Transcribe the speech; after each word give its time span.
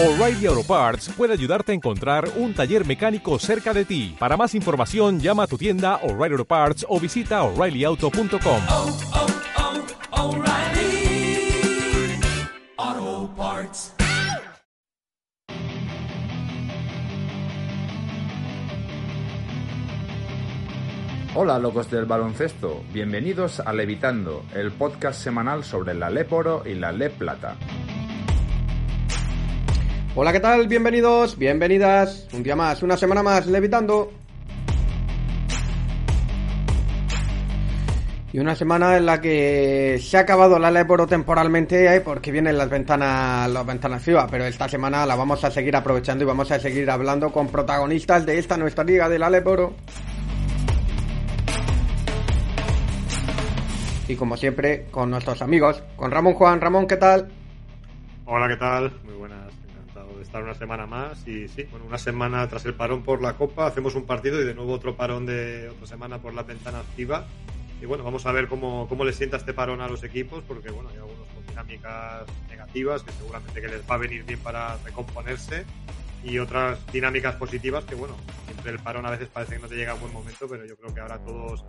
O'Reilly 0.00 0.46
Auto 0.46 0.62
Parts 0.62 1.08
puede 1.16 1.32
ayudarte 1.32 1.72
a 1.72 1.74
encontrar 1.74 2.28
un 2.36 2.54
taller 2.54 2.86
mecánico 2.86 3.36
cerca 3.40 3.74
de 3.74 3.84
ti. 3.84 4.14
Para 4.16 4.36
más 4.36 4.54
información, 4.54 5.18
llama 5.18 5.42
a 5.42 5.46
tu 5.48 5.58
tienda 5.58 5.96
O'Reilly 6.04 6.34
Auto 6.34 6.44
Parts 6.44 6.86
o 6.88 7.00
visita 7.00 7.42
oreillyauto.com. 7.42 8.62
oh, 8.68 8.96
oh, 10.12 10.36
O'Reilly 10.36 11.50
Auto 12.76 13.34
Parts. 13.34 13.94
Hola 21.34 21.58
locos 21.58 21.90
del 21.90 22.04
baloncesto, 22.04 22.84
bienvenidos 22.92 23.58
a 23.58 23.72
Levitando, 23.72 24.44
el 24.54 24.70
podcast 24.70 25.20
semanal 25.20 25.64
sobre 25.64 25.94
la 25.94 26.08
LEP 26.08 26.32
Oro 26.32 26.62
y 26.64 26.74
la 26.74 26.92
LEP 26.92 27.18
Plata. 27.18 27.56
Hola, 30.20 30.32
¿qué 30.32 30.40
tal? 30.40 30.66
Bienvenidos, 30.66 31.38
bienvenidas. 31.38 32.26
Un 32.32 32.42
día 32.42 32.56
más, 32.56 32.82
una 32.82 32.96
semana 32.96 33.22
más, 33.22 33.46
levitando. 33.46 34.10
Y 38.32 38.40
una 38.40 38.56
semana 38.56 38.96
en 38.96 39.06
la 39.06 39.20
que 39.20 39.96
se 40.02 40.16
ha 40.16 40.22
acabado 40.22 40.58
la 40.58 40.72
Leporo 40.72 41.06
temporalmente 41.06 41.94
eh, 41.94 42.00
porque 42.00 42.32
vienen 42.32 42.58
las 42.58 42.68
ventanas, 42.68 43.48
las 43.48 43.64
ventanas 43.64 44.02
FIBA, 44.02 44.26
pero 44.26 44.44
esta 44.44 44.68
semana 44.68 45.06
la 45.06 45.14
vamos 45.14 45.44
a 45.44 45.52
seguir 45.52 45.76
aprovechando 45.76 46.24
y 46.24 46.26
vamos 46.26 46.50
a 46.50 46.58
seguir 46.58 46.90
hablando 46.90 47.30
con 47.30 47.46
protagonistas 47.46 48.26
de 48.26 48.40
esta 48.40 48.56
nuestra 48.56 48.82
liga 48.82 49.08
de 49.08 49.20
la 49.20 49.30
Leporo. 49.30 49.76
Y 54.08 54.16
como 54.16 54.36
siempre, 54.36 54.86
con 54.90 55.12
nuestros 55.12 55.40
amigos, 55.42 55.80
con 55.94 56.10
Ramón 56.10 56.34
Juan. 56.34 56.60
Ramón, 56.60 56.88
¿qué 56.88 56.96
tal? 56.96 57.30
Hola, 58.26 58.48
¿qué 58.48 58.56
tal? 58.56 58.92
Muy 59.04 59.14
buenas, 59.14 59.37
estar 60.28 60.42
una 60.42 60.54
semana 60.54 60.86
más. 60.86 61.26
Y 61.26 61.48
sí, 61.48 61.64
bueno, 61.70 61.86
una 61.86 61.98
semana 61.98 62.46
tras 62.48 62.64
el 62.66 62.74
parón 62.74 63.02
por 63.02 63.20
la 63.20 63.36
Copa, 63.36 63.66
hacemos 63.66 63.94
un 63.94 64.06
partido 64.06 64.40
y 64.40 64.44
de 64.44 64.54
nuevo 64.54 64.72
otro 64.72 64.96
parón 64.96 65.26
de 65.26 65.68
otra 65.70 65.86
semana 65.86 66.18
por 66.20 66.34
la 66.34 66.42
ventana 66.42 66.78
activa. 66.78 67.26
Y 67.80 67.86
bueno, 67.86 68.04
vamos 68.04 68.26
a 68.26 68.32
ver 68.32 68.48
cómo, 68.48 68.86
cómo 68.88 69.04
le 69.04 69.12
sienta 69.12 69.36
este 69.36 69.54
parón 69.54 69.80
a 69.80 69.88
los 69.88 70.02
equipos, 70.04 70.44
porque 70.46 70.70
bueno, 70.70 70.90
hay 70.90 70.96
algunos 70.96 71.26
con 71.28 71.46
dinámicas 71.46 72.26
negativas 72.48 73.02
que 73.02 73.12
seguramente 73.12 73.60
que 73.60 73.68
les 73.68 73.82
va 73.82 73.94
a 73.94 73.98
venir 73.98 74.24
bien 74.24 74.38
para 74.40 74.76
recomponerse 74.78 75.64
y 76.24 76.38
otras 76.40 76.84
dinámicas 76.92 77.36
positivas 77.36 77.84
que 77.84 77.94
bueno, 77.94 78.16
siempre 78.46 78.72
el 78.72 78.80
parón 78.80 79.06
a 79.06 79.10
veces 79.10 79.28
parece 79.28 79.54
que 79.54 79.62
no 79.62 79.68
te 79.68 79.76
llega 79.76 79.92
a 79.92 79.94
buen 79.94 80.12
momento, 80.12 80.48
pero 80.48 80.66
yo 80.66 80.76
creo 80.76 80.92
que 80.92 81.00
ahora 81.00 81.18
todos 81.18 81.64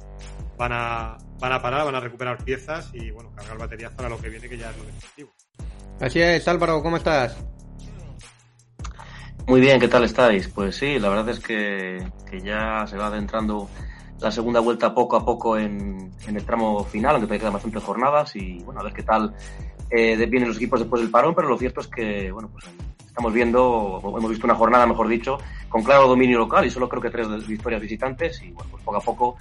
van 0.58 0.72
a, 0.74 1.18
van 1.40 1.52
a 1.52 1.62
parar, 1.62 1.86
van 1.86 1.96
a 1.96 2.00
recuperar 2.00 2.44
piezas 2.44 2.90
y 2.94 3.12
bueno, 3.12 3.32
cargar 3.36 3.60
baterías 3.60 3.94
para 3.94 4.10
lo 4.10 4.20
que 4.20 4.30
viene, 4.30 4.50
que 4.50 4.58
ya 4.58 4.72
es 4.72 4.78
lo 4.78 4.86
definitivo. 4.86 5.32
Así 6.00 6.20
es, 6.20 6.48
Álvaro, 6.48 6.82
¿cómo 6.82 6.98
estás? 6.98 7.38
Muy 9.48 9.62
bien, 9.62 9.80
¿qué 9.80 9.88
tal 9.88 10.04
estáis? 10.04 10.48
Pues 10.48 10.76
sí, 10.76 11.00
la 11.00 11.10
verdad 11.10 11.30
es 11.30 11.40
que, 11.40 12.04
ya 12.44 12.86
se 12.88 12.98
va 12.98 13.08
adentrando 13.08 13.70
la 14.20 14.32
segunda 14.32 14.60
vuelta 14.60 14.94
poco 14.94 15.16
a 15.16 15.26
poco 15.26 15.58
en, 15.58 16.12
el 16.28 16.46
tramo 16.46 16.84
final, 16.84 17.16
aunque 17.16 17.26
todavía 17.26 17.40
quedan 17.40 17.54
bastantes 17.54 17.84
jornadas 17.84 18.36
y 18.36 18.60
bueno, 18.60 18.82
a 18.82 18.84
ver 18.84 18.94
qué 18.94 19.04
tal 19.04 19.34
eh, 19.90 20.16
vienen 20.28 20.50
los 20.50 20.58
equipos 20.58 20.80
después 20.80 21.02
del 21.02 21.10
parón, 21.10 21.34
pero 21.34 21.48
lo 21.48 21.58
cierto 21.58 21.82
es 21.82 21.88
que 21.88 22.32
bueno, 22.32 22.50
pues 22.52 22.66
estamos 23.06 23.34
viendo, 23.34 24.00
hemos 24.04 24.30
visto 24.30 24.46
una 24.46 24.56
jornada, 24.56 24.86
mejor 24.86 25.08
dicho, 25.08 25.40
con 25.68 25.84
claro 25.84 26.08
dominio 26.08 26.38
local 26.38 26.66
y 26.66 26.70
solo 26.70 26.88
creo 26.88 27.02
que 27.02 27.10
tres 27.10 27.48
victorias 27.48 27.82
visitantes 27.82 28.42
y 28.44 28.52
bueno, 28.52 28.70
pues 28.72 28.84
poco 28.84 28.98
a 28.98 29.02
poco 29.02 29.38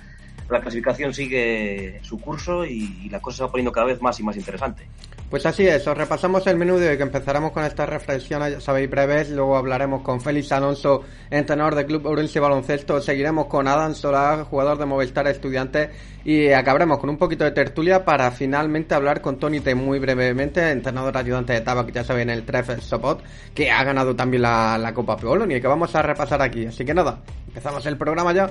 la 0.48 0.60
clasificación 0.60 1.12
sigue 1.12 2.00
su 2.02 2.18
curso 2.18 2.64
y, 2.64 3.02
y 3.02 3.10
la 3.10 3.20
cosa 3.20 3.38
se 3.38 3.42
va 3.42 3.50
poniendo 3.50 3.72
cada 3.72 3.86
vez 3.86 4.00
más 4.00 4.18
y 4.20 4.22
más 4.22 4.36
interesante. 4.36 4.88
Pues 5.30 5.44
así 5.44 5.68
es, 5.68 5.86
os 5.86 5.94
repasamos 5.94 6.46
el 6.46 6.56
menú 6.56 6.78
de 6.78 6.88
hoy 6.88 6.96
que 6.96 7.02
empezaremos 7.02 7.52
con 7.52 7.62
esta 7.62 7.84
reflexión, 7.84 8.40
ya 8.50 8.62
sabéis, 8.62 8.88
breves, 8.88 9.28
luego 9.28 9.58
hablaremos 9.58 10.00
con 10.00 10.22
Félix 10.22 10.52
Alonso, 10.52 11.02
entrenador 11.28 11.74
del 11.74 11.84
Club 11.84 12.06
Ourense 12.06 12.40
Baloncesto, 12.40 12.98
seguiremos 13.02 13.44
con 13.44 13.68
Adam 13.68 13.94
Solar, 13.94 14.44
jugador 14.44 14.78
de 14.78 14.86
Movistar 14.86 15.26
Estudiantes 15.26 15.90
y 16.24 16.50
acabaremos 16.50 16.98
con 16.98 17.10
un 17.10 17.18
poquito 17.18 17.44
de 17.44 17.50
tertulia 17.50 18.06
para 18.06 18.30
finalmente 18.30 18.94
hablar 18.94 19.20
con 19.20 19.38
Tony 19.38 19.60
T 19.60 19.74
muy 19.74 19.98
brevemente, 19.98 20.70
entrenador 20.70 21.14
ayudante 21.18 21.52
de 21.52 21.60
Tabac, 21.60 21.92
ya 21.92 22.04
saben, 22.04 22.30
el 22.30 22.46
Treffer 22.46 22.80
Sopot, 22.80 23.22
que 23.52 23.70
ha 23.70 23.84
ganado 23.84 24.16
también 24.16 24.44
la, 24.44 24.78
la 24.78 24.94
Copa 24.94 25.18
Polonia 25.18 25.58
y 25.58 25.60
que 25.60 25.68
vamos 25.68 25.94
a 25.94 26.00
repasar 26.00 26.40
aquí. 26.40 26.64
Así 26.64 26.86
que 26.86 26.94
nada, 26.94 27.20
empezamos 27.48 27.84
el 27.84 27.98
programa 27.98 28.32
ya. 28.32 28.50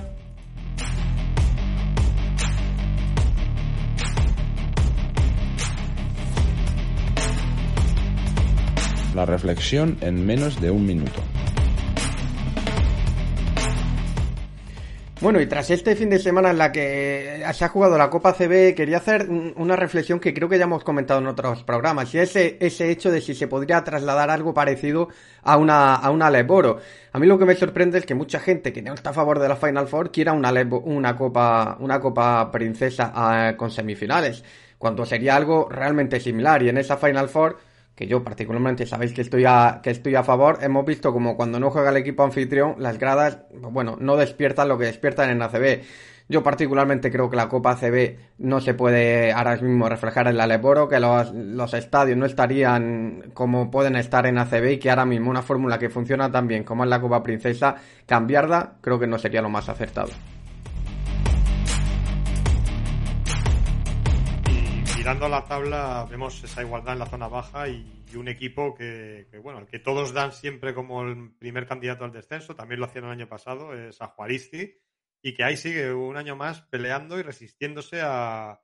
La 9.17 9.25
reflexión 9.25 9.97
en 10.01 10.28
menos 10.28 10.61
de 10.61 10.69
un 10.69 10.85
minuto. 10.85 11.23
Bueno, 15.22 15.41
y 15.41 15.47
tras 15.47 15.72
este 15.72 15.95
fin 15.95 16.11
de 16.11 16.19
semana 16.19 16.51
en 16.51 16.59
la 16.59 16.72
que 16.72 17.44
se 17.51 17.66
ha 17.66 17.69
jugado 17.69 17.97
la 17.97 18.11
Copa 18.11 18.33
CB, 18.33 18.75
quería 18.75 18.97
hacer 18.97 19.27
una 19.27 19.75
reflexión 19.75 20.19
que 20.19 20.35
creo 20.35 20.47
que 20.47 20.59
ya 20.59 20.66
hemos 20.66 20.83
comentado 20.83 21.19
en 21.19 21.25
otros 21.25 21.63
programas, 21.63 22.13
y 22.13 22.19
ese, 22.19 22.57
ese 22.59 22.91
hecho 22.91 23.09
de 23.09 23.19
si 23.22 23.33
se 23.33 23.47
podría 23.47 23.83
trasladar 23.83 24.29
algo 24.29 24.53
parecido 24.53 25.07
a 25.41 25.57
una, 25.57 25.95
a 25.95 26.11
una 26.11 26.29
Leboro. 26.29 26.77
A 27.11 27.17
mí 27.17 27.25
lo 27.25 27.39
que 27.39 27.45
me 27.45 27.56
sorprende 27.56 27.97
es 27.97 28.06
que 28.06 28.13
mucha 28.13 28.39
gente 28.39 28.72
que 28.72 28.83
no 28.83 28.94
está 28.94 29.09
a 29.09 29.13
favor 29.13 29.39
de 29.39 29.50
la 29.50 29.56
Final 29.56 29.88
Four 29.88 30.11
quiera 30.11 30.33
una, 30.33 30.51
Lebo, 30.51 30.81
una 30.81 31.16
Copa, 31.16 31.75
una 31.79 32.00
Copa 32.00 32.51
Princesa 32.51 33.11
uh, 33.16 33.57
con 33.57 33.72
semifinales, 33.72 34.44
cuando 34.77 35.07
sería 35.07 35.35
algo 35.35 35.67
realmente 35.72 36.19
similar, 36.19 36.61
y 36.61 36.69
en 36.69 36.77
esa 36.77 36.97
Final 36.97 37.29
Four 37.29 37.57
que 37.97 38.05
yo 38.05 38.23
particularmente 38.23 38.85
sabéis 38.85 39.11
que 39.11 39.21
estoy 39.21 39.45
a, 39.45 39.79
que 39.81 39.89
estoy 39.89 40.13
a 40.13 40.23
favor, 40.23 40.59
hemos 40.61 40.85
visto 40.85 41.11
como 41.11 41.35
cuando 41.35 41.59
no 41.59 41.71
juega 41.71 41.89
el 41.89 41.97
equipo 41.97 42.23
anfitrión, 42.23 42.75
las 42.77 42.99
gradas, 42.99 43.39
bueno, 43.51 43.97
no 43.99 44.15
despiertan 44.17 44.67
lo 44.67 44.77
que 44.77 44.85
despiertan 44.85 45.31
en 45.31 45.41
ACB. 45.41 45.81
Yo 46.29 46.43
particularmente 46.43 47.09
creo 47.09 47.27
que 47.27 47.37
la 47.37 47.49
Copa 47.49 47.71
ACB 47.71 48.17
no 48.37 48.61
se 48.61 48.75
puede 48.75 49.31
ahora 49.31 49.55
mismo 49.57 49.89
reflejar 49.89 50.27
en 50.27 50.37
la 50.37 50.45
Leboro, 50.45 50.87
que 50.87 50.99
los, 50.99 51.33
los 51.33 51.73
estadios 51.73 52.17
no 52.19 52.27
estarían 52.27 53.31
como 53.33 53.71
pueden 53.71 53.95
estar 53.95 54.27
en 54.27 54.37
ACB 54.37 54.73
y 54.73 54.77
que 54.77 54.91
ahora 54.91 55.05
mismo 55.05 55.31
una 55.31 55.41
fórmula 55.41 55.79
que 55.79 55.89
funciona 55.89 56.31
tan 56.31 56.47
bien 56.47 56.63
como 56.63 56.83
es 56.83 56.91
la 56.91 57.01
Copa 57.01 57.23
Princesa, 57.23 57.77
cambiarla 58.05 58.73
creo 58.79 58.99
que 58.99 59.07
no 59.07 59.17
sería 59.17 59.41
lo 59.41 59.49
más 59.49 59.69
acertado. 59.69 60.09
Mirando 64.97 65.29
la 65.29 65.45
tabla 65.45 66.07
vemos 66.09 66.43
esa 66.43 66.63
igualdad 66.63 66.93
en 66.93 66.99
la 66.99 67.05
zona 67.05 67.27
baja 67.27 67.69
y, 67.69 68.03
y 68.11 68.15
un 68.15 68.27
equipo 68.27 68.73
que, 68.73 69.27
que, 69.29 69.37
bueno, 69.37 69.59
el 69.59 69.67
que 69.67 69.77
todos 69.77 70.11
dan 70.11 70.31
siempre 70.31 70.73
como 70.73 71.03
el 71.03 71.35
primer 71.37 71.67
candidato 71.67 72.03
al 72.03 72.11
descenso, 72.11 72.55
también 72.55 72.79
lo 72.79 72.87
hacían 72.87 73.05
el 73.05 73.11
año 73.11 73.29
pasado, 73.29 73.75
es 73.75 74.01
a 74.01 74.07
Juaristi, 74.07 74.75
y 75.21 75.33
que 75.35 75.43
ahí 75.43 75.55
sigue 75.55 75.93
un 75.93 76.17
año 76.17 76.35
más 76.35 76.61
peleando 76.63 77.19
y 77.19 77.21
resistiéndose 77.21 78.01
a, 78.01 78.59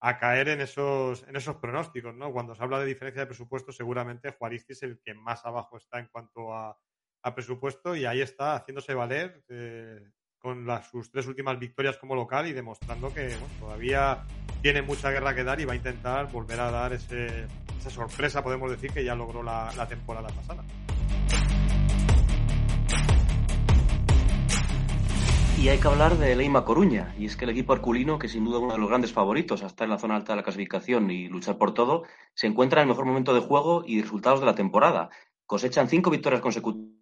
a 0.00 0.18
caer 0.18 0.50
en 0.50 0.60
esos, 0.60 1.26
en 1.26 1.34
esos 1.34 1.56
pronósticos, 1.56 2.14
¿no? 2.14 2.32
Cuando 2.32 2.54
se 2.54 2.62
habla 2.62 2.78
de 2.78 2.86
diferencia 2.86 3.22
de 3.22 3.26
presupuesto, 3.26 3.72
seguramente 3.72 4.30
Juaristi 4.30 4.74
es 4.74 4.82
el 4.84 5.00
que 5.04 5.14
más 5.14 5.44
abajo 5.44 5.78
está 5.78 5.98
en 5.98 6.06
cuanto 6.06 6.54
a, 6.54 6.78
a 7.22 7.34
presupuesto 7.34 7.96
y 7.96 8.04
ahí 8.04 8.20
está 8.20 8.54
haciéndose 8.54 8.94
valer 8.94 9.42
eh, 9.48 10.10
con 10.42 10.66
las, 10.66 10.90
sus 10.90 11.08
tres 11.08 11.28
últimas 11.28 11.56
victorias 11.56 11.96
como 11.98 12.16
local 12.16 12.48
y 12.48 12.52
demostrando 12.52 13.14
que 13.14 13.36
todavía 13.60 14.24
tiene 14.60 14.82
mucha 14.82 15.10
guerra 15.10 15.36
que 15.36 15.44
dar 15.44 15.60
y 15.60 15.64
va 15.64 15.72
a 15.72 15.76
intentar 15.76 16.32
volver 16.32 16.58
a 16.58 16.70
dar 16.72 16.92
ese, 16.92 17.46
esa 17.78 17.90
sorpresa, 17.90 18.42
podemos 18.42 18.68
decir, 18.68 18.90
que 18.90 19.04
ya 19.04 19.14
logró 19.14 19.44
la, 19.44 19.86
temporada 19.88 20.28
pasada. 20.28 20.64
Y 25.60 25.68
hay 25.68 25.78
que 25.78 25.86
hablar 25.86 26.18
de 26.18 26.34
Leima 26.34 26.64
Coruña, 26.64 27.14
y 27.16 27.26
es 27.26 27.36
que 27.36 27.44
el 27.44 27.52
equipo 27.52 27.72
arculino, 27.72 28.18
que 28.18 28.26
sin 28.26 28.44
duda 28.44 28.58
uno 28.58 28.72
de 28.72 28.80
los 28.80 28.88
grandes 28.88 29.12
favoritos 29.12 29.62
hasta 29.62 29.84
en 29.84 29.90
la 29.90 29.98
zona 30.00 30.16
alta 30.16 30.32
de 30.32 30.38
la 30.38 30.42
clasificación 30.42 31.08
y 31.12 31.28
luchar 31.28 31.56
por 31.56 31.72
todo, 31.72 32.02
se 32.34 32.48
encuentra 32.48 32.80
en 32.80 32.88
el 32.88 32.94
mejor 32.94 33.06
momento 33.06 33.32
de 33.32 33.40
juego 33.42 33.84
y 33.86 34.02
resultados 34.02 34.40
de 34.40 34.46
la 34.46 34.56
temporada. 34.56 35.10
Cosechan 35.46 35.88
cinco 35.88 36.10
victorias 36.10 36.40
consecutivas 36.40 37.01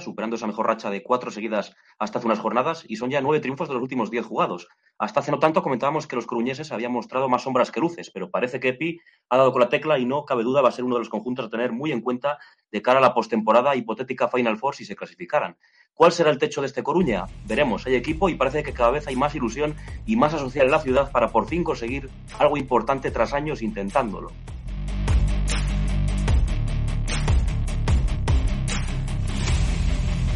superando 0.00 0.36
esa 0.36 0.46
mejor 0.46 0.66
racha 0.66 0.88
de 0.90 1.02
cuatro 1.02 1.30
seguidas 1.30 1.74
hasta 1.98 2.18
hace 2.18 2.26
unas 2.26 2.38
jornadas, 2.38 2.84
y 2.88 2.96
son 2.96 3.10
ya 3.10 3.20
nueve 3.20 3.40
triunfos 3.40 3.68
de 3.68 3.74
los 3.74 3.82
últimos 3.82 4.10
diez 4.10 4.24
jugados. 4.24 4.68
Hasta 4.98 5.20
hace 5.20 5.32
no 5.32 5.40
tanto 5.40 5.62
comentábamos 5.62 6.06
que 6.06 6.14
los 6.14 6.26
coruñeses 6.26 6.70
habían 6.70 6.92
mostrado 6.92 7.28
más 7.28 7.42
sombras 7.42 7.72
que 7.72 7.80
luces, 7.80 8.10
pero 8.12 8.30
parece 8.30 8.60
que 8.60 8.68
Epi 8.68 9.00
ha 9.28 9.36
dado 9.36 9.50
con 9.50 9.60
la 9.60 9.68
tecla 9.68 9.98
y 9.98 10.06
no 10.06 10.24
cabe 10.24 10.44
duda 10.44 10.62
va 10.62 10.68
a 10.68 10.72
ser 10.72 10.84
uno 10.84 10.94
de 10.94 11.00
los 11.00 11.08
conjuntos 11.08 11.46
a 11.46 11.50
tener 11.50 11.72
muy 11.72 11.90
en 11.90 12.00
cuenta 12.00 12.38
de 12.70 12.82
cara 12.82 12.98
a 12.98 13.02
la 13.02 13.14
postemporada 13.14 13.74
hipotética 13.74 14.28
Final 14.28 14.56
Four 14.56 14.76
si 14.76 14.84
se 14.84 14.94
clasificaran. 14.94 15.56
¿Cuál 15.92 16.12
será 16.12 16.30
el 16.30 16.38
techo 16.38 16.60
de 16.60 16.68
este 16.68 16.82
Coruña? 16.82 17.26
Veremos, 17.46 17.86
hay 17.86 17.96
equipo 17.96 18.28
y 18.28 18.36
parece 18.36 18.62
que 18.62 18.72
cada 18.72 18.92
vez 18.92 19.06
hay 19.08 19.16
más 19.16 19.34
ilusión 19.34 19.74
y 20.06 20.16
más 20.16 20.34
asociada 20.34 20.66
en 20.66 20.72
la 20.72 20.80
ciudad 20.80 21.10
para 21.10 21.30
por 21.30 21.46
fin 21.46 21.64
conseguir 21.64 22.08
algo 22.38 22.56
importante 22.56 23.10
tras 23.10 23.32
años 23.32 23.62
intentándolo. 23.62 24.30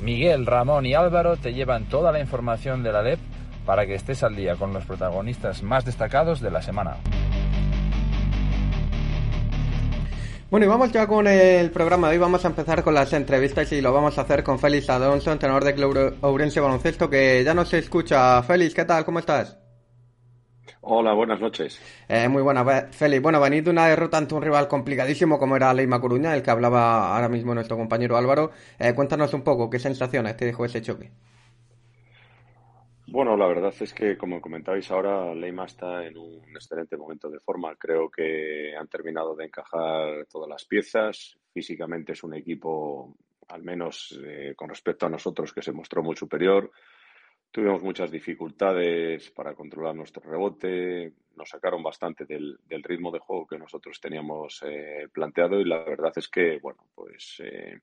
Miguel, 0.09 0.47
Ramón 0.47 0.87
y 0.87 0.95
Álvaro 0.95 1.37
te 1.37 1.53
llevan 1.53 1.85
toda 1.85 2.11
la 2.11 2.19
información 2.19 2.83
de 2.83 2.93
la 2.93 3.03
LEP 3.03 3.19
para 3.67 3.85
que 3.85 3.95
estés 3.95 4.23
al 4.23 4.35
día 4.35 4.57
con 4.57 4.73
los 4.73 4.87
protagonistas 4.87 5.63
más 5.63 5.85
destacados 5.85 6.41
de 6.41 6.51
la 6.51 6.63
semana. 6.63 6.97
Bueno, 10.51 10.65
y 10.65 10.69
vamos 10.71 10.93
ya 10.93 11.07
con 11.07 11.27
el 11.27 11.71
programa 11.71 12.09
de 12.09 12.15
hoy. 12.15 12.21
Vamos 12.21 12.43
a 12.47 12.49
empezar 12.49 12.83
con 12.83 12.95
las 12.95 13.13
entrevistas 13.13 13.71
y 13.73 13.83
lo 13.83 13.93
vamos 13.93 14.17
a 14.17 14.23
hacer 14.23 14.43
con 14.43 14.59
Félix 14.59 14.89
Adonso, 14.89 15.31
entrenador 15.31 15.65
de 15.65 15.75
Club 15.75 16.17
Ourense 16.23 16.59
Baloncesto, 16.59 17.11
que 17.11 17.45
ya 17.45 17.53
no 17.53 17.67
se 17.67 17.77
escucha. 17.77 18.43
Félix, 18.45 18.73
¿qué 18.73 18.87
tal? 18.87 19.05
¿Cómo 19.05 19.19
estás? 19.19 19.59
Hola, 20.81 21.13
buenas 21.15 21.41
noches. 21.41 21.89
Eh, 22.09 22.29
muy 22.29 22.43
buena, 22.43 22.65
Fe- 22.65 22.89
Félix. 22.93 23.23
Bueno, 23.23 23.41
venid 23.41 23.65
de 23.65 23.71
una 23.71 23.87
derrota 23.87 24.19
ante 24.19 24.35
un 24.35 24.43
rival 24.43 24.69
complicadísimo 24.69 25.39
como 25.39 25.57
era 25.57 25.73
Leima 25.75 26.01
Coruña, 26.01 26.35
el 26.35 26.43
que 26.43 26.51
hablaba 26.51 27.15
ahora 27.15 27.29
mismo 27.29 27.55
nuestro 27.55 27.77
compañero 27.77 28.17
Álvaro. 28.17 28.51
Eh, 28.79 28.95
cuéntanos 28.95 29.33
un 29.35 29.43
poco, 29.43 29.71
¿qué 29.71 29.79
sensaciones 29.79 30.37
te 30.37 30.45
dejó 30.47 30.65
ese 30.65 30.83
choque? 30.83 31.11
Bueno, 33.07 33.37
la 33.39 33.47
verdad 33.47 33.73
es 33.81 33.95
que, 33.95 34.19
como 34.19 34.41
comentabais 34.41 34.91
ahora, 34.91 35.35
Leima 35.35 35.65
está 35.65 36.05
en 36.07 36.19
un 36.19 36.43
excelente 36.55 36.97
momento 36.97 37.31
de 37.31 37.41
forma. 37.41 37.75
Creo 37.77 38.11
que 38.11 38.77
han 38.77 38.87
terminado 38.89 39.35
de 39.35 39.47
encajar 39.47 40.27
todas 40.31 40.49
las 40.49 40.67
piezas. 40.67 41.39
Físicamente 41.55 42.13
es 42.13 42.23
un 42.23 42.35
equipo, 42.35 43.17
al 43.49 43.63
menos 43.63 44.19
eh, 44.23 44.53
con 44.55 44.69
respecto 44.69 45.07
a 45.07 45.09
nosotros, 45.09 45.55
que 45.55 45.63
se 45.63 45.73
mostró 45.73 46.03
muy 46.03 46.17
superior. 46.17 46.71
Tuvimos 47.51 47.83
muchas 47.83 48.11
dificultades 48.11 49.31
para 49.31 49.55
controlar 49.55 49.95
nuestro 49.95 50.23
rebote. 50.23 51.15
Nos 51.35 51.49
sacaron 51.49 51.83
bastante 51.83 52.27
del, 52.27 52.59
ritmo 52.83 53.11
de 53.11 53.21
juego 53.21 53.47
que 53.47 53.59
nosotros 53.59 53.99
teníamos 54.01 54.63
eh, 54.67 55.09
planteado 55.11 55.59
y 55.59 55.65
la 55.65 55.83
verdad 55.83 56.13
es 56.17 56.29
que, 56.29 56.59
bueno, 56.59 56.85
pues 56.95 57.41
eh, 57.43 57.81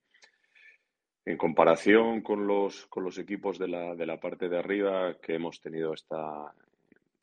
en 1.26 1.38
comparación 1.38 2.22
con 2.22 2.46
los, 2.46 2.86
con 2.86 3.04
los 3.04 3.18
equipos 3.18 3.58
de 3.58 3.68
la, 3.68 4.20
parte 4.20 4.48
de 4.50 4.60
arriba 4.60 5.18
que 5.20 5.34
hemos 5.34 5.60
tenido 5.60 5.94
esta, 5.94 6.54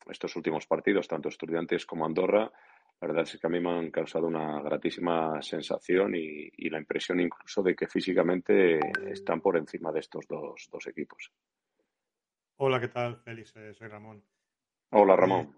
estos 0.09 0.35
últimos 0.35 0.67
partidos, 0.67 1.07
tanto 1.07 1.29
Estudiantes 1.29 1.85
como 1.85 2.05
Andorra, 2.05 2.51
la 2.99 3.07
verdad 3.07 3.23
es 3.23 3.39
que 3.39 3.47
a 3.47 3.49
mí 3.49 3.61
me 3.61 3.71
han 3.71 3.89
causado 3.89 4.27
una 4.27 4.61
gratísima 4.61 5.41
sensación 5.41 6.13
y, 6.15 6.69
la 6.69 6.79
impresión 6.79 7.19
incluso 7.21 7.61
de 7.61 7.75
que 7.75 7.87
físicamente 7.87 8.79
están 9.09 9.39
por 9.41 9.57
encima 9.57 9.91
de 9.91 9.99
estos 10.01 10.25
dos 10.27 10.87
equipos. 10.87 11.31
Hola, 12.57 12.79
¿qué 12.79 12.87
tal, 12.87 13.17
Félix? 13.17 13.55
Eh, 13.55 13.73
soy 13.73 13.87
Ramón. 13.87 14.23
Hola, 14.91 15.15
Ramón. 15.15 15.57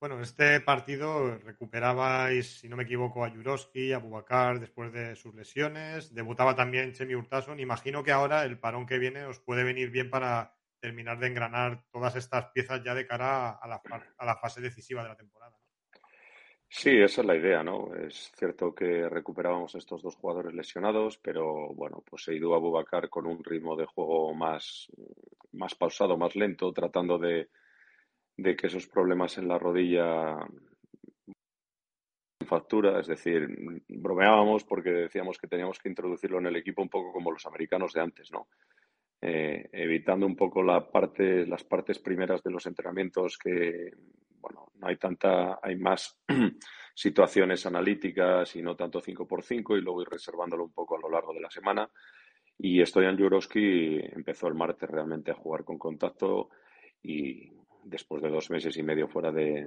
Bueno, 0.00 0.16
en 0.16 0.22
este 0.22 0.58
partido 0.60 1.36
recuperabais, 1.36 2.60
si 2.60 2.68
no 2.68 2.76
me 2.76 2.84
equivoco, 2.84 3.24
a 3.24 3.30
Juroski, 3.30 3.92
a 3.92 3.98
Bubacar 3.98 4.58
después 4.58 4.90
de 4.92 5.14
sus 5.16 5.34
lesiones. 5.34 6.14
Debutaba 6.14 6.56
también 6.56 6.94
Chemi 6.94 7.14
Urtasun. 7.14 7.60
Imagino 7.60 8.02
que 8.02 8.12
ahora 8.12 8.44
el 8.44 8.58
parón 8.58 8.86
que 8.86 8.98
viene 8.98 9.26
os 9.26 9.38
puede 9.40 9.64
venir 9.64 9.90
bien 9.90 10.08
para 10.08 10.56
terminar 10.80 11.18
de 11.18 11.26
engranar 11.26 11.84
todas 11.90 12.16
estas 12.16 12.46
piezas 12.52 12.82
ya 12.82 12.94
de 12.94 13.06
cara 13.06 13.50
a 13.50 13.68
la, 13.68 13.82
a 14.16 14.24
la 14.24 14.36
fase 14.36 14.62
decisiva 14.62 15.02
de 15.02 15.10
la 15.10 15.16
temporada. 15.16 15.59
Sí, 16.72 16.90
esa 16.90 17.20
es 17.22 17.26
la 17.26 17.36
idea, 17.36 17.64
¿no? 17.64 17.92
Es 17.96 18.30
cierto 18.36 18.72
que 18.72 19.08
recuperábamos 19.08 19.74
estos 19.74 20.02
dos 20.02 20.14
jugadores 20.14 20.54
lesionados, 20.54 21.18
pero 21.18 21.74
bueno, 21.74 22.02
pues 22.08 22.22
Seydou 22.22 22.54
Abubakar 22.54 23.08
con 23.10 23.26
un 23.26 23.42
ritmo 23.42 23.74
de 23.74 23.86
juego 23.86 24.32
más, 24.34 24.86
más 25.52 25.74
pausado, 25.74 26.16
más 26.16 26.36
lento, 26.36 26.72
tratando 26.72 27.18
de, 27.18 27.48
de 28.36 28.56
que 28.56 28.68
esos 28.68 28.86
problemas 28.86 29.36
en 29.38 29.48
la 29.48 29.58
rodilla 29.58 30.38
factura, 32.46 33.00
es 33.00 33.08
decir, 33.08 33.48
bromeábamos 33.88 34.64
porque 34.64 34.90
decíamos 34.90 35.38
que 35.38 35.48
teníamos 35.48 35.78
que 35.80 35.88
introducirlo 35.88 36.38
en 36.38 36.46
el 36.46 36.56
equipo 36.56 36.82
un 36.82 36.88
poco 36.88 37.12
como 37.12 37.32
los 37.32 37.46
americanos 37.46 37.92
de 37.92 38.00
antes, 38.00 38.30
¿no? 38.30 38.46
Eh, 39.20 39.68
evitando 39.72 40.24
un 40.24 40.36
poco 40.36 40.62
la 40.62 40.88
parte, 40.88 41.46
las 41.46 41.64
partes 41.64 41.98
primeras 41.98 42.42
de 42.44 42.50
los 42.52 42.64
entrenamientos 42.66 43.36
que, 43.38 43.90
bueno, 44.40 44.72
no 44.74 44.88
hay 44.88 44.96
tanta, 44.96 45.58
hay 45.62 45.76
más 45.76 46.18
situaciones 46.94 47.64
analíticas 47.66 48.56
y 48.56 48.62
no 48.62 48.76
tanto 48.76 49.00
5x5 49.00 49.78
y 49.78 49.80
luego 49.80 50.02
ir 50.02 50.08
reservándolo 50.08 50.64
un 50.64 50.72
poco 50.72 50.96
a 50.96 51.00
lo 51.00 51.10
largo 51.10 51.32
de 51.32 51.40
la 51.40 51.50
semana. 51.50 51.88
Y 52.58 52.84
Stoyan 52.84 53.18
Jurowski 53.18 53.98
empezó 54.12 54.48
el 54.48 54.54
martes 54.54 54.88
realmente 54.90 55.30
a 55.30 55.34
jugar 55.34 55.64
con 55.64 55.78
contacto 55.78 56.50
y 57.02 57.52
después 57.84 58.22
de 58.22 58.28
dos 58.28 58.50
meses 58.50 58.76
y 58.76 58.82
medio 58.82 59.08
fuera 59.08 59.32
de, 59.32 59.66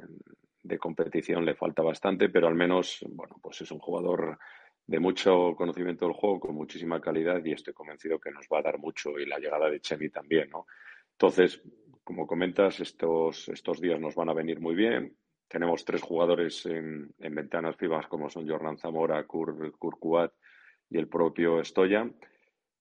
de 0.62 0.78
competición 0.78 1.46
le 1.46 1.56
falta 1.56 1.82
bastante, 1.82 2.30
pero 2.30 2.48
al 2.48 2.56
menos, 2.56 3.04
bueno, 3.10 3.36
pues 3.42 3.62
es 3.62 3.72
un 3.72 3.80
jugador 3.80 4.38
de 4.86 5.00
mucho 5.00 5.56
conocimiento 5.56 6.06
del 6.06 6.14
juego, 6.14 6.40
con 6.40 6.56
muchísima 6.56 7.00
calidad 7.00 7.44
y 7.44 7.54
estoy 7.54 7.74
convencido 7.74 8.20
que 8.20 8.32
nos 8.32 8.48
va 8.52 8.60
a 8.60 8.64
dar 8.64 8.80
mucho 8.80 9.18
y 9.18 9.26
la 9.26 9.40
llegada 9.40 9.70
de 9.70 9.80
Chemi 9.80 10.10
también, 10.10 10.50
¿no? 10.50 10.66
Entonces, 11.12 11.62
como 12.04 12.28
comentas, 12.28 12.80
estos, 12.80 13.50
estos 13.50 13.80
días 13.80 14.00
nos 14.00 14.16
van 14.16 14.30
a 14.30 14.34
venir 14.34 14.60
muy 14.60 14.76
bien. 14.76 15.18
Tenemos 15.48 15.86
tres 15.86 16.02
jugadores 16.02 16.66
en, 16.66 17.14
en 17.20 17.36
ventanas 17.36 17.76
fijas 17.78 18.08
como 18.08 18.30
son 18.30 18.48
Jordan 18.48 18.78
Zamora, 18.78 19.26
Kur, 19.26 19.72
Kur 19.78 20.00
Kuat 20.00 20.34
y 20.90 20.98
el 20.98 21.08
propio 21.08 21.64
Stoyan. 21.64 22.16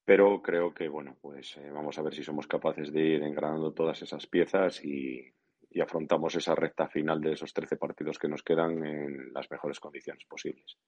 Pero 0.05 0.43
creo 0.43 0.75
que, 0.75 0.89
bueno, 0.89 1.17
pues 1.21 1.57
eh, 1.59 1.71
vamos 1.71 1.97
a 1.99 2.03
ver 2.03 2.15
si 2.15 2.25
somos 2.25 2.47
capaces 2.47 2.93
de 2.93 3.01
ir 3.01 3.23
engranando 3.23 3.73
todas 3.73 4.03
esas 4.03 4.27
piezas 4.27 4.85
y, 4.85 5.33
y 5.71 5.81
afrontamos 5.81 6.35
esa 6.35 6.55
recta 6.55 6.89
final 6.89 7.21
de 7.21 7.33
esos 7.33 7.53
13 7.53 7.77
partidos 7.77 8.19
que 8.19 8.29
nos 8.29 8.43
quedan 8.43 8.85
en 8.85 9.33
las 9.33 9.51
mejores 9.51 9.79
condiciones 9.79 10.25
posibles. 10.27 10.79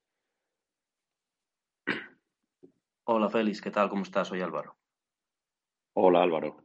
Hola 3.06 3.28
Félix, 3.28 3.60
¿qué 3.60 3.70
tal? 3.70 3.88
¿Cómo 3.88 4.02
estás? 4.02 4.28
Soy 4.28 4.40
Álvaro. 4.40 4.76
Hola 5.94 6.22
Álvaro. 6.22 6.63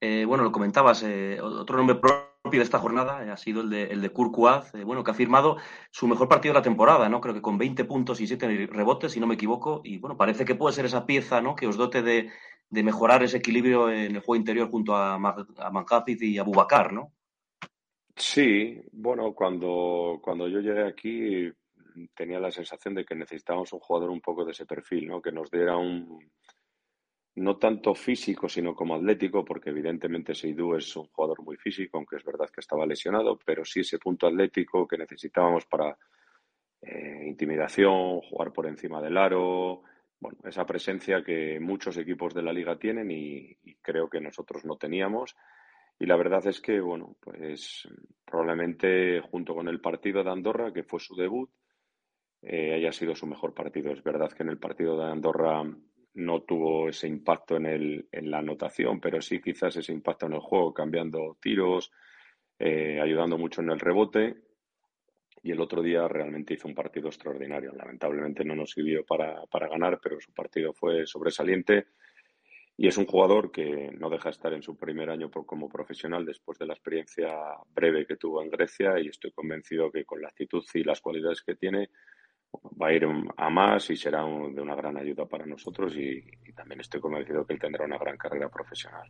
Eh, 0.00 0.24
bueno, 0.26 0.44
lo 0.44 0.52
comentabas, 0.52 1.02
eh, 1.04 1.38
otro 1.40 1.76
nombre 1.78 1.96
propio 1.96 2.60
de 2.60 2.64
esta 2.64 2.78
jornada 2.78 3.24
eh, 3.24 3.30
ha 3.30 3.36
sido 3.36 3.62
el 3.62 3.70
de, 3.70 3.84
el 3.84 4.02
de 4.02 4.10
Kurt 4.10 4.30
Kuaz, 4.32 4.74
eh, 4.74 4.84
bueno, 4.84 5.02
que 5.02 5.10
ha 5.10 5.14
firmado 5.14 5.56
su 5.90 6.06
mejor 6.06 6.28
partido 6.28 6.52
de 6.52 6.58
la 6.60 6.64
temporada, 6.64 7.08
¿no? 7.08 7.20
Creo 7.20 7.34
que 7.34 7.40
con 7.40 7.56
20 7.56 7.84
puntos 7.86 8.20
y 8.20 8.26
7 8.26 8.66
rebotes, 8.70 9.12
si 9.12 9.20
no 9.20 9.26
me 9.26 9.34
equivoco, 9.34 9.80
y 9.84 9.98
bueno, 9.98 10.16
parece 10.16 10.44
que 10.44 10.54
puede 10.54 10.74
ser 10.74 10.84
esa 10.84 11.06
pieza, 11.06 11.40
¿no? 11.40 11.56
Que 11.56 11.66
os 11.66 11.76
dote 11.78 12.02
de, 12.02 12.30
de 12.68 12.82
mejorar 12.82 13.22
ese 13.22 13.38
equilibrio 13.38 13.90
en 13.90 14.16
el 14.16 14.20
juego 14.20 14.36
interior 14.36 14.70
junto 14.70 14.94
a, 14.94 15.18
Mag- 15.18 15.46
a 15.58 15.70
Manhafiz 15.70 16.20
y 16.22 16.38
a 16.38 16.42
Bubacar, 16.42 16.92
¿no? 16.92 17.12
Sí, 18.14 18.80
bueno, 18.92 19.32
cuando, 19.32 20.20
cuando 20.22 20.46
yo 20.48 20.60
llegué 20.60 20.86
aquí 20.86 21.50
tenía 22.14 22.38
la 22.38 22.50
sensación 22.50 22.94
de 22.94 23.04
que 23.04 23.14
necesitábamos 23.14 23.72
un 23.72 23.80
jugador 23.80 24.10
un 24.10 24.20
poco 24.20 24.44
de 24.44 24.52
ese 24.52 24.66
perfil, 24.66 25.08
¿no? 25.08 25.22
Que 25.22 25.32
nos 25.32 25.50
diera 25.50 25.76
un, 25.76 26.30
no 27.36 27.56
tanto 27.56 27.94
físico, 27.94 28.48
sino 28.48 28.74
como 28.74 28.94
atlético, 28.94 29.44
porque 29.44 29.70
evidentemente 29.70 30.34
Seydou 30.34 30.74
es 30.74 30.96
un 30.96 31.06
jugador 31.08 31.42
muy 31.42 31.56
físico, 31.56 31.98
aunque 31.98 32.16
es 32.16 32.24
verdad 32.24 32.48
que 32.50 32.60
estaba 32.60 32.86
lesionado, 32.86 33.38
pero 33.44 33.64
sí 33.64 33.80
ese 33.80 33.98
punto 33.98 34.26
atlético 34.26 34.86
que 34.86 34.96
necesitábamos 34.96 35.66
para 35.66 35.96
eh, 36.82 37.24
intimidación, 37.26 38.20
jugar 38.22 38.52
por 38.52 38.66
encima 38.66 39.02
del 39.02 39.18
aro, 39.18 39.82
bueno, 40.18 40.38
esa 40.44 40.64
presencia 40.64 41.22
que 41.22 41.60
muchos 41.60 41.96
equipos 41.98 42.32
de 42.32 42.42
la 42.42 42.52
liga 42.52 42.78
tienen 42.78 43.10
y, 43.10 43.54
y 43.64 43.74
creo 43.82 44.08
que 44.08 44.20
nosotros 44.20 44.64
no 44.64 44.76
teníamos. 44.76 45.36
Y 45.98 46.06
la 46.06 46.16
verdad 46.16 46.46
es 46.46 46.60
que, 46.60 46.80
bueno, 46.80 47.16
pues 47.20 47.88
probablemente 48.24 49.20
junto 49.20 49.54
con 49.54 49.68
el 49.68 49.80
partido 49.80 50.22
de 50.22 50.30
Andorra, 50.30 50.72
que 50.72 50.84
fue 50.84 51.00
su 51.00 51.14
debut, 51.14 51.50
eh, 52.42 52.74
haya 52.74 52.92
sido 52.92 53.14
su 53.14 53.26
mejor 53.26 53.54
partido. 53.54 53.92
Es 53.92 54.02
verdad 54.02 54.30
que 54.32 54.42
en 54.42 54.50
el 54.50 54.58
partido 54.58 54.98
de 54.98 55.10
Andorra 55.10 55.64
no 56.16 56.42
tuvo 56.42 56.88
ese 56.88 57.06
impacto 57.06 57.56
en, 57.56 57.66
el, 57.66 58.08
en 58.10 58.30
la 58.30 58.38
anotación, 58.38 59.00
pero 59.00 59.20
sí 59.20 59.40
quizás 59.40 59.76
ese 59.76 59.92
impacto 59.92 60.26
en 60.26 60.32
el 60.32 60.40
juego, 60.40 60.72
cambiando 60.72 61.36
tiros, 61.40 61.92
eh, 62.58 62.98
ayudando 63.00 63.36
mucho 63.36 63.60
en 63.60 63.70
el 63.70 63.80
rebote. 63.80 64.36
Y 65.42 65.52
el 65.52 65.60
otro 65.60 65.82
día 65.82 66.08
realmente 66.08 66.54
hizo 66.54 66.66
un 66.66 66.74
partido 66.74 67.08
extraordinario. 67.08 67.72
Lamentablemente 67.72 68.44
no 68.44 68.56
nos 68.56 68.70
sirvió 68.70 69.04
para, 69.04 69.44
para 69.46 69.68
ganar, 69.68 70.00
pero 70.02 70.18
su 70.18 70.32
partido 70.32 70.72
fue 70.72 71.06
sobresaliente. 71.06 71.88
Y 72.78 72.88
es 72.88 72.96
un 72.96 73.06
jugador 73.06 73.52
que 73.52 73.90
no 73.98 74.08
deja 74.08 74.30
de 74.30 74.32
estar 74.32 74.52
en 74.54 74.62
su 74.62 74.76
primer 74.76 75.10
año 75.10 75.30
como 75.30 75.68
profesional 75.68 76.24
después 76.24 76.58
de 76.58 76.66
la 76.66 76.74
experiencia 76.74 77.30
breve 77.74 78.06
que 78.06 78.16
tuvo 78.16 78.42
en 78.42 78.50
Grecia 78.50 78.98
y 78.98 79.08
estoy 79.08 79.32
convencido 79.32 79.90
que 79.90 80.04
con 80.04 80.20
la 80.20 80.28
actitud 80.28 80.64
y 80.74 80.82
las 80.82 81.00
cualidades 81.00 81.42
que 81.42 81.54
tiene 81.54 81.90
va 82.80 82.88
a 82.88 82.92
ir 82.92 83.06
a 83.36 83.50
más 83.50 83.90
y 83.90 83.96
será 83.96 84.24
un- 84.24 84.54
de 84.54 84.60
una 84.62 84.74
gran 84.74 84.96
ayuda 84.96 85.26
para 85.26 85.46
nosotros 85.46 85.94
y, 85.96 86.22
también 86.54 86.80
estoy 86.80 87.00
convencido 87.00 87.44
que 87.46 87.52
él 87.52 87.60
tendrá 87.60 87.84
una 87.84 87.98
gran 87.98 88.16
carrera 88.16 88.48
profesional. 88.48 89.08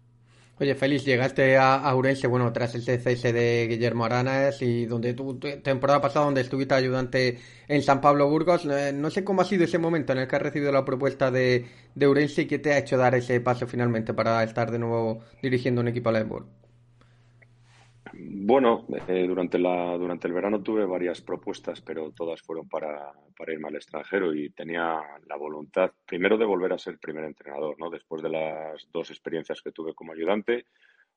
Oye, 0.58 0.74
Félix, 0.74 1.04
llegaste 1.04 1.56
a, 1.58 1.74
a 1.76 1.94
Ourense, 1.94 2.26
bueno, 2.26 2.52
tras 2.52 2.74
el 2.74 2.82
cese 2.82 3.32
de 3.32 3.66
Guillermo 3.68 4.04
Aranas 4.06 4.62
y 4.62 4.86
donde 4.86 5.12
tu 5.14 5.38
temporada 5.38 6.00
pasada 6.00 6.24
donde 6.24 6.40
estuviste 6.40 6.74
ayudante 6.74 7.38
en 7.68 7.82
San 7.82 8.00
Pablo 8.00 8.28
Burgos. 8.28 8.64
Eh, 8.64 8.92
no 8.94 9.10
sé 9.10 9.22
cómo 9.22 9.42
ha 9.42 9.44
sido 9.44 9.64
ese 9.64 9.78
momento 9.78 10.12
en 10.12 10.18
el 10.20 10.26
que 10.28 10.36
has 10.36 10.42
recibido 10.42 10.72
la 10.72 10.84
propuesta 10.84 11.30
de, 11.30 11.66
de 11.94 12.06
Ourense 12.06 12.42
y 12.42 12.46
qué 12.46 12.58
te 12.58 12.72
ha 12.72 12.78
hecho 12.78 12.96
dar 12.96 13.14
ese 13.14 13.40
paso 13.40 13.66
finalmente 13.66 14.14
para 14.14 14.42
estar 14.42 14.70
de 14.70 14.78
nuevo 14.78 15.20
dirigiendo 15.42 15.82
un 15.82 15.88
equipo 15.88 16.08
a 16.08 16.12
la. 16.12 16.26
Bueno, 18.12 18.86
eh, 19.08 19.26
durante 19.26 19.58
la, 19.58 19.96
durante 19.96 20.28
el 20.28 20.34
verano 20.34 20.62
tuve 20.62 20.84
varias 20.84 21.20
propuestas, 21.20 21.80
pero 21.80 22.12
todas 22.12 22.40
fueron 22.42 22.68
para, 22.68 23.12
para 23.36 23.52
irme 23.52 23.68
al 23.68 23.76
extranjero 23.76 24.34
y 24.34 24.50
tenía 24.50 25.00
la 25.26 25.36
voluntad, 25.36 25.90
primero, 26.06 26.38
de 26.38 26.44
volver 26.44 26.72
a 26.72 26.78
ser 26.78 26.98
primer 26.98 27.24
entrenador, 27.24 27.76
¿no? 27.78 27.90
Después 27.90 28.22
de 28.22 28.30
las 28.30 28.88
dos 28.92 29.10
experiencias 29.10 29.60
que 29.62 29.72
tuve 29.72 29.94
como 29.94 30.12
ayudante, 30.12 30.66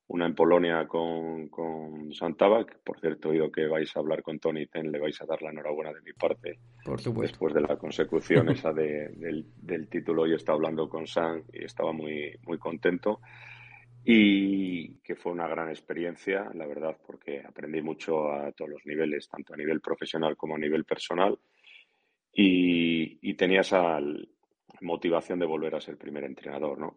una 0.09 0.25
en 0.25 0.33
Polonia 0.33 0.87
con, 0.87 1.49
con 1.49 2.11
Santaba, 2.13 2.65
que 2.65 2.75
por 2.83 2.99
cierto 2.99 3.29
oído 3.29 3.51
que 3.51 3.67
vais 3.67 3.95
a 3.95 3.99
hablar 3.99 4.23
con 4.23 4.39
Tony 4.39 4.65
Ten, 4.65 4.91
le 4.91 4.99
vais 4.99 5.21
a 5.21 5.25
dar 5.25 5.39
la 5.43 5.51
enhorabuena 5.51 5.93
de 5.93 6.01
mi 6.01 6.13
parte. 6.13 6.59
Por 6.83 6.99
supuesto. 6.99 7.31
Después 7.31 7.53
de 7.53 7.61
la 7.61 7.77
consecución 7.77 8.49
esa 8.49 8.73
de, 8.73 9.09
del, 9.09 9.45
del, 9.55 9.87
título, 9.87 10.25
yo 10.25 10.35
estaba 10.35 10.55
hablando 10.55 10.89
con 10.89 11.05
San 11.05 11.43
y 11.53 11.63
estaba 11.63 11.93
muy, 11.93 12.35
muy 12.43 12.57
contento. 12.57 13.21
Y 14.03 14.99
que 14.99 15.15
fue 15.15 15.31
una 15.31 15.47
gran 15.47 15.69
experiencia, 15.69 16.49
la 16.53 16.65
verdad, 16.65 16.97
porque 17.05 17.43
aprendí 17.45 17.81
mucho 17.81 18.31
a 18.31 18.51
todos 18.53 18.71
los 18.71 18.85
niveles, 18.85 19.27
tanto 19.27 19.53
a 19.53 19.57
nivel 19.57 19.81
profesional 19.81 20.37
como 20.37 20.55
a 20.55 20.59
nivel 20.59 20.85
personal. 20.85 21.37
Y, 22.31 23.33
tenía 23.35 23.61
esa 23.61 23.99
motivación 24.81 25.39
de 25.39 25.45
volver 25.45 25.75
a 25.75 25.81
ser 25.81 25.97
primer 25.97 26.25
entrenador, 26.25 26.77
¿no? 26.77 26.95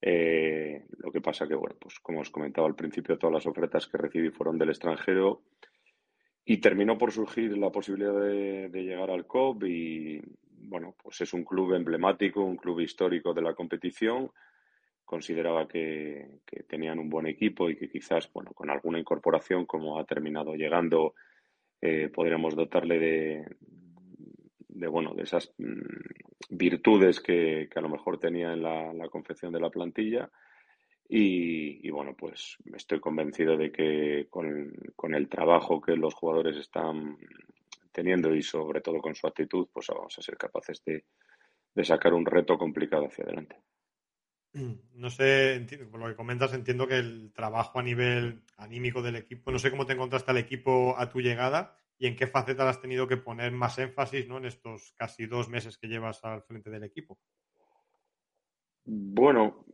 Eh, 0.00 0.86
lo 0.98 1.12
que 1.12 1.20
pasa 1.20 1.46
que, 1.46 1.54
bueno, 1.54 1.76
pues 1.78 2.00
como 2.00 2.20
os 2.20 2.30
comentaba 2.30 2.66
al 2.66 2.74
principio, 2.74 3.18
todas 3.18 3.34
las 3.34 3.46
ofertas 3.46 3.86
que 3.86 3.98
recibí 3.98 4.30
fueron 4.30 4.56
del 4.56 4.70
extranjero 4.70 5.42
y 6.44 6.56
terminó 6.58 6.96
por 6.96 7.12
surgir 7.12 7.56
la 7.58 7.70
posibilidad 7.70 8.18
de, 8.18 8.70
de, 8.70 8.82
llegar 8.82 9.10
al 9.10 9.26
COP 9.26 9.64
y, 9.64 10.22
bueno, 10.62 10.94
pues 11.02 11.20
es 11.20 11.34
un 11.34 11.44
club 11.44 11.74
emblemático, 11.74 12.42
un 12.42 12.56
club 12.56 12.80
histórico 12.80 13.34
de 13.34 13.42
la 13.42 13.54
competición. 13.54 14.30
Consideraba 15.10 15.66
que, 15.66 16.38
tenían 16.68 17.00
un 17.00 17.10
buen 17.10 17.26
equipo 17.26 17.68
y 17.68 17.74
que 17.74 17.88
quizás, 17.88 18.32
bueno, 18.32 18.52
con 18.52 18.70
alguna 18.70 19.00
incorporación, 19.00 19.66
como 19.66 19.98
ha 19.98 20.04
terminado 20.04 20.54
llegando, 20.54 21.14
eh, 21.80 22.08
podríamos 22.14 22.54
dotarle 22.54 23.00
de, 23.00 23.56
de, 24.68 24.86
bueno, 24.86 25.12
de 25.12 25.24
esas 25.24 25.52
mm, 25.58 26.50
virtudes 26.50 27.18
que, 27.18 27.68
a 27.74 27.80
lo 27.80 27.88
mejor 27.88 28.20
tenía 28.20 28.52
en 28.52 28.62
la, 28.62 28.92
la 28.92 29.08
confección 29.08 29.52
de 29.52 29.58
la 29.58 29.68
plantilla. 29.68 30.30
Y, 31.08 31.84
y, 31.84 31.90
bueno, 31.90 32.14
pues 32.16 32.56
estoy 32.76 33.00
convencido 33.00 33.56
de 33.56 33.72
que 33.72 34.28
con, 34.30 34.72
con, 34.94 35.16
el 35.16 35.28
trabajo 35.28 35.80
que 35.80 35.96
los 35.96 36.14
jugadores 36.14 36.56
están 36.56 37.18
teniendo 37.90 38.32
y 38.32 38.42
sobre 38.42 38.80
todo 38.80 39.00
con 39.00 39.16
su 39.16 39.26
actitud, 39.26 39.66
pues 39.72 39.88
vamos 39.88 40.16
a 40.16 40.22
ser 40.22 40.36
capaces 40.36 40.84
de, 40.84 41.04
de 41.74 41.84
sacar 41.84 42.14
un 42.14 42.24
reto 42.24 42.56
complicado 42.56 43.06
hacia 43.06 43.24
adelante. 43.24 43.56
No 44.94 45.10
sé, 45.10 45.66
por 45.90 46.00
lo 46.00 46.08
que 46.08 46.16
comentas, 46.16 46.52
entiendo 46.54 46.86
que 46.86 46.98
el 46.98 47.32
trabajo 47.32 47.78
a 47.78 47.82
nivel 47.82 48.42
anímico 48.56 49.02
del 49.02 49.16
equipo, 49.16 49.50
no 49.50 49.58
sé 49.58 49.70
cómo 49.70 49.86
te 49.86 49.94
encontraste 49.94 50.30
al 50.30 50.38
equipo 50.38 50.94
a 50.98 51.08
tu 51.08 51.20
llegada 51.20 51.76
y 51.98 52.06
en 52.06 52.16
qué 52.16 52.26
faceta 52.26 52.68
has 52.68 52.80
tenido 52.80 53.06
que 53.06 53.16
poner 53.16 53.52
más 53.52 53.78
énfasis 53.78 54.28
¿no? 54.28 54.38
en 54.38 54.46
estos 54.46 54.92
casi 54.96 55.26
dos 55.26 55.48
meses 55.48 55.78
que 55.78 55.88
llevas 55.88 56.24
al 56.24 56.42
frente 56.42 56.70
del 56.70 56.84
equipo. 56.84 57.18
Bueno, 58.84 59.66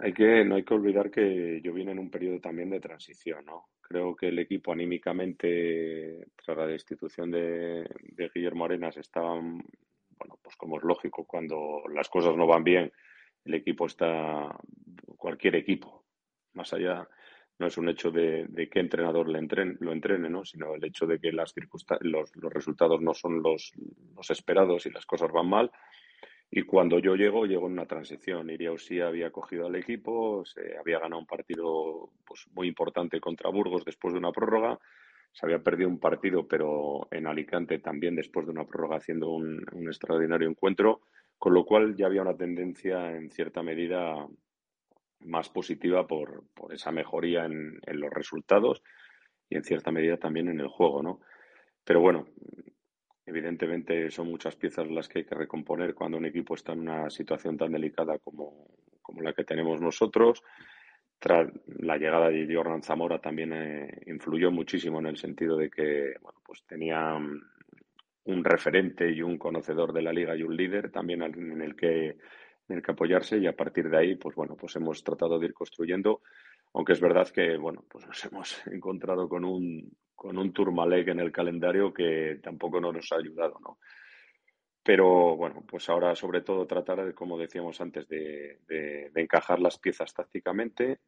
hay 0.00 0.12
que, 0.12 0.44
no 0.44 0.56
hay 0.56 0.64
que 0.64 0.74
olvidar 0.74 1.10
que 1.10 1.60
yo 1.62 1.72
vine 1.72 1.92
en 1.92 1.98
un 1.98 2.10
periodo 2.10 2.38
también 2.38 2.70
de 2.70 2.80
transición, 2.80 3.44
¿no? 3.46 3.70
Creo 3.80 4.14
que 4.14 4.28
el 4.28 4.38
equipo 4.38 4.72
anímicamente, 4.72 6.26
tras 6.36 6.58
la 6.58 6.66
destitución 6.66 7.30
de, 7.30 7.88
de 8.02 8.30
Guillermo 8.32 8.66
Arenas, 8.66 8.98
estaban, 8.98 9.58
bueno, 10.18 10.38
pues 10.42 10.54
como 10.56 10.76
es 10.76 10.84
lógico, 10.84 11.26
cuando 11.26 11.82
las 11.92 12.08
cosas 12.08 12.36
no 12.36 12.46
van 12.46 12.62
bien, 12.62 12.92
el 13.46 13.54
equipo 13.54 13.86
está, 13.86 14.56
cualquier 15.16 15.56
equipo, 15.56 16.04
más 16.54 16.72
allá 16.72 17.08
no 17.58 17.66
es 17.66 17.78
un 17.78 17.88
hecho 17.88 18.10
de, 18.10 18.46
de 18.48 18.68
qué 18.68 18.80
entrenador 18.80 19.28
lo 19.28 19.38
entrene, 19.92 20.28
¿no? 20.28 20.44
sino 20.44 20.74
el 20.74 20.84
hecho 20.84 21.06
de 21.06 21.18
que 21.18 21.32
las 21.32 21.54
los, 22.00 22.36
los 22.36 22.52
resultados 22.52 23.00
no 23.00 23.14
son 23.14 23.42
los, 23.42 23.72
esperados 24.28 24.86
y 24.86 24.90
las 24.90 25.06
cosas 25.06 25.32
van 25.32 25.48
mal. 25.48 25.70
Y 26.50 26.62
cuando 26.62 26.98
yo 26.98 27.16
llego, 27.16 27.46
llego 27.46 27.66
en 27.66 27.72
una 27.72 27.86
transición. 27.86 28.50
Iriausi 28.50 29.00
había 29.00 29.30
cogido 29.30 29.66
al 29.66 29.74
equipo, 29.74 30.44
se 30.44 30.76
había 30.78 31.00
ganado 31.00 31.20
un 31.20 31.26
partido 31.26 32.10
pues, 32.24 32.46
muy 32.52 32.68
importante 32.68 33.20
contra 33.20 33.50
Burgos 33.50 33.84
después 33.84 34.12
de 34.12 34.18
una 34.18 34.32
prórroga. 34.32 34.78
Se 35.32 35.44
había 35.44 35.58
perdido 35.58 35.88
un 35.88 35.98
partido, 35.98 36.46
pero 36.46 37.08
en 37.10 37.26
Alicante 37.26 37.78
también 37.78 38.14
después 38.14 38.46
de 38.46 38.52
una 38.52 38.64
prórroga 38.64 38.96
haciendo 38.96 39.30
un, 39.30 39.64
un 39.72 39.86
extraordinario 39.88 40.48
encuentro, 40.48 41.00
con 41.38 41.54
lo 41.54 41.64
cual 41.64 41.94
ya 41.96 42.06
había 42.06 42.22
una 42.22 42.36
tendencia 42.36 43.14
en 43.14 43.30
cierta 43.30 43.62
medida 43.62 44.26
más 45.20 45.48
positiva 45.48 46.06
por, 46.06 46.44
por 46.54 46.72
esa 46.72 46.92
mejoría 46.92 47.44
en, 47.44 47.80
los 47.86 48.10
resultados 48.10 48.82
y 49.48 49.56
en 49.56 49.64
cierta 49.64 49.90
medida 49.90 50.16
también 50.16 50.48
en 50.48 50.60
el 50.60 50.68
juego, 50.68 51.02
¿no? 51.02 51.20
Pero 51.84 52.00
bueno, 52.00 52.26
evidentemente 53.24 54.10
son 54.10 54.28
muchas 54.28 54.56
piezas 54.56 54.88
las 54.88 55.08
que 55.08 55.20
hay 55.20 55.24
que 55.24 55.34
recomponer 55.34 55.94
cuando 55.94 56.18
un 56.18 56.26
equipo 56.26 56.54
está 56.54 56.72
en 56.72 56.80
una 56.80 57.10
situación 57.10 57.56
tan 57.56 57.72
delicada 57.72 58.18
como, 58.18 58.68
como 59.00 59.22
la 59.22 59.32
que 59.32 59.44
tenemos 59.44 59.80
nosotros. 59.80 60.42
Tras 61.18 61.48
la 61.66 61.96
llegada 61.96 62.28
de 62.28 62.52
Jordan 62.52 62.82
Zamora 62.82 63.20
también 63.20 63.52
eh, 63.52 64.02
influyó 64.06 64.50
muchísimo 64.50 64.98
en 64.98 65.06
el 65.06 65.16
sentido 65.16 65.56
de 65.56 65.70
que 65.70 66.14
bueno, 66.20 66.40
pues 66.44 66.64
tenía 66.66 67.18
un 68.26 68.44
referente 68.44 69.10
y 69.10 69.22
un 69.22 69.38
conocedor 69.38 69.92
de 69.92 70.02
la 70.02 70.12
liga 70.12 70.36
y 70.36 70.42
un 70.42 70.56
líder 70.56 70.90
también 70.90 71.22
en 71.22 71.62
el 71.62 71.74
que 71.74 72.16
en 72.68 72.76
el 72.76 72.82
que 72.82 72.92
apoyarse 72.92 73.38
y 73.38 73.46
a 73.46 73.54
partir 73.54 73.88
de 73.88 73.96
ahí, 73.96 74.14
pues 74.16 74.34
bueno, 74.34 74.56
pues 74.56 74.74
hemos 74.76 75.02
tratado 75.04 75.38
de 75.38 75.46
ir 75.46 75.54
construyendo, 75.54 76.22
aunque 76.74 76.94
es 76.94 77.00
verdad 77.00 77.28
que, 77.28 77.56
bueno, 77.56 77.84
pues 77.88 78.06
nos 78.06 78.24
hemos 78.24 78.66
encontrado 78.66 79.28
con 79.28 79.44
un, 79.44 79.90
con 80.14 80.36
un 80.36 80.52
en 80.56 81.20
el 81.20 81.32
calendario 81.32 81.92
que 81.94 82.40
tampoco 82.42 82.80
no 82.80 82.92
nos 82.92 83.12
ha 83.12 83.16
ayudado, 83.16 83.58
¿no? 83.60 83.78
Pero 84.82 85.36
bueno, 85.36 85.64
pues 85.66 85.88
ahora 85.88 86.14
sobre 86.14 86.42
todo 86.42 86.66
tratar, 86.66 87.12
como 87.14 87.38
decíamos 87.38 87.80
antes, 87.80 88.08
de, 88.08 88.60
de, 88.68 89.10
de 89.12 89.20
encajar 89.20 89.60
las 89.60 89.78
piezas 89.78 90.14
tácticamente 90.14 91.00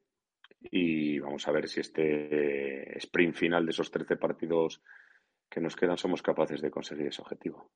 y 0.60 1.18
vamos 1.20 1.46
a 1.46 1.52
ver 1.52 1.68
si 1.68 1.80
este 1.80 2.98
sprint 2.98 3.34
final 3.34 3.64
de 3.64 3.70
esos 3.70 3.90
13 3.90 4.16
partidos 4.16 4.82
que 5.50 5.60
nos 5.60 5.76
quedan 5.76 5.98
somos 5.98 6.22
capaces 6.22 6.60
de 6.60 6.70
conseguir 6.70 7.06
ese 7.06 7.22
objetivo. 7.22 7.70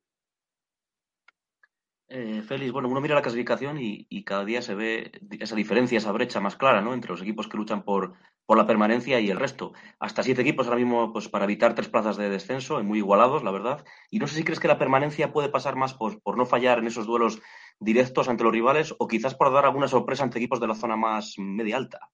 Eh, 2.08 2.42
Félix, 2.42 2.72
bueno, 2.72 2.88
uno 2.88 3.00
mira 3.00 3.14
la 3.14 3.22
clasificación 3.22 3.78
y, 3.78 4.06
y, 4.10 4.22
cada 4.22 4.44
día 4.44 4.60
se 4.60 4.74
ve 4.74 5.12
esa 5.40 5.56
diferencia, 5.56 5.96
esa 5.96 6.12
brecha 6.12 6.40
más 6.40 6.56
clara, 6.56 6.82
¿no? 6.82 6.92
Entre 6.92 7.10
los 7.10 7.22
equipos 7.22 7.48
que 7.48 7.56
luchan 7.56 7.84
por, 7.84 8.12
por 8.44 8.58
la 8.58 8.66
permanencia 8.66 9.18
y 9.18 9.30
el 9.30 9.38
resto. 9.38 9.72
Hasta 9.98 10.22
siete 10.22 10.42
equipos 10.42 10.66
ahora 10.66 10.78
mismo, 10.78 11.10
pues 11.12 11.30
para 11.30 11.44
evitar 11.44 11.74
tres 11.74 11.88
plazas 11.88 12.18
de 12.18 12.28
descenso, 12.28 12.82
muy 12.82 12.98
igualados, 12.98 13.42
la 13.42 13.50
verdad. 13.50 13.84
Y 14.10 14.18
no 14.18 14.26
sé 14.26 14.36
si 14.36 14.44
crees 14.44 14.60
que 14.60 14.68
la 14.68 14.78
permanencia 14.78 15.32
puede 15.32 15.48
pasar 15.48 15.76
más 15.76 15.94
pues, 15.94 16.16
por 16.16 16.36
no 16.36 16.44
fallar 16.44 16.80
en 16.80 16.86
esos 16.86 17.06
duelos 17.06 17.40
directos 17.80 18.28
ante 18.28 18.44
los 18.44 18.52
rivales 18.52 18.94
o 18.98 19.08
quizás 19.08 19.34
por 19.34 19.50
dar 19.52 19.64
alguna 19.64 19.88
sorpresa 19.88 20.24
ante 20.24 20.38
equipos 20.38 20.60
de 20.60 20.66
la 20.66 20.74
zona 20.74 20.96
más 20.96 21.36
media 21.38 21.78
alta. 21.78 22.10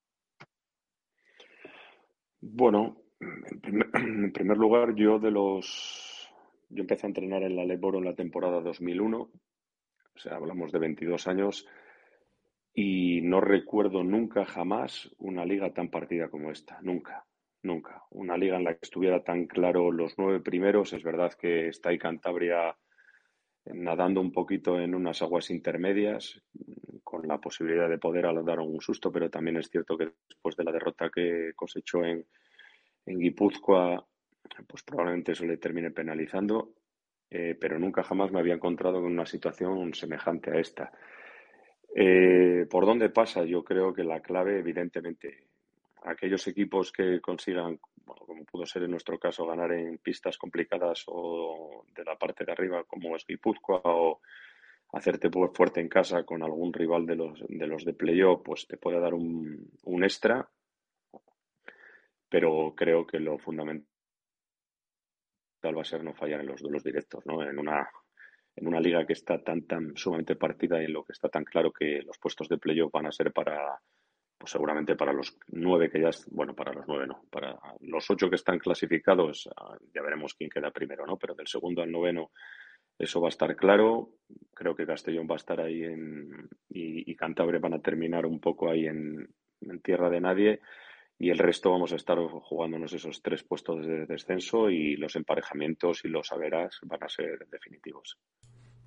Bueno, 2.41 2.99
en 3.21 4.33
primer, 4.33 4.57
lugar, 4.57 4.95
yo 4.95 5.19
de 5.19 5.31
los. 5.31 6.29
Yo 6.71 6.83
empecé 6.83 7.07
a 7.07 7.09
entrenar 7.09 7.43
en 7.43 7.57
la 7.57 7.65
Leboro 7.65 7.99
en 7.99 8.05
la 8.05 8.15
temporada 8.15 8.61
2001 8.61 9.31
o 10.19 10.21
sea, 10.21 10.35
hablamos 10.35 10.73
de 10.73 10.81
22 10.81 11.29
años 11.29 11.65
y 12.75 13.21
no 13.21 13.41
recuerdo 13.41 14.03
nunca 14.03 14.45
jamás 14.45 15.09
una 15.19 15.45
liga 15.45 15.73
tan 15.73 15.91
partida 15.91 16.29
como 16.29 16.51
esta, 16.51 16.81
nunca, 16.83 17.25
nunca. 17.63 18.03
Una 18.11 18.37
liga 18.37 18.57
en 18.57 18.65
la 18.65 18.73
que 18.73 18.81
estuviera 18.83 19.23
tan 19.23 19.47
claro 19.47 19.93
los 19.93 20.19
nueve 20.19 20.41
primeros. 20.41 20.93
Es 20.93 21.05
verdad 21.05 21.33
que 21.35 21.69
está 21.69 21.91
ahí 21.91 21.99
Cantabria 21.99 22.77
nadando 23.67 24.21
un 24.21 24.33
poquito 24.33 24.81
en 24.81 24.93
unas 24.97 25.23
aguas 25.23 25.51
intermedias, 25.51 26.43
con 27.05 27.29
la 27.29 27.39
posibilidad 27.39 27.89
de 27.89 27.99
poder 27.99 28.27
dar 28.45 28.59
un 28.59 28.81
susto, 28.81 29.13
pero 29.13 29.31
también 29.31 29.59
es 29.59 29.69
cierto 29.71 29.97
que 29.97 30.15
después 30.29 30.57
de 30.57 30.65
la 30.65 30.73
derrota 30.73 31.11
que 31.15 31.53
cosechó 31.55 32.05
en, 32.05 32.27
en 33.09 33.19
Guipúzcoa, 33.19 34.05
pues 34.67 34.83
probablemente 34.83 35.33
eso 35.33 35.45
le 35.45 35.57
termine 35.57 35.91
penalizando 35.91 36.75
eh, 37.31 37.57
pero 37.61 37.79
nunca 37.79 38.03
jamás 38.03 38.33
me 38.33 38.41
había 38.41 38.55
encontrado 38.55 39.03
con 39.03 39.13
una 39.13 39.27
situación 39.27 39.93
semejante 39.95 40.51
a 40.51 40.61
esta. 40.61 40.91
Eh, 41.95 42.67
¿Por 42.71 42.87
dónde 42.87 43.11
pasa? 43.11 43.45
Yo 43.45 43.63
creo 43.65 43.93
que 43.93 44.05
la 44.05 44.21
clave, 44.21 44.59
evidentemente, 44.59 45.49
aquellos 46.05 46.47
equipos 46.47 46.91
que 46.91 47.21
consigan, 47.21 47.79
como 48.05 48.45
pudo 48.45 48.65
ser 48.65 48.85
en 48.85 48.93
nuestro 48.93 49.19
caso, 49.19 49.47
ganar 49.47 49.73
en 49.73 49.99
pistas 49.99 50.39
complicadas 50.39 51.05
o 51.07 51.85
de 51.95 52.05
la 52.05 52.17
parte 52.17 52.45
de 52.45 52.53
arriba, 52.53 52.85
como 52.85 53.15
es 53.15 53.27
Guipúzcoa, 53.27 53.83
o 53.85 54.21
hacerte 54.93 55.29
fuerte 55.53 55.81
en 55.81 55.89
casa 55.89 56.23
con 56.23 56.43
algún 56.43 56.73
rival 56.73 57.05
de 57.05 57.17
los 57.17 57.45
de, 57.47 57.67
los 57.67 57.85
de 57.85 57.93
playoff, 57.93 58.41
pues 58.43 58.67
te 58.67 58.79
puede 58.79 59.01
dar 59.01 59.13
un 59.13 60.03
extra. 60.03 60.49
Pero 62.29 62.75
creo 62.77 63.07
que 63.07 63.19
lo 63.19 63.39
fundamental 63.39 63.89
va 65.65 65.83
a 65.83 65.85
ser 65.85 66.05
no 66.05 66.15
fallar 66.15 66.41
en 66.41 66.47
los 66.47 66.61
duelos 66.61 66.85
directos, 66.85 67.25
¿no? 67.27 67.43
En 67.43 67.59
una, 67.59 67.89
en 68.57 68.67
una 68.67 68.81
liga 68.81 69.07
que 69.07 69.15
está 69.15 69.43
tan, 69.43 69.67
tan 69.67 69.97
sumamente 69.97 70.37
partida 70.37 70.81
y 70.81 70.87
en 70.87 70.93
lo 70.93 71.05
que 71.05 71.13
está 71.13 71.29
tan 71.29 71.45
claro 71.45 71.73
que 71.73 72.03
los 72.03 72.19
puestos 72.19 72.49
de 72.49 72.59
playoff 72.59 72.93
van 72.93 73.07
a 73.07 73.13
ser 73.13 73.33
para, 73.33 73.81
pues 74.39 74.53
seguramente 74.53 74.95
para 74.95 75.13
los 75.13 75.39
nueve 75.49 75.91
que 75.91 76.01
ya, 76.01 76.11
bueno, 76.31 76.55
para 76.55 76.73
los 76.73 76.87
nueve 76.87 77.07
no, 77.07 77.25
para 77.31 77.59
los 77.81 78.09
ocho 78.11 78.29
que 78.29 78.37
están 78.37 78.59
clasificados, 78.59 79.49
ah, 79.57 79.77
ya 79.95 80.03
veremos 80.03 80.35
quién 80.35 80.51
queda 80.51 80.71
primero, 80.71 81.07
¿no? 81.07 81.17
Pero 81.17 81.35
del 81.35 81.49
segundo 81.49 81.83
al 81.83 81.91
noveno 81.91 82.31
eso 82.99 83.21
va 83.21 83.29
a 83.29 83.31
estar 83.31 83.55
claro. 83.57 84.11
Creo 84.55 84.75
que 84.75 84.87
Castellón 84.87 85.29
va 85.31 85.35
a 85.35 85.37
estar 85.43 85.61
ahí 85.61 85.85
en, 85.85 86.49
y, 86.69 87.11
y 87.11 87.17
Cantabria 87.17 87.61
van 87.61 87.75
a 87.75 87.83
terminar 87.83 88.27
un 88.27 88.41
poco 88.41 88.71
ahí 88.71 88.87
en, 88.87 89.29
en 89.61 89.81
tierra 89.81 90.11
de 90.11 90.21
nadie 90.21 90.61
y 91.19 91.31
el 91.31 91.39
resto 91.39 91.71
vamos 91.71 91.93
a 91.93 91.97
estar 91.97 92.19
jugándonos 92.19 92.93
esos 92.93 93.21
tres 93.23 93.43
puestos 93.43 93.85
de 93.85 94.07
descenso 94.07 94.71
y 94.71 94.97
los 94.97 95.17
emparejamientos 95.17 96.05
y 96.05 96.09
los 96.09 96.29
saberás 96.29 96.79
van 96.83 97.03
a 97.03 97.09
ser 97.09 97.47
definitivos. 97.51 98.17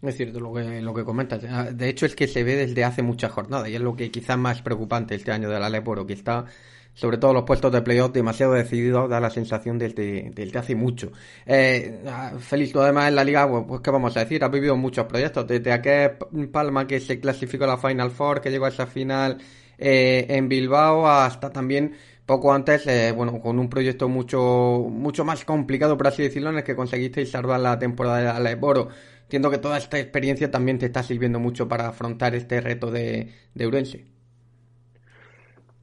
Es 0.01 0.17
cierto 0.17 0.39
lo 0.39 0.53
que, 0.53 0.81
lo 0.81 0.93
que 0.93 1.03
comentas. 1.03 1.43
Ah, 1.47 1.71
De 1.71 1.89
hecho, 1.89 2.05
es 2.05 2.15
que 2.15 2.27
se 2.27 2.43
ve 2.43 2.55
desde 2.55 2.83
hace 2.83 3.03
muchas 3.03 3.31
jornadas 3.31 3.69
y 3.69 3.75
es 3.75 3.81
lo 3.81 3.95
que 3.95 4.09
quizás 4.09 4.37
más 4.37 4.61
preocupante 4.61 5.13
este 5.13 5.31
año 5.31 5.49
de 5.49 5.59
la 5.59 5.69
Leporo, 5.69 6.07
que 6.07 6.13
está, 6.13 6.45
sobre 6.93 7.17
todo 7.17 7.33
los 7.33 7.43
puestos 7.43 7.71
de 7.71 7.83
playoff, 7.83 8.11
demasiado 8.11 8.53
decidido, 8.53 9.07
da 9.07 9.19
la 9.19 9.29
sensación 9.29 9.77
desde, 9.77 10.31
desde 10.33 10.57
hace 10.57 10.73
mucho. 10.73 11.11
Eh, 11.45 12.01
ah, 12.07 12.33
Félix, 12.39 12.71
tú 12.71 12.79
además 12.79 13.09
en 13.09 13.15
la 13.15 13.23
liga, 13.23 13.47
pues, 13.47 13.65
pues, 13.67 13.81
¿qué 13.81 13.91
vamos 13.91 14.15
a 14.17 14.21
decir? 14.21 14.43
Has 14.43 14.51
vivido 14.51 14.75
muchos 14.75 15.05
proyectos, 15.05 15.45
desde 15.45 15.71
aquel 15.71 16.17
Palma 16.51 16.87
que 16.87 16.99
se 16.99 17.19
clasificó 17.19 17.65
a 17.65 17.67
la 17.67 17.77
Final 17.77 18.09
Four, 18.09 18.41
que 18.41 18.49
llegó 18.49 18.65
a 18.65 18.69
esa 18.69 18.87
final 18.87 19.37
eh, 19.77 20.25
en 20.29 20.49
Bilbao, 20.49 21.07
hasta 21.07 21.51
también 21.51 21.95
poco 22.31 22.53
antes, 22.53 22.87
eh, 22.87 23.11
bueno, 23.11 23.41
con 23.41 23.59
un 23.59 23.69
proyecto 23.69 24.07
mucho, 24.07 24.87
mucho 24.89 25.25
más 25.25 25.43
complicado, 25.43 25.97
por 25.97 26.07
así 26.07 26.23
decirlo, 26.23 26.49
en 26.49 26.59
el 26.59 26.63
que 26.63 26.77
conseguisteis 26.77 27.29
salvar 27.29 27.59
la 27.59 27.77
temporada 27.77 28.19
de 28.19 28.23
la 28.23 28.39
Leporo. 28.39 28.87
Entiendo 29.23 29.51
que 29.51 29.57
toda 29.57 29.77
esta 29.77 29.99
experiencia 29.99 30.49
también 30.49 30.79
te 30.79 30.85
está 30.85 31.03
sirviendo 31.03 31.39
mucho 31.39 31.67
para 31.67 31.89
afrontar 31.89 32.33
este 32.33 32.61
reto 32.61 32.89
de, 32.89 33.33
de 33.53 33.67
Urense. 33.67 34.05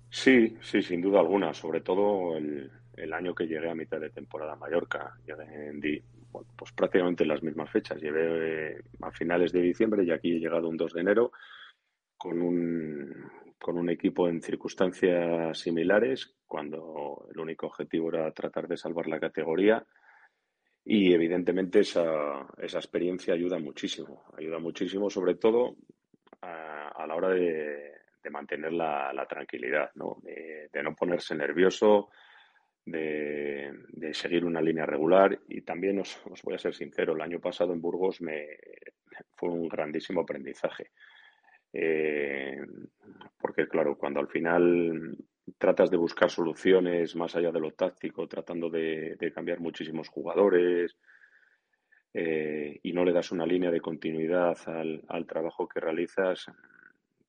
Sí, 0.08 0.56
sí, 0.62 0.80
sin 0.80 1.02
duda 1.02 1.20
alguna. 1.20 1.52
Sobre 1.52 1.82
todo 1.82 2.38
el, 2.38 2.70
el 2.96 3.12
año 3.12 3.34
que 3.34 3.46
llegué 3.46 3.68
a 3.68 3.74
mitad 3.74 4.00
de 4.00 4.08
temporada 4.08 4.54
a 4.54 4.56
Mallorca. 4.56 5.18
Llegué 5.26 6.02
bueno, 6.32 6.48
pues 6.56 6.72
prácticamente 6.72 7.24
en 7.24 7.28
las 7.28 7.42
mismas 7.42 7.68
fechas. 7.70 8.00
Llegué 8.00 8.70
eh, 8.70 8.82
a 9.02 9.10
finales 9.10 9.52
de 9.52 9.60
diciembre 9.60 10.02
y 10.02 10.12
aquí 10.12 10.36
he 10.36 10.40
llegado 10.40 10.66
un 10.66 10.78
2 10.78 10.94
de 10.94 11.00
enero 11.02 11.30
con 12.16 12.40
un, 12.40 13.12
con 13.58 13.76
un 13.76 13.90
equipo 13.90 14.28
en 14.28 14.40
circunstancias 14.40 15.58
similares, 15.58 16.34
cuando 16.46 17.26
el 17.32 17.40
único 17.40 17.66
objetivo 17.66 18.10
era 18.10 18.30
tratar 18.32 18.68
de 18.68 18.76
salvar 18.76 19.06
la 19.08 19.20
categoría. 19.20 19.84
Y 20.84 21.12
evidentemente 21.12 21.80
esa, 21.80 22.46
esa 22.56 22.78
experiencia 22.78 23.34
ayuda 23.34 23.58
muchísimo, 23.58 24.24
ayuda 24.36 24.58
muchísimo 24.58 25.10
sobre 25.10 25.34
todo 25.34 25.76
a, 26.40 26.88
a 26.88 27.06
la 27.06 27.14
hora 27.14 27.28
de, 27.30 27.92
mantener 28.30 28.74
la, 28.74 29.26
tranquilidad, 29.26 29.90
¿no? 29.94 30.18
De, 30.22 30.68
de 30.70 30.82
no 30.82 30.94
ponerse 30.94 31.34
nervioso, 31.34 32.10
de, 32.84 33.72
de 33.88 34.14
seguir 34.14 34.44
una 34.44 34.60
línea 34.60 34.84
regular 34.84 35.38
y 35.48 35.62
también 35.62 35.98
os, 36.00 36.20
os 36.26 36.42
voy 36.42 36.54
a 36.54 36.58
ser 36.58 36.74
sincero, 36.74 37.14
el 37.14 37.22
año 37.22 37.40
pasado 37.40 37.72
en 37.72 37.80
Burgos 37.80 38.20
me, 38.20 38.46
fue 39.34 39.50
un 39.50 39.68
grandísimo 39.68 40.22
aprendizaje. 40.22 40.90
Eh, 41.80 42.60
porque 43.40 43.68
claro, 43.68 43.96
cuando 43.96 44.18
al 44.18 44.26
final 44.26 45.16
tratas 45.58 45.92
de 45.92 45.96
buscar 45.96 46.28
soluciones 46.28 47.14
más 47.14 47.36
allá 47.36 47.52
de 47.52 47.60
lo 47.60 47.70
táctico, 47.70 48.26
tratando 48.26 48.68
de, 48.68 49.16
cambiar 49.32 49.60
muchísimos 49.60 50.08
jugadores 50.08 50.96
eh, 52.12 52.80
y 52.82 52.92
no 52.92 53.04
le 53.04 53.12
das 53.12 53.30
una 53.30 53.46
línea 53.46 53.70
de 53.70 53.80
continuidad 53.80 54.58
al, 54.66 55.26
trabajo 55.26 55.68
que 55.68 55.78
realizas, 55.78 56.46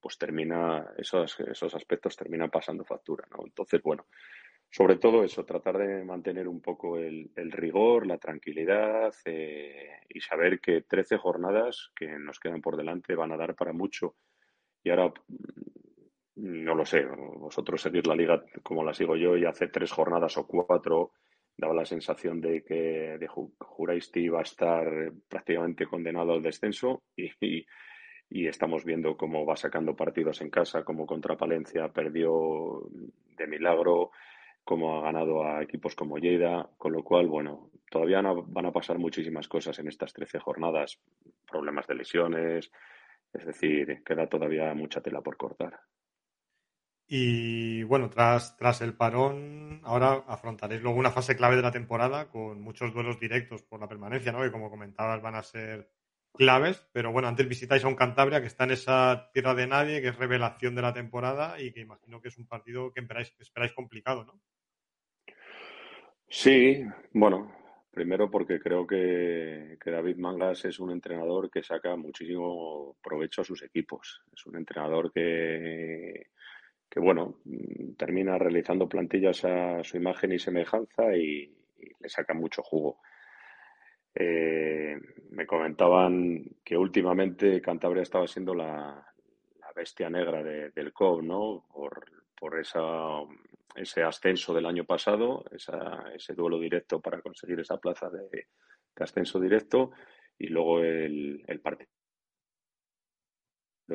pues 0.01 0.17
termina, 0.17 0.93
esos, 0.97 1.39
esos 1.41 1.75
aspectos 1.75 2.15
terminan 2.15 2.49
pasando 2.49 2.83
factura, 2.83 3.27
¿no? 3.29 3.45
Entonces, 3.45 3.83
bueno, 3.83 4.07
sobre 4.71 4.95
todo 4.95 5.23
eso, 5.23 5.45
tratar 5.45 5.77
de 5.77 6.03
mantener 6.03 6.47
un 6.47 6.59
poco 6.59 6.97
el, 6.97 7.29
el 7.35 7.51
rigor, 7.51 8.07
la 8.07 8.17
tranquilidad 8.17 9.13
eh, 9.25 9.99
y 10.09 10.21
saber 10.21 10.59
que 10.59 10.81
13 10.81 11.17
jornadas 11.17 11.91
que 11.95 12.07
nos 12.17 12.39
quedan 12.39 12.61
por 12.61 12.77
delante 12.77 13.13
van 13.13 13.31
a 13.31 13.37
dar 13.37 13.53
para 13.53 13.73
mucho. 13.73 14.15
Y 14.89 14.91
ahora, 14.91 15.13
mm, 16.35 16.63
no 16.63 16.75
lo 16.75 16.85
sé, 16.85 17.05
vosotros 17.05 17.81
seguir 17.81 18.07
la 18.07 18.15
liga 18.15 18.43
como 18.63 18.83
la 18.83 18.93
sigo 18.93 19.15
yo 19.15 19.37
y 19.37 19.45
hace 19.45 19.67
tres 19.67 19.91
jornadas 19.91 20.37
o 20.37 20.47
cuatro 20.47 21.11
daba 21.57 21.73
la 21.73 21.85
sensación 21.85 22.39
de 22.41 22.63
que 22.63 23.17
de 23.19 23.27
Ju- 23.27 23.53
Juraisti 23.59 24.21
iba 24.21 24.39
a 24.39 24.43
estar 24.43 25.11
prácticamente 25.27 25.85
condenado 25.85 26.33
al 26.33 26.41
descenso 26.41 27.03
y, 27.15 27.29
y- 27.41 28.47
estamos 28.47 28.85
viendo 28.85 29.17
cómo 29.17 29.45
va 29.45 29.55
sacando 29.57 29.95
partidos 29.95 30.41
en 30.41 30.49
casa, 30.49 30.83
como 30.83 31.05
contra 31.05 31.37
Palencia 31.37 31.89
perdió 31.89 32.83
de 33.37 33.47
milagro, 33.47 34.11
cómo 34.63 34.97
ha 34.99 35.03
ganado 35.03 35.43
a 35.43 35.61
equipos 35.63 35.95
como 35.95 36.17
Lleida, 36.17 36.69
con 36.77 36.93
lo 36.93 37.03
cual, 37.03 37.27
bueno, 37.27 37.71
todavía 37.91 38.21
van 38.21 38.65
a 38.67 38.71
pasar 38.71 38.99
muchísimas 38.99 39.47
cosas 39.47 39.77
en 39.79 39.87
estas 39.87 40.13
13 40.13 40.39
jornadas, 40.39 40.99
problemas 41.49 41.87
de 41.87 41.95
lesiones, 41.95 42.71
es 43.33 43.45
decir, 43.45 44.03
queda 44.03 44.27
todavía 44.27 44.73
mucha 44.73 45.01
tela 45.01 45.21
por 45.21 45.37
cortar. 45.37 45.79
Y 47.07 47.81
bueno, 47.83 48.09
tras, 48.09 48.55
tras 48.57 48.81
el 48.81 48.95
parón, 48.95 49.81
ahora 49.83 50.23
afrontaréis 50.27 50.81
luego 50.81 50.99
una 50.99 51.09
fase 51.09 51.35
clave 51.35 51.55
de 51.55 51.63
la 51.63 51.71
temporada 51.71 52.29
con 52.29 52.61
muchos 52.61 52.93
duelos 52.93 53.19
directos 53.19 53.63
por 53.63 53.79
la 53.79 53.87
permanencia, 53.87 54.31
¿no? 54.31 54.41
Que 54.41 54.51
como 54.51 54.69
comentabas 54.69 55.19
van 55.21 55.35
a 55.35 55.41
ser 55.41 55.89
claves, 56.33 56.87
pero 56.93 57.11
bueno, 57.11 57.27
antes 57.27 57.47
visitáis 57.47 57.83
a 57.83 57.87
un 57.87 57.95
Cantabria 57.95 58.41
que 58.41 58.47
está 58.47 58.65
en 58.65 58.71
esa 58.71 59.31
tierra 59.33 59.55
de 59.55 59.65
nadie, 59.65 60.01
que 60.01 60.09
es 60.09 60.17
revelación 60.17 60.75
de 60.75 60.83
la 60.83 60.93
temporada 60.93 61.59
y 61.59 61.71
que 61.71 61.79
imagino 61.81 62.21
que 62.21 62.27
es 62.27 62.37
un 62.37 62.47
partido 62.47 62.93
que 62.93 63.01
esperáis, 63.01 63.31
que 63.31 63.43
esperáis 63.43 63.73
complicado, 63.73 64.23
¿no? 64.25 64.39
Sí, 66.27 66.83
bueno, 67.11 67.51
primero 67.91 68.29
porque 68.29 68.59
creo 68.59 68.85
que, 68.87 69.77
que 69.83 69.91
David 69.91 70.17
Mangas 70.17 70.65
es 70.65 70.79
un 70.79 70.91
entrenador 70.91 71.49
que 71.49 71.63
saca 71.63 71.95
muchísimo 71.95 72.95
provecho 73.03 73.41
a 73.41 73.45
sus 73.45 73.61
equipos. 73.63 74.21
Es 74.33 74.45
un 74.45 74.57
entrenador 74.57 75.11
que, 75.11 76.27
que 76.89 76.99
bueno, 76.99 77.39
mm, 77.45 77.93
termina 77.97 78.37
realizando 78.37 78.87
plantillas 78.89 79.43
a 79.45 79.83
su 79.83 79.97
imagen 79.97 80.33
y 80.33 80.39
semejanza 80.39 81.15
y, 81.15 81.55
le 82.01 82.09
saca 82.09 82.33
mucho 82.33 82.61
jugo. 82.61 82.99
Eh, 84.15 84.97
me 85.31 85.45
comentaban 85.45 86.43
que 86.63 86.75
últimamente 86.77 87.61
Cantabria 87.61 88.03
estaba 88.03 88.27
siendo 88.27 88.53
la, 88.53 89.05
la 89.59 89.71
bestia 89.75 90.09
negra 90.09 90.43
de- 90.43 90.71
del 90.71 90.91
COP, 90.91 91.21
¿no? 91.23 91.65
Por 92.39 92.59
esa, 92.59 92.81
ese 93.75 94.03
ascenso 94.03 94.53
del 94.53 94.65
año 94.65 94.85
pasado, 94.85 95.43
esa- 95.51 96.11
ese 96.13 96.33
duelo 96.33 96.59
directo 96.59 96.99
para 97.01 97.21
conseguir 97.21 97.59
esa 97.59 97.77
plaza 97.77 98.09
de, 98.09 98.47
ascenso 98.99 99.39
directo 99.39 99.91
y 100.37 100.47
luego 100.47 100.81
el, 100.81 101.41
el 101.47 101.61
partido 101.61 101.87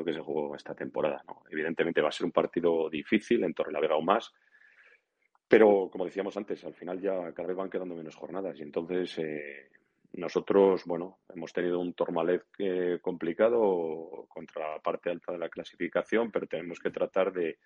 que 0.03 0.13
se 0.13 0.19
jugó 0.19 0.55
esta 0.55 0.73
temporada, 0.73 1.23
¿no? 1.27 1.43
Evidentemente 1.49 2.01
va 2.01 2.09
a 2.09 2.11
ser 2.11 2.25
un 2.25 2.31
partido 2.31 2.89
difícil 2.89 3.43
en 3.43 3.53
Torrelavega 3.53 3.93
aún 3.93 4.05
más, 4.05 4.33
pero 5.47 5.89
como 5.91 6.05
decíamos 6.05 6.35
antes, 6.37 6.63
al 6.65 6.73
final 6.73 6.99
ya 6.99 7.31
cada 7.33 7.47
vez 7.47 7.55
van 7.55 7.69
quedando 7.69 7.95
menos 7.95 8.15
jornadas 8.15 8.59
y 8.59 8.63
entonces 8.63 9.17
eh, 9.19 9.69
nosotros, 10.13 10.83
bueno, 10.85 11.19
hemos 11.33 11.53
tenido 11.53 11.79
un 11.79 11.93
Tormalet 11.93 12.43
eh, 12.57 12.99
complicado 13.01 14.25
contra 14.27 14.73
la 14.73 14.79
parte 14.81 15.09
alta 15.11 15.31
de 15.33 15.37
la 15.37 15.49
clasificación, 15.49 16.31
pero 16.31 16.47
tenemos 16.47 16.79
que 16.79 16.89
tratar 16.89 17.31
de, 17.31 17.59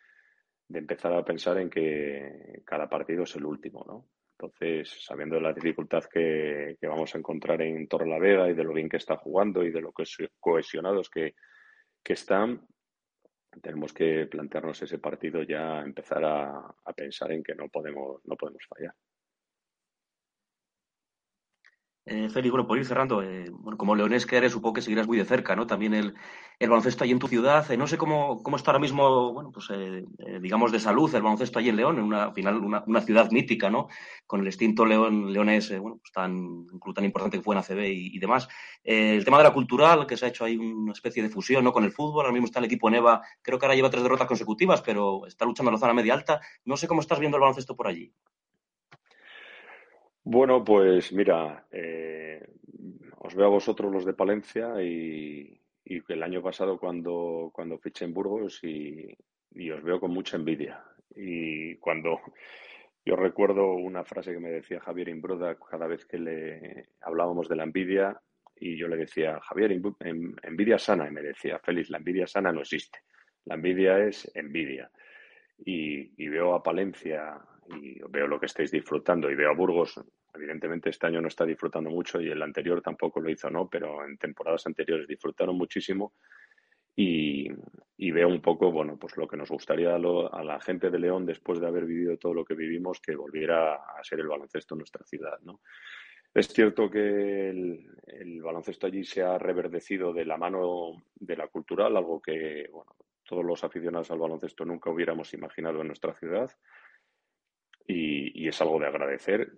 de 0.69 0.79
empezar 0.79 1.12
a 1.13 1.25
pensar 1.25 1.58
en 1.58 1.69
que 1.69 2.62
cada 2.63 2.88
partido 2.88 3.23
es 3.23 3.36
el 3.36 3.43
último, 3.45 3.84
¿no? 3.88 4.08
Entonces, 4.38 5.03
sabiendo 5.03 5.39
la 5.41 5.51
dificultad 5.51 6.03
que, 6.05 6.77
que 6.79 6.88
vamos 6.88 7.13
a 7.13 7.17
encontrar 7.17 7.62
en 7.62 7.88
Torrelavega 7.88 8.49
y 8.49 8.53
de 8.53 8.63
lo 8.63 8.71
bien 8.71 8.88
que 8.88 8.97
está 8.97 9.17
jugando 9.17 9.63
y 9.63 9.71
de 9.71 9.82
lo 9.82 9.91
cohesio- 9.91 10.29
cohesionados 10.39 11.10
que, 11.10 11.36
que 12.01 12.13
están, 12.13 12.65
tenemos 13.62 13.91
que 13.93 14.27
plantearnos 14.27 14.82
ese 14.82 14.99
partido 14.99 15.41
ya, 15.43 15.82
empezar 15.82 16.23
a, 16.23 16.51
a 16.86 16.93
pensar 16.93 17.32
en 17.32 17.43
que 17.43 17.55
no 17.55 17.67
podemos, 17.67 18.21
no 18.25 18.38
podemos 18.38 18.63
fallar. 18.69 18.93
Eh, 22.12 22.28
Feli, 22.32 22.50
bueno, 22.50 22.65
por 22.65 22.80
ir 22.80 22.86
cerrando, 22.88 23.22
eh, 23.22 23.45
bueno, 23.52 23.78
como 23.78 23.93
leonés 23.95 24.26
que 24.26 24.36
eres, 24.38 24.52
supongo 24.54 24.74
que 24.74 24.82
seguirás 24.82 25.06
muy 25.06 25.15
de 25.19 25.26
cerca, 25.26 25.56
¿no? 25.56 25.67
También 25.67 25.93
el, 25.93 26.15
el 26.58 26.69
baloncesto 26.69 27.04
ahí 27.04 27.12
en 27.12 27.19
tu 27.19 27.28
ciudad. 27.28 27.69
eh, 27.72 27.78
no 27.78 27.86
sé 27.86 28.00
cómo, 28.00 28.41
cómo 28.41 28.56
está 28.58 28.72
ahora 28.72 28.80
mismo, 28.80 29.32
bueno, 29.32 29.52
pues 29.52 29.67
eh, 29.72 30.04
digamos 30.41 30.72
de 30.72 30.80
salud 30.80 31.13
el 31.13 31.22
baloncesto 31.22 31.60
allí 31.60 31.69
en 31.69 31.76
León, 31.76 32.00
en 32.00 32.06
una 32.06 32.24
al 32.24 32.34
final 32.34 32.56
una, 32.65 32.84
una 32.88 33.02
ciudad 33.02 33.30
mítica, 33.30 33.69
¿no? 33.69 33.89
Con 34.26 34.41
el 34.41 34.48
extinto 34.48 34.86
León, 34.88 35.32
leonés, 35.32 35.69
bueno, 35.80 35.98
pues 36.02 36.12
tan, 36.12 36.65
tan 36.95 37.06
importante 37.06 37.38
que 37.38 37.43
fue 37.43 37.54
en 37.54 37.60
ACB 37.60 37.80
y, 37.91 38.15
y 38.15 38.19
demás. 38.19 38.48
El 38.84 39.24
tema 39.24 39.38
de 39.38 39.43
la 39.43 39.54
cultural, 39.54 40.08
que 40.08 40.17
se 40.17 40.26
ha 40.26 40.30
hecho 40.30 40.45
ahí 40.45 40.58
una 40.58 40.93
especie 40.93 41.22
de 41.22 41.30
fusión, 41.30 41.63
¿no? 41.63 41.72
Con 41.72 41.84
el 41.84 41.91
fútbol, 41.91 42.22
ahora 42.22 42.34
mismo 42.34 42.45
está 42.48 42.58
el 42.58 42.65
equipo 42.65 42.89
Neva, 42.89 43.22
creo 43.43 43.60
que 43.60 43.67
ahora 43.67 43.76
lleva 43.76 43.91
tres 43.91 44.02
derrotas 44.02 44.28
consecutivas, 44.28 44.82
pero 44.82 45.28
está 45.28 45.45
luchando 45.45 45.69
en 45.69 45.74
la 45.76 45.80
zona 45.80 45.93
media 45.93 46.15
alta. 46.15 46.41
No 46.65 46.76
sé 46.76 46.88
cómo 46.88 47.02
estás 47.02 47.19
viendo 47.19 47.38
el 47.38 47.41
baloncesto 47.41 47.76
por 47.76 47.88
allí. 47.88 48.12
Bueno, 50.23 50.63
pues 50.63 51.12
mira, 51.13 51.65
eh, 51.71 52.41
os 53.19 53.36
veo 53.36 53.47
a 53.47 53.49
vosotros 53.49 53.91
los 53.91 54.05
de 54.05 54.13
Palencia 54.13 54.82
y, 54.82 55.55
el 56.08 56.23
año 56.23 56.41
pasado 56.43 56.77
cuando, 56.79 57.49
cuando 57.53 57.79
fiché 57.79 58.05
en 58.05 58.13
Burgos 58.13 58.60
y, 58.63 59.08
y 59.51 59.71
os 59.71 59.82
veo 59.84 59.99
con 59.99 60.12
mucha 60.12 60.38
envidia. 60.38 60.84
Y 61.15 61.75
cuando 61.77 62.19
yo 63.05 63.15
recuerdo 63.15 63.73
una 63.73 64.03
frase 64.03 64.34
que 64.34 64.39
me 64.39 64.51
decía 64.51 64.79
Javier 64.82 65.10
Imbroda 65.10 65.58
cada 65.58 65.88
vez 65.88 66.05
que 66.05 66.19
le 66.19 66.89
hablábamos 67.01 67.49
de 67.49 67.55
la 67.55 67.63
envidia 67.63 68.19
y 68.55 68.77
yo 68.77 68.88
le 68.88 68.97
decía, 68.97 69.39
Javier, 69.41 69.71
env- 69.71 69.95
en- 70.01 70.36
envidia 70.43 70.77
sana, 70.77 71.08
y 71.08 71.12
me 71.12 71.21
decía, 71.21 71.60
Félix, 71.60 71.89
la 71.89 71.97
envidia 71.97 72.27
sana 72.27 72.51
no 72.51 72.60
existe. 72.62 72.99
La 73.45 73.55
envidia 73.55 73.97
es 74.05 74.29
envidia. 74.36 74.91
y, 75.65 76.12
y 76.23 76.27
veo 76.29 76.53
a 76.55 76.63
Palencia 76.63 77.39
y 77.75 77.99
veo 78.10 78.27
lo 78.27 78.39
que 78.39 78.47
estáis 78.47 78.71
disfrutando 78.71 79.29
y 79.29 79.36
veo 79.36 79.51
a 79.51 79.55
Burgos, 79.55 79.99
evidentemente 80.34 80.89
este 80.89 81.08
año 81.08 81.21
no 81.21 81.27
está 81.27 81.45
disfrutando 81.45 81.89
mucho 81.89 82.19
y 82.19 82.29
el 82.29 82.41
anterior 82.41 82.82
tampoco 82.82 83.19
lo 83.19 83.29
hizo, 83.29 83.49
¿no? 83.49 83.69
Pero 83.69 84.05
en 84.05 84.17
temporadas 84.17 84.65
anteriores 84.65 85.08
disfrutaron 85.08 85.55
muchísimo 85.58 86.13
y, 86.95 87.49
veo 88.12 88.27
un 88.27 88.41
poco, 88.41 88.71
bueno, 88.71 88.97
pues 88.97 89.15
lo 89.15 89.27
que 89.27 89.38
nos 89.38 89.49
gustaría 89.49 89.95
a, 89.95 89.99
lo- 89.99 90.34
a 90.34 90.43
la 90.43 90.60
gente 90.60 90.89
de 90.89 90.99
León 90.99 91.25
después 91.25 91.60
de 91.60 91.67
haber 91.67 91.86
vivido 91.86 92.17
todo 92.17 92.34
lo 92.34 92.43
que 92.43 92.55
vivimos, 92.55 92.99
que 92.99 93.15
volviera 93.15 93.75
a 93.75 94.03
ser 94.03 94.19
el 94.19 94.27
baloncesto 94.27 94.75
en 94.75 94.79
nuestra 94.79 95.05
ciudad, 95.05 95.39
¿no? 95.43 95.62
Es 96.34 96.47
cierto 96.47 96.89
que 96.89 97.49
el, 97.49 97.88
el 98.08 98.41
baloncesto 98.41 98.86
allí 98.88 99.03
se 99.03 99.23
ha 99.23 99.38
reverdecido 99.38 100.13
de 100.13 100.25
la 100.25 100.38
mano 100.38 100.91
de 101.15 101.36
la 101.38 101.47
cultural, 101.47 101.95
algo 101.95 102.21
que, 102.21 102.67
bueno, 102.71 102.95
todos 103.23 103.45
los 103.45 103.63
aficionados 103.63 104.12
al 104.12 104.19
baloncesto 104.19 104.65
nunca 104.65 104.89
hubiéramos 104.89 105.34
imaginado 105.34 105.82
en 105.82 105.88
nuestra 105.88 106.13
ciudad 106.13 106.51
y, 107.89 108.47
es 108.47 108.62
algo 108.62 108.80
de 108.80 108.88
agradecer 108.88 109.52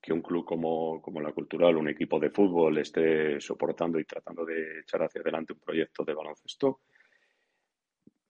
que 0.00 0.12
un 0.12 0.22
club 0.22 0.44
como, 0.44 1.00
como 1.02 1.20
la 1.20 1.32
Cultural, 1.32 1.76
un 1.76 1.88
equipo 1.88 2.18
de 2.18 2.30
fútbol, 2.30 2.78
esté 2.78 3.40
soportando 3.40 3.98
y 3.98 4.04
tratando 4.04 4.44
de 4.44 4.80
echar 4.80 5.02
hacia 5.02 5.20
adelante 5.20 5.52
un 5.52 5.60
proyecto 5.60 6.04
de 6.04 6.14
baloncesto. 6.14 6.80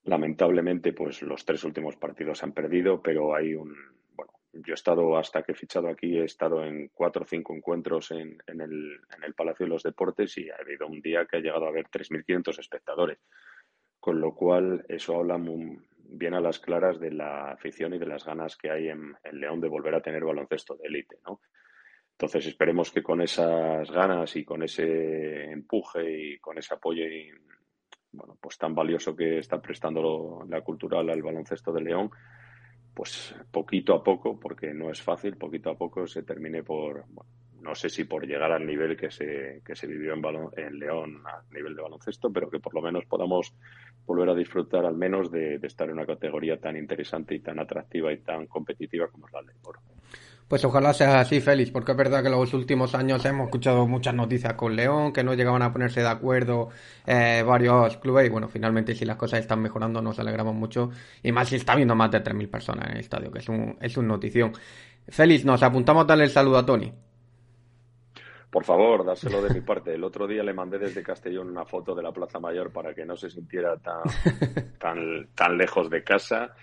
Lamentablemente, 0.05 0.93
pues 0.93 1.23
los 1.23 1.45
tres 1.45 1.63
últimos 1.65 1.97
partidos 1.97 2.39
se 2.39 2.47
han 2.47 2.53
perdido, 2.53 3.03
pero 3.03 3.35
hay 3.35 3.55
un, 3.55 3.75
bueno, 4.15 4.33
yo 4.53 4.73
he 4.73 4.75
estado 4.75 5.17
hasta 5.17 5.43
que 5.43 5.53
he 5.53 5.57
fichado 5.57 5.89
aquí, 5.89 6.19
he 6.19 6.25
estado 6.25 6.65
en 6.65 6.89
cuatro 6.89 7.23
o 7.23 7.27
cinco 7.27 7.55
encuentros 7.55 8.11
en, 8.13 8.39
en 8.47 8.61
el, 8.61 9.01
en 9.17 9.25
el 9.25 9.35
Palacio 9.35 9.67
de 9.67 9.71
los 9.71 9.83
Deportes 9.83 10.37
y 10.39 10.51
ha 10.51 10.57
habido 10.57 10.87
un 10.87 11.01
día 11.01 11.27
que 11.27 11.37
ha 11.37 11.41
llegado 11.41 11.67
a 11.67 11.69
haber 11.69 11.89
3.500 11.89 12.59
espectadores, 12.59 13.19
con 14.01 14.21
lo 14.21 14.35
cual 14.35 14.85
eso 14.89 15.17
habla 15.17 15.37
muy 15.37 15.79
bien 16.13 16.35
a 16.35 16.41
las 16.41 16.59
claras 16.59 16.99
de 16.99 17.11
la 17.13 17.53
afición 17.53 17.95
y 17.95 17.99
de 17.99 18.07
las 18.07 18.25
ganas 18.25 18.57
que 18.57 18.71
hay 18.71 18.89
en, 18.89 19.15
en 19.23 19.41
León 19.41 19.61
de 19.61 19.69
volver 19.69 19.95
a 19.95 20.03
tener 20.03 20.25
baloncesto 20.25 20.77
de 20.77 20.89
élite, 20.89 21.17
¿no? 21.27 21.41
Entonces 22.13 22.47
esperemos 22.49 22.91
que 22.91 23.03
con 23.03 23.23
esas 23.23 23.91
ganas 23.91 24.37
y 24.37 24.45
con 24.45 24.63
ese 24.63 25.51
empuje 25.51 26.35
y 26.35 26.39
con 26.39 26.59
ese 26.59 26.75
apoyo 26.75 27.03
y, 27.05 27.31
bueno, 28.13 28.37
pues 28.39 28.59
tan 28.59 28.75
valioso 28.75 29.17
que 29.17 29.39
está 29.39 29.59
prestando 29.59 30.45
la 30.47 30.61
cultural 30.61 31.09
al 31.09 31.23
baloncesto 31.23 31.73
de 31.73 31.81
León, 31.81 32.11
pues 32.93 33.35
poquito 33.51 33.95
a 33.95 34.05
poco, 34.05 34.39
porque 34.39 34.75
no 34.75 34.91
es 34.91 35.01
fácil, 35.01 35.39
poquito 35.39 35.71
a 35.71 35.79
poco 35.79 36.07
se 36.07 36.23
termine 36.23 36.63
por, 36.63 37.07
no 37.61 37.75
sé 37.75 37.89
si 37.89 38.05
por 38.05 38.27
llegar 38.27 38.53
al 38.53 38.67
nivel 38.67 38.97
que 38.97 39.11
se, 39.11 39.63
que 39.65 39.77
se 39.77 39.87
vivió 39.87 40.15
en, 40.15 40.23
balon- 40.23 40.51
en 40.57 40.79
León 40.79 41.23
a 41.27 41.43
nivel 41.55 41.75
de 41.77 41.83
baloncesto, 41.83 42.33
pero 42.33 42.51
que 42.51 42.61
por 42.61 42.75
lo 42.75 42.83
menos 42.83 43.05
podamos 43.07 43.55
volver 44.07 44.29
a 44.31 44.35
disfrutar 44.35 44.85
al 44.87 44.97
menos 44.97 45.31
de, 45.31 45.59
de 45.59 45.67
estar 45.67 45.87
en 45.89 45.95
una 45.95 46.07
categoría 46.07 46.59
tan 46.59 46.77
interesante 46.77 47.35
y 47.35 47.41
tan 47.41 47.59
atractiva 47.59 48.13
y 48.13 48.19
tan 48.19 48.47
competitiva 48.47 49.09
como 49.09 49.27
es 49.27 49.33
la 49.33 49.43
del 49.43 49.57
oro. 49.63 49.81
Pues 50.49 50.65
ojalá 50.65 50.93
sea 50.93 51.21
así, 51.21 51.41
Félix, 51.41 51.71
porque 51.71 51.93
es 51.93 51.97
verdad 51.99 52.25
que 52.25 52.29
los 52.29 52.53
últimos 52.55 52.97
años 52.97 53.25
hemos 53.25 53.45
escuchado 53.47 53.87
muchas 53.87 54.15
noticias 54.15 54.55
con 54.55 54.75
León, 54.75 55.13
que 55.13 55.23
no 55.23 55.35
llegaban 55.35 55.63
a 55.63 55.73
ponerse 55.73 56.01
de 56.01 56.09
acuerdo 56.09 56.71
eh, 57.07 57.45
varios 57.47 57.99
clubes, 57.99 58.27
y 58.27 58.31
bueno, 58.31 58.49
finalmente 58.49 58.97
si 58.97 59.05
las 59.05 59.17
cosas 59.17 59.39
están 59.41 59.63
mejorando 59.63 60.03
nos 60.03 60.19
alegramos 60.19 60.57
mucho, 60.57 60.91
y 61.23 61.31
más 61.31 61.49
si 61.51 61.55
está 61.55 61.77
viendo 61.77 61.95
más 61.95 62.11
de 62.11 62.19
3.000 62.21 62.49
personas 62.49 62.87
en 62.87 62.95
el 62.95 62.99
estadio, 63.01 63.31
que 63.31 63.39
es 63.39 63.49
un, 63.49 63.77
es 63.81 63.97
un 63.97 64.09
notición. 64.09 64.53
Félix, 65.09 65.45
nos 65.45 65.63
apuntamos 65.63 66.03
a 66.05 66.07
darle 66.07 66.25
el 66.25 66.31
saludo 66.31 66.59
a 66.59 66.67
Tony. 66.67 66.93
Por 68.51 68.65
favor, 68.65 69.05
dárselo 69.05 69.41
de 69.43 69.55
mi 69.55 69.61
parte. 69.61 69.95
El 69.95 70.03
otro 70.03 70.27
día 70.27 70.43
le 70.43 70.53
mandé 70.53 70.79
desde 70.79 71.03
Castellón 71.03 71.51
una 71.51 71.65
foto 71.65 71.95
de 71.95 72.03
la 72.03 72.11
Plaza 72.11 72.41
Mayor 72.41 72.73
para 72.73 72.93
que 72.93 73.05
no 73.05 73.17
se 73.17 73.31
sintiera 73.31 73.77
tan, 73.77 74.03
tan, 74.79 75.29
tan 75.35 75.57
lejos 75.57 75.89
de 75.89 76.03
casa 76.03 76.55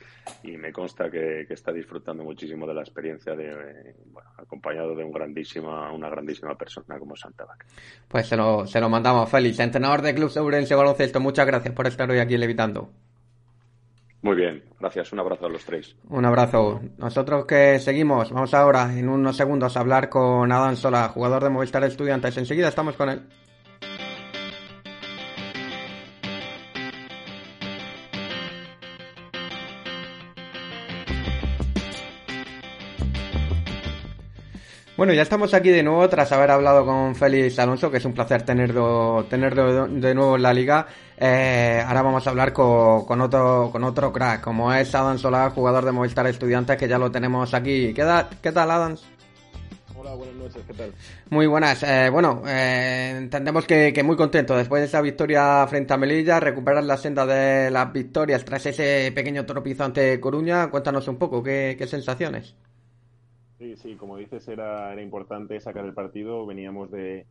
y 0.44 0.58
me 0.58 0.74
consta 0.74 1.10
que, 1.10 1.46
que 1.48 1.54
está 1.54 1.72
disfrutando 1.72 2.24
muchísimo 2.24 2.68
de 2.68 2.74
la 2.74 2.82
experiencia 2.82 3.36
de, 3.36 3.48
eh, 3.52 3.96
bueno, 4.08 4.30
acompañado 4.38 4.96
de 4.96 5.04
un 5.06 5.12
grandísima, 5.12 5.90
una 5.94 6.10
grandísima 6.10 6.56
persona 6.56 7.00
como 7.00 7.16
Santa 7.16 7.46
Vaca. 7.46 7.66
Pues 8.08 8.28
se 8.28 8.36
lo, 8.36 8.68
se 8.68 8.82
lo 8.82 8.90
mandamos, 8.90 9.30
Félix, 9.30 9.60
entrenador 9.60 10.02
de 10.02 10.14
Club 10.14 10.30
Segurense 10.30 10.76
Baloncesto, 10.76 11.22
muchas 11.22 11.48
gracias 11.48 11.74
por 11.74 11.88
estar 11.88 12.10
hoy 12.12 12.20
aquí 12.20 12.38
levitando. 12.38 12.92
Muy 14.22 14.36
bien, 14.36 14.64
gracias. 14.80 15.12
Un 15.14 15.20
abrazo 15.20 15.46
a 15.46 15.50
los 15.50 15.64
tres. 15.64 15.96
Un 16.10 16.26
abrazo. 16.26 16.82
Nosotros 16.98 17.46
que 17.46 17.80
seguimos, 17.80 18.32
vamos 18.32 18.54
ahora 18.54 18.92
en 18.98 19.10
unos 19.10 19.38
segundos 19.38 19.78
a 19.78 19.82
hablar 19.82 20.10
con 20.10 20.52
Adán 20.52 20.76
Sola, 20.76 21.10
jugador 21.10 21.44
de 21.44 21.50
Movistar 21.50 21.84
Estudiantes. 21.84 22.36
Enseguida 22.38 22.68
estamos 22.68 22.96
con 22.96 23.10
él. 23.10 23.22
Bueno, 34.98 35.14
ya 35.14 35.22
estamos 35.22 35.54
aquí 35.54 35.70
de 35.70 35.84
nuevo 35.84 36.10
tras 36.10 36.32
haber 36.32 36.50
hablado 36.50 36.84
con 36.84 37.14
Félix 37.14 37.60
Alonso, 37.60 37.92
que 37.92 37.98
es 37.98 38.06
un 38.06 38.14
placer 38.14 38.42
tenerlo, 38.42 39.28
tenerlo 39.30 39.88
de 39.88 40.16
nuevo 40.16 40.38
en 40.38 40.42
la 40.42 40.52
liga. 40.56 40.88
Eh, 41.20 41.84
ahora 41.86 42.04
vamos 42.04 42.28
a 42.28 42.30
hablar 42.30 42.54
con, 42.54 43.06
con 43.06 43.22
otro, 43.22 43.70
con 43.72 43.84
otro 43.84 44.14
crack, 44.14 44.42
como 44.42 44.72
es 44.72 44.94
Adam 44.94 45.18
Solá, 45.18 45.50
jugador 45.50 45.84
de 45.84 45.92
Movistar 45.92 46.28
Estudiantes, 46.28 46.78
que 46.78 46.88
ya 46.88 47.00
lo 47.00 47.12
tenemos 47.12 47.54
aquí. 47.56 47.94
¿Qué, 47.94 48.04
da- 48.04 48.30
qué 48.42 48.52
tal, 48.52 48.70
Adam? 48.70 48.96
Hola, 50.00 50.14
buenas 50.14 50.36
noches, 50.36 50.64
¿qué 50.68 50.74
tal? 50.76 50.94
Muy 51.32 51.48
buenas. 51.48 51.82
Eh, 51.82 52.10
bueno, 52.12 52.44
eh, 52.46 53.16
entendemos 53.18 53.66
que, 53.66 53.92
que 53.92 54.04
muy 54.04 54.16
contento 54.16 54.56
después 54.56 54.80
de 54.80 54.86
esa 54.86 55.02
victoria 55.02 55.66
frente 55.68 55.92
a 55.92 55.98
Melilla, 55.98 56.40
recuperar 56.40 56.84
la 56.84 56.98
senda 56.98 57.26
de 57.26 57.72
las 57.72 57.92
victorias 57.92 58.46
tras 58.46 58.68
ese 58.68 59.12
pequeño 59.16 59.44
tropiezo 59.44 59.86
ante 59.86 60.20
Coruña. 60.20 60.70
Cuéntanos 60.70 61.08
un 61.08 61.18
poco, 61.18 61.42
¿qué, 61.42 61.76
qué 61.80 61.88
sensaciones? 61.88 62.56
Sí, 63.58 63.76
sí, 63.76 63.96
como 63.96 64.18
dices, 64.18 64.48
era, 64.48 64.94
era 64.94 65.02
importante 65.02 65.60
sacar 65.60 65.84
el 65.84 65.96
partido. 65.96 66.46
Veníamos 66.46 66.92
de, 66.92 67.26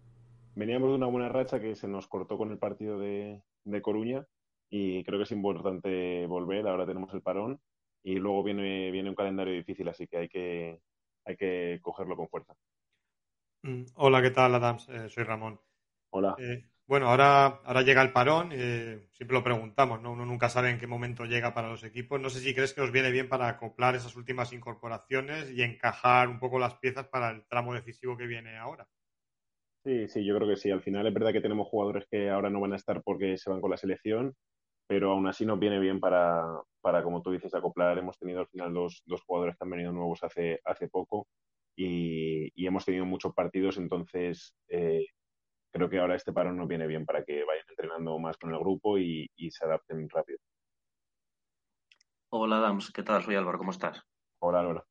veníamos 0.57 0.89
de 0.89 0.97
una 0.97 1.07
buena 1.07 1.29
racha 1.29 1.61
que 1.61 1.77
se 1.77 1.87
nos 1.87 2.09
cortó 2.09 2.37
con 2.37 2.51
el 2.51 2.59
partido 2.59 2.99
de, 2.99 3.41
de 3.67 3.83
Coruña 3.83 4.27
y 4.71 5.05
creo 5.05 5.19
que 5.19 5.25
es 5.25 5.33
importante 5.33 6.27
volver. 6.27 6.67
Ahora 6.67 6.87
tenemos 6.87 7.13
el 7.15 7.23
parón 7.23 7.61
y 8.03 8.15
luego 8.15 8.43
viene, 8.43 8.91
viene 8.91 9.11
un 9.11 9.17
calendario 9.17 9.53
difícil, 9.53 9.89
así 9.89 10.07
que 10.07 10.17
hay 10.17 10.29
que, 10.29 10.81
hay 11.25 11.37
que 11.37 11.79
cogerlo 11.83 12.17
con 12.17 12.29
fuerza. 12.29 12.55
Mm, 13.63 13.85
Hola, 13.97 14.23
¿qué 14.23 14.31
tal, 14.31 14.55
Adams? 14.55 14.89
Eh, 14.89 15.09
soy 15.09 15.25
Ramón. 15.25 15.61
Hola. 16.11 16.35
Eh, 16.39 16.65
bueno, 16.87 17.09
ahora, 17.09 17.47
ahora 17.65 17.83
llega 17.83 18.01
el 18.01 18.13
parón, 18.13 18.51
eh, 18.53 19.09
siempre 19.13 19.37
lo 19.37 19.43
preguntamos, 19.43 20.01
¿no? 20.01 20.13
Uno 20.13 20.25
nunca 20.25 20.49
sabe 20.49 20.71
en 20.71 20.79
qué 20.79 20.87
momento 20.87 21.25
llega 21.25 21.53
para 21.53 21.69
los 21.69 21.83
equipos. 21.83 22.21
No 22.21 22.31
sé 22.31 22.39
si 22.39 22.55
crees 22.55 22.75
que 22.75 22.81
os 22.81 22.93
viene 22.93 23.11
bien 23.11 23.29
para 23.29 23.49
acoplar 23.49 23.97
esas 23.97 24.15
últimas 24.15 24.53
incorporaciones 24.53 25.51
y 25.51 25.63
encajar 25.63 26.29
un 26.29 26.39
poco 26.39 26.61
las 26.61 26.75
piezas 26.75 27.09
para 27.09 27.31
el 27.31 27.45
tramo 27.49 27.75
decisivo 27.75 28.17
que 28.17 28.27
viene 28.29 28.57
ahora. 28.57 28.87
Sí, 29.87 30.09
sí, 30.09 30.25
yo 30.25 30.35
creo 30.37 30.49
que 30.49 30.57
sí. 30.57 30.69
Al 30.73 30.83
final 30.83 31.07
es 31.07 31.15
verdad 31.15 31.33
que 31.33 31.41
tenemos 31.41 31.69
jugadores 31.69 32.09
que 32.11 32.29
ahora 32.29 32.51
no 32.51 32.61
van 32.61 32.73
a 32.73 32.77
estar 32.77 33.05
porque 33.05 33.39
se 33.39 33.51
van 33.51 33.61
con 33.61 33.71
la 33.71 33.77
selección, 33.77 34.35
pero 34.89 35.13
aún 35.13 35.29
así 35.29 35.47
nos 35.47 35.61
viene 35.61 35.79
bien 35.79 36.01
para, 36.01 36.43
para 36.81 37.05
como 37.05 37.23
tú 37.23 37.31
dices, 37.31 37.55
acoplar. 37.55 37.97
Hemos 37.97 38.19
tenido 38.19 38.41
al 38.41 38.49
final 38.49 38.75
dos, 38.75 39.05
dos 39.07 39.23
jugadores 39.23 39.57
que 39.57 39.63
han 39.65 39.71
venido 39.71 39.93
nuevos 39.93 40.25
hace, 40.25 40.59
hace 40.65 40.89
poco 40.89 41.29
y, 41.77 42.51
y 42.61 42.67
hemos 42.67 42.85
tenido 42.85 43.05
muchos 43.05 43.33
partidos, 43.33 43.79
entonces 43.79 44.57
eh, 44.69 45.07
creo 45.73 45.89
que 45.89 46.01
ahora 46.01 46.17
este 46.17 46.33
parón 46.33 46.57
nos 46.57 46.67
viene 46.67 46.89
bien 46.89 47.07
para 47.07 47.23
que 47.23 47.45
vayan 47.45 47.67
entrenando 47.69 48.19
más 48.19 48.37
con 48.39 48.53
el 48.53 48.59
grupo 48.59 48.99
y, 48.99 49.31
y 49.37 49.53
se 49.53 49.67
adapten 49.67 50.09
rápido. 50.09 50.41
Hola, 52.31 52.57
Adams, 52.59 52.91
¿qué 52.91 53.05
tal? 53.05 53.23
Soy 53.23 53.37
Álvaro, 53.37 53.59
¿cómo 53.59 53.71
estás? 53.71 54.03
Hola, 54.41 54.61
Álvaro. 54.61 54.85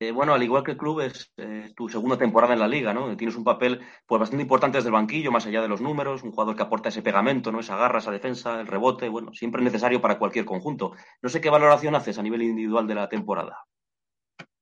Eh, 0.00 0.12
bueno, 0.12 0.32
al 0.32 0.42
igual 0.42 0.62
que 0.62 0.72
el 0.72 0.76
club, 0.76 1.00
es 1.00 1.32
eh, 1.38 1.72
tu 1.74 1.88
segunda 1.88 2.16
temporada 2.16 2.54
en 2.54 2.60
la 2.60 2.68
liga, 2.68 2.94
¿no? 2.94 3.16
Tienes 3.16 3.36
un 3.36 3.42
papel 3.42 3.80
pues, 4.06 4.20
bastante 4.20 4.42
importante 4.42 4.78
desde 4.78 4.90
el 4.90 4.94
banquillo, 4.94 5.32
más 5.32 5.46
allá 5.46 5.60
de 5.60 5.66
los 5.66 5.80
números, 5.80 6.22
un 6.22 6.30
jugador 6.30 6.54
que 6.54 6.62
aporta 6.62 6.90
ese 6.90 7.02
pegamento, 7.02 7.50
¿no? 7.50 7.58
Esa 7.58 7.76
garra, 7.76 7.98
esa 7.98 8.12
defensa, 8.12 8.60
el 8.60 8.68
rebote, 8.68 9.08
bueno, 9.08 9.32
siempre 9.32 9.60
necesario 9.60 10.00
para 10.00 10.18
cualquier 10.18 10.44
conjunto. 10.44 10.92
No 11.20 11.28
sé 11.28 11.40
qué 11.40 11.50
valoración 11.50 11.96
haces 11.96 12.16
a 12.16 12.22
nivel 12.22 12.42
individual 12.42 12.86
de 12.86 12.94
la 12.94 13.08
temporada. 13.08 13.64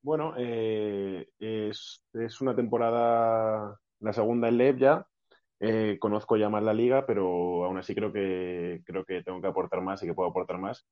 Bueno, 0.00 0.34
eh, 0.38 1.26
es, 1.38 2.00
una 2.40 2.54
temporada, 2.56 3.76
la 4.00 4.12
segunda 4.14 4.48
en 4.48 4.56
LEB 4.56 4.78
ya. 4.78 5.06
Eh, 5.58 5.98
conozco 5.98 6.36
ya 6.36 6.48
más 6.48 6.62
la 6.62 6.72
liga, 6.72 7.04
pero 7.04 7.64
aún 7.64 7.76
así 7.76 7.94
creo 7.94 8.12
que, 8.12 8.82
creo 8.86 9.04
que 9.04 9.22
tengo 9.22 9.40
que 9.40 9.48
aportar 9.48 9.82
más 9.82 10.02
y 10.02 10.06
que 10.06 10.14
puedo 10.14 10.30
aportar 10.30 10.58
más. 10.58 10.86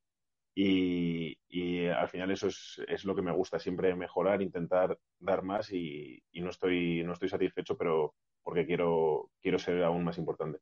Y, 0.54 1.86
al 1.88 2.08
final 2.08 2.30
eso 2.30 2.48
es, 2.48 2.80
es 2.88 3.04
lo 3.04 3.14
que 3.14 3.22
me 3.22 3.32
gusta, 3.32 3.58
siempre 3.58 3.94
mejorar, 3.94 4.42
intentar 4.42 4.98
dar 5.18 5.42
más 5.42 5.72
y, 5.72 6.22
y 6.32 6.40
no 6.40 6.50
estoy, 6.50 7.02
no 7.04 7.12
estoy 7.12 7.28
satisfecho, 7.28 7.76
pero 7.76 8.14
porque 8.42 8.66
quiero, 8.66 9.30
quiero 9.42 9.58
ser 9.58 9.82
aún 9.82 10.04
más 10.04 10.18
importante. 10.18 10.60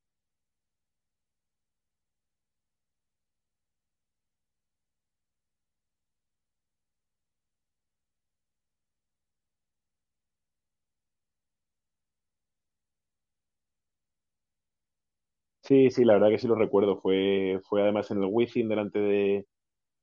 Sí, 15.63 15.91
sí, 15.91 16.05
la 16.05 16.15
verdad 16.15 16.29
que 16.31 16.39
sí 16.39 16.49
lo 16.49 16.55
recuerdo. 16.57 17.01
Fue, 17.01 17.61
fue 17.65 17.83
además 17.83 18.11
en 18.11 18.19
el 18.23 18.29
Wizzing 18.31 18.69
delante 18.69 18.99
de, 18.99 19.47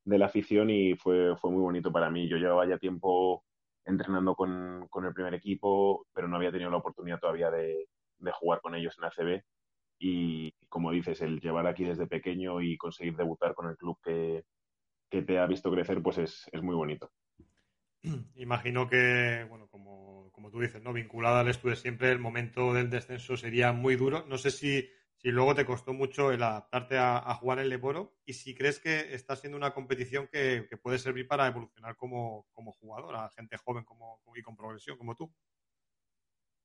de 0.10 0.18
la 0.18 0.26
afición 0.26 0.70
y 0.70 0.96
fue, 0.96 1.36
fue 1.38 1.52
muy 1.52 1.62
bonito 1.62 1.92
para 1.92 2.10
mí. 2.10 2.28
Yo 2.28 2.38
llevaba 2.38 2.68
ya 2.68 2.78
tiempo 2.80 3.44
entrenando 3.86 4.36
con, 4.36 4.88
con 4.90 5.06
el 5.06 5.14
primer 5.14 5.36
equipo, 5.36 6.06
pero 6.14 6.28
no 6.28 6.36
había 6.36 6.52
tenido 6.52 6.72
la 6.72 6.78
oportunidad 6.78 7.20
todavía 7.20 7.52
de, 7.52 7.88
de 8.18 8.32
jugar 8.32 8.60
con 8.62 8.76
ellos 8.76 8.98
en 8.98 9.06
ACB. 9.06 9.44
Y 10.00 10.52
como 10.68 10.92
dices, 10.92 11.22
el 11.22 11.40
llevar 11.40 11.68
aquí 11.68 11.84
desde 11.84 12.08
pequeño 12.08 12.62
y 12.62 12.78
conseguir 12.78 13.16
debutar 13.16 13.54
con 13.54 13.70
el 13.70 13.78
club 13.78 14.00
que, 14.04 14.46
que 15.10 15.22
te 15.22 15.38
ha 15.38 15.46
visto 15.46 15.72
crecer, 15.72 16.02
pues 16.02 16.18
es, 16.18 16.50
es 16.52 16.62
muy 16.64 16.76
bonito. 16.76 17.12
Imagino 18.36 18.88
que, 18.88 19.46
bueno, 19.48 19.68
como, 19.68 20.32
como 20.32 20.50
tú 20.50 20.60
dices, 20.60 20.82
¿no? 20.82 20.92
Vinculado 20.92 21.38
al 21.38 21.50
estudio 21.50 21.76
siempre, 21.76 22.12
el 22.12 22.20
momento 22.20 22.74
del 22.74 22.90
descenso 22.90 23.38
sería 23.38 23.74
muy 23.74 23.96
duro. 23.96 24.26
No 24.28 24.40
sé 24.40 24.50
si, 24.50 24.90
si 25.22 25.32
luego 25.32 25.54
te 25.54 25.66
costó 25.66 25.94
mucho 25.94 26.32
el 26.32 26.42
adaptarte 26.42 26.98
a, 26.98 27.18
a 27.18 27.36
jugar 27.36 27.60
en 27.60 27.68
Leboro 27.68 28.16
y 28.26 28.34
si 28.34 28.56
crees 28.56 28.80
que 28.80 29.14
está 29.14 29.36
siendo 29.36 29.58
una 29.58 29.74
competición 29.74 30.30
que, 30.32 30.66
que 30.70 30.78
puede 30.78 30.98
servir 30.98 31.28
para 31.28 31.48
evolucionar 31.48 31.98
como, 31.98 32.48
como 32.54 32.72
jugador, 32.72 33.16
a 33.16 33.30
gente 33.30 33.58
joven 33.58 33.84
como, 33.84 34.22
y 34.34 34.42
con 34.42 34.56
progresión 34.56 34.98
como 34.98 35.16
tú. 35.16 35.30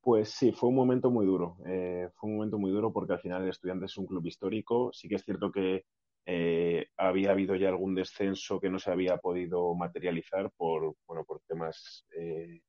Pues 0.00 0.28
sí, 0.28 0.52
fue 0.52 0.68
un 0.68 0.76
momento 0.76 1.10
muy 1.10 1.26
duro. 1.26 1.56
Eh, 1.66 2.10
fue 2.14 2.30
un 2.30 2.36
momento 2.36 2.58
muy 2.58 2.70
duro 2.70 2.92
porque 2.92 3.14
al 3.14 3.20
final 3.20 3.42
el 3.42 3.48
Estudiantes 3.48 3.90
es 3.90 3.96
un 3.96 4.06
club 4.06 4.24
histórico. 4.26 4.92
Sí 4.92 5.08
que 5.08 5.16
es 5.16 5.24
cierto 5.24 5.50
que 5.50 5.86
eh, 6.26 6.86
había 6.96 7.32
habido 7.32 7.56
ya 7.56 7.70
algún 7.70 7.94
descenso 7.94 8.60
que 8.60 8.70
no 8.70 8.78
se 8.78 8.92
había 8.92 9.16
podido 9.16 9.74
materializar 9.74 10.52
por, 10.56 10.94
bueno, 11.08 11.24
por 11.24 11.40
temas 11.48 12.06
eh, 12.16 12.60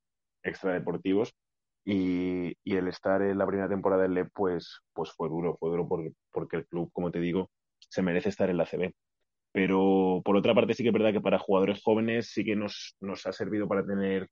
extradeportivos. 0.42 1.36
Y, 1.88 2.56
y, 2.64 2.76
el 2.76 2.88
estar 2.88 3.22
en 3.22 3.38
la 3.38 3.46
primera 3.46 3.68
temporada 3.68 4.02
del 4.02 4.14
LEP, 4.14 4.30
pues, 4.34 4.80
pues 4.92 5.12
fue 5.12 5.28
duro, 5.28 5.56
fue 5.56 5.70
duro 5.70 5.86
por, 5.86 6.02
porque 6.32 6.56
el 6.56 6.66
club, 6.66 6.90
como 6.92 7.12
te 7.12 7.20
digo, 7.20 7.50
se 7.78 8.02
merece 8.02 8.28
estar 8.28 8.50
en 8.50 8.56
la 8.56 8.66
CB. 8.66 8.92
Pero 9.52 10.20
por 10.24 10.36
otra 10.36 10.54
parte 10.54 10.74
sí 10.74 10.82
que 10.82 10.90
es 10.90 10.92
verdad 10.92 11.12
que 11.12 11.20
para 11.20 11.38
jugadores 11.38 11.80
jóvenes 11.82 12.30
sí 12.32 12.44
que 12.44 12.56
nos, 12.56 12.96
nos 13.00 13.24
ha 13.26 13.32
servido 13.32 13.68
para 13.68 13.86
tener 13.86 14.28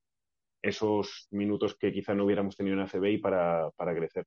esos 0.61 1.27
minutos 1.31 1.77
que 1.77 1.93
quizá 1.93 2.13
no 2.13 2.25
hubiéramos 2.25 2.57
tenido 2.57 2.75
en 2.75 2.83
ACB 2.83 3.05
y 3.05 3.17
para, 3.19 3.69
para 3.77 3.95
crecer. 3.95 4.25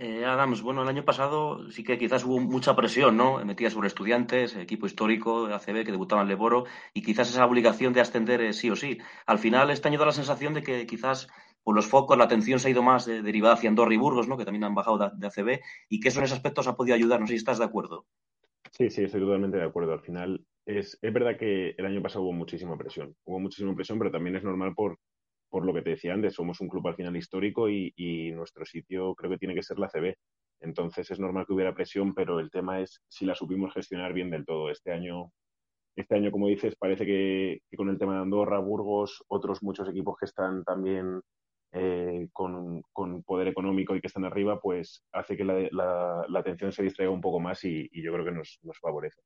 Eh, 0.00 0.24
Adams, 0.24 0.62
bueno, 0.62 0.82
el 0.82 0.88
año 0.88 1.04
pasado 1.04 1.68
sí 1.72 1.82
que 1.82 1.98
quizás 1.98 2.24
hubo 2.24 2.38
mucha 2.38 2.76
presión, 2.76 3.16
¿no? 3.16 3.44
Metida 3.44 3.68
sobre 3.68 3.88
estudiantes, 3.88 4.54
equipo 4.54 4.86
histórico 4.86 5.48
de 5.48 5.54
ACB 5.54 5.84
que 5.84 5.90
debutaba 5.90 6.22
en 6.22 6.28
Leboro 6.28 6.66
y 6.94 7.02
quizás 7.02 7.28
esa 7.30 7.44
obligación 7.44 7.92
de 7.92 8.00
ascender 8.00 8.54
sí 8.54 8.70
o 8.70 8.76
sí. 8.76 8.98
Al 9.26 9.40
final 9.40 9.70
este 9.70 9.88
año 9.88 9.98
da 9.98 10.06
la 10.06 10.12
sensación 10.12 10.54
de 10.54 10.62
que 10.62 10.86
quizás 10.86 11.26
por 11.64 11.74
los 11.74 11.88
focos, 11.88 12.16
la 12.16 12.24
atención 12.24 12.60
se 12.60 12.68
ha 12.68 12.70
ido 12.70 12.82
más 12.84 13.06
de, 13.06 13.22
derivada 13.22 13.54
hacia 13.54 13.68
Andorra 13.68 13.92
y 13.92 13.96
Burgos, 13.96 14.28
¿no? 14.28 14.38
Que 14.38 14.44
también 14.44 14.62
han 14.62 14.74
bajado 14.76 14.98
de, 14.98 15.26
ACB 15.26 15.60
y 15.88 15.98
que 15.98 16.10
eso 16.10 16.20
en 16.20 16.26
ese 16.26 16.34
aspecto 16.34 16.60
os 16.60 16.68
ha 16.68 16.76
podido 16.76 16.94
ayudar. 16.94 17.18
No 17.18 17.26
sé 17.26 17.32
si 17.32 17.38
estás 17.38 17.58
de 17.58 17.64
acuerdo. 17.64 18.06
Sí, 18.70 18.90
sí, 18.90 19.02
estoy 19.02 19.20
totalmente 19.20 19.56
de 19.56 19.64
acuerdo. 19.64 19.94
Al 19.94 20.00
final 20.00 20.46
es, 20.64 20.96
es 21.02 21.12
verdad 21.12 21.36
que 21.36 21.70
el 21.76 21.86
año 21.86 22.00
pasado 22.00 22.24
hubo 22.24 22.32
muchísima 22.32 22.78
presión. 22.78 23.16
Hubo 23.24 23.40
muchísima 23.40 23.74
presión, 23.74 23.98
pero 23.98 24.12
también 24.12 24.36
es 24.36 24.44
normal 24.44 24.74
por, 24.76 24.96
por 25.50 25.64
lo 25.64 25.72
que 25.74 25.82
te 25.82 25.90
decía 25.90 26.14
antes, 26.14 26.34
somos 26.34 26.60
un 26.60 26.68
club 26.68 26.86
al 26.88 26.94
final 26.94 27.16
histórico 27.16 27.68
y, 27.68 27.92
y, 27.96 28.32
nuestro 28.32 28.64
sitio 28.64 29.14
creo 29.14 29.30
que 29.30 29.38
tiene 29.38 29.54
que 29.54 29.62
ser 29.62 29.78
la 29.78 29.88
CB. 29.88 30.14
Entonces 30.60 31.10
es 31.10 31.20
normal 31.20 31.46
que 31.46 31.52
hubiera 31.52 31.74
presión, 31.74 32.14
pero 32.14 32.40
el 32.40 32.50
tema 32.50 32.80
es 32.80 33.00
si 33.08 33.24
la 33.24 33.34
supimos 33.34 33.72
gestionar 33.72 34.12
bien 34.12 34.30
del 34.30 34.44
todo. 34.44 34.70
Este 34.70 34.92
año, 34.92 35.32
este 35.96 36.16
año 36.16 36.30
como 36.30 36.48
dices, 36.48 36.76
parece 36.76 37.06
que, 37.06 37.60
con 37.76 37.88
el 37.88 37.98
tema 37.98 38.14
de 38.14 38.22
Andorra, 38.22 38.58
Burgos, 38.58 39.24
otros 39.28 39.62
muchos 39.62 39.88
equipos 39.88 40.16
que 40.18 40.26
están 40.26 40.64
también 40.64 41.20
eh, 41.72 42.28
con, 42.32 42.82
con, 42.92 43.22
poder 43.22 43.48
económico 43.48 43.94
y 43.94 44.00
que 44.00 44.06
están 44.08 44.24
arriba, 44.24 44.60
pues 44.60 45.04
hace 45.12 45.36
que 45.36 45.44
la, 45.44 45.68
la, 45.70 46.24
la 46.28 46.38
atención 46.40 46.72
se 46.72 46.82
distraiga 46.82 47.12
un 47.12 47.20
poco 47.20 47.40
más 47.40 47.64
y, 47.64 47.88
y 47.92 48.02
yo 48.02 48.12
creo 48.12 48.24
que 48.24 48.32
nos, 48.32 48.58
nos 48.62 48.78
favorece. 48.78 49.20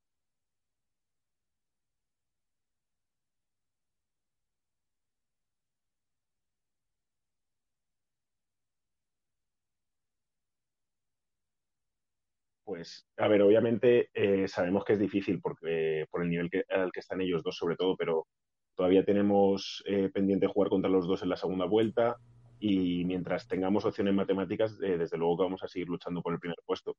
Pues, 12.73 13.07
a 13.19 13.29
ver, 13.29 13.43
obviamente 13.43 14.09
eh, 14.15 14.49
sabemos 14.49 14.83
que 14.87 14.95
es 14.95 14.99
difícil 14.99 15.43
porque 15.43 16.07
por 16.11 16.23
el 16.23 16.31
nivel 16.31 16.49
que, 16.49 16.65
al 16.71 16.91
que 16.91 17.01
están 17.01 17.21
ellos 17.21 17.43
dos, 17.43 17.55
sobre 17.55 17.77
todo, 17.77 17.99
pero 17.99 18.29
todavía 18.75 19.05
tenemos 19.05 19.85
eh, 19.87 20.09
pendiente 20.09 20.47
jugar 20.47 20.71
contra 20.71 20.91
los 20.91 21.07
dos 21.07 21.23
en 21.23 21.29
la 21.29 21.37
segunda 21.37 21.67
vuelta 21.67 22.17
y 22.59 23.05
mientras 23.05 23.47
tengamos 23.47 23.85
opciones 23.85 24.15
matemáticas, 24.15 24.79
eh, 24.83 24.97
desde 24.97 25.19
luego 25.19 25.37
que 25.37 25.43
vamos 25.43 25.63
a 25.63 25.69
seguir 25.69 25.89
luchando 25.89 26.23
por 26.23 26.33
el 26.33 26.41
primer 26.41 26.57
puesto. 26.65 26.97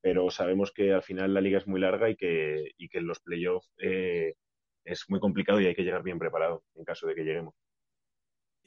Pero 0.00 0.28
sabemos 0.32 0.72
que 0.72 0.92
al 0.92 1.04
final 1.04 1.32
la 1.32 1.40
liga 1.40 1.58
es 1.58 1.68
muy 1.68 1.78
larga 1.78 2.10
y 2.10 2.16
que, 2.16 2.72
y 2.76 2.88
que 2.88 2.98
en 2.98 3.06
los 3.06 3.20
playoffs 3.20 3.70
es 3.78 5.04
muy 5.08 5.20
complicado 5.20 5.60
y 5.60 5.66
hay 5.66 5.76
que 5.76 5.84
llegar 5.84 6.02
bien 6.02 6.18
preparado 6.18 6.64
en 6.74 6.84
caso 6.84 7.06
de 7.06 7.14
que 7.14 7.22
lleguemos. 7.22 7.54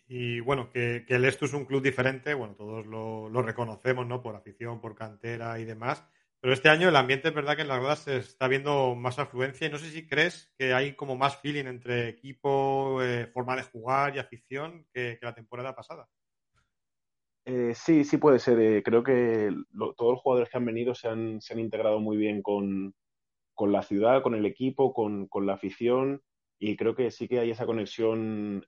Y 0.08 0.40
bueno, 0.40 0.72
que, 0.72 1.04
el 1.10 1.26
Esto 1.26 1.44
es 1.44 1.54
un 1.54 1.66
club 1.66 1.84
diferente, 1.84 2.34
bueno, 2.34 2.56
todos 2.56 2.86
lo, 2.86 3.28
lo 3.28 3.42
reconocemos, 3.42 4.08
¿no? 4.08 4.22
Por 4.24 4.38
afición, 4.38 4.80
por 4.80 4.96
cantera 4.96 5.60
y 5.60 5.66
demás 5.66 6.08
pero 6.46 6.54
este 6.54 6.70
año 6.70 6.90
el 6.90 6.96
ambiente 6.96 7.30
es 7.30 7.34
verdad 7.34 7.56
que 7.56 7.64
en 7.64 7.70
las 7.70 7.80
gradas 7.80 8.00
se 8.04 8.18
está 8.18 8.48
viendo 8.48 8.94
más 8.94 9.18
afluencia 9.18 9.66
y 9.66 9.72
no 9.72 9.80
sé 9.80 9.90
si 9.90 10.06
crees 10.06 10.54
que 10.60 10.76
hay 10.76 10.94
como 10.94 11.16
más 11.16 11.38
feeling 11.38 11.66
entre 11.66 12.08
equipo, 12.08 13.02
eh, 13.02 13.26
forma 13.34 13.56
de 13.56 13.64
jugar 13.64 14.16
y 14.16 14.20
afición 14.20 14.86
que, 14.94 15.18
la 15.24 15.34
temporada 15.34 15.74
pasada. 15.74 16.08
Eh, 17.46 17.74
sí, 17.74 18.04
sí 18.04 18.18
puede 18.18 18.38
ser. 18.38 18.60
Eh, 18.60 18.84
creo 18.84 19.02
que 19.02 19.50
todos 19.98 20.12
los 20.12 20.22
jugadores 20.22 20.48
que 20.48 20.58
han 20.58 20.66
venido 20.66 20.94
se 20.94 21.08
han, 21.08 21.40
integrado 21.56 22.00
muy 22.00 22.16
bien 22.16 22.44
con, 22.44 22.94
la 23.60 23.82
ciudad, 23.82 24.22
con 24.22 24.36
el 24.36 24.46
equipo, 24.46 24.94
con, 24.94 25.28
la 25.48 25.54
afición 25.54 26.22
y 26.60 26.76
creo 26.78 26.94
que 26.94 27.10
sí 27.10 27.28
que 27.28 27.40
hay 27.40 27.50
esa 27.50 27.66
conexión 27.66 28.64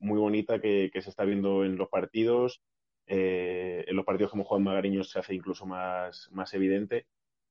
muy 0.00 0.18
bonita 0.18 0.60
que, 0.60 0.90
se 0.92 1.08
está 1.08 1.22
viendo 1.22 1.64
en 1.64 1.76
los 1.76 1.88
partidos 1.88 2.64
eh, 3.06 3.84
en 3.86 3.96
los 3.96 4.04
partidos 4.04 4.30
como 4.30 4.44
Juan 4.44 4.62
Magariños 4.62 5.10
se 5.10 5.18
hace 5.18 5.34
incluso 5.34 5.66
más, 5.66 6.28
más 6.32 6.52
evidente 6.54 7.06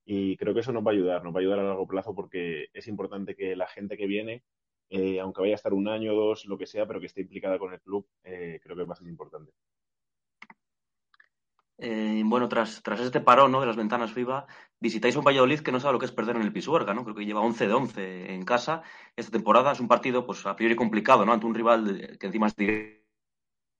y 0.06 0.38
creo 0.38 0.54
que 0.54 0.60
eso 0.60 0.72
nos 0.72 0.86
va 0.86 0.92
a 0.92 0.94
ayudar, 0.94 1.24
nos 1.24 1.34
va 1.34 1.40
a 1.40 1.42
ayudar 1.42 1.60
a 1.60 1.64
largo 1.64 1.88
plazo 1.88 2.14
porque 2.14 2.68
es 2.74 2.88
importante 2.88 3.36
que 3.36 3.56
la 3.56 3.68
gente 3.68 3.98
que 3.98 4.06
viene, 4.06 4.44
eh, 4.90 5.20
aunque 5.20 5.42
vaya 5.42 5.54
a 5.54 5.56
estar 5.56 5.74
un 5.74 5.88
año, 5.88 6.14
dos, 6.14 6.46
lo 6.46 6.58
que 6.58 6.68
sea, 6.68 6.86
pero 6.86 7.00
que 7.00 7.08
esté 7.08 7.22
implicada 7.22 7.58
con 7.58 7.74
el 7.74 7.82
club, 7.82 8.08
eh, 8.24 8.60
creo 8.62 8.76
que 8.76 8.84
es 8.84 8.88
bastante 8.88 9.10
importante. 9.10 9.52
Eh, 11.78 12.22
bueno, 12.24 12.48
tras, 12.48 12.82
tras 12.84 13.02
este 13.02 13.20
parón 13.20 13.52
¿no? 13.52 13.60
de 13.60 13.68
las 13.68 13.76
ventanas 13.76 14.14
FIBA, 14.14 14.46
visitáis 14.80 15.16
un 15.16 15.26
Valladolid 15.26 15.60
que 15.60 15.72
no 15.72 15.80
sabe 15.80 15.94
lo 15.94 16.00
que 16.00 16.06
es 16.06 16.12
perder 16.12 16.36
en 16.38 16.44
el 16.44 16.54
Pisuerga, 16.54 16.94
¿no? 16.94 17.04
Creo 17.04 17.16
que 17.16 17.26
lleva 17.26 17.42
11 17.42 17.68
de 17.68 17.74
11 17.74 18.34
en 18.34 18.46
casa. 18.46 18.84
Esta 19.16 19.32
temporada 19.32 19.74
es 19.74 19.82
un 19.82 19.90
partido, 19.90 20.26
pues 20.26 20.46
a 20.46 20.56
priori 20.56 20.76
complicado, 20.76 21.26
¿no? 21.26 21.34
Ante 21.34 21.48
un 21.48 21.56
rival 21.56 22.18
que 22.18 22.28
encima 22.28 22.48
es 22.48 22.56
directo 22.56 23.05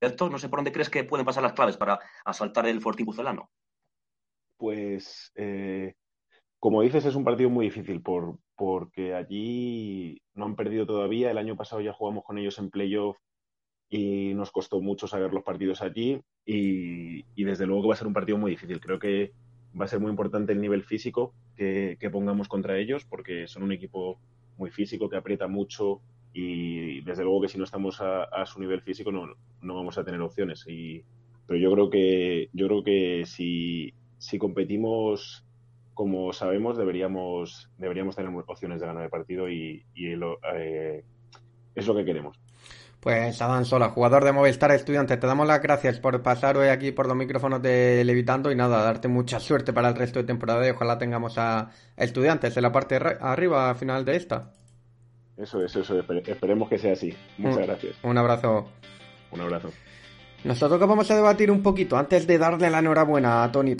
No 0.00 0.38
sé 0.38 0.48
por 0.48 0.58
dónde 0.58 0.72
crees 0.72 0.90
que 0.90 1.04
pueden 1.04 1.24
pasar 1.24 1.42
las 1.42 1.54
claves 1.54 1.76
para 1.76 1.98
asaltar 2.24 2.66
el 2.66 2.80
Fortín 2.80 3.06
Pucelano. 3.06 3.50
Pues, 4.58 5.32
eh, 5.34 5.94
como 6.58 6.82
dices, 6.82 7.04
es 7.06 7.14
un 7.14 7.24
partido 7.24 7.50
muy 7.50 7.66
difícil 7.66 8.02
por, 8.02 8.38
porque 8.56 9.14
allí 9.14 10.20
no 10.34 10.44
han 10.44 10.56
perdido 10.56 10.86
todavía. 10.86 11.30
El 11.30 11.38
año 11.38 11.56
pasado 11.56 11.80
ya 11.80 11.92
jugamos 11.92 12.24
con 12.24 12.38
ellos 12.38 12.58
en 12.58 12.70
playoff 12.70 13.16
y 13.88 14.34
nos 14.34 14.50
costó 14.50 14.80
mucho 14.80 15.06
saber 15.06 15.32
los 15.32 15.44
partidos 15.44 15.80
allí 15.80 16.20
y, 16.44 17.22
desde 17.44 17.66
luego 17.66 17.82
que 17.82 17.88
va 17.88 17.94
a 17.94 17.98
ser 17.98 18.06
un 18.06 18.14
partido 18.14 18.38
muy 18.38 18.50
difícil. 18.50 18.80
Creo 18.80 18.98
que 18.98 19.32
va 19.78 19.86
a 19.86 19.88
ser 19.88 20.00
muy 20.00 20.10
importante 20.10 20.52
el 20.52 20.60
nivel 20.60 20.82
físico 20.82 21.34
que 21.56 22.10
pongamos 22.12 22.48
contra 22.48 22.78
ellos 22.78 23.06
porque 23.06 23.46
son 23.46 23.62
un 23.62 23.72
equipo 23.72 24.18
muy 24.56 24.70
físico 24.70 25.08
que 25.08 25.16
aprieta 25.16 25.46
mucho, 25.46 26.02
y 26.38 27.00
desde 27.00 27.24
luego 27.24 27.40
que 27.40 27.48
si 27.48 27.56
no 27.56 27.64
estamos 27.64 27.98
a, 28.02 28.24
a 28.24 28.44
su 28.44 28.60
nivel 28.60 28.82
físico 28.82 29.10
no, 29.10 29.26
no, 29.62 29.74
vamos 29.74 29.96
a 29.96 30.04
tener 30.04 30.20
opciones. 30.20 30.66
Y, 30.68 31.02
pero 31.46 31.58
yo 31.58 31.72
creo 31.72 31.88
que, 31.88 32.50
yo 32.52 32.66
creo 32.66 32.84
que 32.84 33.24
si, 33.24 33.94
si 34.18 34.38
competimos 34.38 35.46
como 35.94 36.34
sabemos, 36.34 36.76
deberíamos, 36.76 37.70
deberíamos 37.78 38.16
tener 38.16 38.30
opciones 38.46 38.82
de 38.82 38.86
ganar 38.86 39.04
el 39.04 39.08
partido 39.08 39.48
y, 39.48 39.82
y 39.94 40.14
lo, 40.14 40.38
eh, 40.54 41.02
es 41.74 41.86
lo 41.86 41.94
que 41.94 42.04
queremos. 42.04 42.38
Pues 43.00 43.40
Adán 43.40 43.64
Sola, 43.64 43.88
jugador 43.88 44.22
de 44.22 44.32
Movistar 44.32 44.72
Estudiantes, 44.72 45.18
te 45.18 45.26
damos 45.26 45.46
las 45.46 45.62
gracias 45.62 46.00
por 46.00 46.22
pasar 46.22 46.58
hoy 46.58 46.68
aquí 46.68 46.92
por 46.92 47.06
los 47.06 47.16
micrófonos 47.16 47.62
de 47.62 48.04
Levitando 48.04 48.52
y 48.52 48.56
nada, 48.56 48.82
darte 48.82 49.08
mucha 49.08 49.40
suerte 49.40 49.72
para 49.72 49.88
el 49.88 49.94
resto 49.94 50.18
de 50.18 50.26
temporada 50.26 50.66
y 50.66 50.70
ojalá 50.70 50.98
tengamos 50.98 51.38
a 51.38 51.70
Estudiantes 51.96 52.54
en 52.58 52.62
la 52.64 52.72
parte 52.72 52.96
arriba 52.96 53.74
final 53.74 54.04
de 54.04 54.16
esta. 54.16 54.52
Eso 55.36 55.62
es, 55.62 55.76
eso 55.76 55.98
es. 55.98 56.28
Esperemos 56.28 56.68
que 56.68 56.78
sea 56.78 56.92
así. 56.92 57.14
Muchas 57.36 57.58
un, 57.58 57.66
gracias. 57.66 57.96
Un 58.02 58.18
abrazo. 58.18 58.68
Un 59.30 59.40
abrazo. 59.40 59.70
Nosotros 60.44 60.78
que 60.78 60.86
vamos 60.86 61.10
a 61.10 61.16
debatir 61.16 61.50
un 61.50 61.62
poquito 61.62 61.96
antes 61.96 62.26
de 62.26 62.38
darle 62.38 62.70
la 62.70 62.78
enhorabuena 62.78 63.44
a 63.44 63.52
Tony. 63.52 63.76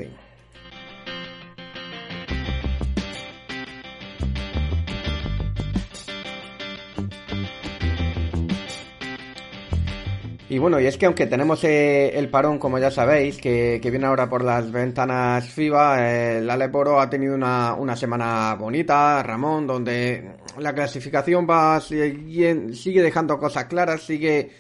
Y 10.49 10.59
bueno, 10.59 10.79
y 10.79 10.87
es 10.87 10.97
que 10.97 11.07
aunque 11.07 11.27
tenemos 11.27 11.65
eh, 11.65 12.19
el 12.19 12.29
parón, 12.29 12.59
como 12.59 12.79
ya 12.79 12.91
sabéis, 12.91 13.37
que, 13.39 13.81
que, 13.83 13.91
viene 13.91 14.07
ahora 14.07 14.29
por 14.29 14.45
las 14.45 14.71
ventanas 14.71 15.49
FIBA, 15.49 16.01
eh, 16.01 16.39
el 16.39 16.49
Aleporo 16.49 17.01
ha 17.01 17.11
tenido 17.11 17.35
una, 17.35 17.75
una, 17.75 17.97
semana 17.97 18.55
bonita, 18.55 19.23
Ramón, 19.23 19.67
donde 19.67 20.37
la 20.59 20.75
clasificación 20.75 21.47
va 21.49 21.81
sigue, 21.81 22.73
sigue 22.75 23.03
dejando 23.03 23.39
cosas 23.39 23.67
claras, 23.67 24.03
sigue 24.03 24.51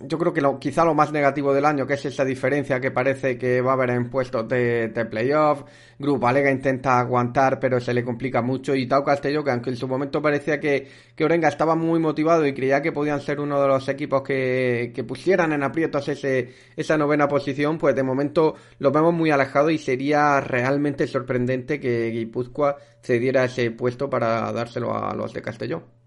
yo 0.00 0.18
creo 0.18 0.32
que 0.32 0.40
lo, 0.40 0.58
quizá 0.58 0.84
lo 0.84 0.94
más 0.94 1.12
negativo 1.12 1.52
del 1.52 1.64
año, 1.64 1.86
que 1.86 1.94
es 1.94 2.04
esa 2.04 2.24
diferencia 2.24 2.80
que 2.80 2.90
parece 2.90 3.36
que 3.36 3.60
va 3.60 3.72
a 3.72 3.74
haber 3.74 3.90
en 3.90 4.10
puestos 4.10 4.48
de, 4.48 4.88
de 4.88 5.04
playoff. 5.06 5.64
Grupo 5.98 6.28
Alega 6.28 6.50
intenta 6.50 7.00
aguantar, 7.00 7.58
pero 7.58 7.80
se 7.80 7.92
le 7.92 8.04
complica 8.04 8.40
mucho. 8.40 8.74
Y 8.74 8.86
Tau 8.86 9.02
Castello, 9.02 9.42
que 9.42 9.50
aunque 9.50 9.70
en 9.70 9.76
su 9.76 9.88
momento 9.88 10.22
parecía 10.22 10.60
que, 10.60 10.88
que 11.16 11.24
Orenga 11.24 11.48
estaba 11.48 11.74
muy 11.74 11.98
motivado 11.98 12.46
y 12.46 12.54
creía 12.54 12.80
que 12.80 12.92
podían 12.92 13.20
ser 13.20 13.40
uno 13.40 13.60
de 13.60 13.68
los 13.68 13.88
equipos 13.88 14.22
que, 14.22 14.92
que 14.94 15.04
pusieran 15.04 15.52
en 15.52 15.64
aprietos 15.64 16.08
ese, 16.08 16.54
esa 16.76 16.96
novena 16.96 17.26
posición, 17.26 17.78
pues 17.78 17.96
de 17.96 18.02
momento 18.04 18.54
lo 18.78 18.92
vemos 18.92 19.14
muy 19.14 19.30
alejado 19.30 19.70
y 19.70 19.78
sería 19.78 20.40
realmente 20.40 21.06
sorprendente 21.08 21.80
que 21.80 22.10
Guipúzcoa 22.10 22.76
cediera 23.02 23.44
ese 23.44 23.70
puesto 23.72 24.08
para 24.08 24.52
dárselo 24.52 24.94
a 24.94 25.14
los 25.14 25.32
de 25.32 25.42
Castellón. 25.42 25.97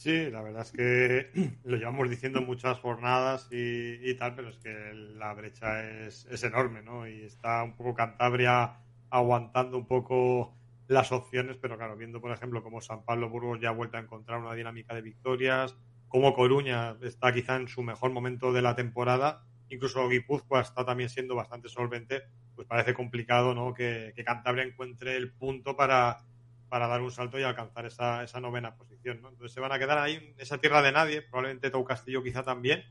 Sí, 0.00 0.30
la 0.30 0.40
verdad 0.40 0.62
es 0.62 0.72
que 0.72 1.30
lo 1.64 1.76
llevamos 1.76 2.08
diciendo 2.08 2.40
muchas 2.40 2.78
jornadas 2.78 3.48
y, 3.52 3.98
y 4.00 4.14
tal, 4.14 4.34
pero 4.34 4.48
es 4.48 4.56
que 4.56 4.94
la 4.94 5.34
brecha 5.34 5.86
es, 6.06 6.24
es, 6.30 6.42
enorme, 6.42 6.80
¿no? 6.80 7.06
Y 7.06 7.20
está 7.20 7.62
un 7.62 7.76
poco 7.76 7.92
Cantabria 7.92 8.78
aguantando 9.10 9.76
un 9.76 9.86
poco 9.86 10.56
las 10.88 11.12
opciones, 11.12 11.58
pero 11.58 11.76
claro, 11.76 11.98
viendo 11.98 12.18
por 12.22 12.32
ejemplo 12.32 12.62
como 12.62 12.80
San 12.80 13.04
Pablo 13.04 13.28
Burgos 13.28 13.60
ya 13.60 13.68
ha 13.68 13.72
vuelto 13.72 13.98
a 13.98 14.00
encontrar 14.00 14.40
una 14.40 14.54
dinámica 14.54 14.94
de 14.94 15.02
victorias, 15.02 15.76
como 16.08 16.32
Coruña 16.32 16.96
está 17.02 17.34
quizá 17.34 17.56
en 17.56 17.68
su 17.68 17.82
mejor 17.82 18.10
momento 18.10 18.54
de 18.54 18.62
la 18.62 18.74
temporada, 18.74 19.44
incluso 19.68 20.08
Guipúzcoa 20.08 20.62
está 20.62 20.86
también 20.86 21.10
siendo 21.10 21.34
bastante 21.34 21.68
solvente, 21.68 22.22
pues 22.54 22.66
parece 22.66 22.94
complicado, 22.94 23.54
¿no? 23.54 23.74
Que, 23.74 24.14
que 24.16 24.24
Cantabria 24.24 24.64
encuentre 24.64 25.18
el 25.18 25.30
punto 25.30 25.76
para 25.76 26.24
para 26.70 26.86
dar 26.86 27.02
un 27.02 27.10
salto 27.10 27.38
y 27.38 27.42
alcanzar 27.42 27.84
esa, 27.84 28.22
esa 28.22 28.40
novena 28.40 28.76
posición. 28.76 29.18
Entonces 29.18 29.52
se 29.52 29.60
van 29.60 29.72
a 29.72 29.78
quedar 29.78 29.98
ahí 29.98 30.14
en 30.14 30.34
esa 30.38 30.58
tierra 30.58 30.80
de 30.80 30.92
nadie, 30.92 31.20
probablemente 31.20 31.70
Tau 31.70 31.84
Castillo 31.84 32.22
quizá 32.22 32.42
también, 32.44 32.84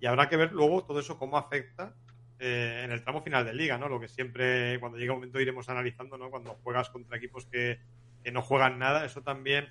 y 0.00 0.06
habrá 0.06 0.28
que 0.28 0.36
ver 0.36 0.52
luego 0.52 0.84
todo 0.84 1.00
eso 1.00 1.18
cómo 1.18 1.36
afecta 1.36 1.94
eh, 2.38 2.82
en 2.84 2.92
el 2.92 3.02
tramo 3.02 3.22
final 3.22 3.44
de 3.44 3.52
liga, 3.52 3.76
¿no? 3.76 3.88
Lo 3.88 3.98
que 3.98 4.08
siempre, 4.08 4.78
cuando 4.78 4.98
llegue 4.98 5.10
un 5.10 5.16
momento, 5.16 5.40
iremos 5.40 5.68
analizando, 5.68 6.16
¿no? 6.16 6.30
Cuando 6.30 6.54
juegas 6.62 6.90
contra 6.90 7.16
equipos 7.16 7.46
que, 7.46 7.80
que 8.22 8.30
no 8.30 8.40
juegan 8.42 8.78
nada, 8.78 9.04
eso 9.04 9.22
también 9.22 9.64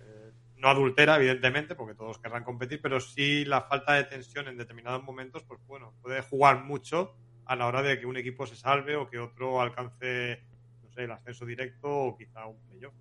eh, 0.00 0.32
no 0.56 0.68
adultera, 0.68 1.16
evidentemente, 1.16 1.74
porque 1.76 1.94
todos 1.94 2.18
querrán 2.18 2.42
competir, 2.42 2.80
pero 2.82 2.98
sí 2.98 3.44
la 3.44 3.62
falta 3.62 3.94
de 3.94 4.04
tensión 4.04 4.48
en 4.48 4.56
determinados 4.56 5.04
momentos, 5.04 5.44
pues 5.44 5.60
bueno, 5.66 5.94
puede 6.02 6.20
jugar 6.22 6.64
mucho 6.64 7.14
a 7.46 7.54
la 7.56 7.66
hora 7.66 7.82
de 7.82 8.00
que 8.00 8.06
un 8.06 8.16
equipo 8.16 8.46
se 8.46 8.56
salve 8.56 8.96
o 8.96 9.08
que 9.08 9.18
otro 9.18 9.60
alcance, 9.60 10.42
no 10.82 10.90
sé, 10.90 11.04
el 11.04 11.10
ascenso 11.10 11.44
directo 11.44 11.88
o 11.88 12.16
quizá 12.16 12.46
un 12.46 12.58
playoff. 12.66 12.94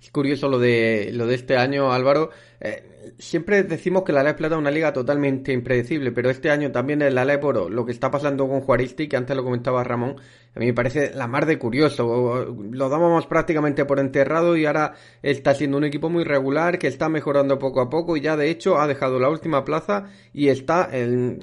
Es 0.00 0.10
curioso 0.10 0.48
lo 0.48 0.58
de, 0.58 1.10
lo 1.12 1.26
de 1.26 1.34
este 1.34 1.56
año, 1.56 1.92
Álvaro. 1.92 2.30
Eh, 2.60 3.14
siempre 3.18 3.62
decimos 3.62 4.02
que 4.04 4.12
la 4.12 4.22
Liga 4.22 4.36
Plata 4.36 4.54
es 4.54 4.58
una 4.58 4.70
liga 4.70 4.92
totalmente 4.92 5.52
impredecible, 5.52 6.12
pero 6.12 6.30
este 6.30 6.50
año 6.50 6.72
también 6.72 7.02
en 7.02 7.14
la 7.14 7.24
Liga 7.24 7.40
Oro, 7.42 7.68
lo 7.68 7.84
que 7.84 7.92
está 7.92 8.10
pasando 8.10 8.48
con 8.48 8.60
Juaristi, 8.60 9.08
que 9.08 9.16
antes 9.16 9.36
lo 9.36 9.44
comentaba 9.44 9.84
Ramón, 9.84 10.16
a 10.54 10.60
mí 10.60 10.66
me 10.66 10.74
parece 10.74 11.14
la 11.14 11.26
mar 11.26 11.46
de 11.46 11.58
curioso. 11.58 12.46
Lo 12.70 12.88
dábamos 12.88 13.26
prácticamente 13.26 13.84
por 13.84 13.98
enterrado 13.98 14.56
y 14.56 14.66
ahora 14.66 14.94
está 15.22 15.54
siendo 15.54 15.78
un 15.78 15.84
equipo 15.84 16.10
muy 16.10 16.24
regular, 16.24 16.78
que 16.78 16.86
está 16.86 17.08
mejorando 17.08 17.58
poco 17.58 17.80
a 17.80 17.90
poco 17.90 18.16
y 18.16 18.20
ya 18.20 18.36
de 18.36 18.50
hecho 18.50 18.78
ha 18.78 18.86
dejado 18.86 19.18
la 19.18 19.28
última 19.28 19.64
plaza 19.64 20.04
y 20.32 20.48
está 20.48 20.90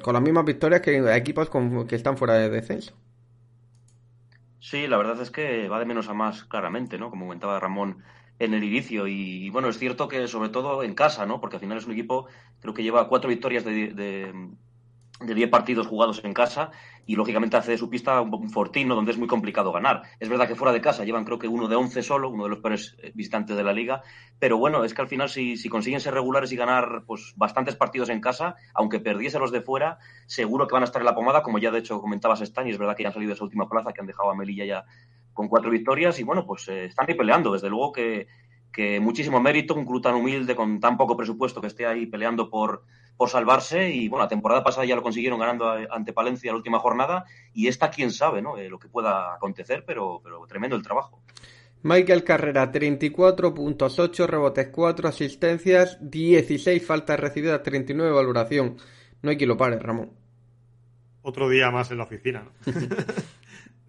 con 0.02 0.14
las 0.14 0.22
mismas 0.22 0.46
victorias 0.46 0.82
que 0.82 0.98
equipos 1.16 1.50
con, 1.50 1.88
que 1.88 1.96
están 1.96 2.18
fuera 2.18 2.36
de 2.36 2.50
descenso. 2.50 2.96
Sí, 4.60 4.88
la 4.88 4.98
verdad 4.98 5.20
es 5.20 5.32
que 5.32 5.68
va 5.68 5.80
de 5.80 5.86
menos 5.86 6.08
a 6.08 6.14
más 6.14 6.44
claramente, 6.46 6.98
¿no? 7.00 7.10
Como 7.10 7.26
comentaba 7.26 7.60
Ramón 7.60 7.98
en 8.41 8.56
el 8.56 8.63
inicio. 8.63 9.08
Y, 9.08 9.49
bueno, 9.51 9.69
es 9.69 9.77
cierto 9.77 10.08
que 10.08 10.27
sobre 10.27 10.49
todo 10.49 10.84
en 10.84 10.95
casa, 10.95 11.25
¿no? 11.25 11.39
Porque 11.39 11.58
al 11.58 11.62
final 11.62 11.77
es 11.77 11.86
un 11.86 11.93
equipo, 11.93 12.25
creo 12.60 12.73
que 12.73 12.84
lleva 12.84 13.08
cuatro 13.08 13.30
victorias 13.30 13.63
de, 13.63 13.93
de, 13.93 15.36
diez 15.36 15.49
partidos 15.49 15.86
jugados 15.86 16.21
en 16.23 16.34
casa 16.34 16.71
y 17.06 17.15
lógicamente 17.15 17.56
hace 17.56 17.71
de 17.71 17.77
su 17.77 17.91
pista 17.91 18.19
un, 18.19 18.34
un 18.34 18.49
fortino 18.49 18.95
donde 18.95 19.12
es 19.12 19.19
muy 19.19 19.27
complicado 19.27 19.71
ganar. 19.71 20.01
Es 20.19 20.27
verdad 20.27 20.47
que 20.47 20.56
fuera 20.56 20.73
de 20.73 20.82
casa 20.82 21.06
llevan 21.06 21.23
creo 21.23 21.38
que 21.38 21.47
uno 21.47 21.67
de 21.67 21.75
once 21.75 22.01
solo, 22.01 22.30
uno 22.30 22.45
de 22.45 22.49
los 22.49 22.60
peores 22.60 22.97
visitantes 23.13 23.56
de 23.56 23.63
la 23.63 23.73
liga, 23.73 24.01
pero 24.39 24.58
bueno, 24.58 24.84
es 24.84 24.95
que 24.95 25.04
al 25.04 25.08
final 25.08 25.30
si, 25.30 25.56
si 25.56 25.69
consiguen 25.69 25.99
ser 25.99 26.15
regulares 26.15 26.51
y 26.51 26.56
ganar 26.56 27.04
pues 27.06 27.34
bastantes 27.36 27.75
partidos 27.75 28.10
en 28.10 28.21
casa, 28.21 28.56
aunque 28.73 28.99
perdiese 28.99 29.38
los 29.38 29.51
de 29.51 29.62
fuera, 29.62 29.99
seguro 30.25 30.67
que 30.67 30.73
van 30.73 30.82
a 30.82 30.86
estar 30.86 31.01
en 31.01 31.06
la 31.06 31.13
pomada, 31.13 31.43
como 31.43 31.60
ya 31.60 31.69
de 31.69 31.80
hecho 31.80 32.01
comentabas 32.01 32.41
Stan, 32.41 32.67
y 32.67 32.71
es 32.71 32.80
verdad 32.80 32.95
que 32.95 33.04
ya 33.04 33.10
han 33.10 33.13
salido 33.13 33.30
de 33.30 33.36
esa 33.36 33.43
última 33.43 33.69
plaza, 33.69 33.93
que 33.93 34.01
han 34.01 34.08
dejado 34.08 34.32
a 34.32 34.36
Melilla 34.36 34.65
ya 34.65 34.86
con 35.34 35.48
cuatro 35.48 35.70
victorias 35.70 36.20
y 36.20 36.24
bueno, 36.24 36.46
pues 36.46 36.67
eh, 36.67 36.86
están 36.86 37.06
ahí 37.08 37.15
peleando. 37.15 37.54
Desde 37.54 37.70
luego 37.70 37.91
que, 37.91 38.28
que, 38.72 39.00
muchísimo 39.00 39.39
mérito, 39.39 39.76
un 39.76 39.86
club 39.86 40.02
tan 40.02 40.15
humilde 40.15 40.56
con 40.56 40.80
tan 40.80 40.98
poco 40.98 41.15
presupuesto 41.17 41.62
que 41.62 41.67
esté 41.67 41.86
ahí 41.86 42.06
peleando 42.06 42.50
por, 42.50 42.84
por 43.17 43.30
salvarse 43.30 43.89
y 43.89 44.08
bueno, 44.08 44.24
la 44.24 44.30
temporada 44.30 44.63
pasada 44.63 44.86
ya 44.86 44.96
lo 44.96 45.04
consiguieron 45.04 45.39
ganando 45.39 45.70
ante 45.70 46.13
Palencia 46.13 46.52
la 46.52 46.58
última 46.58 46.80
jornada 46.80 47.26
y 47.54 47.67
esta 47.67 47.89
quién 47.89 48.12
sabe 48.12 48.41
¿no? 48.41 48.58
Eh, 48.58 48.70
lo 48.70 48.80
que 48.80 48.89
pueda 48.89 49.34
acontecer, 49.34 49.84
pero, 49.86 50.22
pero 50.24 50.46
tremendo 50.48 50.76
el 50.76 50.84
trabajo. 50.84 51.22
Michael 51.84 52.24
Carrera, 52.24 52.72
34 52.72 53.54
puntos, 53.54 53.98
8 53.98 54.28
rebotes, 54.28 54.70
4 54.72 55.10
asistencias, 55.10 55.98
16 56.02 56.86
faltas 56.86 57.20
recibidas, 57.20 57.63
39 57.63 58.12
valoración. 58.12 58.78
No 59.24 59.32
hay 59.32 59.38
quien 59.38 59.50
lo 59.50 59.58
pare, 59.58 59.80
Ramón. 59.80 60.12
Otro 61.24 61.50
día 61.50 61.72
más 61.72 61.91
en 61.91 61.98
la 61.98 62.04
oficina. 62.04 62.44
¿no? 62.44 62.52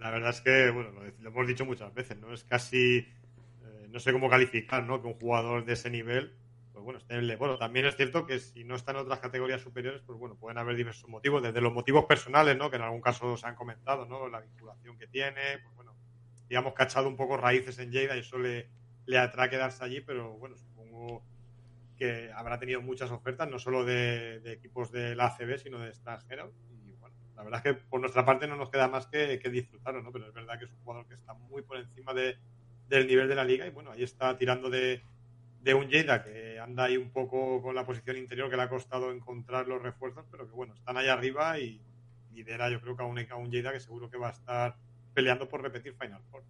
la 0.03 0.11
verdad 0.11 0.31
es 0.31 0.41
que, 0.41 0.71
bueno, 0.71 0.91
lo, 0.91 1.29
hemos 1.29 1.47
dicho 1.47 1.65
muchas 1.65 1.95
veces, 1.95 2.19
¿no? 2.19 2.33
Es 2.35 2.43
casi, 2.43 2.99
eh, 2.99 3.87
no 3.89 4.01
sé 4.01 4.13
cómo 4.13 4.29
calificar, 4.29 4.83
¿no? 4.83 5.01
Que 5.01 5.07
un 5.07 5.15
jugador 5.15 5.65
de 5.65 5.75
ese 5.75 5.91
nivel, 5.91 6.35
pues 6.73 6.85
bueno, 6.85 6.99
esté 6.99 7.15
en 7.15 7.39
Bueno, 7.39 7.57
también 7.57 7.87
es 7.87 7.95
cierto 7.95 8.27
que 8.27 8.41
si 8.41 8.65
no 8.65 8.75
está 8.75 8.91
en 8.91 8.99
otras 8.99 9.21
categorías 9.21 9.61
superiores, 9.61 10.03
pues 10.05 10.19
bueno, 10.19 10.35
pueden 10.35 10.59
haber 10.59 10.75
diversos 10.75 11.09
motivos, 11.09 11.41
desde 11.41 11.61
los 11.61 11.73
motivos 11.73 12.07
personales, 12.07 12.57
¿no? 12.57 12.69
Que 12.69 12.77
en 12.77 12.83
algún 12.83 13.01
caso 13.01 13.37
se 13.37 13.47
han 13.47 13.55
comentado, 13.55 14.05
¿no? 14.07 14.29
La 14.29 14.41
vinculación 14.41 14.99
que 14.99 15.07
tiene, 15.07 15.59
pues 15.63 15.75
bueno, 15.77 15.95
digamos 16.49 16.75
que 16.75 16.83
ha 16.83 16.87
echado 16.87 17.09
un 17.09 17.17
poco 17.17 17.37
raíces 17.37 17.79
en 17.79 17.93
Lleida 17.93 18.17
y 18.17 18.21
eso 18.21 18.39
le, 18.39 18.71
le 19.07 19.19
atrae 19.19 19.51
quedarse 19.51 19.85
allí, 19.85 20.01
pero 20.01 20.33
bueno, 20.33 20.57
supongo 20.57 21.25
que 21.97 22.33
habrá 22.35 22.59
tenido 22.59 22.83
muchas 22.83 23.13
ofertas, 23.13 23.49
no 23.49 23.61
solo 23.61 23.85
de, 23.85 24.41
de 24.41 24.53
equipos 24.53 24.91
de 24.91 25.15
la 25.15 25.27
ACB, 25.27 25.59
sino 25.59 25.79
de 25.79 25.91
extranjeros 25.91 26.53
la 27.43 27.51
verdad 27.51 27.67
es 27.67 27.75
que 27.75 27.83
por 27.91 28.01
nuestra 28.01 28.25
parte 28.25 28.47
no 28.47 28.57
nos 28.57 28.71
queda 28.71 28.89
más 28.89 29.07
que, 29.07 29.39
que 29.39 29.51
disfrutarlo, 29.51 30.03
¿no? 30.03 30.13
Pero 30.13 30.29
es 30.29 30.35
verdad 30.35 30.59
que 30.59 30.67
es 30.67 30.71
un 30.71 30.79
jugador 30.85 31.07
que 31.07 31.15
está 31.15 31.35
muy 31.35 31.63
por 31.63 31.77
encima 31.77 32.15
de, 32.15 32.37
del 32.89 33.07
nivel 33.07 33.29
de 33.29 33.35
la 33.35 33.45
liga 33.45 33.67
y 33.67 33.71
bueno, 33.71 33.91
ahí 33.91 34.03
está 34.03 34.37
tirando 34.37 34.71
de, 34.71 35.03
de 35.63 35.75
un 35.75 35.89
Lleida 35.89 36.23
que 36.23 36.59
anda 36.61 36.85
ahí 36.85 36.97
un 36.97 37.11
poco 37.11 37.61
con 37.63 37.75
la 37.75 37.85
posición 37.85 38.17
interior 38.17 38.49
que 38.49 38.57
le 38.57 38.63
ha 38.63 38.69
costado 38.69 39.11
encontrar 39.11 39.67
los 39.67 39.83
refuerzos, 39.83 40.25
pero 40.31 40.47
que 40.47 40.53
bueno, 40.53 40.75
están 40.75 40.97
ahí 40.97 41.09
arriba 41.09 41.59
y 41.59 41.81
lidera 42.33 42.71
yo 42.71 42.81
creo 42.81 42.97
que 42.97 43.03
a 43.03 43.07
un, 43.07 43.19
a 43.19 43.73
que 43.73 43.81
seguro 43.81 44.09
que 44.11 44.19
va 44.19 44.29
a 44.29 44.33
estar 44.33 44.77
peleando 45.15 45.49
por 45.49 45.63
repetir 45.63 45.95
Final 45.95 46.23
Four. 46.31 46.43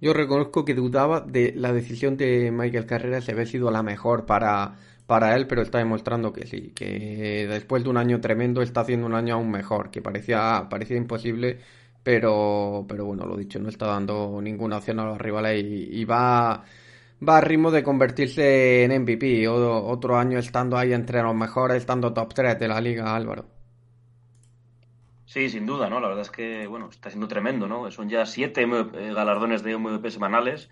Yo 0.00 0.12
reconozco 0.12 0.64
que 0.64 0.74
dudaba 0.74 1.20
de 1.20 1.52
la 1.56 1.72
decisión 1.72 2.16
de 2.16 2.50
Michael 2.52 2.86
Carrera 2.86 3.20
si 3.20 3.32
había 3.32 3.46
sido 3.46 3.70
la 3.70 3.82
mejor 3.82 4.26
para, 4.26 4.76
para 5.08 5.34
él, 5.36 5.46
pero 5.46 5.62
está 5.62 5.78
demostrando 5.78 6.34
que 6.34 6.46
sí, 6.46 6.72
que 6.74 7.46
después 7.48 7.82
de 7.82 7.88
un 7.88 7.96
año 7.96 8.20
tremendo 8.20 8.60
está 8.60 8.82
haciendo 8.82 9.06
un 9.06 9.14
año 9.14 9.36
aún 9.36 9.50
mejor, 9.50 9.90
que 9.90 10.02
parecía, 10.02 10.66
parecía 10.68 10.98
imposible, 10.98 11.60
pero, 12.02 12.84
pero 12.86 13.06
bueno, 13.06 13.24
lo 13.26 13.34
dicho, 13.38 13.58
no 13.58 13.70
está 13.70 13.86
dando 13.86 14.38
ninguna 14.42 14.76
opción 14.76 15.00
a 15.00 15.06
los 15.06 15.18
rivales 15.18 15.64
y, 15.64 16.00
y 16.00 16.04
va, 16.04 16.62
va 17.26 17.38
a 17.38 17.40
ritmo 17.40 17.70
de 17.70 17.82
convertirse 17.82 18.84
en 18.84 19.02
MVP, 19.02 19.48
o, 19.48 19.86
otro 19.86 20.18
año 20.18 20.38
estando 20.38 20.76
ahí 20.76 20.92
entre 20.92 21.22
los 21.22 21.34
mejores, 21.34 21.78
estando 21.78 22.12
top 22.12 22.34
3 22.34 22.58
de 22.58 22.68
la 22.68 22.78
liga, 22.78 23.16
Álvaro. 23.16 23.46
Sí, 25.24 25.48
sin 25.48 25.64
duda, 25.64 25.88
¿no? 25.88 26.00
La 26.00 26.08
verdad 26.08 26.22
es 26.22 26.30
que, 26.30 26.66
bueno, 26.66 26.90
está 26.90 27.08
siendo 27.08 27.28
tremendo, 27.28 27.66
¿no? 27.66 27.90
Son 27.90 28.10
ya 28.10 28.26
siete 28.26 28.66
galardones 28.66 29.62
de 29.62 29.78
MVP 29.78 30.10
semanales, 30.10 30.68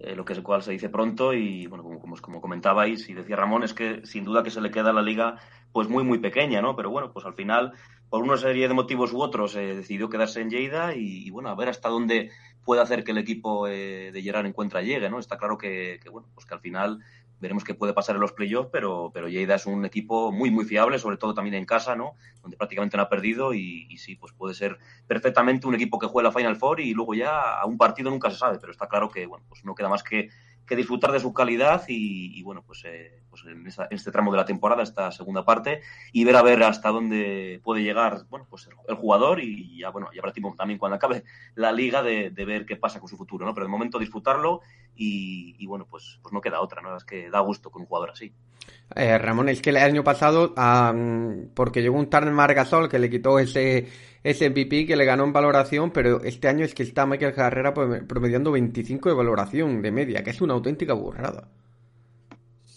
eh, 0.00 0.16
lo 0.16 0.24
que 0.24 0.32
es 0.32 0.40
cual 0.40 0.62
se 0.62 0.72
dice 0.72 0.88
pronto 0.88 1.32
y 1.32 1.66
bueno 1.66 1.84
como, 1.84 2.00
como, 2.20 2.40
comentabais 2.40 3.08
y 3.08 3.14
decía 3.14 3.36
Ramón 3.36 3.62
es 3.62 3.74
que 3.74 4.04
sin 4.04 4.24
duda 4.24 4.42
que 4.42 4.50
se 4.50 4.60
le 4.60 4.70
queda 4.70 4.90
a 4.90 4.92
la 4.92 5.02
liga 5.02 5.38
pues 5.72 5.88
muy 5.88 6.02
muy 6.02 6.18
pequeña 6.18 6.60
no 6.60 6.74
pero 6.74 6.90
bueno 6.90 7.12
pues 7.12 7.24
al 7.26 7.34
final 7.34 7.72
por 8.10 8.22
una 8.22 8.36
serie 8.36 8.66
de 8.66 8.74
motivos 8.74 9.12
u 9.12 9.20
otros 9.20 9.54
eh, 9.54 9.76
decidió 9.76 10.08
quedarse 10.08 10.40
en 10.40 10.50
Lleida 10.50 10.94
y, 10.94 11.26
y, 11.26 11.30
bueno 11.30 11.48
a 11.48 11.54
ver 11.54 11.68
hasta 11.68 11.88
dónde 11.88 12.30
puede 12.64 12.82
hacer 12.82 13.04
que 13.04 13.12
el 13.12 13.18
equipo 13.18 13.68
eh, 13.68 14.10
de 14.12 14.22
Gerard 14.22 14.46
encuentra 14.46 14.82
llegue 14.82 15.08
no 15.08 15.18
está 15.18 15.38
claro 15.38 15.58
que, 15.58 16.00
que, 16.02 16.10
bueno 16.10 16.28
pues 16.34 16.44
que 16.44 16.54
al 16.54 16.60
final 16.60 16.98
veremos 17.44 17.62
qué 17.62 17.74
puede 17.74 17.92
pasar 17.92 18.14
en 18.14 18.22
los 18.22 18.32
playoffs, 18.32 18.70
pero, 18.72 19.10
pero 19.12 19.28
Lleida 19.28 19.56
es 19.56 19.66
un 19.66 19.84
equipo 19.84 20.32
muy, 20.32 20.50
muy 20.50 20.64
fiable, 20.64 20.98
sobre 20.98 21.18
todo 21.18 21.34
también 21.34 21.54
en 21.54 21.66
casa, 21.66 21.94
¿no? 21.94 22.14
Donde 22.40 22.56
prácticamente 22.56 22.96
no 22.96 23.02
ha 23.02 23.08
perdido 23.10 23.52
y, 23.52 23.94
sí, 23.98 24.16
pues 24.16 24.32
puede 24.32 24.54
ser 24.54 24.78
perfectamente 25.06 25.66
un 25.66 25.74
equipo 25.74 25.98
que 25.98 26.06
juegue 26.06 26.26
la 26.26 26.32
Final 26.32 26.56
Four 26.56 26.80
y 26.80 26.94
luego 26.94 27.12
ya 27.12 27.60
a 27.60 27.66
un 27.66 27.76
partido 27.76 28.10
nunca 28.10 28.30
se 28.30 28.38
sabe, 28.38 28.58
pero 28.58 28.72
está 28.72 28.88
claro 28.88 29.10
que, 29.10 29.26
bueno, 29.26 29.44
pues 29.46 29.62
no 29.62 29.74
queda 29.74 29.90
más 29.90 30.02
que, 30.02 30.30
que 30.66 30.74
disfrutar 30.74 31.12
de 31.12 31.20
su 31.20 31.34
calidad 31.34 31.84
y, 31.86 32.38
y 32.38 32.42
bueno, 32.42 32.62
pues, 32.66 32.82
eh, 32.86 33.23
pues 33.34 33.52
en, 33.52 33.66
en 33.66 33.96
este 33.96 34.12
tramo 34.12 34.30
de 34.30 34.36
la 34.38 34.44
temporada, 34.44 34.82
esta 34.82 35.10
segunda 35.10 35.44
parte, 35.44 35.80
y 36.12 36.24
ver 36.24 36.36
a 36.36 36.42
ver 36.42 36.62
hasta 36.62 36.90
dónde 36.90 37.60
puede 37.64 37.82
llegar, 37.82 38.26
bueno, 38.30 38.46
pues 38.48 38.68
el, 38.88 38.94
jugador 38.94 39.40
y 39.40 39.80
ya, 39.80 39.90
bueno, 39.90 40.08
ya 40.14 40.20
habrá 40.20 40.32
tiempo 40.32 40.54
también 40.56 40.78
cuando 40.78 40.96
acabe 40.96 41.24
la 41.56 41.72
liga 41.72 42.02
de, 42.02 42.30
de 42.30 42.44
ver 42.44 42.64
qué 42.64 42.76
pasa 42.76 43.00
con 43.00 43.08
su 43.08 43.16
futuro, 43.16 43.44
¿no? 43.44 43.54
Pero 43.54 43.66
de 43.66 43.72
momento 43.72 43.98
disfrutarlo 43.98 44.60
y, 44.96 45.66
bueno, 45.66 45.86
pues, 45.90 46.20
pues 46.22 46.32
no 46.32 46.40
queda 46.40 46.60
otra, 46.60 46.80
¿no? 46.80 46.96
Es 46.96 47.04
que 47.04 47.28
da 47.28 47.40
gusto 47.40 47.70
con 47.70 47.82
un 47.82 47.88
jugador 47.88 48.10
así. 48.10 48.32
Eh, 48.94 49.18
Ramón, 49.18 49.48
es 49.48 49.60
que 49.60 49.70
el 49.70 49.76
año 49.78 50.04
pasado, 50.04 50.54
ah, 50.56 50.94
porque 51.54 51.82
llegó 51.82 51.98
un 51.98 52.08
Tarn 52.08 52.32
Margasol 52.32 52.88
que 52.88 52.98
le 53.00 53.10
quitó 53.10 53.38
ese, 53.38 53.88
ese 54.22 54.50
MVP 54.50 54.86
que 54.86 54.96
le 54.96 55.04
ganó 55.04 55.24
en 55.24 55.32
valoración, 55.32 55.90
pero 55.90 56.22
este 56.22 56.48
año 56.48 56.64
es 56.64 56.74
que 56.74 56.84
está 56.84 57.04
Michael 57.06 57.34
Carrera 57.34 57.74
prom- 57.74 58.06
promediando 58.06 58.52
25 58.52 59.08
de 59.08 59.14
valoración 59.16 59.82
de 59.82 59.90
media, 59.90 60.22
que 60.22 60.30
es 60.30 60.40
una 60.40 60.54
auténtica 60.54 60.94
burrada. 60.94 61.48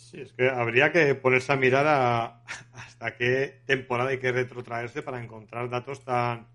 Sí, 0.08 0.22
es 0.22 0.32
que 0.34 0.50
habría 0.50 0.92
que 0.94 1.16
ponerse 1.16 1.52
a 1.54 1.58
mirar 1.58 1.86
a- 1.88 2.44
hasta 2.74 3.16
qué 3.18 3.62
temporada 3.66 4.10
hay 4.12 4.20
que 4.20 4.32
retrotraerse 4.32 5.02
para 5.04 5.22
encontrar 5.24 5.70
datos 5.70 6.04
tan, 6.06 6.48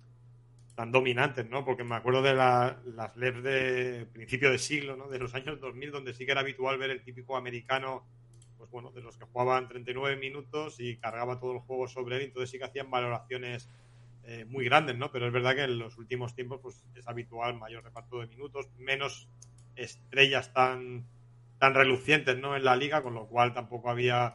tan 0.76 0.92
dominantes, 0.92 1.48
¿no? 1.50 1.64
Porque 1.64 1.84
me 1.84 1.96
acuerdo 1.96 2.22
de 2.22 2.34
la- 2.34 2.80
las 2.86 3.16
LEPs 3.16 3.42
de 3.44 4.06
principio 4.12 4.50
de 4.50 4.58
siglo, 4.58 4.96
¿no? 4.96 5.08
De 5.08 5.18
los 5.18 5.34
años 5.34 5.60
2000, 5.60 5.90
donde 5.92 6.14
sí 6.14 6.26
que 6.26 6.32
era 6.32 6.42
habitual 6.42 6.78
ver 6.78 6.90
el 6.90 7.04
típico 7.04 7.36
americano, 7.36 8.06
pues 8.58 8.70
bueno, 8.70 8.92
de 8.92 9.02
los 9.02 9.18
que 9.18 9.26
jugaban 9.26 9.68
39 9.68 10.16
minutos 10.18 10.80
y 10.80 10.98
cargaba 10.98 11.40
todo 11.40 11.52
el 11.54 11.60
juego 11.60 11.88
sobre 11.88 12.16
él, 12.18 12.22
entonces 12.24 12.50
sí 12.50 12.58
que 12.58 12.64
hacían 12.66 12.90
valoraciones 12.90 13.70
eh, 14.24 14.44
muy 14.46 14.64
grandes, 14.66 14.96
¿no? 14.96 15.10
Pero 15.12 15.26
es 15.28 15.32
verdad 15.32 15.54
que 15.56 15.62
en 15.64 15.78
los 15.78 15.98
últimos 15.98 16.34
tiempos 16.34 16.60
pues 16.62 16.84
es 16.94 17.06
habitual 17.08 17.56
mayor 17.58 17.84
reparto 17.84 18.20
de 18.20 18.28
minutos, 18.28 18.68
menos 18.78 19.28
estrellas 19.76 20.52
tan 20.52 21.08
tan 21.62 21.74
relucientes 21.74 22.36
¿no? 22.40 22.56
en 22.56 22.64
la 22.64 22.74
liga, 22.74 23.04
con 23.04 23.14
lo 23.14 23.28
cual 23.28 23.54
tampoco 23.54 23.88
había 23.88 24.34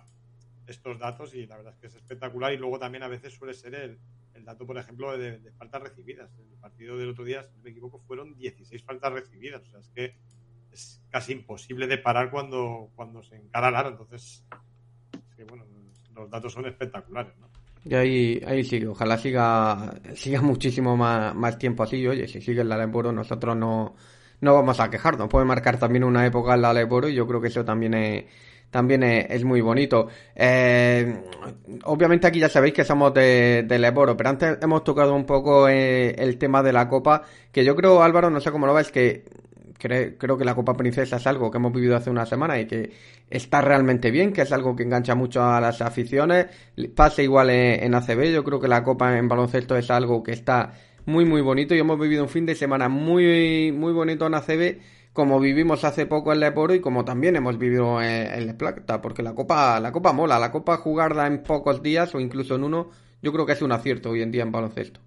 estos 0.66 0.98
datos 0.98 1.36
y 1.36 1.46
la 1.46 1.58
verdad 1.58 1.74
es 1.74 1.80
que 1.82 1.88
es 1.88 1.96
espectacular 1.96 2.54
y 2.54 2.58
luego 2.58 2.80
también 2.80 3.04
a 3.04 3.10
veces 3.10 3.34
suele 3.34 3.54
ser 3.54 3.76
el, 3.76 4.00
el 4.34 4.46
dato, 4.46 4.66
por 4.66 4.78
ejemplo, 4.78 5.18
de, 5.18 5.38
de 5.40 5.52
faltas 5.52 5.82
recibidas. 5.82 6.32
En 6.40 6.50
el 6.50 6.58
partido 6.58 6.98
del 6.98 7.10
otro 7.10 7.26
día, 7.26 7.44
si 7.44 7.54
no 7.54 7.64
me 7.64 7.72
equivoco, 7.72 8.00
fueron 8.00 8.34
16 8.38 8.82
faltas 8.82 9.12
recibidas. 9.12 9.62
O 9.62 9.66
sea, 9.66 9.80
es 9.82 9.90
que 9.90 10.16
es 10.72 11.02
casi 11.10 11.34
imposible 11.34 11.86
de 11.88 11.98
parar 11.98 12.32
cuando, 12.32 12.92
cuando 12.96 13.22
se 13.22 13.36
encara 13.36 13.68
el 13.68 13.76
aro. 13.76 13.90
Entonces, 13.90 14.46
es 15.12 15.36
que, 15.36 15.44
bueno, 15.44 15.66
los 16.16 16.30
datos 16.30 16.54
son 16.54 16.66
espectaculares, 16.66 17.38
¿no? 17.40 17.50
Y 17.84 17.94
ahí, 17.94 18.42
ahí 18.48 18.64
sigue, 18.64 18.88
ojalá 18.88 19.18
siga, 19.18 20.00
siga 20.16 20.42
muchísimo 20.42 20.96
más, 20.96 21.36
más 21.36 21.58
tiempo 21.58 21.84
así. 21.84 22.08
Oye, 22.08 22.26
si 22.26 22.40
sigue 22.40 22.62
el 22.62 22.72
Aleporo, 22.72 23.12
nosotros 23.12 23.58
no, 23.58 23.98
no 24.42 24.54
vamos 24.54 24.80
a 24.80 24.90
quejarnos. 24.90 25.28
Puede 25.30 25.46
marcar 25.46 25.78
también 25.80 26.04
una 26.04 26.26
época 26.26 26.54
el 26.56 26.66
Aleporo 26.66 27.10
y 27.10 27.16
yo 27.16 27.28
creo 27.28 27.42
que 27.42 27.48
eso 27.48 27.66
también 27.66 27.94
es, 27.94 28.26
también 28.70 29.04
es, 29.04 29.26
es 29.30 29.44
muy 29.44 29.62
bonito. 29.62 30.08
Eh, 30.36 31.22
obviamente 31.86 32.28
aquí 32.28 32.40
ya 32.40 32.50
sabéis 32.50 32.74
que 32.74 32.84
somos 32.84 33.14
de, 33.14 33.64
de 33.68 33.76
Aleporo, 33.76 34.16
pero 34.18 34.30
antes 34.30 34.58
hemos 34.62 34.84
tocado 34.84 35.14
un 35.16 35.26
poco 35.26 35.68
eh, 35.70 36.12
el 36.18 36.38
tema 36.38 36.62
de 36.64 36.74
la 36.74 36.88
Copa, 36.90 37.24
que 37.52 37.64
yo 37.66 37.76
creo, 37.76 38.04
Álvaro, 38.04 38.30
no 38.30 38.40
sé 38.40 38.52
cómo 38.52 38.68
lo 38.68 38.74
ves, 38.74 38.92
que 38.92 39.26
cre- 39.80 40.16
creo 40.18 40.38
que 40.38 40.46
la 40.46 40.56
Copa 40.56 40.74
Princesa 40.76 41.18
es 41.18 41.28
algo 41.28 41.50
que 41.52 41.58
hemos 41.58 41.74
vivido 41.74 41.96
hace 41.96 42.10
una 42.10 42.26
semana 42.26 42.60
y 42.60 42.68
que 42.68 42.92
está 43.30 43.62
realmente 43.62 44.12
bien, 44.12 44.34
que 44.34 44.42
es 44.44 44.52
algo 44.52 44.76
que 44.76 44.84
engancha 44.84 45.16
mucho 45.16 45.44
a 45.44 45.60
las 45.62 45.82
aficiones. 45.82 46.48
Pasa 46.96 47.22
igual 47.24 47.50
en, 47.50 47.84
en 47.84 47.96
ACB, 47.96 48.32
yo 48.34 48.44
creo 48.44 48.60
que 48.60 48.68
la 48.68 48.84
Copa 48.84 49.18
en 49.18 49.28
baloncesto 49.28 49.76
es 49.78 49.90
algo 49.92 50.24
que 50.24 50.32
está 50.34 50.74
muy 51.08 51.26
muy 51.26 51.42
bonito 51.42 51.74
y 51.74 51.80
hemos 51.80 51.98
vivido 51.98 52.24
un 52.24 52.30
fin 52.30 52.46
de 52.46 52.54
semana 52.54 52.90
muy 52.90 53.72
muy 53.72 53.94
bonito 53.94 54.28
en 54.28 54.36
ACB 54.36 54.78
como 55.14 55.40
vivimos 55.40 55.84
hace 55.86 56.06
poco 56.06 56.34
en 56.34 56.42
Leporo 56.42 56.76
y 56.76 56.82
como 56.82 57.06
también 57.06 57.36
hemos 57.38 57.58
vivido 57.58 58.02
en, 58.02 58.28
en 58.28 58.46
Les 58.46 58.56
Plata, 58.56 59.02
porque 59.02 59.24
la 59.24 59.34
Copa 59.34 59.80
la 59.80 59.92
Copa 59.92 60.14
mola, 60.14 60.38
la 60.38 60.52
Copa 60.52 60.78
jugarla 60.78 61.26
en 61.26 61.42
pocos 61.44 61.82
días 61.82 62.14
o 62.14 62.20
incluso 62.20 62.56
en 62.56 62.66
uno, 62.66 62.92
yo 63.22 63.32
creo 63.34 63.46
que 63.46 63.54
es 63.54 63.62
un 63.62 63.72
acierto 63.72 64.12
hoy 64.12 64.22
en 64.22 64.32
día 64.32 64.44
en 64.44 64.52
baloncesto. 64.52 65.00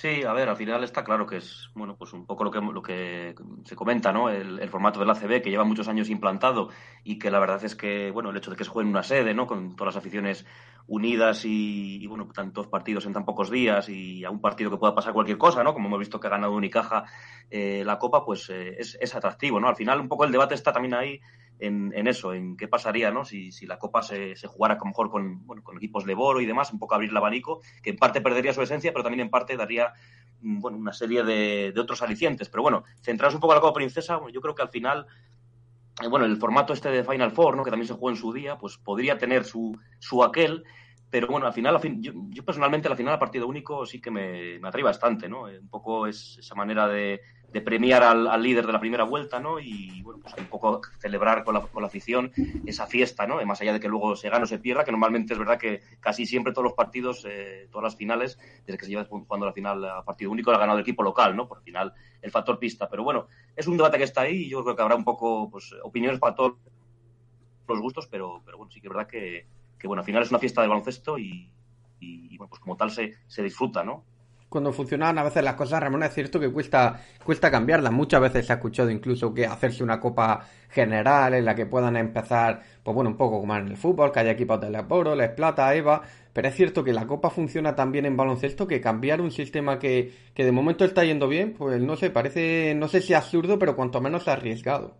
Sí, 0.00 0.22
a 0.22 0.32
ver, 0.32 0.48
al 0.48 0.56
final 0.56 0.84
está 0.84 1.02
claro 1.02 1.26
que 1.26 1.38
es, 1.38 1.70
bueno, 1.74 1.96
pues 1.96 2.12
un 2.12 2.24
poco 2.24 2.44
lo 2.44 2.52
que, 2.52 2.60
lo 2.60 2.80
que 2.80 3.34
se 3.64 3.74
comenta, 3.74 4.12
¿no? 4.12 4.30
El, 4.30 4.60
el 4.60 4.68
formato 4.68 5.00
del 5.00 5.10
ACB 5.10 5.42
que 5.42 5.50
lleva 5.50 5.64
muchos 5.64 5.88
años 5.88 6.08
implantado 6.08 6.68
y 7.02 7.18
que 7.18 7.32
la 7.32 7.40
verdad 7.40 7.64
es 7.64 7.74
que, 7.74 8.12
bueno, 8.12 8.30
el 8.30 8.36
hecho 8.36 8.52
de 8.52 8.56
que 8.56 8.62
se 8.62 8.70
juegue 8.70 8.86
en 8.86 8.94
una 8.94 9.02
sede, 9.02 9.34
¿no? 9.34 9.48
Con 9.48 9.74
todas 9.74 9.96
las 9.96 10.00
aficiones 10.00 10.46
unidas 10.86 11.44
y, 11.44 11.96
y, 12.00 12.06
bueno, 12.06 12.28
tantos 12.32 12.68
partidos 12.68 13.06
en 13.06 13.12
tan 13.12 13.24
pocos 13.24 13.50
días 13.50 13.88
y 13.88 14.24
a 14.24 14.30
un 14.30 14.40
partido 14.40 14.70
que 14.70 14.76
pueda 14.76 14.94
pasar 14.94 15.12
cualquier 15.12 15.36
cosa, 15.36 15.64
¿no? 15.64 15.74
Como 15.74 15.88
hemos 15.88 15.98
visto 15.98 16.20
que 16.20 16.28
ha 16.28 16.30
ganado 16.30 16.54
Unicaja 16.54 17.02
eh, 17.50 17.82
la 17.84 17.98
Copa, 17.98 18.24
pues 18.24 18.48
eh, 18.50 18.76
es, 18.78 18.96
es 19.00 19.16
atractivo, 19.16 19.58
¿no? 19.58 19.66
Al 19.66 19.74
final 19.74 20.00
un 20.00 20.06
poco 20.06 20.24
el 20.24 20.30
debate 20.30 20.54
está 20.54 20.72
también 20.72 20.94
ahí 20.94 21.20
en, 21.58 21.92
en 21.94 22.06
eso, 22.06 22.32
en 22.32 22.56
qué 22.56 22.68
pasaría, 22.68 23.10
¿no? 23.10 23.24
Si, 23.24 23.52
si 23.52 23.66
la 23.66 23.78
Copa 23.78 24.02
se, 24.02 24.36
se 24.36 24.46
jugara 24.46 24.74
a 24.74 24.78
lo 24.78 24.84
mejor 24.86 25.10
con, 25.10 25.46
bueno, 25.46 25.62
con 25.62 25.76
equipos 25.76 26.04
de 26.04 26.14
Boro 26.14 26.40
y 26.40 26.46
demás, 26.46 26.72
un 26.72 26.78
poco 26.78 26.94
abrir 26.94 27.10
el 27.10 27.16
abanico, 27.16 27.60
que 27.82 27.90
en 27.90 27.96
parte 27.96 28.20
perdería 28.20 28.52
su 28.52 28.62
esencia, 28.62 28.92
pero 28.92 29.02
también 29.02 29.20
en 29.20 29.30
parte 29.30 29.56
daría 29.56 29.92
mm, 30.40 30.60
bueno, 30.60 30.78
una 30.78 30.92
serie 30.92 31.22
de, 31.22 31.72
de 31.72 31.80
otros 31.80 32.02
alicientes. 32.02 32.48
Pero 32.48 32.62
bueno, 32.62 32.84
centraros 33.00 33.34
un 33.34 33.40
poco 33.40 33.52
en 33.52 33.56
la 33.56 33.62
Copa 33.62 33.74
Princesa, 33.74 34.16
bueno, 34.16 34.32
yo 34.32 34.40
creo 34.40 34.54
que 34.54 34.62
al 34.62 34.70
final 34.70 35.06
eh, 36.02 36.08
bueno, 36.08 36.26
el 36.26 36.36
formato 36.36 36.72
este 36.72 36.90
de 36.90 37.04
Final 37.04 37.32
Four, 37.32 37.56
¿no? 37.56 37.64
que 37.64 37.70
también 37.70 37.88
se 37.88 37.94
jugó 37.94 38.10
en 38.10 38.16
su 38.16 38.32
día, 38.32 38.56
pues 38.56 38.78
podría 38.78 39.18
tener 39.18 39.44
su, 39.44 39.76
su 39.98 40.22
aquel, 40.22 40.64
pero 41.10 41.26
bueno, 41.28 41.46
al 41.46 41.54
final, 41.54 41.74
al 41.74 41.80
fin, 41.80 42.02
yo, 42.02 42.44
personalmente, 42.44 42.86
al 42.86 42.96
final, 42.96 43.14
a 43.14 43.18
partido 43.18 43.46
único 43.46 43.86
sí 43.86 43.98
que 43.98 44.10
me, 44.10 44.58
me 44.58 44.68
atrae 44.68 44.82
bastante, 44.82 45.26
¿no? 45.26 45.48
Eh, 45.48 45.58
un 45.58 45.68
poco 45.68 46.06
es 46.06 46.36
esa 46.38 46.54
manera 46.54 46.86
de, 46.86 47.20
premiar 47.64 48.02
al, 48.02 48.42
líder 48.42 48.66
de 48.66 48.72
la 48.72 48.80
primera 48.80 49.04
vuelta, 49.04 49.40
¿no? 49.40 49.58
Y 49.58 50.02
bueno, 50.02 50.20
pues 50.20 50.34
un 50.36 50.46
poco 50.46 50.82
celebrar 50.98 51.44
con 51.44 51.54
la, 51.54 51.62
con 51.62 51.82
la 51.82 51.88
afición 51.88 52.30
esa 52.66 52.86
fiesta, 52.86 53.26
¿no? 53.26 53.42
Más 53.46 53.60
allá 53.62 53.72
de 53.72 53.80
que 53.80 53.88
luego 53.88 54.16
se 54.16 54.28
gane 54.28 54.44
o 54.44 54.46
se 54.46 54.58
pierda, 54.58 54.84
que 54.84 54.90
normalmente 54.90 55.32
es 55.32 55.38
verdad 55.38 55.58
que 55.58 55.80
casi 55.98 56.26
siempre 56.26 56.52
todos 56.52 56.64
los 56.64 56.74
partidos, 56.74 57.24
eh, 57.26 57.68
todas 57.70 57.84
las 57.84 57.96
finales, 57.96 58.38
desde 58.66 58.76
que 58.76 58.84
se 58.84 58.90
lleva 58.90 59.06
jugando 59.06 59.46
la 59.46 59.54
final 59.54 59.82
a 59.86 60.04
partido 60.04 60.30
único, 60.30 60.50
la 60.50 60.58
ha 60.58 60.60
ganado 60.60 60.78
el 60.78 60.82
equipo 60.82 61.02
local, 61.02 61.34
¿no? 61.34 61.48
Por 61.48 61.62
final, 61.62 61.94
el 62.20 62.30
factor 62.30 62.58
pista. 62.58 62.86
Pero 62.90 63.02
bueno, 63.02 63.28
es 63.56 63.66
un 63.66 63.78
debate 63.78 63.96
que 63.96 64.04
está 64.04 64.22
ahí 64.22 64.42
y 64.42 64.50
yo 64.50 64.62
creo 64.62 64.76
que 64.76 64.82
habrá 64.82 64.94
un 64.94 65.04
poco, 65.04 65.48
pues, 65.50 65.74
opiniones 65.82 66.20
para 66.20 66.34
todos 66.34 66.58
los 67.66 67.80
gustos, 67.80 68.06
pero, 68.08 68.42
pero 68.44 68.58
bueno, 68.58 68.70
sí 68.70 68.80
que 68.82 68.88
es 68.88 68.92
verdad 68.92 69.08
que, 69.08 69.46
que 69.78 69.86
bueno, 69.86 70.00
al 70.00 70.06
final 70.06 70.22
es 70.22 70.30
una 70.30 70.38
fiesta 70.38 70.62
de 70.62 70.68
baloncesto 70.68 71.18
y, 71.18 71.50
bueno, 72.36 72.48
pues 72.48 72.60
como 72.60 72.76
tal 72.76 72.90
se, 72.90 73.14
se 73.26 73.42
disfruta, 73.42 73.84
¿no? 73.84 74.04
cuando 74.48 74.72
funcionan 74.72 75.18
a 75.18 75.22
veces 75.22 75.44
las 75.44 75.54
cosas, 75.54 75.80
Ramón, 75.80 76.02
es 76.02 76.14
cierto 76.14 76.40
que 76.40 76.50
cuesta, 76.50 77.00
cuesta 77.24 77.50
cambiarlas. 77.50 77.92
Muchas 77.92 78.20
veces 78.20 78.46
se 78.46 78.52
ha 78.52 78.56
escuchado 78.56 78.90
incluso 78.90 79.34
que 79.34 79.46
hacerse 79.46 79.84
una 79.84 80.00
copa 80.00 80.46
general 80.70 81.34
en 81.34 81.44
la 81.44 81.54
que 81.54 81.66
puedan 81.66 81.96
empezar, 81.96 82.62
pues 82.82 82.94
bueno, 82.94 83.10
un 83.10 83.16
poco 83.16 83.40
como 83.40 83.56
en 83.56 83.68
el 83.68 83.76
fútbol, 83.76 84.10
que 84.10 84.20
haya 84.20 84.30
equipos 84.30 84.60
de 84.60 84.70
Les 84.70 84.84
Oro, 84.88 85.14
Les 85.14 85.30
Plata, 85.30 85.74
Eva, 85.74 86.02
pero 86.32 86.48
es 86.48 86.54
cierto 86.54 86.82
que 86.82 86.92
la 86.92 87.06
copa 87.06 87.30
funciona 87.30 87.74
tan 87.74 87.92
bien 87.92 88.06
en 88.06 88.16
baloncesto 88.16 88.66
que 88.66 88.80
cambiar 88.80 89.20
un 89.20 89.30
sistema 89.30 89.78
que, 89.78 90.12
que 90.34 90.44
de 90.44 90.52
momento 90.52 90.84
está 90.84 91.04
yendo 91.04 91.28
bien, 91.28 91.52
pues 91.52 91.80
no 91.80 91.96
sé, 91.96 92.10
parece, 92.10 92.74
no 92.74 92.88
sé 92.88 93.02
si 93.02 93.12
absurdo, 93.14 93.58
pero 93.58 93.76
cuanto 93.76 94.00
menos 94.00 94.28
arriesgado. 94.28 94.94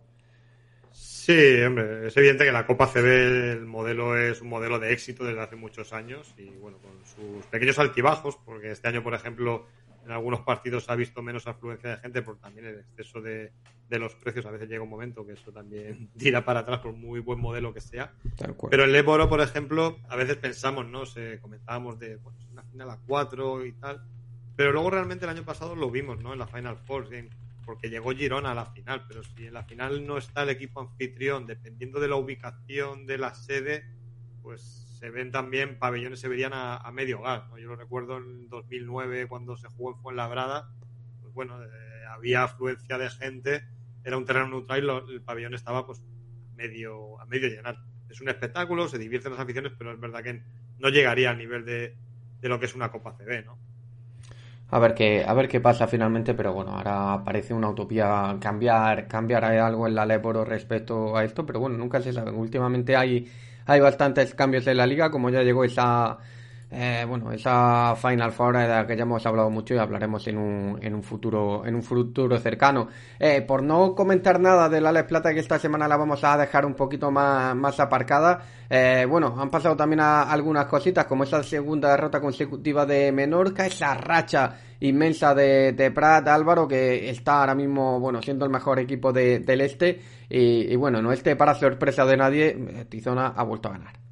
Sí, 1.29 1.61
hombre, 1.61 2.07
es 2.07 2.17
evidente 2.17 2.43
que 2.43 2.51
la 2.51 2.65
Copa 2.65 2.87
CB 2.87 3.05
el 3.51 3.65
modelo 3.67 4.17
es 4.17 4.41
un 4.41 4.49
modelo 4.49 4.79
de 4.79 4.91
éxito 4.91 5.23
desde 5.23 5.39
hace 5.39 5.55
muchos 5.55 5.93
años 5.93 6.33
y 6.39 6.49
bueno, 6.57 6.79
con 6.79 6.89
sus 7.05 7.45
pequeños 7.45 7.77
altibajos, 7.77 8.39
porque 8.43 8.71
este 8.71 8.87
año, 8.87 9.03
por 9.03 9.13
ejemplo, 9.13 9.67
en 10.03 10.09
algunos 10.09 10.39
partidos 10.39 10.89
ha 10.89 10.95
visto 10.95 11.21
menos 11.21 11.45
afluencia 11.45 11.91
de 11.91 11.97
gente 11.97 12.23
por 12.23 12.39
también 12.39 12.65
el 12.65 12.79
exceso 12.79 13.21
de, 13.21 13.51
de 13.87 13.99
los 13.99 14.15
precios. 14.15 14.43
A 14.47 14.49
veces 14.49 14.69
llega 14.69 14.81
un 14.81 14.89
momento 14.89 15.23
que 15.23 15.33
eso 15.33 15.51
también 15.51 16.09
tira 16.17 16.43
para 16.43 16.61
atrás 16.61 16.79
por 16.79 16.93
muy 16.93 17.19
buen 17.19 17.39
modelo 17.39 17.75
que 17.75 17.81
sea. 17.81 18.11
Pero 18.71 18.85
en 18.85 18.91
Leboro, 18.91 19.29
por 19.29 19.41
ejemplo, 19.41 19.99
a 20.09 20.15
veces 20.15 20.35
pensamos, 20.37 20.87
¿no? 20.87 21.05
Se 21.05 21.39
comentábamos 21.41 21.99
de 21.99 22.15
bueno, 22.15 22.39
una 22.51 22.63
final 22.63 22.89
a 22.89 22.99
4 23.05 23.67
y 23.67 23.73
tal. 23.73 24.01
Pero 24.55 24.71
luego 24.71 24.89
realmente 24.89 25.25
el 25.25 25.29
año 25.29 25.45
pasado 25.45 25.75
lo 25.75 25.91
vimos, 25.91 26.19
¿no? 26.23 26.33
En 26.33 26.39
la 26.39 26.47
Final 26.47 26.77
Four, 26.77 27.07
porque 27.69 27.91
llegó 27.91 28.15
Girona 28.15 28.53
a 28.53 28.55
la 28.55 28.65
final, 28.65 29.05
pero 29.07 29.21
si 29.21 29.45
en 29.45 29.53
la 29.53 29.63
final 29.63 30.03
no 30.07 30.17
está 30.17 30.41
el 30.41 30.49
equipo 30.49 30.81
anfitrión, 30.81 31.45
dependiendo 31.45 31.99
de 31.99 32.07
la 32.07 32.15
ubicación 32.15 33.05
de 33.05 33.19
la 33.19 33.35
sede, 33.35 33.85
pues 34.41 34.97
se 34.99 35.11
ven 35.11 35.29
también 35.29 35.77
pabellones 35.77 36.19
se 36.19 36.27
verían 36.27 36.53
a, 36.55 36.91
medio 36.91 37.21
gas. 37.21 37.47
¿no? 37.47 37.59
Yo 37.59 37.67
lo 37.67 37.75
recuerdo 37.75 38.17
en 38.17 38.49
2009 38.49 39.27
cuando 39.27 39.55
se 39.55 39.67
jugó 39.67 39.91
en 39.91 40.01
Fuenlabrada, 40.01 40.73
pues 41.21 41.31
bueno, 41.35 41.63
eh, 41.63 41.67
había 42.09 42.41
afluencia 42.41 42.97
de 42.97 43.07
gente, 43.11 43.63
era 44.03 44.17
un 44.17 44.25
terreno 44.25 44.47
neutral 44.47 44.83
y 45.07 45.13
el 45.13 45.21
pabellón 45.21 45.53
estaba 45.53 45.85
pues 45.85 45.99
a 45.99 46.55
medio, 46.55 47.21
a 47.21 47.27
medio 47.27 47.49
llenar. 47.49 47.77
Es 48.09 48.19
un 48.19 48.29
espectáculo, 48.29 48.87
se 48.87 48.97
divierten 48.97 49.33
las 49.33 49.41
aficiones, 49.41 49.73
pero 49.77 49.93
es 49.93 49.99
verdad 49.99 50.23
que 50.23 50.41
no 50.79 50.89
llegaría 50.89 51.29
al 51.29 51.37
nivel 51.37 51.65
de, 51.65 51.95
de 52.41 52.49
lo 52.49 52.59
que 52.59 52.65
es 52.65 52.73
una 52.73 52.89
Copa 52.89 53.15
CB, 53.15 53.45
¿no? 53.45 53.68
A 54.71 54.77
ver 54.79 54.93
qué, 54.93 55.23
a 55.25 55.33
ver 55.33 55.47
qué 55.47 55.59
pasa 55.59 55.87
finalmente, 55.87 56.35
pero 56.35 56.53
bueno, 56.53 56.71
ahora 56.75 57.23
parece 57.25 57.53
una 57.55 57.69
utopía 57.69 58.37
cambiar, 58.39 59.07
cambiar 59.07 59.43
algo 59.45 59.87
en 59.87 59.95
la 59.95 60.05
Leporo 60.05 60.45
respecto 60.45 61.17
a 61.17 61.23
esto, 61.23 61.43
pero 61.45 61.59
bueno, 61.59 61.75
nunca 61.77 62.01
se 62.01 62.13
sabe. 62.13 62.31
Últimamente 62.31 62.95
hay, 62.95 63.27
hay 63.65 63.79
bastantes 63.79 64.35
cambios 64.35 64.67
en 64.67 64.77
la 64.77 64.85
liga, 64.85 65.09
como 65.09 65.31
ya 65.31 65.41
llegó 65.41 65.63
esa 65.63 66.19
eh, 66.71 67.03
bueno, 67.07 67.31
esa 67.31 67.95
Final 67.95 68.31
Four 68.31 68.57
de 68.57 68.67
la 68.67 68.85
que 68.85 68.95
ya 68.95 69.03
hemos 69.03 69.25
hablado 69.25 69.49
mucho 69.49 69.73
y 69.73 69.77
hablaremos 69.77 70.27
en 70.27 70.37
un, 70.37 70.79
en 70.81 70.93
un 70.93 71.01
futuro, 71.01 71.65
en 71.65 71.75
un 71.75 71.81
futuro 71.81 72.37
cercano. 72.37 72.87
Eh, 73.17 73.41
por 73.41 73.63
no 73.63 73.95
comentar 73.95 74.39
nada 74.39 74.69
del 74.69 74.85
Alex 74.85 75.07
Plata, 75.07 75.33
que 75.33 75.39
esta 75.39 75.57
semana 75.57 75.87
la 75.87 75.97
vamos 75.97 76.23
a 76.23 76.37
dejar 76.37 76.65
un 76.65 76.75
poquito 76.75 77.09
más, 77.09 77.55
más 77.55 77.79
aparcada. 77.79 78.43
Eh, 78.69 79.05
bueno, 79.09 79.35
han 79.39 79.49
pasado 79.49 79.75
también 79.75 80.01
algunas 80.01 80.65
cositas, 80.67 81.05
como 81.05 81.23
esa 81.23 81.41
segunda 81.41 81.89
derrota 81.89 82.21
consecutiva 82.21 82.85
de 82.85 83.11
Menorca, 83.11 83.65
esa 83.65 83.95
racha 83.95 84.55
inmensa 84.81 85.33
de, 85.33 85.73
de 85.73 85.91
Prat 85.91 86.27
Álvaro, 86.27 86.67
que 86.67 87.09
está 87.09 87.39
ahora 87.39 87.55
mismo, 87.55 87.99
bueno, 87.99 88.21
siendo 88.21 88.45
el 88.45 88.51
mejor 88.51 88.79
equipo 88.79 89.11
del 89.11 89.61
este. 89.61 89.99
Y, 90.29 90.71
y 90.71 90.75
bueno, 90.75 91.01
no 91.01 91.11
este 91.11 91.35
para 91.35 91.55
sorpresa 91.55 92.05
de 92.05 92.17
nadie, 92.17 92.85
Tizona 92.87 93.33
ha 93.35 93.43
vuelto 93.43 93.69
a 93.69 93.71
ganar. 93.71 94.08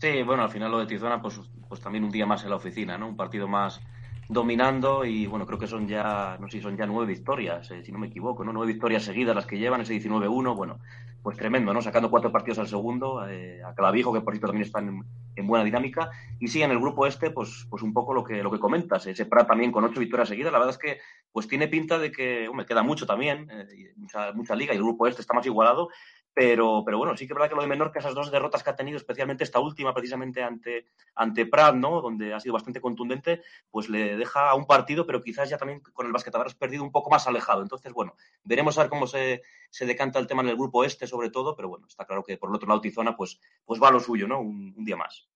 Sí, 0.00 0.22
bueno, 0.22 0.42
al 0.42 0.48
final 0.48 0.70
lo 0.70 0.78
de 0.78 0.86
Tizona, 0.86 1.20
pues, 1.20 1.38
pues 1.68 1.80
también 1.80 2.02
un 2.04 2.10
día 2.10 2.24
más 2.24 2.42
en 2.44 2.50
la 2.50 2.56
oficina, 2.56 2.96
¿no? 2.96 3.08
Un 3.08 3.16
partido 3.16 3.46
más 3.46 3.80
dominando 4.26 5.04
y 5.04 5.26
bueno, 5.26 5.46
creo 5.46 5.58
que 5.58 5.66
son 5.66 5.86
ya, 5.86 6.38
no 6.40 6.48
sé 6.48 6.56
si 6.56 6.62
son 6.62 6.78
ya 6.78 6.86
nueve 6.86 7.12
victorias, 7.12 7.70
eh, 7.70 7.84
si 7.84 7.92
no 7.92 7.98
me 7.98 8.06
equivoco, 8.06 8.42
¿no? 8.42 8.54
Nueve 8.54 8.72
victorias 8.72 9.04
seguidas 9.04 9.36
las 9.36 9.44
que 9.44 9.58
llevan, 9.58 9.82
ese 9.82 9.92
19-1, 9.94 10.56
bueno, 10.56 10.78
pues 11.22 11.36
tremendo, 11.36 11.74
¿no? 11.74 11.82
Sacando 11.82 12.10
cuatro 12.10 12.32
partidos 12.32 12.58
al 12.58 12.68
segundo, 12.68 13.28
eh, 13.28 13.62
a 13.62 13.74
Clavijo, 13.74 14.14
que 14.14 14.22
por 14.22 14.32
cierto 14.32 14.46
también 14.46 14.64
están 14.64 15.04
en, 15.36 15.46
buena 15.46 15.64
dinámica, 15.64 16.10
y 16.40 16.48
sí, 16.48 16.62
en 16.62 16.70
el 16.70 16.78
grupo 16.80 17.06
este, 17.06 17.30
pues, 17.30 17.66
pues 17.68 17.82
un 17.82 17.92
poco 17.92 18.14
lo 18.14 18.24
que, 18.24 18.42
lo 18.42 18.50
que 18.50 18.58
comentas, 18.58 19.06
ese 19.06 19.26
Prat 19.26 19.46
también 19.46 19.70
con 19.70 19.84
ocho 19.84 20.00
victorias 20.00 20.30
seguidas, 20.30 20.52
la 20.52 20.58
verdad 20.58 20.74
es 20.74 20.78
que 20.78 21.00
pues 21.30 21.46
tiene 21.46 21.68
pinta 21.68 21.98
de 21.98 22.10
que, 22.10 22.48
me 22.54 22.64
queda 22.64 22.82
mucho 22.82 23.04
también, 23.04 23.50
eh, 23.50 23.92
mucha, 23.96 24.32
mucha 24.32 24.54
liga, 24.54 24.72
y 24.72 24.78
el 24.78 24.82
grupo 24.82 25.06
este 25.06 25.20
está 25.20 25.34
más 25.34 25.44
igualado, 25.44 25.90
pero, 26.34 26.82
pero 26.84 26.96
bueno, 26.96 27.14
sí 27.16 27.26
que 27.26 27.32
es 27.32 27.34
verdad 27.34 27.50
que 27.50 27.56
lo 27.56 27.60
de 27.60 27.68
Menorca, 27.68 27.98
esas 27.98 28.14
dos 28.14 28.30
derrotas 28.30 28.62
que 28.62 28.70
ha 28.70 28.76
tenido, 28.76 28.96
especialmente 28.96 29.44
esta 29.44 29.60
última, 29.60 29.92
precisamente 29.92 30.42
ante, 30.42 30.86
ante 31.14 31.44
Prat, 31.44 31.74
¿no? 31.74 32.00
Donde 32.00 32.32
ha 32.32 32.40
sido 32.40 32.54
bastante 32.54 32.80
contundente, 32.80 33.42
pues 33.70 33.90
le 33.90 34.16
deja 34.16 34.48
a 34.48 34.54
un 34.54 34.66
partido, 34.66 35.04
pero 35.06 35.20
quizás 35.20 35.50
ya 35.50 35.58
también 35.58 35.80
con 35.80 36.06
el 36.06 36.12
basquet 36.12 36.34
habrás 36.34 36.54
perdido 36.54 36.84
un 36.84 36.92
poco 36.92 37.10
más 37.10 37.26
alejado. 37.26 37.60
Entonces, 37.60 37.92
bueno, 37.92 38.16
veremos 38.44 38.78
a 38.78 38.82
ver 38.82 38.90
cómo 38.90 39.06
se, 39.06 39.42
se, 39.68 39.84
decanta 39.84 40.18
el 40.18 40.26
tema 40.26 40.42
en 40.42 40.48
el 40.48 40.56
grupo 40.56 40.84
este, 40.84 41.06
sobre 41.06 41.28
todo, 41.28 41.54
pero 41.54 41.68
bueno, 41.68 41.86
está 41.86 42.06
claro 42.06 42.24
que 42.24 42.38
por 42.38 42.48
el 42.48 42.56
otro 42.56 42.68
lado 42.68 42.80
Tizona, 42.80 43.14
pues, 43.14 43.38
pues 43.66 43.82
va 43.82 43.88
a 43.88 43.92
lo 43.92 44.00
suyo, 44.00 44.26
¿no? 44.26 44.40
Un, 44.40 44.84
día 44.84 44.96
más. 44.96 45.28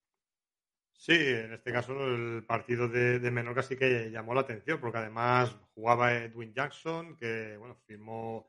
Sí, 0.93 1.13
en 1.13 1.53
este 1.53 1.71
caso 1.71 1.93
el 2.07 2.43
partido 2.43 2.89
de, 2.89 3.19
Menorca 3.29 3.61
sí 3.61 3.77
que 3.77 4.09
llamó 4.09 4.33
la 4.33 4.41
atención, 4.41 4.79
porque 4.79 4.97
además 4.97 5.55
jugaba 5.75 6.11
Edwin 6.13 6.53
Jackson, 6.53 7.15
que 7.15 7.55
bueno, 7.57 7.75
firmó 7.85 8.47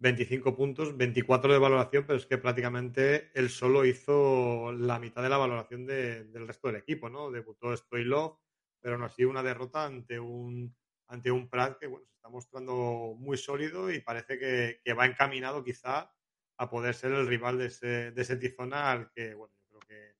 25 0.00 0.56
puntos, 0.56 0.96
24 0.96 1.52
de 1.52 1.58
valoración, 1.58 2.04
pero 2.06 2.18
es 2.18 2.26
que 2.26 2.38
prácticamente 2.38 3.30
él 3.34 3.50
solo 3.50 3.84
hizo 3.84 4.72
la 4.72 4.98
mitad 4.98 5.22
de 5.22 5.28
la 5.28 5.36
valoración 5.36 5.86
de, 5.86 6.24
del 6.24 6.46
resto 6.46 6.68
del 6.68 6.78
equipo, 6.78 7.10
¿no? 7.10 7.30
Debutó 7.30 7.76
Stoilov, 7.76 8.38
pero 8.80 8.96
no 8.96 9.04
ha 9.04 9.10
sido 9.10 9.28
una 9.28 9.42
derrota 9.42 9.84
ante 9.84 10.18
un 10.18 10.74
ante 11.08 11.30
un 11.30 11.48
Prat 11.48 11.78
que 11.78 11.88
bueno, 11.88 12.06
se 12.06 12.14
está 12.14 12.28
mostrando 12.28 13.14
muy 13.18 13.36
sólido 13.36 13.90
y 13.92 14.00
parece 14.00 14.38
que, 14.38 14.94
va 14.94 15.06
encaminado 15.06 15.62
quizá 15.64 16.12
a 16.56 16.70
poder 16.70 16.94
ser 16.94 17.12
el 17.12 17.26
rival 17.26 17.58
de 17.58 17.66
ese, 17.66 18.12
de 18.12 18.22
ese 18.22 18.36
Tizona 18.36 18.92
al 18.92 19.10
que, 19.10 19.34
bueno, 19.34 19.54
creo 19.68 19.80
que, 19.80 20.14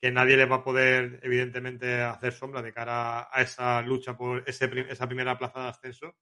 que 0.00 0.10
nadie 0.10 0.36
le 0.36 0.46
va 0.46 0.56
a 0.56 0.64
poder 0.64 1.20
evidentemente 1.22 2.02
hacer 2.02 2.32
sombra 2.32 2.60
de 2.60 2.72
cara 2.72 3.28
a 3.32 3.40
esa 3.40 3.80
lucha 3.82 4.16
por 4.16 4.42
ese, 4.46 4.68
esa 4.90 5.06
primera 5.06 5.38
plaza 5.38 5.62
de 5.62 5.68
ascenso 5.68 6.16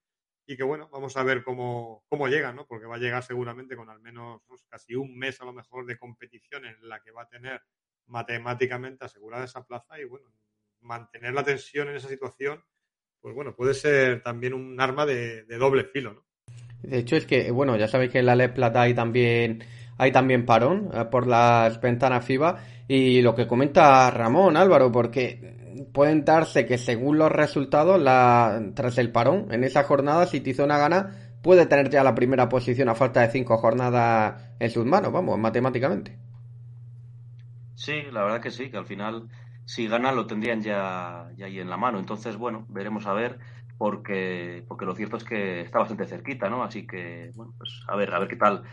y 0.47 0.57
que 0.57 0.64
bueno, 0.64 0.88
vamos 0.93 1.16
a 1.16 1.22
ver 1.22 1.45
cómo, 1.45 2.05
cómo 2.09 2.28
llega, 2.28 2.53
¿no? 2.53 2.66
Porque 2.66 2.86
va 2.86 2.97
a 2.97 2.99
llegar 2.99 3.22
seguramente 3.22 3.76
con 3.76 3.88
al 3.88 4.01
menos 4.01 4.43
casi 4.68 4.95
un 4.95 5.16
mes 5.16 5.41
a 5.41 5.45
lo 5.45 5.53
mejor 5.53 5.86
de 5.86 5.99
competición 5.99 6.64
en 6.64 6.88
la 6.88 7.01
que 7.01 7.12
va 7.12 7.22
a 7.22 7.28
tener 7.28 7.62
matemáticamente 8.07 9.05
asegurada 9.05 9.45
esa 9.45 9.64
plaza 9.64 9.99
y 9.99 10.05
bueno, 10.05 10.32
mantener 10.80 11.32
la 11.32 11.45
tensión 11.45 11.88
en 11.88 11.97
esa 11.97 12.09
situación, 12.09 12.62
pues 13.20 13.34
bueno, 13.34 13.55
puede 13.55 13.74
ser 13.74 14.22
también 14.22 14.55
un 14.55 14.80
arma 14.80 15.07
de, 15.07 15.45
doble 15.45 15.84
filo, 15.84 16.14
¿no? 16.14 16.24
De 16.82 16.99
hecho 16.99 17.16
es 17.16 17.26
que, 17.26 17.51
bueno, 17.51 17.76
ya 17.76 17.88
sabéis 17.88 18.11
que 18.11 18.20
en 18.20 18.26
la 18.26 18.34
Le 18.34 18.49
Plata 18.49 18.82
hay 18.82 18.95
también, 18.95 19.62
hay 19.99 20.11
también 20.12 20.47
parón 20.47 20.91
eh, 20.93 21.05
por 21.11 21.26
las 21.26 21.80
ventanas 21.80 22.24
FIBA 22.24 22.59
y 22.88 23.20
lo 23.20 23.34
que 23.34 23.47
comenta 23.47 24.11
Ramón 24.11 24.57
Álvaro, 24.57 24.91
porque 24.91 25.59
pueden 25.93 26.25
darse 26.25 26.66
que 26.66 26.79
según 26.79 27.18
los 27.18 27.31
resultados, 27.31 28.01
la, 28.01 28.61
tras 28.75 28.99
el 28.99 29.12
parón, 29.12 29.49
en 29.51 29.64
esa 29.64 29.85
jornada, 29.85 30.27
si 30.27 30.41
Tizona 30.41 30.79
gana, 30.79 31.31
puede 31.43 31.66
tener 31.66 31.91
ya 31.91 32.05
la 32.05 32.14
primera 32.14 32.49
posición 32.49 32.89
a 32.89 32.95
falta 32.95 33.21
de 33.21 33.31
cinco 33.31 33.57
jornadas 33.57 34.43
en 34.59 34.71
sus 34.71 34.85
manos, 34.85 35.12
vamos, 35.12 35.39
matemáticamente. 35.39 36.18
Sí, 37.75 38.03
la 38.12 38.23
verdad 38.23 38.41
que 38.43 38.51
sí, 38.51 38.71
que 38.71 38.77
al 38.77 38.85
final, 38.85 39.29
si 39.64 39.89
gana, 39.89 40.12
lo 40.12 40.27
tendrían 40.27 40.61
ya, 40.61 41.31
ya 41.37 41.47
ahí 41.47 41.61
en 41.61 41.71
la 41.71 41.79
mano. 41.79 41.99
Entonces, 41.99 42.37
bueno, 42.37 42.66
veremos 42.68 43.07
a 43.07 43.14
ver, 43.14 43.39
porque, 43.79 44.62
porque 44.68 44.85
lo 44.85 44.95
cierto 44.95 45.16
es 45.16 45.25
que 45.25 45.62
está 45.62 45.79
bastante 45.79 46.07
cerquita, 46.07 46.51
¿no? 46.51 46.62
Así 46.62 46.87
que, 46.87 47.31
bueno, 47.35 47.55
pues 47.57 47.83
a 47.89 47.97
ver, 47.97 48.12
a 48.12 48.18
ver 48.18 48.29
qué 48.29 48.37
tal, 48.37 48.64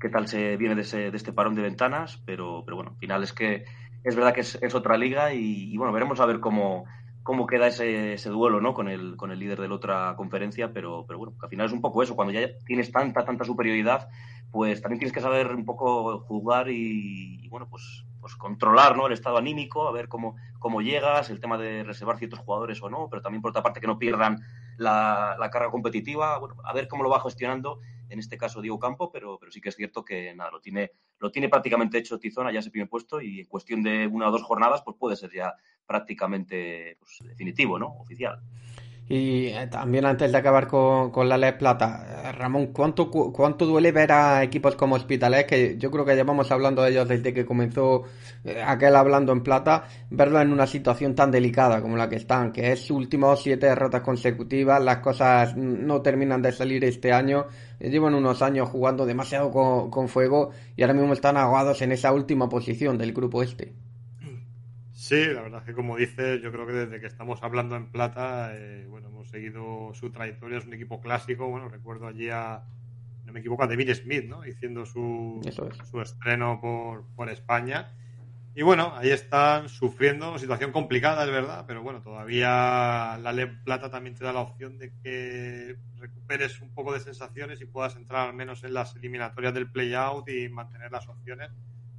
qué 0.00 0.08
tal 0.08 0.26
se 0.26 0.56
viene 0.56 0.74
de, 0.74 0.80
ese, 0.80 1.12
de 1.12 1.16
este 1.16 1.32
parón 1.32 1.54
de 1.54 1.62
ventanas, 1.62 2.20
pero, 2.26 2.64
pero 2.64 2.76
bueno, 2.76 2.90
al 2.90 2.98
final 2.98 3.22
es 3.22 3.32
que 3.32 3.64
es 4.04 4.16
verdad 4.16 4.32
que 4.32 4.40
es, 4.40 4.58
es 4.60 4.74
otra 4.74 4.96
liga 4.96 5.32
y, 5.32 5.76
bueno, 5.76 5.92
veremos 5.92 6.20
a 6.20 6.26
ver 6.26 6.40
cómo, 6.40 6.84
cómo 7.22 7.46
queda 7.46 7.66
ese, 7.66 8.16
duelo 8.28 8.60
¿no? 8.60 8.74
con, 8.74 8.88
el, 8.88 9.16
con 9.16 9.30
el 9.30 9.38
líder 9.38 9.60
de 9.60 9.68
la 9.68 9.74
otra 9.74 10.14
conferencia, 10.16 10.72
pero, 10.72 11.04
pero 11.06 11.18
bueno, 11.18 11.34
al 11.42 11.48
final 11.48 11.66
es 11.66 11.72
un 11.72 11.80
poco 11.80 12.02
eso, 12.02 12.16
cuando 12.16 12.32
ya 12.32 12.48
tienes 12.64 12.90
tanta, 12.90 13.24
tanta 13.24 13.44
superioridad, 13.44 14.08
pues 14.50 14.80
también 14.80 14.98
tienes 14.98 15.12
que 15.12 15.20
saber 15.20 15.54
un 15.54 15.64
poco 15.64 16.20
jugar 16.20 16.70
y, 16.70 17.44
y 17.44 17.48
bueno, 17.48 17.68
pues, 17.68 18.04
pues 18.20 18.34
controlar 18.36 18.96
¿no? 18.96 19.06
el 19.06 19.12
estado 19.12 19.36
anímico, 19.36 19.86
a 19.86 19.92
ver 19.92 20.08
cómo, 20.08 20.36
cómo 20.58 20.80
llegas, 20.80 21.30
el 21.30 21.40
tema 21.40 21.58
de 21.58 21.84
reservar 21.84 22.18
ciertos 22.18 22.40
jugadores 22.40 22.82
o 22.82 22.88
no, 22.88 23.08
pero 23.10 23.22
también 23.22 23.42
por 23.42 23.50
otra 23.50 23.62
parte 23.62 23.80
que 23.80 23.86
no 23.86 23.98
pierdan 23.98 24.40
la, 24.76 25.36
la 25.38 25.50
carga 25.50 25.70
competitiva, 25.70 26.38
bueno, 26.38 26.56
a 26.64 26.72
ver 26.72 26.88
cómo 26.88 27.02
lo 27.02 27.10
va 27.10 27.20
gestionando 27.20 27.80
en 28.08 28.18
este 28.18 28.38
caso 28.38 28.60
Diego 28.60 28.78
Campo, 28.78 29.10
pero, 29.12 29.38
pero 29.38 29.52
sí 29.52 29.60
que 29.60 29.68
es 29.68 29.76
cierto 29.76 30.04
que 30.04 30.34
nada, 30.34 30.50
lo 30.50 30.60
tiene, 30.60 30.92
lo 31.18 31.30
tiene 31.30 31.48
prácticamente 31.48 31.98
hecho 31.98 32.18
Tizona 32.18 32.52
ya 32.52 32.60
ese 32.60 32.70
primer 32.70 32.88
puesto 32.88 33.20
y 33.20 33.40
en 33.40 33.46
cuestión 33.46 33.82
de 33.82 34.06
una 34.06 34.28
o 34.28 34.30
dos 34.30 34.42
jornadas 34.42 34.82
pues 34.82 34.96
puede 34.98 35.16
ser 35.16 35.32
ya 35.32 35.54
prácticamente 35.86 36.96
pues, 37.00 37.18
definitivo, 37.28 37.78
¿no? 37.78 37.88
Oficial. 37.98 38.40
Y 39.08 39.46
eh, 39.46 39.68
también 39.70 40.04
antes 40.04 40.30
de 40.30 40.36
acabar 40.36 40.66
con, 40.66 41.10
con 41.10 41.30
la 41.30 41.38
Ley 41.38 41.52
Plata, 41.52 42.26
eh, 42.26 42.32
Ramón, 42.32 42.68
¿cuánto, 42.68 43.10
¿cuánto 43.10 43.64
duele 43.64 43.90
ver 43.90 44.12
a 44.12 44.42
equipos 44.42 44.76
como 44.76 44.96
Hospitalet, 44.96 45.46
que 45.46 45.78
yo 45.78 45.90
creo 45.90 46.04
que 46.04 46.14
llevamos 46.14 46.50
hablando 46.50 46.82
de 46.82 46.90
ellos 46.90 47.08
desde 47.08 47.32
que 47.32 47.46
comenzó 47.46 48.02
eh, 48.44 48.62
aquel 48.62 48.94
hablando 48.96 49.32
en 49.32 49.42
plata, 49.42 49.84
verlo 50.10 50.42
en 50.42 50.52
una 50.52 50.66
situación 50.66 51.14
tan 51.14 51.30
delicada 51.30 51.80
como 51.80 51.96
la 51.96 52.10
que 52.10 52.16
están, 52.16 52.52
que 52.52 52.72
es 52.72 52.80
su 52.80 52.96
último 52.96 53.34
siete 53.34 53.66
derrotas 53.66 54.02
consecutivas, 54.02 54.84
las 54.84 54.98
cosas 54.98 55.56
no 55.56 56.02
terminan 56.02 56.42
de 56.42 56.52
salir 56.52 56.84
este 56.84 57.10
año, 57.10 57.46
llevan 57.80 58.14
unos 58.14 58.42
años 58.42 58.68
jugando 58.68 59.06
demasiado 59.06 59.50
con, 59.50 59.90
con 59.90 60.08
fuego 60.08 60.50
y 60.76 60.82
ahora 60.82 60.92
mismo 60.92 61.14
están 61.14 61.38
ahogados 61.38 61.80
en 61.80 61.92
esa 61.92 62.12
última 62.12 62.50
posición 62.50 62.98
del 62.98 63.14
grupo 63.14 63.42
este. 63.42 63.87
Sí, 65.08 65.24
la 65.24 65.40
verdad 65.40 65.60
es 65.60 65.64
que 65.64 65.72
como 65.72 65.96
dices, 65.96 66.42
yo 66.42 66.52
creo 66.52 66.66
que 66.66 66.74
desde 66.74 67.00
que 67.00 67.06
estamos 67.06 67.42
hablando 67.42 67.76
en 67.76 67.90
plata, 67.90 68.50
eh, 68.54 68.84
bueno, 68.90 69.08
hemos 69.08 69.30
seguido 69.30 69.94
su 69.94 70.10
trayectoria, 70.10 70.58
es 70.58 70.66
un 70.66 70.74
equipo 70.74 71.00
clásico, 71.00 71.48
bueno, 71.48 71.70
recuerdo 71.70 72.06
allí 72.06 72.28
a, 72.28 72.62
no 73.24 73.32
me 73.32 73.40
equivoco, 73.40 73.62
a 73.62 73.66
David 73.66 73.94
Smith, 73.94 74.26
¿no? 74.26 74.42
Haciendo 74.42 74.84
su, 74.84 75.40
es. 75.46 75.54
su 75.88 76.02
estreno 76.02 76.60
por, 76.60 77.06
por, 77.16 77.30
España. 77.30 77.90
Y 78.54 78.60
bueno, 78.60 78.92
ahí 78.96 79.08
están 79.08 79.70
sufriendo, 79.70 80.38
situación 80.38 80.72
complicada, 80.72 81.24
es 81.24 81.30
verdad, 81.30 81.64
pero 81.66 81.82
bueno, 81.82 82.02
todavía 82.02 83.16
la 83.16 83.32
Le 83.32 83.46
Plata 83.46 83.90
también 83.90 84.14
te 84.14 84.24
da 84.24 84.34
la 84.34 84.40
opción 84.40 84.76
de 84.76 84.92
que 85.02 85.78
recuperes 85.96 86.60
un 86.60 86.74
poco 86.74 86.92
de 86.92 87.00
sensaciones 87.00 87.62
y 87.62 87.64
puedas 87.64 87.96
entrar 87.96 88.28
al 88.28 88.34
menos 88.34 88.62
en 88.62 88.74
las 88.74 88.94
eliminatorias 88.94 89.54
del 89.54 89.70
play-out 89.70 90.28
y 90.28 90.50
mantener 90.50 90.92
las 90.92 91.08
opciones 91.08 91.48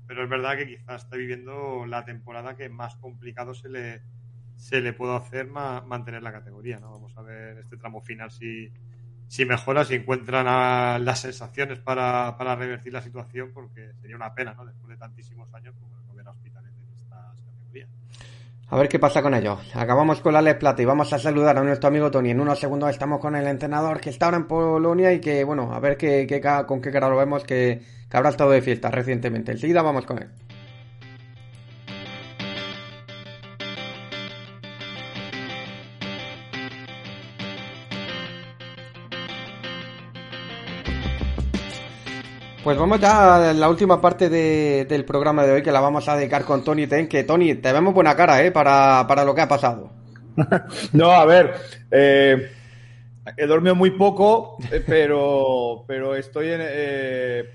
pero 0.10 0.24
es 0.24 0.30
verdad 0.30 0.58
que 0.58 0.66
quizás 0.66 1.04
está 1.04 1.18
viviendo 1.18 1.86
la 1.86 2.04
temporada 2.04 2.56
que 2.56 2.68
más 2.68 2.96
complicado 2.96 3.54
se 3.54 3.70
le, 3.70 4.02
se 4.56 4.82
le 4.82 4.92
puede 4.92 5.16
hacer 5.16 5.46
ma, 5.46 5.82
mantener 5.82 6.24
la 6.24 6.32
categoría. 6.32 6.80
¿no? 6.80 6.90
Vamos 6.90 7.16
a 7.16 7.22
ver 7.22 7.60
este 7.60 7.78
tramo 7.78 8.02
final 8.02 8.32
si, 8.32 8.74
si 9.28 9.46
mejora, 9.46 9.86
si 9.86 9.94
encuentran 9.94 10.48
las 11.06 11.20
sensaciones 11.20 11.78
para, 11.78 12.36
para, 12.40 12.56
revertir 12.56 12.92
la 12.92 13.04
situación, 13.04 13.52
porque 13.54 13.94
sería 14.02 14.16
una 14.16 14.34
pena, 14.34 14.56
¿no? 14.56 14.66
Después 14.66 14.90
de 14.90 14.98
tantísimos 14.98 15.54
años, 15.54 15.76
como 15.80 15.96
no 16.08 16.16
ver 16.16 16.28
a 16.28 16.32
hospitales 16.32 16.74
en 16.74 17.04
estas 17.04 17.44
categorías. 17.44 17.90
A 18.72 18.78
ver 18.78 18.88
qué 18.88 19.00
pasa 19.00 19.22
con 19.22 19.34
ellos. 19.34 19.60
Acabamos 19.74 20.22
con 20.22 20.34
la 20.34 20.42
Le 20.42 20.56
Plata 20.56 20.82
y 20.82 20.86
vamos 20.86 21.12
a 21.12 21.18
saludar 21.18 21.58
a 21.58 21.64
nuestro 21.64 21.88
amigo 21.88 22.12
Tony. 22.12 22.30
En 22.30 22.40
unos 22.40 22.60
segundos 22.60 22.92
estamos 22.92 23.20
con 23.20 23.36
el 23.36 23.48
entrenador 23.48 24.00
que 24.00 24.12
está 24.12 24.26
ahora 24.26 24.38
en 24.38 24.48
Polonia 24.48 25.12
y 25.12 25.20
que, 25.20 25.44
bueno, 25.44 25.74
a 25.74 25.80
ver 25.80 25.98
qué, 25.98 26.28
qué, 26.28 26.40
con 26.68 26.82
qué 26.82 26.92
cara 26.92 27.10
lo 27.10 27.18
vemos, 27.18 27.44
que 27.44 27.82
que 28.10 28.18
habrá 28.18 28.30
estado 28.30 28.52
de 28.52 28.62
fiesta 28.62 28.90
recientemente. 28.90 29.52
Enseguida 29.52 29.82
vamos 29.82 30.06
con 30.06 30.18
él. 30.18 30.30
Pues 42.70 42.78
vamos 42.78 43.00
ya 43.00 43.50
a 43.50 43.54
la 43.56 43.68
última 43.68 44.00
parte 44.00 44.30
de- 44.30 44.86
del 44.88 45.04
programa 45.04 45.44
de 45.44 45.54
hoy 45.54 45.64
que 45.64 45.72
la 45.72 45.80
vamos 45.80 46.08
a 46.08 46.16
dedicar 46.16 46.46
con 46.46 46.64
Tony 46.64 46.86
Ten. 46.86 47.08
Que 47.08 47.24
Tony, 47.24 47.56
te 47.56 47.74
vemos 47.74 47.96
buena 47.96 48.16
cara, 48.16 48.44
¿eh? 48.44 48.52
Para, 48.52 49.08
para 49.08 49.26
lo 49.26 49.34
que 49.34 49.42
ha 49.42 49.48
pasado. 49.48 49.90
No, 50.94 51.10
a 51.10 51.26
ver, 51.26 51.56
eh, 51.90 52.52
he 53.38 53.48
dormido 53.48 53.74
muy 53.74 53.90
poco, 53.90 54.58
eh, 54.72 54.84
pero, 54.86 55.84
pero 55.88 56.14
estoy 56.16 56.50
en... 56.52 56.60
eh, 56.62 57.46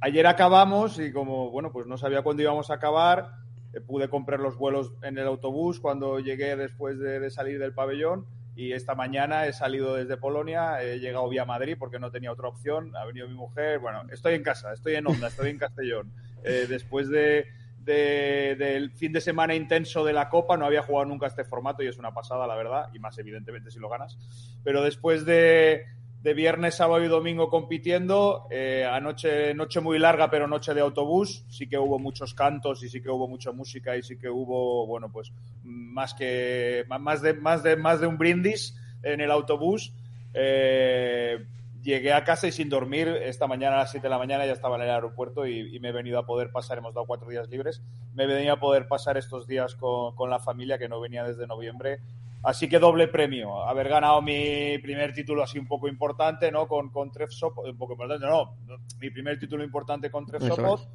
ayer 0.00 0.26
acabamos 0.26 0.98
y 0.98 1.12
como, 1.12 1.52
bueno, 1.52 1.70
pues 1.70 1.86
no 1.86 1.96
sabía 1.96 2.22
cuándo 2.22 2.42
íbamos 2.42 2.70
a 2.72 2.74
acabar, 2.74 3.34
eh, 3.72 3.80
pude 3.80 4.08
comprar 4.08 4.40
los 4.40 4.56
vuelos 4.56 4.94
en 5.02 5.16
el 5.16 5.28
autobús 5.28 5.78
cuando 5.78 6.18
llegué 6.18 6.56
después 6.56 6.98
de, 6.98 7.20
de 7.20 7.30
salir 7.30 7.60
del 7.60 7.72
pabellón 7.72 8.26
y 8.56 8.72
esta 8.72 8.94
mañana 8.94 9.46
he 9.46 9.52
salido 9.52 9.94
desde 9.94 10.16
Polonia, 10.16 10.82
he 10.82 10.98
llegado 10.98 11.28
vía 11.28 11.44
Madrid 11.44 11.76
porque 11.78 11.98
no 11.98 12.10
tenía 12.10 12.32
otra 12.32 12.48
opción, 12.48 12.96
ha 12.96 13.04
venido 13.04 13.28
mi 13.28 13.34
mujer, 13.34 13.78
bueno, 13.78 14.02
estoy 14.10 14.34
en 14.34 14.42
casa, 14.42 14.72
estoy 14.72 14.94
en 14.94 15.06
Onda, 15.06 15.28
estoy 15.28 15.50
en 15.50 15.58
Castellón. 15.58 16.10
Eh, 16.42 16.66
después 16.68 17.08
de, 17.10 17.46
de- 17.80 18.56
del 18.58 18.90
fin 18.92 19.12
de 19.12 19.20
semana 19.20 19.54
intenso 19.54 20.04
de 20.04 20.12
la 20.14 20.28
Copa, 20.30 20.56
no 20.56 20.64
había 20.64 20.82
jugado 20.82 21.04
nunca 21.04 21.26
este 21.26 21.44
formato 21.44 21.82
y 21.82 21.86
es 21.88 21.98
una 21.98 22.14
pasada, 22.14 22.46
la 22.46 22.54
verdad, 22.56 22.88
y 22.94 22.98
más 22.98 23.18
evidentemente 23.18 23.70
si 23.70 23.78
lo 23.78 23.88
ganas. 23.88 24.16
Pero 24.64 24.82
después 24.82 25.24
de, 25.26 25.84
de 26.26 26.34
viernes, 26.34 26.74
sábado 26.74 27.04
y 27.04 27.06
domingo 27.06 27.48
compitiendo, 27.48 28.48
eh, 28.50 28.84
anoche, 28.84 29.54
noche 29.54 29.78
muy 29.78 29.96
larga, 29.96 30.28
pero 30.28 30.48
noche 30.48 30.74
de 30.74 30.80
autobús, 30.80 31.44
sí 31.48 31.68
que 31.68 31.78
hubo 31.78 32.00
muchos 32.00 32.34
cantos 32.34 32.82
y 32.82 32.88
sí 32.88 33.00
que 33.00 33.10
hubo 33.10 33.28
mucha 33.28 33.52
música 33.52 33.96
y 33.96 34.02
sí 34.02 34.18
que 34.18 34.28
hubo, 34.28 34.88
bueno, 34.88 35.08
pues 35.12 35.32
más 35.62 36.14
que 36.14 36.84
más 36.88 37.22
de, 37.22 37.34
más 37.34 37.62
de, 37.62 37.76
más 37.76 38.00
de 38.00 38.08
un 38.08 38.18
brindis 38.18 38.74
en 39.04 39.20
el 39.20 39.30
autobús. 39.30 39.92
Eh, 40.34 41.46
llegué 41.80 42.12
a 42.12 42.24
casa 42.24 42.48
y 42.48 42.52
sin 42.52 42.70
dormir, 42.70 43.06
esta 43.06 43.46
mañana 43.46 43.76
a 43.76 43.78
las 43.82 43.92
7 43.92 44.04
de 44.04 44.10
la 44.10 44.18
mañana 44.18 44.46
ya 44.46 44.52
estaba 44.52 44.74
en 44.74 44.82
el 44.82 44.90
aeropuerto 44.90 45.46
y, 45.46 45.76
y 45.76 45.78
me 45.78 45.90
he 45.90 45.92
venido 45.92 46.18
a 46.18 46.26
poder 46.26 46.50
pasar, 46.50 46.78
hemos 46.78 46.92
dado 46.92 47.06
cuatro 47.06 47.28
días 47.30 47.48
libres, 47.48 47.82
me 48.14 48.24
he 48.24 48.26
venido 48.26 48.54
a 48.54 48.58
poder 48.58 48.88
pasar 48.88 49.16
estos 49.16 49.46
días 49.46 49.76
con, 49.76 50.16
con 50.16 50.28
la 50.28 50.40
familia 50.40 50.76
que 50.76 50.88
no 50.88 51.00
venía 51.00 51.22
desde 51.22 51.46
noviembre. 51.46 52.00
Así 52.42 52.68
que 52.68 52.78
doble 52.78 53.08
premio, 53.08 53.64
haber 53.64 53.88
ganado 53.88 54.22
mi 54.22 54.78
primer 54.78 55.12
título 55.12 55.42
así 55.42 55.58
un 55.58 55.66
poco 55.66 55.88
importante, 55.88 56.52
¿no? 56.52 56.68
Con, 56.68 56.90
con 56.90 57.10
Tref 57.10 57.30
Sopot, 57.30 57.66
un 57.66 57.76
poco 57.76 57.94
importante, 57.94 58.24
no, 58.26 58.56
no, 58.66 58.76
mi 59.00 59.10
primer 59.10 59.38
título 59.38 59.64
importante 59.64 60.10
con 60.10 60.26
Sopot. 60.26 60.80
es. 60.80 60.88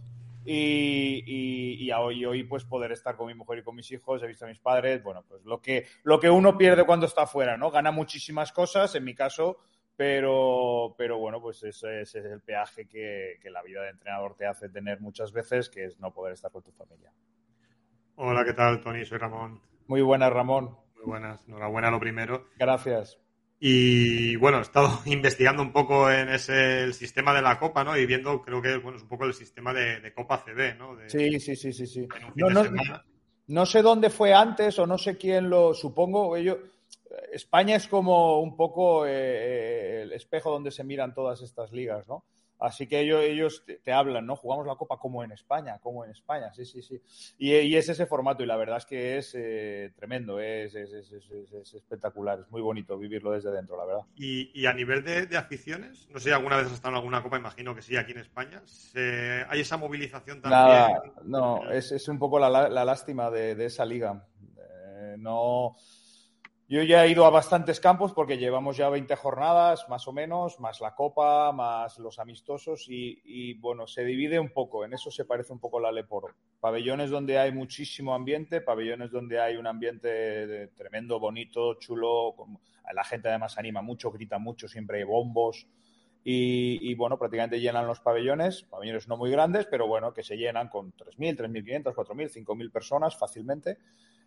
Y, 0.43 1.23
y, 1.27 1.85
y 1.85 1.91
hoy, 1.91 2.25
hoy 2.25 2.43
pues 2.45 2.63
poder 2.63 2.91
estar 2.93 3.15
con 3.15 3.27
mi 3.27 3.35
mujer 3.35 3.59
y 3.59 3.63
con 3.63 3.75
mis 3.75 3.91
hijos, 3.91 4.23
he 4.23 4.27
visto 4.27 4.45
a 4.45 4.47
mis 4.47 4.59
padres, 4.59 5.03
bueno, 5.03 5.23
pues 5.27 5.43
lo 5.43 5.61
que, 5.61 5.85
lo 6.03 6.19
que 6.19 6.29
uno 6.29 6.57
pierde 6.57 6.85
cuando 6.85 7.05
está 7.05 7.23
afuera, 7.23 7.57
¿no? 7.57 7.69
Gana 7.69 7.91
muchísimas 7.91 8.51
cosas, 8.51 8.95
en 8.95 9.03
mi 9.03 9.13
caso, 9.13 9.57
pero, 9.95 10.95
pero 10.97 11.19
bueno, 11.19 11.39
pues 11.41 11.61
ese, 11.61 12.01
ese 12.01 12.19
es 12.19 12.25
el 12.25 12.41
peaje 12.41 12.87
que, 12.87 13.37
que 13.39 13.51
la 13.51 13.61
vida 13.61 13.83
de 13.83 13.89
entrenador 13.89 14.35
te 14.35 14.47
hace 14.47 14.69
tener 14.69 14.99
muchas 14.99 15.31
veces, 15.31 15.69
que 15.69 15.85
es 15.85 15.99
no 15.99 16.11
poder 16.11 16.33
estar 16.33 16.49
con 16.49 16.63
tu 16.63 16.71
familia. 16.71 17.13
Hola, 18.15 18.43
¿qué 18.43 18.53
tal, 18.53 18.81
Tony? 18.81 19.05
Soy 19.05 19.19
Ramón. 19.19 19.61
Muy 19.87 20.01
buenas, 20.01 20.33
Ramón. 20.33 20.80
Muy 21.01 21.09
buenas. 21.11 21.41
Enhorabuena 21.47 21.91
lo 21.91 21.99
primero. 21.99 22.47
Gracias. 22.57 23.17
Y 23.59 24.35
bueno, 24.37 24.57
he 24.59 24.61
estado 24.61 24.99
investigando 25.05 25.61
un 25.61 25.71
poco 25.71 26.09
en 26.09 26.29
ese 26.29 26.83
el 26.83 26.93
sistema 26.93 27.33
de 27.33 27.41
la 27.41 27.59
Copa, 27.59 27.83
¿no? 27.83 27.95
Y 27.97 28.05
viendo, 28.05 28.41
creo 28.41 28.61
que 28.61 28.77
bueno, 28.77 28.97
es 28.97 29.03
un 29.03 29.09
poco 29.09 29.25
el 29.25 29.33
sistema 29.33 29.73
de, 29.73 29.99
de 29.99 30.13
Copa 30.13 30.43
CB, 30.43 30.77
¿no? 30.77 30.95
De- 30.95 31.09
Sí, 31.09 31.39
sí, 31.39 31.55
sí, 31.55 31.71
sí, 31.73 31.85
sí. 31.85 32.07
No, 32.35 32.49
no, 32.49 32.63
no 33.47 33.65
sé 33.65 33.81
dónde 33.81 34.09
fue 34.09 34.33
antes 34.33 34.79
o 34.79 34.87
no 34.87 34.97
sé 34.97 35.17
quién 35.17 35.49
lo 35.49 35.73
supongo. 35.73 36.35
Ellos, 36.35 36.57
España 37.31 37.75
es 37.75 37.87
como 37.87 38.39
un 38.41 38.55
poco 38.55 39.05
eh, 39.05 40.03
el 40.03 40.13
espejo 40.13 40.49
donde 40.51 40.71
se 40.71 40.83
miran 40.83 41.13
todas 41.13 41.41
estas 41.41 41.71
ligas, 41.71 42.07
¿no? 42.07 42.23
Así 42.61 42.87
que 42.87 42.99
ellos, 43.01 43.21
ellos 43.23 43.63
te, 43.65 43.79
te 43.79 43.91
hablan, 43.91 44.25
¿no? 44.27 44.35
Jugamos 44.35 44.67
la 44.67 44.75
Copa 44.75 44.97
como 44.97 45.23
en 45.23 45.31
España, 45.31 45.79
como 45.79 46.05
en 46.05 46.11
España, 46.11 46.53
sí, 46.53 46.63
sí, 46.63 46.81
sí. 46.83 47.01
Y, 47.39 47.53
y 47.55 47.75
es 47.75 47.89
ese 47.89 48.05
formato 48.05 48.43
y 48.43 48.45
la 48.45 48.55
verdad 48.55 48.77
es 48.77 48.85
que 48.85 49.17
es 49.17 49.33
eh, 49.35 49.91
tremendo, 49.95 50.39
es, 50.39 50.75
es- 50.75 50.93
es- 50.93 51.11
es- 51.11 51.31
es- 51.31 51.51
es 51.53 51.73
espectacular, 51.73 52.39
es 52.39 52.51
muy 52.51 52.61
bonito 52.61 52.97
vivirlo 52.99 53.31
desde 53.31 53.51
dentro, 53.51 53.75
la 53.77 53.85
verdad. 53.85 54.01
Y, 54.15 54.51
y 54.53 54.67
a 54.67 54.73
nivel 54.73 55.03
de, 55.03 55.25
de 55.25 55.37
aficiones, 55.37 56.07
no 56.11 56.19
sé 56.19 56.29
si 56.29 56.31
alguna 56.35 56.55
vez 56.57 56.67
has 56.67 56.73
estado 56.73 56.91
en 56.93 56.97
alguna 56.97 57.23
Copa, 57.23 57.37
imagino 57.37 57.73
que 57.73 57.81
sí, 57.81 57.97
aquí 57.97 58.11
en 58.11 58.19
España. 58.19 58.61
se- 58.65 59.43
¿Hay 59.49 59.61
esa 59.61 59.77
movilización 59.77 60.39
también? 60.41 60.63
Nada, 60.63 61.01
no, 61.23 61.71
es, 61.71 61.91
es 61.91 62.07
un 62.07 62.19
poco 62.19 62.37
la, 62.37 62.49
la- 62.49 62.69
la 62.69 62.85
lástima 62.85 63.31
de, 63.31 63.55
de 63.55 63.65
esa 63.65 63.85
liga. 63.85 64.23
Eh, 64.57 65.15
no, 65.17 65.75
yo 66.71 66.83
ya 66.83 67.03
he 67.03 67.09
ido 67.09 67.25
a 67.25 67.29
bastantes 67.29 67.81
campos 67.81 68.13
porque 68.13 68.37
llevamos 68.37 68.77
ya 68.77 68.87
20 68.87 69.13
jornadas, 69.17 69.89
más 69.89 70.07
o 70.07 70.13
menos, 70.13 70.57
más 70.61 70.79
la 70.79 70.95
Copa, 70.95 71.51
más 71.51 71.99
los 71.99 72.17
amistosos 72.17 72.85
y, 72.87 73.55
bueno, 73.55 73.87
se 73.87 74.05
divide 74.05 74.39
un 74.39 74.53
poco, 74.53 74.85
en 74.85 74.93
eso 74.93 75.11
se 75.11 75.25
parece 75.25 75.51
un 75.51 75.59
poco 75.59 75.81
la 75.81 75.91
Leporo. 75.91 76.33
Pabellones 76.61 77.09
donde 77.09 77.37
hay 77.37 77.51
muchísimo 77.51 78.15
ambiente, 78.15 78.61
pabellones 78.61 79.11
donde 79.11 79.41
hay 79.41 79.57
un 79.57 79.67
ambiente 79.67 80.69
tremendo, 80.69 81.19
bonito, 81.19 81.73
chulo, 81.73 82.35
la 82.93 83.03
gente 83.03 83.27
además 83.27 83.57
anima 83.57 83.81
mucho, 83.81 84.09
grita 84.09 84.39
mucho, 84.39 84.69
siempre 84.69 84.99
hay 84.99 85.03
bombos. 85.03 85.67
Y, 86.23 86.89
y, 86.89 86.95
bueno, 86.95 87.17
prácticamente 87.17 87.59
llenan 87.59 87.85
los 87.85 87.99
pabellones, 87.99 88.63
pabellones 88.63 89.09
no 89.09 89.17
muy 89.17 89.29
grandes, 89.29 89.65
pero 89.65 89.87
bueno, 89.87 90.13
que 90.13 90.23
se 90.23 90.37
llenan 90.37 90.69
con 90.69 90.93
3.000, 90.93 91.35
3.500, 91.35 91.93
4.000, 91.93 92.45
5.000 92.45 92.71
personas 92.71 93.17
fácilmente, 93.17 93.79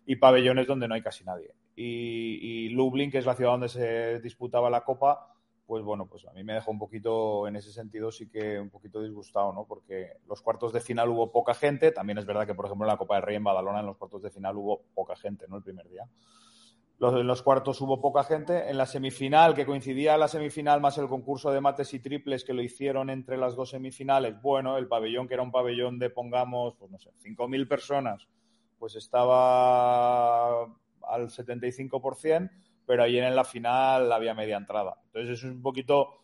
y 0.05 0.17
pabellones 0.17 0.67
donde 0.67 0.87
no 0.87 0.95
hay 0.95 1.01
casi 1.01 1.23
nadie. 1.23 1.53
Y, 1.75 2.65
y 2.65 2.69
Lublin, 2.69 3.11
que 3.11 3.17
es 3.17 3.25
la 3.25 3.35
ciudad 3.35 3.51
donde 3.51 3.69
se 3.69 4.19
disputaba 4.19 4.69
la 4.69 4.83
Copa, 4.83 5.35
pues 5.65 5.83
bueno, 5.83 6.05
pues 6.07 6.25
a 6.25 6.31
mí 6.31 6.43
me 6.43 6.53
dejó 6.53 6.71
un 6.71 6.79
poquito, 6.79 7.47
en 7.47 7.55
ese 7.55 7.71
sentido, 7.71 8.11
sí 8.11 8.29
que 8.29 8.59
un 8.59 8.69
poquito 8.69 9.01
disgustado, 9.01 9.51
¿no? 9.51 9.65
Porque 9.65 10.17
los 10.27 10.41
cuartos 10.41 10.71
de 10.73 10.79
final 10.79 11.09
hubo 11.09 11.31
poca 11.31 11.55
gente, 11.55 11.91
también 11.91 12.19
es 12.19 12.25
verdad 12.25 12.45
que, 12.45 12.53
por 12.53 12.65
ejemplo, 12.65 12.85
en 12.85 12.91
la 12.91 12.97
Copa 12.97 13.15
del 13.15 13.23
Rey 13.23 13.35
en 13.35 13.43
Badalona, 13.43 13.79
en 13.79 13.87
los 13.87 13.97
cuartos 13.97 14.21
de 14.21 14.29
final 14.29 14.57
hubo 14.57 14.83
poca 14.93 15.15
gente, 15.15 15.45
¿no? 15.47 15.57
El 15.57 15.63
primer 15.63 15.89
día. 15.89 16.07
Los, 16.97 17.13
en 17.15 17.27
los 17.27 17.41
cuartos 17.41 17.81
hubo 17.81 17.99
poca 17.99 18.23
gente. 18.23 18.69
En 18.69 18.77
la 18.77 18.85
semifinal, 18.85 19.53
que 19.53 19.65
coincidía 19.65 20.17
la 20.17 20.27
semifinal 20.27 20.79
más 20.79 20.97
el 20.97 21.07
concurso 21.07 21.51
de 21.51 21.59
mates 21.59 21.93
y 21.93 21.99
triples 21.99 22.45
que 22.45 22.53
lo 22.53 22.61
hicieron 22.61 23.09
entre 23.09 23.35
las 23.35 23.55
dos 23.55 23.71
semifinales, 23.71 24.39
bueno, 24.41 24.77
el 24.77 24.87
pabellón, 24.87 25.27
que 25.27 25.33
era 25.33 25.43
un 25.43 25.51
pabellón 25.51 25.99
de, 25.99 26.09
pongamos, 26.09 26.75
pues 26.75 26.91
no 26.91 26.99
sé, 26.99 27.09
5.000 27.23 27.67
personas, 27.67 28.27
pues 28.77 28.95
estaba 28.95 30.63
al 30.63 31.29
75%, 31.29 32.51
pero 32.85 33.03
ayer 33.03 33.23
en 33.23 33.35
la 33.35 33.43
final 33.43 34.11
había 34.11 34.33
media 34.33 34.57
entrada. 34.57 34.97
Entonces, 35.07 35.39
es 35.39 35.43
un 35.43 35.61
poquito 35.61 36.21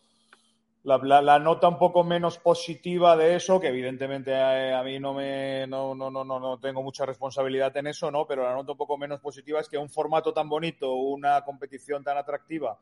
la, 0.84 1.38
nota 1.38 1.68
un 1.68 1.78
poco 1.78 2.02
menos 2.02 2.38
positiva 2.38 3.16
de 3.16 3.36
eso, 3.36 3.60
que 3.60 3.68
evidentemente 3.68 4.32
eh, 4.32 4.74
a, 4.74 4.82
mí 4.82 4.98
no 4.98 5.14
me 5.14 5.66
no, 5.68 5.94
no, 5.94 6.10
no, 6.10 6.24
no, 6.24 6.40
no 6.40 6.58
tengo 6.58 6.82
mucha 6.82 7.06
responsabilidad 7.06 7.76
en 7.76 7.86
eso, 7.86 8.10
¿no? 8.10 8.26
Pero 8.26 8.42
la 8.42 8.54
nota 8.54 8.72
un 8.72 8.78
poco 8.78 8.98
menos 8.98 9.20
positiva 9.20 9.60
es 9.60 9.68
que 9.68 9.78
un 9.78 9.88
formato 9.88 10.32
tan 10.32 10.48
bonito, 10.48 10.92
una 10.92 11.44
competición 11.44 12.02
tan 12.02 12.16
atractiva 12.16 12.80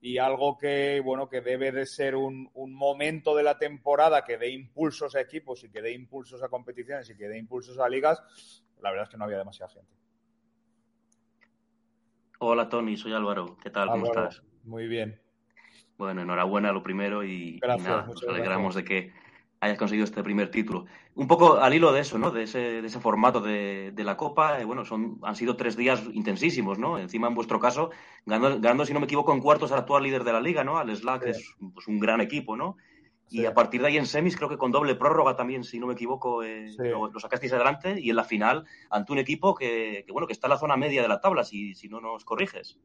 y 0.00 0.18
algo 0.18 0.56
que, 0.56 1.02
bueno, 1.04 1.28
que 1.28 1.40
debe 1.40 1.72
de 1.72 1.86
ser 1.86 2.14
un, 2.14 2.48
un 2.54 2.72
momento 2.72 3.34
de 3.34 3.42
la 3.42 3.58
temporada 3.58 4.24
que 4.24 4.38
dé 4.38 4.50
impulsos 4.50 5.14
a 5.16 5.20
equipos 5.20 5.64
y 5.64 5.70
que 5.70 5.82
dé 5.82 5.92
impulsos 5.92 6.42
a 6.42 6.48
competiciones 6.48 7.10
y 7.10 7.16
que 7.16 7.28
dé 7.28 7.36
impulsos 7.36 7.78
a 7.78 7.88
ligas, 7.88 8.22
la 8.82 8.90
verdad 8.90 9.04
es 9.04 9.10
que 9.10 9.16
no 9.16 9.24
había 9.24 9.38
demasiada 9.38 9.72
gente. 9.72 9.92
Hola 12.38 12.68
Tony, 12.68 12.96
soy 12.96 13.12
Álvaro. 13.12 13.56
¿Qué 13.62 13.70
tal? 13.70 13.88
¿Cómo 13.88 14.06
estás? 14.06 14.42
Muy 14.64 14.86
bien. 14.86 15.20
Bueno, 15.98 16.22
enhorabuena 16.22 16.72
lo 16.72 16.82
primero 16.82 17.22
y, 17.22 17.60
nada, 17.60 18.06
nos 18.06 18.22
alegramos 18.22 18.74
gracias. 18.74 18.76
de 18.76 18.84
que 18.84 19.12
hayas 19.60 19.78
conseguido 19.78 20.04
este 20.04 20.22
primer 20.22 20.50
título. 20.50 20.86
Un 21.14 21.28
poco 21.28 21.58
al 21.58 21.74
hilo 21.74 21.92
de 21.92 22.00
eso, 22.00 22.18
¿no? 22.18 22.30
De 22.30 22.44
ese, 22.44 22.80
de 22.80 22.86
ese 22.86 22.98
formato 22.98 23.42
de, 23.42 23.92
de 23.92 24.04
la 24.04 24.16
Copa, 24.16 24.58
eh, 24.58 24.64
bueno, 24.64 24.86
son, 24.86 25.18
han 25.22 25.36
sido 25.36 25.56
tres 25.56 25.76
días 25.76 26.02
intensísimos, 26.14 26.78
¿no? 26.78 26.98
Encima, 26.98 27.28
en 27.28 27.34
vuestro 27.34 27.60
caso, 27.60 27.90
ganando, 28.24 28.58
ganando, 28.60 28.86
si 28.86 28.94
no 28.94 29.00
me 29.00 29.04
equivoco, 29.04 29.34
en 29.34 29.40
cuartos 29.40 29.72
al 29.72 29.80
actual 29.80 30.02
líder 30.04 30.24
de 30.24 30.32
la 30.32 30.40
liga, 30.40 30.64
¿no? 30.64 30.78
Al 30.78 30.94
Slack, 30.96 31.24
que 31.24 31.30
es 31.30 31.54
pues, 31.74 31.86
un 31.88 32.00
gran 32.00 32.22
equipo, 32.22 32.56
¿no? 32.56 32.78
Y 33.30 33.46
a 33.46 33.54
partir 33.54 33.80
de 33.80 33.86
ahí 33.86 33.96
en 33.96 34.06
semis, 34.06 34.36
creo 34.36 34.48
que 34.48 34.58
con 34.58 34.72
doble 34.72 34.96
prórroga 34.96 35.36
también, 35.36 35.62
si 35.64 35.78
no 35.78 35.86
me 35.86 35.92
equivoco, 35.94 36.42
eh, 36.42 36.68
Sí. 36.72 36.82
lo, 36.88 37.06
lo 37.10 37.20
sacasteis 37.20 37.52
adelante. 37.52 37.94
Y 38.00 38.10
en 38.10 38.16
la 38.16 38.24
final, 38.24 38.66
ante 38.90 39.12
un 39.12 39.18
equipo 39.18 39.54
que, 39.54 40.02
que, 40.04 40.12
bueno, 40.12 40.26
que 40.26 40.32
está 40.32 40.48
en 40.48 40.50
la 40.50 40.58
zona 40.58 40.76
media 40.76 41.00
de 41.02 41.08
la 41.08 41.20
tabla, 41.20 41.44
si, 41.44 41.74
si 41.74 41.88
no 41.88 42.00
nos 42.00 42.24
corriges. 42.24 42.78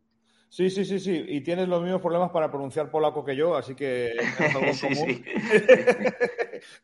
Sí, 0.55 0.69
sí, 0.69 0.85
sí, 0.85 0.99
sí. 1.01 1.25
Y 1.27 1.41
tienes 1.41 1.67
los 1.67 1.83
mismos 1.83 1.99
problemas 2.01 2.29
para 2.31 2.49
pronunciar 2.49 2.89
polaco 2.89 3.25
que 3.25 3.35
yo, 3.35 3.57
así 3.57 3.75
que 3.75 4.11
es 4.13 4.39
algo 4.55 4.61
en 4.67 4.73
Sí, 4.73 4.87
común. 4.87 5.09
sí. 5.09 5.23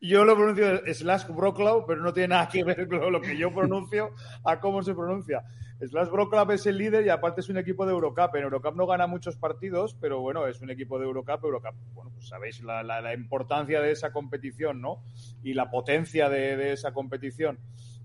yo 0.02 0.26
lo 0.26 0.34
pronuncio 0.36 0.82
slash 0.92 1.26
Broclaw, 1.28 1.86
pero 1.86 2.02
no 2.02 2.12
tiene 2.12 2.28
nada 2.28 2.48
que 2.50 2.64
ver 2.64 2.86
con 2.86 3.10
lo 3.10 3.18
que 3.22 3.34
yo 3.34 3.50
pronuncio 3.50 4.10
a 4.44 4.60
cómo 4.60 4.82
se 4.82 4.92
pronuncia. 4.94 5.42
Slash 5.80 6.10
Broclaw 6.10 6.50
es 6.52 6.66
el 6.66 6.76
líder 6.76 7.06
y 7.06 7.08
aparte 7.08 7.40
es 7.40 7.48
un 7.48 7.56
equipo 7.56 7.86
de 7.86 7.92
Eurocup. 7.92 8.36
En 8.36 8.42
Eurocup 8.42 8.76
no 8.76 8.86
gana 8.86 9.06
muchos 9.06 9.36
partidos, 9.38 9.96
pero 9.98 10.20
bueno, 10.20 10.46
es 10.46 10.60
un 10.60 10.68
equipo 10.70 10.98
de 10.98 11.06
Eurocup. 11.06 11.42
Eurocup, 11.42 11.74
bueno, 11.94 12.10
pues 12.14 12.28
sabéis 12.28 12.60
la, 12.62 12.82
la- 12.82 13.00
la 13.00 13.14
importancia 13.14 13.80
de 13.80 13.90
esa 13.90 14.12
competición, 14.12 14.82
¿no? 14.82 15.02
Y 15.42 15.54
la 15.54 15.70
potencia 15.70 16.28
de, 16.28 16.58
de 16.58 16.72
esa 16.72 16.92
competición. 16.92 17.58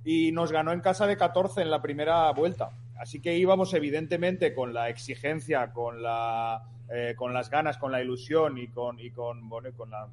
Y 0.06 0.32
nos 0.32 0.54
ganó 0.54 0.72
en 0.72 0.80
casa 0.80 1.06
de 1.08 1.18
14 1.18 1.62
en 1.62 1.70
la 1.72 1.82
primera 1.82 2.32
vuelta. 2.32 2.70
Así 3.00 3.22
que 3.22 3.38
íbamos 3.38 3.74
evidentemente 3.74 4.54
con 4.54 4.74
la 4.74 4.90
exigencia, 4.90 5.72
con 5.74 6.02
la 6.02 6.64
eh, 6.90 7.16
con 7.18 7.34
las 7.34 7.50
ganas, 7.50 7.78
con 7.78 7.92
la 7.92 8.02
ilusión 8.02 8.58
y 8.58 8.70
con, 8.70 9.00
y 9.00 9.12
con, 9.12 9.50
bueno, 9.50 9.68
y 9.70 9.74
con 9.74 9.90
la, 9.92 10.08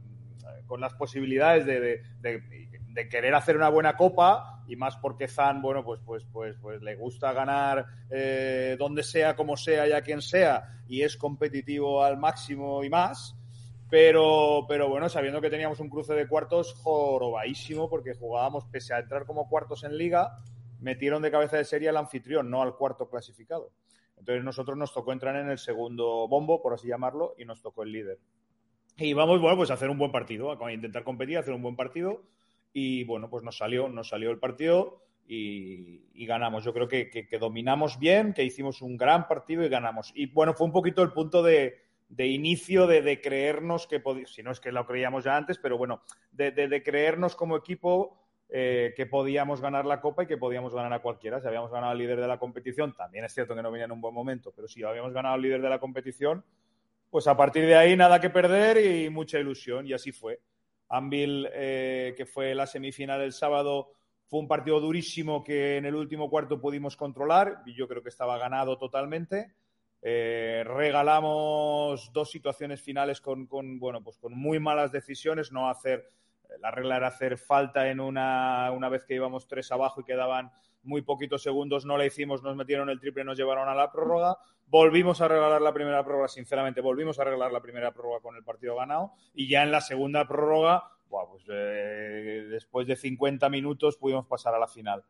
con 0.67 0.81
las 0.81 0.93
posibilidades 0.95 1.65
de, 1.67 1.81
de- 1.81 2.03
de- 2.21 2.71
de 2.95 3.09
querer 3.09 3.35
hacer 3.35 3.57
una 3.57 3.69
buena 3.71 3.97
copa 3.97 4.63
y 4.69 4.77
más 4.77 4.97
porque 4.97 5.27
Zan, 5.29 5.61
bueno, 5.63 5.85
pues, 5.85 6.01
pues, 6.07 6.25
pues, 6.33 6.57
pues 6.63 6.81
le 6.83 6.95
gusta 6.95 7.33
ganar 7.33 7.85
eh, 8.11 8.77
donde 8.79 9.03
sea, 9.03 9.35
como 9.35 9.57
sea 9.57 9.87
y 9.89 9.93
a 9.93 10.01
quien 10.03 10.23
sea 10.23 10.81
y 10.89 11.03
es 11.03 11.17
competitivo 11.17 12.05
al 12.05 12.17
máximo 12.19 12.83
y 12.85 12.91
más. 12.91 13.37
Pero, 13.91 14.65
pero 14.69 14.89
bueno, 14.89 15.09
sabiendo 15.09 15.41
que 15.41 15.51
teníamos 15.51 15.79
un 15.81 15.89
cruce 15.89 16.15
de 16.15 16.27
cuartos 16.27 16.75
jorobadísimo 16.83 17.89
porque 17.89 18.15
jugábamos, 18.15 18.65
pese 18.67 18.95
a 18.95 18.99
entrar 18.99 19.25
como 19.27 19.49
cuartos 19.49 19.85
en 19.85 19.97
liga, 19.97 20.39
metieron 20.85 21.23
de 21.23 21.31
cabeza 21.31 21.57
de 21.57 21.65
serie 21.65 21.89
al 21.89 21.97
anfitrión, 21.97 22.51
no 22.51 22.63
al 22.63 22.77
cuarto 22.77 23.09
clasificado. 23.09 23.73
Entonces 24.17 24.45
nosotros 24.45 24.77
nos 24.77 24.93
tocó 24.93 25.13
entrar 25.13 25.35
en 25.37 25.49
el 25.51 25.59
segundo 25.59 26.29
bombo, 26.29 26.63
por 26.63 26.73
así 26.75 26.87
llamarlo, 26.87 27.35
y 27.37 27.45
nos 27.45 27.61
tocó 27.61 27.83
el 27.83 27.91
líder. 27.93 28.19
Y 28.97 29.13
vamos, 29.13 29.41
bueno, 29.41 29.57
pues 29.57 29.71
a 29.71 29.75
hacer 29.75 29.91
un 29.91 29.99
buen 29.99 30.13
partido, 30.13 30.53
a 30.65 30.73
intentar 30.73 31.03
competir, 31.03 31.37
a 31.37 31.41
hacer 31.41 31.53
un 31.55 31.63
buen 31.63 31.75
partido. 31.75 32.23
Y 32.73 33.05
bueno, 33.05 33.29
pues 33.29 33.43
nos 33.43 33.57
salió, 33.57 33.89
nos 33.89 34.09
salió 34.11 34.31
el 34.31 34.39
partido 34.39 35.03
y, 35.27 36.27
ganamos. 36.27 36.65
Yo 36.65 36.73
creo 36.73 36.87
que, 36.87 37.11
que- 37.11 37.39
dominamos 37.39 37.99
bien, 37.99 38.33
que 38.35 38.45
hicimos 38.45 38.83
un 38.83 38.97
gran 38.97 39.27
partido 39.27 39.65
y 39.65 39.69
ganamos. 39.69 40.13
Y 40.15 40.27
bueno, 40.27 40.55
fue 40.55 40.67
un 40.67 40.73
poquito 40.73 41.03
el 41.03 41.13
punto 41.13 41.43
de, 41.43 41.79
de 42.09 42.27
inicio 42.29 42.87
de, 42.87 43.03
de 43.03 43.21
creernos 43.21 43.87
que 43.87 44.01
podíamos, 44.01 44.33
si 44.35 44.43
no 44.43 44.51
es 44.53 44.61
que 44.61 44.71
lo 44.71 44.87
creíamos 44.87 45.25
ya 45.25 45.37
antes, 45.37 45.59
pero 45.59 45.77
bueno, 45.77 46.03
de- 46.31 46.53
de 46.53 46.83
creernos 46.83 47.35
como 47.37 47.57
equipo 47.57 48.24
eh, 48.49 48.93
que 48.97 49.07
podíamos 49.07 49.61
ganar 49.61 49.85
la 49.85 50.01
Copa 50.01 50.25
y 50.25 50.27
que 50.27 50.37
podíamos 50.37 50.75
ganar 50.75 50.93
a 50.93 51.03
cualquiera. 51.03 51.41
Si 51.41 51.47
habíamos 51.47 51.71
ganado 51.71 51.93
al 51.93 51.99
líder 51.99 52.21
de 52.21 52.29
la 52.29 52.39
competición, 52.39 52.95
también 52.95 53.25
es 53.25 53.35
cierto 53.35 53.55
que 53.55 53.63
no 53.63 53.71
venía 53.71 53.87
en 53.87 53.93
un 53.93 54.01
buen 54.01 54.15
momento, 54.15 54.53
pero 54.55 54.69
si 54.69 54.83
habíamos 54.83 55.13
ganado 55.13 55.35
al 55.35 55.43
líder 55.43 55.61
de 55.61 55.69
la 55.69 55.79
competición, 55.79 56.45
pues 57.11 57.27
a 57.27 57.37
partir 57.37 57.67
de 57.67 57.77
ahí 57.77 57.97
nada 57.97 58.21
que 58.21 58.31
perder 58.31 58.79
y 58.85 59.09
mucha 59.09 59.39
ilusión, 59.39 59.87
y 59.87 59.93
así 59.93 60.13
fue. 60.13 60.41
Anvil, 60.89 61.49
eh, 61.53 62.15
que 62.17 62.27
fue 62.27 62.55
la 62.55 62.67
semifinal 62.67 63.21
el 63.21 63.33
sábado, 63.33 63.93
fue 64.27 64.41
un 64.41 64.49
partido 64.49 64.81
durísimo 64.81 65.43
que 65.43 65.77
en 65.77 65.87
el 65.87 65.95
último 65.95 66.29
cuarto 66.29 66.61
pudimos 66.61 66.97
controlar, 66.97 67.63
y 67.67 67.75
yo 67.75 67.89
creo 67.89 68.03
que 68.03 68.09
estaba 68.09 68.37
ganado 68.39 68.79
totalmente. 68.79 69.55
Eh, 70.03 70.65
regalamos 70.67 72.13
dos 72.13 72.31
situaciones 72.31 72.83
finales 72.83 73.21
con, 73.21 73.47
con, 73.47 73.79
bueno, 73.79 74.03
pues 74.03 74.19
con 74.19 74.37
muy 74.37 74.59
malas 74.59 74.93
decisiones, 74.93 75.51
no 75.51 75.71
hacer, 75.71 76.09
la 76.61 76.71
regla 76.71 76.97
era 76.97 77.09
hacer 77.09 77.39
falta 77.39 77.89
en 77.89 78.01
una, 78.01 78.71
una 78.73 78.89
vez 78.89 79.05
que 79.05 79.15
íbamos 79.15 79.47
tres 79.47 79.71
abajo 79.73 80.01
y 80.01 80.05
quedaban 80.05 80.51
muy 80.83 81.03
poquitos 81.03 81.43
segundos, 81.43 81.85
no 81.85 81.97
la 81.97 82.07
hicimos, 82.07 82.43
nos 82.43 82.57
metieron 82.57 82.91
el 82.91 83.01
triple, 83.01 83.25
nos 83.25 83.39
llevaron 83.39 83.69
a 83.69 83.75
la 83.75 83.91
prórroga, 83.91 84.37
volvimos 84.67 85.21
a 85.21 85.29
regalar 85.29 85.63
la 85.63 85.73
primera 85.73 86.05
prórroga, 86.05 86.29
sinceramente, 86.29 86.81
volvimos 86.81 87.19
a 87.19 87.25
regalar 87.25 87.53
la 87.53 87.61
primera 87.61 87.93
prórroga 87.93 88.21
con 88.21 88.37
el 88.37 88.45
partido 88.45 88.77
ganado 88.77 89.13
y 89.35 89.49
ya 89.49 89.63
en 89.63 89.73
la 89.73 89.81
segunda 89.81 90.27
prórroga, 90.27 90.85
pues, 91.09 91.45
eh, 91.49 92.47
después 92.51 92.87
de 92.87 92.97
50 92.97 93.49
minutos 93.49 93.97
pudimos 93.97 94.27
pasar 94.27 94.55
a 94.55 94.59
la 94.59 94.67
final. 94.67 95.05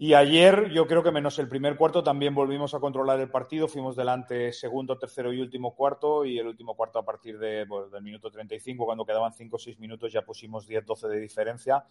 Y 0.00 0.14
ayer, 0.14 0.70
yo 0.70 0.86
creo 0.86 1.02
que 1.02 1.10
menos 1.10 1.40
el 1.40 1.48
primer 1.48 1.76
cuarto, 1.76 2.04
también 2.04 2.32
volvimos 2.32 2.72
a 2.72 2.78
controlar 2.78 3.18
el 3.18 3.32
partido. 3.32 3.66
Fuimos 3.66 3.96
delante 3.96 4.52
segundo, 4.52 4.96
tercero 4.96 5.32
y 5.32 5.40
último 5.40 5.74
cuarto. 5.74 6.24
Y 6.24 6.38
el 6.38 6.46
último 6.46 6.76
cuarto, 6.76 7.00
a 7.00 7.04
partir 7.04 7.36
de, 7.36 7.64
bueno, 7.64 7.88
del 7.88 8.04
minuto 8.04 8.30
35, 8.30 8.84
cuando 8.84 9.04
quedaban 9.04 9.32
5 9.32 9.56
o 9.56 9.58
6 9.58 9.80
minutos, 9.80 10.12
ya 10.12 10.22
pusimos 10.22 10.68
10-12 10.68 11.08
de 11.08 11.18
diferencia. 11.18 11.84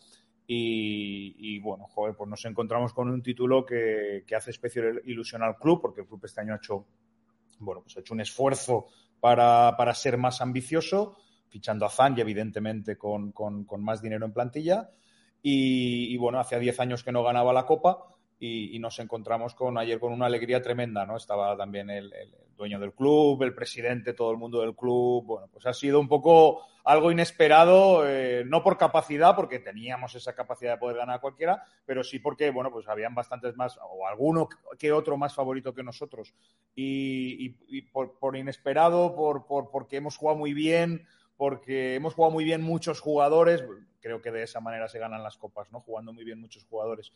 Y, 0.48 1.60
bueno, 1.60 1.86
joder, 1.88 2.16
pues 2.16 2.30
nos 2.30 2.46
encontramos 2.46 2.94
con 2.94 3.10
un 3.10 3.22
título 3.22 3.66
que, 3.66 4.24
que 4.26 4.36
hace 4.36 4.52
especial 4.52 5.02
ilusión 5.04 5.44
al 5.44 5.58
club, 5.58 5.82
porque 5.82 6.00
el 6.00 6.08
club 6.08 6.22
este 6.24 6.40
año 6.40 6.54
ha 6.54 6.58
hecho, 6.58 6.86
bueno, 7.60 7.82
pues 7.82 7.98
ha 7.98 8.00
hecho 8.00 8.14
un 8.14 8.22
esfuerzo 8.22 8.86
para, 9.20 9.76
para 9.78 9.94
ser 9.94 10.18
más 10.18 10.40
ambicioso, 10.40 11.18
fichando 11.50 11.86
a 11.86 11.90
Zan 11.90 12.18
y 12.18 12.22
evidentemente 12.22 12.98
con, 12.98 13.34
con 13.34 13.84
más 13.84 14.02
dinero 14.02 14.26
en 14.26 14.32
plantilla. 14.32 14.92
Y, 15.42 16.18
bueno, 16.18 16.40
hacía 16.40 16.60
10 16.60 16.80
años 16.80 17.04
que 17.04 17.12
no 17.12 17.24
ganaba 17.24 17.54
la 17.54 17.66
Copa 17.66 18.06
y, 18.40 18.78
nos 18.80 19.00
encontramos 19.00 19.56
con 19.56 19.78
ayer 19.78 20.00
con 20.00 20.12
una 20.14 20.26
alegría 20.26 20.62
tremenda, 20.62 21.06
¿no? 21.06 21.18
Estaba 21.18 21.56
también 21.58 21.90
el, 21.90 22.12
dueño 22.56 22.80
del 22.80 22.94
club, 22.94 23.44
el 23.44 23.54
presidente, 23.54 24.14
todo 24.14 24.32
el 24.32 24.38
mundo 24.38 24.62
del 24.62 24.76
club. 24.76 25.24
Bueno, 25.26 25.48
pues 25.52 25.66
ha 25.68 25.74
sido 25.74 26.00
un 26.00 26.08
poco 26.08 26.64
algo 26.84 27.12
inesperado, 27.12 28.08
eh, 28.08 28.44
no 28.48 28.64
por 28.64 28.78
capacidad, 28.78 29.36
porque 29.36 29.60
teníamos 29.60 30.16
esa 30.16 30.34
capacidad 30.34 30.74
de 30.74 30.80
poder 30.80 30.98
ganar 30.98 31.18
a 31.18 31.22
cualquiera, 31.22 31.64
pero 31.86 32.04
sí 32.04 32.18
porque, 32.18 32.50
bueno, 32.50 32.72
pues 32.72 32.88
habían 32.88 33.14
bastantes 33.14 33.56
más, 33.56 33.78
o 33.78 34.08
alguno 34.08 34.50
que 34.80 34.92
otro 34.92 35.18
más 35.18 35.36
favorito 35.36 35.74
que 35.74 35.84
nosotros. 35.84 36.34
Y 36.74 37.50
por, 37.92 38.18
por, 38.18 38.36
inesperado, 38.36 39.16
por, 39.16 39.46
por, 39.46 39.70
porque 39.70 39.98
hemos 39.98 40.18
jugado 40.18 40.40
muy 40.40 40.54
bien, 40.54 41.06
porque 41.38 41.96
hemos 41.96 42.16
jugado 42.16 42.34
muy 42.34 42.44
bien 42.44 42.62
muchos 42.62 43.00
jugadores, 43.00 43.64
creo 44.00 44.22
que 44.22 44.32
de 44.32 44.44
esa 44.44 44.60
manera 44.60 44.88
se 44.88 45.00
ganan 45.00 45.24
las 45.24 45.38
copas, 45.38 45.72
¿no? 45.72 45.82
Jugando 45.82 46.12
muy 46.12 46.24
bien 46.24 46.42
muchos 46.42 46.66
jugadores. 46.66 47.14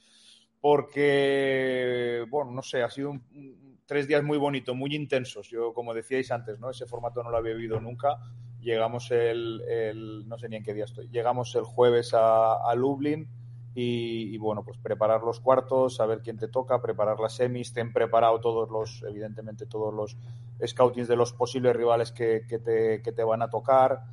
Porque, 0.60 2.24
bueno, 2.30 2.52
no 2.52 2.62
sé, 2.62 2.84
ha 2.84 2.90
sido 2.90 3.20
tres 3.88 4.08
días 4.08 4.24
muy 4.24 4.38
bonitos, 4.38 4.76
muy 4.76 4.96
intensos. 4.96 5.50
Yo, 5.50 5.74
como 5.74 5.94
decíais 5.94 6.32
antes, 6.32 6.60
¿no? 6.60 6.70
Ese 6.70 6.86
formato 6.86 7.24
no 7.24 7.32
lo 7.32 7.38
había 7.38 7.56
vivido 7.56 7.80
nunca. 7.80 8.20
Llegamos 8.60 9.10
el, 9.10 9.62
el 9.68 10.28
no 10.28 10.38
sé 10.38 10.50
ni 10.50 10.58
en 10.58 10.64
qué 10.64 10.76
día 10.76 10.86
estoy, 10.86 11.10
llegamos 11.10 11.56
el 11.56 11.64
jueves 11.64 12.14
a, 12.14 12.54
a 12.58 12.76
Lublin 12.76 13.28
y, 13.74 14.38
bueno, 14.38 14.64
pues 14.64 14.78
preparar 14.78 15.24
los 15.24 15.40
cuartos, 15.40 15.96
saber 15.96 16.22
quién 16.22 16.38
te 16.38 16.50
toca, 16.50 16.82
preparar 16.82 17.20
las 17.20 17.34
semis, 17.34 17.68
estén 17.68 17.94
preparados 17.94 18.42
todos 18.42 18.70
los, 18.70 19.04
evidentemente, 19.08 19.66
todos 19.66 19.94
los 19.94 20.18
scoutings 20.66 21.08
de 21.08 21.16
los 21.16 21.32
posibles 21.32 21.76
rivales 21.76 22.12
que, 22.12 22.46
que, 22.48 22.60
te, 22.60 23.02
que 23.02 23.12
te 23.14 23.24
van 23.24 23.42
a 23.42 23.50
tocar. 23.50 24.04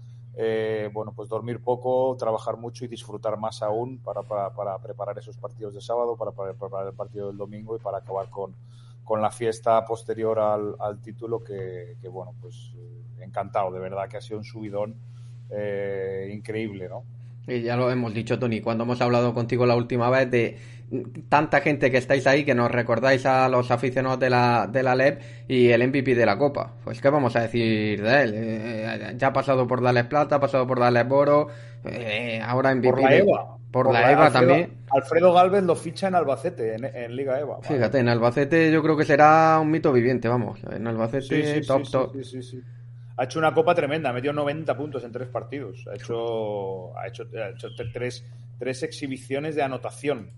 Eh, 0.41 0.89
bueno, 0.93 1.13
pues 1.17 1.29
dormir 1.29 1.61
poco, 1.61 2.15
trabajar 2.17 2.57
mucho 2.57 2.85
y 2.85 2.89
disfrutar 2.89 3.37
más 3.37 3.61
aún 3.61 3.99
para, 3.99 4.23
para, 4.23 4.51
para, 4.51 4.79
preparar 4.79 5.19
esos 5.19 5.37
partidos 5.37 5.75
de 5.75 5.81
sábado, 5.81 6.17
para, 6.17 6.31
para 6.31 6.55
preparar 6.55 6.87
el 6.87 6.95
partido 6.95 7.27
del 7.27 7.37
domingo 7.37 7.75
y 7.75 7.81
para 7.81 7.99
acabar 7.99 8.31
con, 8.31 8.55
con 9.03 9.21
la 9.21 9.33
fiesta 9.33 9.85
posterior 9.85 10.39
al, 10.39 10.77
al 10.79 11.01
título 11.01 11.43
que, 11.43 11.97
que, 12.01 12.09
bueno, 12.09 12.35
pues 12.41 12.73
eh, 12.77 13.25
encantado, 13.25 13.73
de 13.73 13.81
verdad 13.81 14.09
que 14.09 14.19
ha 14.19 14.21
sido 14.21 14.39
un 14.39 14.45
subidón 14.45 14.95
eh, 15.51 16.31
increíble, 16.33 16.89
¿no? 16.89 17.03
Y 17.49 17.63
ya 17.63 17.77
lo 17.77 17.91
hemos 17.91 18.13
dicho, 18.13 18.39
Tony, 18.39 18.61
cuando 18.61 18.85
hemos 18.85 19.01
hablado 19.01 19.33
contigo 19.33 19.65
la 19.65 19.75
última 19.75 20.11
vez 20.11 20.31
de 20.31 20.59
tanta 21.29 21.61
gente 21.61 21.91
que 21.91 21.99
estáis 21.99 22.27
ahí, 22.27 22.45
que 22.45 22.55
nos 22.55 22.71
recordáis 22.71 23.27
a 23.27 23.49
los 23.49 23.71
aficionados 23.71 24.19
de 24.19 24.31
la, 24.31 24.69
de 24.71 24.83
la 24.83 24.95
LEP 24.95 25.21
y 25.49 25.69
el 25.69 25.87
MVP 25.87 26.15
de 26.15 26.27
la 26.27 26.39
Copa. 26.39 26.75
Pues, 26.85 27.01
¿qué 27.01 27.09
vamos 27.11 27.37
a 27.37 27.41
decir 27.43 28.03
de 28.03 28.23
él? 28.23 28.33
Eh, 28.35 29.15
ya 29.17 29.29
ha 29.29 29.33
pasado 29.33 29.67
por 29.67 29.83
Dales 29.83 30.05
Plata, 30.05 30.37
ha 30.37 30.41
pasado 30.41 30.67
por 30.67 30.79
Dales 30.79 31.09
Boro, 31.09 31.49
eh, 31.85 32.41
ahora 32.45 32.75
MVP. 32.75 32.91
Por 32.91 33.03
la 33.03 33.17
EVA. 33.17 33.57
Por, 33.71 33.87
por, 33.87 33.93
la, 33.93 34.13
EVA 34.13 34.27
Alfredo, 34.27 34.47
también. 34.47 34.73
Alfredo 34.91 35.33
Galvez 35.35 35.63
lo 35.63 35.77
ficha 35.77 36.09
en 36.09 36.15
Albacete, 36.15 36.75
en, 36.75 36.85
en 36.85 37.17
Liga 37.17 37.39
EVA. 37.39 37.61
Fíjate, 37.63 37.99
en 37.99 38.09
Albacete 38.09 38.71
yo 38.73 38.83
creo 38.83 38.97
que 38.97 39.05
será 39.05 39.59
un 39.61 39.71
mito 39.71 39.93
viviente, 39.93 40.29
vamos. 40.29 40.61
En 40.71 40.87
Albacete, 40.87 41.23
sí, 41.23 41.61
sí, 41.61 41.67
top, 41.67 41.85
sí, 41.85 41.93
top. 41.93 42.17
Ha 43.19 43.25
hecho 43.25 43.41
una 43.41 43.53
copa 43.53 43.75
tremenda, 43.75 44.11
ha 44.11 44.13
metido 44.13 44.33
90 44.33 44.77
puntos 44.77 45.03
en 45.03 45.11
tres 45.11 45.29
partidos, 45.29 45.85
ha 45.89 45.97
hecho, 45.97 46.97
ha 46.97 47.09
hecho, 47.09 47.25
ha 47.35 47.49
hecho 47.49 47.69
tres, 47.93 48.25
tres 48.61 48.85
exhibiciones 48.85 49.57
de 49.57 49.63
anotación. 49.65 50.31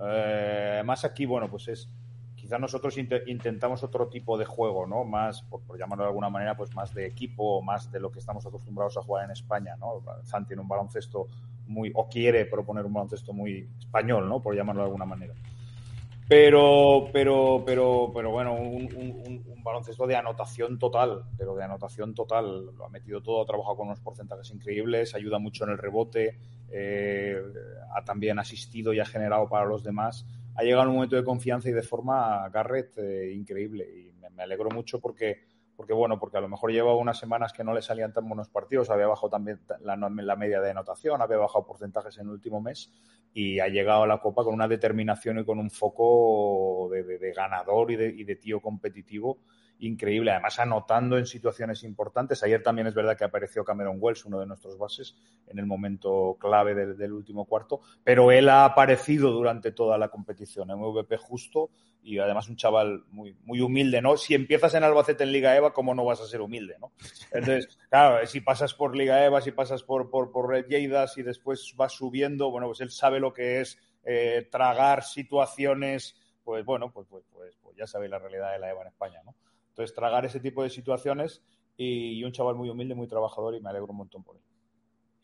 Eh, 0.00 0.70
además 0.74 1.04
aquí, 1.04 1.26
bueno, 1.26 1.48
pues 1.48 1.68
es, 1.68 1.88
quizás 2.34 2.58
nosotros 2.58 2.98
int 2.98 3.12
intentamos 3.28 3.84
otro 3.84 4.08
tipo 4.08 4.36
de 4.36 4.46
juego, 4.46 4.84
¿no? 4.84 5.04
Más, 5.04 5.42
por, 5.42 5.62
por, 5.62 5.78
llamarlo 5.78 6.02
de 6.02 6.08
alguna 6.08 6.28
manera, 6.28 6.56
pues 6.56 6.74
más 6.74 6.92
de 6.92 7.06
equipo, 7.06 7.62
más 7.62 7.92
de 7.92 8.00
lo 8.00 8.10
que 8.10 8.18
estamos 8.18 8.44
acostumbrados 8.44 8.96
a 8.96 9.02
jugar 9.02 9.26
en 9.26 9.30
España, 9.30 9.76
¿no? 9.76 10.02
Zan 10.24 10.44
tiene 10.44 10.60
un 10.60 10.66
baloncesto 10.66 11.28
muy, 11.68 11.92
o 11.94 12.08
quiere 12.08 12.46
proponer 12.46 12.84
un 12.84 12.94
baloncesto 12.94 13.32
muy 13.32 13.68
español, 13.78 14.28
¿no? 14.28 14.42
Por 14.42 14.56
llamarlo 14.56 14.82
de 14.82 14.86
alguna 14.86 15.04
manera. 15.04 15.34
Pero, 16.26 17.10
pero, 17.12 17.62
pero, 17.66 18.10
pero 18.14 18.30
bueno, 18.30 18.54
un, 18.54 19.44
baloncesto 19.62 20.06
de 20.06 20.16
anotación 20.16 20.78
total, 20.78 21.24
pero 21.38 21.54
de 21.54 21.64
anotación 21.64 22.14
total. 22.14 22.66
Lo 22.76 22.84
ha 22.84 22.88
metido 22.90 23.22
todo, 23.22 23.42
ha 23.42 23.46
trabajado 23.46 23.76
con 23.76 23.86
unos 23.88 24.00
porcentajes 24.00 24.50
increíbles, 24.50 25.14
ayuda 25.14 25.38
mucho 25.38 25.64
en 25.64 25.70
el 25.70 25.78
rebote, 25.78 26.38
eh, 26.70 27.36
ha 27.94 28.04
también 28.04 28.38
asistido 28.38 28.92
y 28.92 29.00
ha 29.00 29.06
generado 29.06 29.48
para 29.48 29.66
los 29.66 29.82
demás. 29.82 30.26
Ha 30.56 30.62
llegado 30.62 30.88
un 30.88 30.96
momento 30.96 31.16
de 31.16 31.24
confianza 31.24 31.68
y 31.68 31.72
de 31.72 31.82
forma 31.82 32.48
Garrett 32.50 32.96
eh, 32.98 33.32
increíble 33.34 33.84
y 33.84 34.12
me, 34.20 34.30
me, 34.30 34.42
alegro 34.42 34.70
mucho 34.70 35.00
porque, 35.00 35.44
porque, 35.76 35.92
bueno, 35.92 36.18
porque 36.18 36.38
a 36.38 36.40
lo 36.40 36.48
mejor 36.48 36.70
lleva 36.70 36.94
unas 36.94 37.18
semanas 37.18 37.52
que 37.52 37.64
no 37.64 37.74
le 37.74 37.82
salían 37.82 38.12
tan 38.12 38.28
buenos 38.28 38.48
partidos, 38.48 38.90
había 38.90 39.06
bajado 39.06 39.30
también 39.30 39.60
la, 39.80 39.96
la 39.96 40.36
media 40.36 40.60
de 40.60 40.70
anotación, 40.70 41.20
había 41.20 41.38
bajado 41.38 41.66
porcentajes 41.66 42.16
en 42.18 42.26
el 42.26 42.32
último 42.32 42.60
mes 42.60 42.92
y 43.32 43.58
ha 43.60 43.68
llegado 43.68 44.04
a 44.04 44.06
la 44.06 44.18
Copa 44.18 44.44
con 44.44 44.54
una 44.54 44.68
determinación 44.68 45.38
y 45.40 45.44
con 45.44 45.58
un 45.58 45.70
foco 45.70 46.88
de, 46.92 47.02
de, 47.02 47.18
de 47.18 47.32
ganador 47.32 47.90
y 47.90 47.96
de, 47.96 48.08
y 48.08 48.24
de, 48.24 48.36
tío 48.36 48.60
competitivo 48.60 49.38
increíble, 49.86 50.30
además 50.30 50.58
anotando 50.58 51.18
en 51.18 51.26
situaciones 51.26 51.82
importantes. 51.84 52.42
Ayer 52.42 52.62
también 52.62 52.86
es 52.86 52.94
verdad 52.94 53.16
que 53.16 53.24
apareció 53.24 53.64
Cameron 53.64 53.98
Wells, 54.00 54.24
uno 54.24 54.40
de 54.40 54.46
nuestros 54.46 54.78
bases, 54.78 55.16
en 55.46 55.58
el 55.58 55.66
momento 55.66 56.36
clave 56.40 56.74
del, 56.74 56.96
del 56.96 57.12
último 57.12 57.44
cuarto, 57.44 57.80
pero 58.02 58.30
él 58.30 58.48
ha 58.48 58.64
aparecido 58.64 59.30
durante 59.30 59.72
toda 59.72 59.98
la 59.98 60.08
competición, 60.08 60.68
MVP 60.68 61.16
justo 61.16 61.70
y 62.04 62.18
además 62.18 62.48
un 62.50 62.56
chaval 62.56 63.02
muy, 63.08 63.34
muy 63.44 63.62
humilde, 63.62 64.02
¿no? 64.02 64.18
Si 64.18 64.34
empiezas 64.34 64.74
en 64.74 64.84
Albacete 64.84 65.24
en 65.24 65.32
Liga 65.32 65.56
EVA, 65.56 65.72
¿cómo 65.72 65.94
no 65.94 66.04
vas 66.04 66.20
a 66.20 66.26
ser 66.26 66.42
humilde, 66.42 66.76
¿no? 66.78 66.92
Entonces, 67.32 67.78
claro, 67.88 68.26
si 68.26 68.42
pasas 68.42 68.74
por 68.74 68.94
Liga 68.94 69.24
EVA, 69.24 69.40
si 69.40 69.52
pasas 69.52 69.82
por, 69.82 70.10
por, 70.10 70.30
por 70.30 70.50
Red 70.50 70.66
Lleidas 70.68 71.16
y 71.16 71.22
después 71.22 71.72
vas 71.76 71.94
subiendo, 71.94 72.50
bueno, 72.50 72.66
pues 72.66 72.82
él 72.82 72.90
sabe 72.90 73.20
lo 73.20 73.32
que 73.32 73.62
es 73.62 73.78
eh, 74.04 74.46
tragar 74.50 75.02
situaciones, 75.02 76.14
pues 76.44 76.62
bueno, 76.66 76.92
pues, 76.92 77.06
pues, 77.08 77.24
pues, 77.32 77.56
pues 77.62 77.74
ya 77.74 77.86
sabéis 77.86 78.10
la 78.10 78.18
realidad 78.18 78.52
de 78.52 78.58
la 78.58 78.68
EVA 78.68 78.82
en 78.82 78.88
España, 78.88 79.20
¿no? 79.24 79.34
Entonces, 79.74 79.94
tragar 79.94 80.24
ese 80.24 80.38
tipo 80.38 80.62
de 80.62 80.70
situaciones 80.70 81.42
y, 81.76 82.12
y 82.12 82.24
un 82.24 82.30
chaval 82.30 82.54
muy 82.54 82.70
humilde, 82.70 82.94
muy 82.94 83.08
trabajador 83.08 83.56
y 83.56 83.60
me 83.60 83.70
alegro 83.70 83.88
un 83.90 83.98
montón 83.98 84.22
por 84.22 84.36
él. 84.36 84.42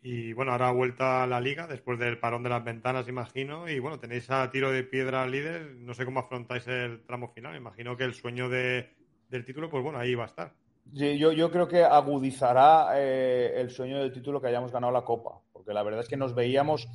Y 0.03 0.33
bueno, 0.33 0.53
ahora 0.53 0.73
vuelta 0.73 1.23
a 1.23 1.27
la 1.27 1.41
liga 1.41 1.67
después 1.67 1.99
del 1.99 2.19
parón 2.19 2.43
de 2.43 2.49
las 2.49 2.65
ventanas, 2.65 3.07
imagino. 3.07 3.69
Y 3.69 3.79
bueno, 3.79 4.01
tenéis 4.01 4.31
a 4.31 4.51
tiro 4.51 4.73
de 4.73 4.83
piedra 4.83 5.27
líder. 5.27 5.77
No 5.77 5.95
sé 5.95 6.05
cómo 6.05 6.21
afrontáis 6.21 6.67
el 6.69 7.05
tramo 7.05 7.29
final. 7.29 7.55
Imagino 7.55 7.97
que 7.97 8.05
el 8.05 8.15
sueño 8.15 8.49
de, 8.49 8.89
del 9.29 9.45
título, 9.45 9.69
pues 9.71 9.85
bueno, 9.85 9.99
ahí 9.99 10.15
va 10.15 10.25
a 10.25 10.29
estar. 10.29 10.53
Sí, 10.95 11.19
yo, 11.19 11.33
yo 11.33 11.51
creo 11.51 11.69
que 11.69 11.85
agudizará 11.85 12.93
eh, 12.95 13.61
el 13.61 13.71
sueño 13.71 13.99
del 13.99 14.13
título 14.13 14.41
que 14.41 14.49
hayamos 14.49 14.73
ganado 14.73 14.93
la 14.93 15.05
Copa, 15.05 15.41
porque 15.53 15.73
la 15.73 15.83
verdad 15.83 16.01
es 16.01 16.09
que 16.09 16.17
nos 16.17 16.35
veíamos, 16.35 16.89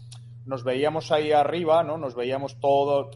nos 0.45 0.63
veíamos 0.63 1.11
ahí 1.11 1.31
arriba, 1.31 1.83
¿no? 1.83 1.97
Nos 1.97 2.15
veíamos 2.15 2.59
todo, 2.59 3.11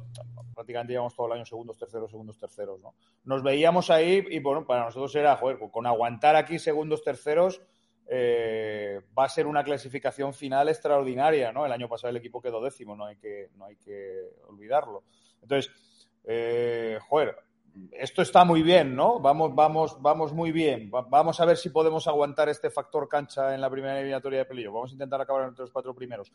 prácticamente 0.60 0.92
llevamos 0.92 1.16
todo 1.16 1.28
el 1.28 1.34
año 1.34 1.46
segundos, 1.46 1.78
terceros, 1.78 2.12
segundos, 2.12 2.38
terceros, 2.38 2.82
¿no? 2.82 2.94
Nos 3.24 3.42
veíamos 3.42 3.90
ahí 3.90 4.26
y 4.30 4.40
bueno, 4.40 4.66
para 4.66 4.84
nosotros 4.84 5.16
era, 5.16 5.38
joder, 5.38 5.58
con 5.72 5.88
aguantar 5.88 6.36
aquí 6.36 6.60
segundos, 6.60 7.02
terceros, 7.02 7.62
eh, 8.08 9.00
va 9.18 9.24
a 9.24 9.30
ser 9.30 9.48
una 9.48 9.64
clasificación 9.64 10.34
final 10.34 10.68
extraordinaria, 10.68 11.54
¿no? 11.54 11.66
El 11.66 11.72
año 11.72 11.88
pasado 11.88 12.10
el 12.10 12.18
equipo 12.18 12.42
quedó 12.42 12.62
décimo, 12.62 12.94
no 12.94 13.06
hay 13.06 13.16
que, 13.16 13.52
no 13.56 13.66
hay 13.66 13.78
que 13.78 14.32
olvidarlo. 14.50 15.04
Entonces, 15.42 15.72
eh, 16.26 17.00
joder, 17.08 17.38
esto 17.94 18.22
está 18.22 18.44
muy 18.44 18.62
bien, 18.64 18.96
¿no? 18.96 19.20
Vamos, 19.22 19.56
vamos, 19.56 20.02
vamos 20.02 20.34
muy 20.34 20.52
bien. 20.52 20.92
Va- 20.94 21.06
vamos 21.10 21.40
a 21.40 21.46
ver 21.46 21.56
si 21.56 21.70
podemos 21.70 22.06
aguantar 22.08 22.50
este 22.50 22.70
factor 22.70 23.08
cancha 23.08 23.56
en 23.56 23.62
la 23.62 23.70
primera 23.70 23.98
eliminatoria 23.98 24.40
de 24.40 24.46
pelillo. 24.46 24.74
Vamos 24.74 24.90
a 24.90 24.94
intentar 24.94 25.22
acabar 25.22 25.48
entre 25.48 25.62
los 25.64 25.72
cuatro 25.72 25.94
primeros. 25.96 26.34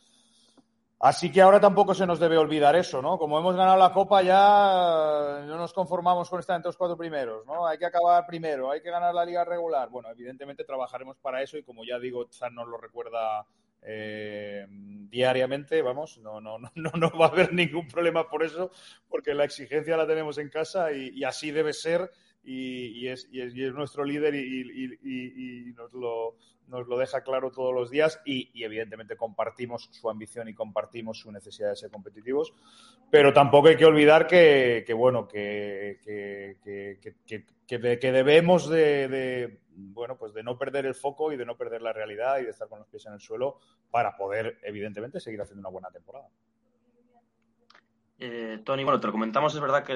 Así 1.05 1.31
que 1.31 1.43
ahora 1.43 1.61
tampoco 1.61 1.93
se 1.93 2.07
nos 2.07 2.19
debe 2.19 2.39
olvidar 2.39 2.75
eso, 2.77 3.03
¿no? 3.03 3.19
Como 3.19 3.39
hemos 3.39 3.55
ganado 3.55 3.77
la 3.77 3.93
Copa 3.93 4.23
ya 4.23 5.45
no 5.47 5.59
nos 5.59 5.75
conformamos 5.75 6.31
con 6.31 6.41
estar 6.41 6.57
entre 6.57 6.71
los 6.71 6.79
cuatro 6.79 6.97
primeros, 6.97 7.45
¿no? 7.45 7.67
Hay 7.67 7.77
que 7.77 7.85
acabar 7.85 8.25
primero, 8.25 8.71
hay 8.71 8.81
que 8.81 8.91
ganar 8.91 9.15
la 9.15 9.23
liga 9.27 9.45
regular. 9.45 9.91
Bueno, 9.91 10.09
evidentemente 10.09 10.65
trabajaremos 10.65 11.19
para 11.19 11.43
eso 11.43 11.59
y 11.59 11.63
como 11.63 11.85
ya 11.85 11.99
digo, 11.99 12.27
Zan 12.33 12.55
nos 12.55 12.69
lo 12.69 12.79
recuerda 12.79 13.45
eh, 13.83 14.67
diariamente, 14.71 15.83
vamos, 15.83 16.17
no, 16.23 16.41
no, 16.41 16.57
no, 16.75 16.91
no, 16.95 17.11
va 17.19 17.27
a 17.27 17.29
haber 17.29 17.53
ningún 17.53 17.87
problema 17.87 18.27
por 18.27 18.43
eso, 18.43 18.71
porque 19.07 19.35
la 19.35 19.45
exigencia 19.45 19.99
la 19.99 20.07
tenemos 20.07 20.39
en 20.39 20.49
casa 20.49 20.91
y 20.91 21.23
así 21.23 21.51
debe 21.51 21.75
ser 21.75 22.11
y, 22.45 23.09
es, 23.09 23.29
y, 23.33 23.41
es, 23.41 23.55
nuestro 23.75 24.05
líder 24.05 24.35
y, 24.35 25.73
nos, 25.77 25.93
lo, 25.93 26.37
nos 26.69 26.87
lo 26.87 26.99
deja 26.99 27.23
claro 27.23 27.51
todos 27.51 27.75
los 27.75 27.91
días 27.91 28.21
y, 28.25 28.51
evidentemente 28.63 29.17
compartimos 29.17 29.89
su 29.93 30.11
ambición 30.11 30.49
y 30.49 30.55
compartimos 30.55 31.19
su 31.19 31.33
necesidad 31.33 31.71
de 31.71 31.77
ser 31.77 31.91
competitivos, 31.91 32.53
pero 33.11 33.33
tampoco 33.33 33.69
hay 33.69 33.77
que 33.77 33.87
olvidar 33.87 34.27
que, 34.27 34.85
bueno, 34.97 35.27
que, 35.27 35.99
que, 36.03 36.59
que- 36.63 36.99
que- 37.01 37.15
que- 37.27 37.47
que 37.67 37.79
de- 37.79 37.99
que 37.99 38.13
debemos 38.13 38.69
de, 38.69 39.61
bueno, 39.71 40.19
pues 40.19 40.35
de 40.35 40.43
no 40.43 40.59
perder 40.59 40.85
el 40.85 40.95
foco 40.95 41.33
y 41.33 41.37
de 41.37 41.47
no 41.47 41.57
perder 41.57 41.81
la 41.81 41.95
realidad 41.95 42.39
y 42.41 42.45
de 42.45 42.51
estar 42.51 42.69
con 42.69 42.79
los 42.79 42.89
pies 42.89 43.07
en 43.07 43.15
el 43.15 43.21
suelo 43.21 43.59
para 43.91 44.17
poder, 44.17 44.59
evidentemente, 44.63 45.19
seguir 45.19 45.41
haciendo 45.41 45.61
una 45.61 45.71
buena 45.71 45.91
temporada. 45.91 46.29
Eh, 48.19 48.61
Tony, 48.65 48.85
bueno, 48.85 49.01
te 49.01 49.07
lo 49.07 49.13
comentamos, 49.13 49.55
es 49.55 49.61
verdad 49.61 49.83
que 49.85 49.95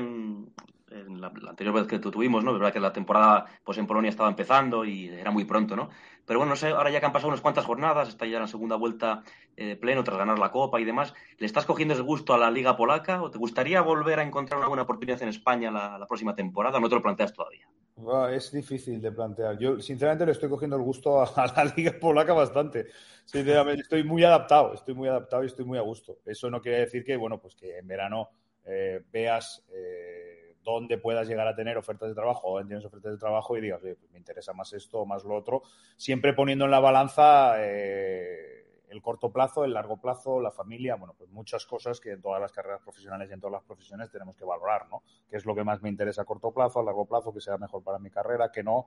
en 0.91 1.21
la, 1.21 1.29
anterior 1.29 1.75
vez 1.75 1.87
que 1.87 1.99
tu- 1.99 2.11
tuvimos, 2.11 2.45
¿no? 2.45 2.53
Es 2.53 2.59
verdad 2.59 2.73
que 2.73 2.81
la 2.81 2.93
temporada 2.93 3.47
pues 3.65 3.79
en 3.79 3.87
Polonia 3.87 4.09
estaba 4.11 4.29
empezando 4.29 4.85
y 4.85 5.09
era 5.09 5.31
muy 5.31 5.45
pronto, 5.45 5.77
¿no? 5.77 5.91
Pero 6.25 6.39
bueno, 6.41 6.51
no 6.51 6.57
sé, 6.57 6.69
ahora 6.69 6.91
ya 6.91 7.01
que 7.01 7.07
han 7.07 7.13
pasado 7.13 7.29
unas 7.29 7.41
cuantas 7.41 7.65
jornadas, 7.65 8.09
está 8.09 8.27
ya 8.27 8.39
la 8.41 8.47
segunda 8.47 8.77
vuelta 8.77 9.23
eh, 9.57 9.77
pleno 9.77 10.05
tras 10.05 10.19
ganar 10.19 10.39
la 10.39 10.51
Copa 10.51 10.81
y 10.81 10.85
demás, 10.85 11.15
¿le 11.39 11.47
estás 11.47 11.67
cogiendo 11.67 11.95
ese 11.95 12.03
gusto 12.03 12.35
a 12.35 12.39
la 12.39 12.51
Liga 12.51 12.77
Polaca 12.77 13.23
o 13.23 13.31
te 13.31 13.39
gustaría 13.39 13.81
volver 13.83 14.19
a 14.21 14.23
encontrar 14.23 14.59
una 14.59 14.69
buena 14.69 14.83
oportunidad 14.85 15.23
en 15.23 15.29
España 15.29 15.71
la, 15.71 16.07
próxima 16.07 16.35
temporada 16.35 16.81
no 16.81 16.89
te 16.89 16.95
lo 16.97 17.03
planteas 17.03 17.33
todavía? 17.33 17.67
Ah, 18.07 18.31
Es 18.33 18.53
difícil 18.53 19.01
de 19.01 19.11
plantear. 19.11 19.59
Yo, 19.59 19.81
sinceramente, 19.81 20.25
le 20.25 20.33
estoy 20.33 20.49
cogiendo 20.49 20.77
el 20.77 20.83
gusto 20.83 21.21
a, 21.21 21.25
a 21.25 21.65
la 21.65 21.73
liga 21.77 21.93
polaca 22.01 22.33
bastante. 22.33 22.87
Sinceramente, 23.25 23.83
estoy 23.83 24.05
muy 24.05 24.23
adaptado, 24.25 24.73
estoy 24.75 24.95
muy 24.95 25.09
adaptado 25.09 25.43
y 25.43 25.47
estoy 25.47 25.65
muy 25.65 25.79
a 25.79 25.83
gusto. 25.83 26.19
Eso 26.25 26.49
no 26.51 26.61
quiere 26.61 26.81
decir 26.81 27.05
que, 27.05 27.17
bueno, 27.17 27.41
pues 27.41 27.55
que 27.57 27.77
en 27.79 27.87
verano 27.89 28.31
eh, 28.65 29.03
veas 29.11 29.65
eh, 29.73 30.38
dónde 30.63 30.99
puedas 30.99 31.29
llegar 31.29 31.47
a 31.49 31.55
tener 31.55 31.77
ofertas 31.79 32.09
de 32.09 32.15
trabajo 32.15 32.49
o 32.49 32.65
tienes 32.65 32.85
ofertas 32.85 33.13
de 33.13 33.19
trabajo 33.19 33.57
y 33.57 33.61
digas, 33.61 33.83
"Oye, 33.83 33.95
pues 33.97 34.11
me 34.11 34.19
interesa 34.19 34.53
más 34.53 34.73
esto 34.73 35.01
o 35.01 35.07
más 35.07 35.25
lo 35.25 35.35
otro, 35.35 35.63
siempre 35.97 36.35
poniendo 36.35 36.65
en 36.65 36.71
la 36.71 36.81
balanza 36.81 37.55
eh, 37.59 38.59
el 38.89 39.03
corto 39.03 39.31
plazo, 39.33 39.65
el 39.65 39.75
largo 39.75 40.01
plazo, 40.01 40.41
la 40.41 40.51
familia, 40.51 40.97
bueno, 40.97 41.15
pues 41.17 41.31
muchas 41.31 41.67
cosas 41.67 42.01
que 42.01 42.13
en 42.13 42.23
todas 42.23 42.41
las 42.41 42.53
carreras 42.53 42.81
profesionales 42.83 43.29
y 43.31 43.35
en 43.35 43.41
todas 43.41 43.53
las 43.53 43.65
profesiones 43.65 44.11
tenemos 44.11 44.37
que 44.37 44.45
valorar, 44.45 44.89
¿no? 44.89 45.03
¿Qué 45.29 45.37
es 45.37 45.45
lo 45.45 45.55
que 45.55 45.65
más 45.65 45.83
me 45.83 45.89
interesa 45.89 46.23
a 46.23 46.25
corto 46.25 46.53
plazo, 46.53 46.81
a 46.81 46.83
largo 46.83 47.07
plazo, 47.07 47.33
que 47.33 47.41
será 47.41 47.59
mejor 47.59 47.83
para 47.83 47.99
mi 47.99 48.11
carrera, 48.11 48.51
que 48.51 48.63
no, 48.63 48.87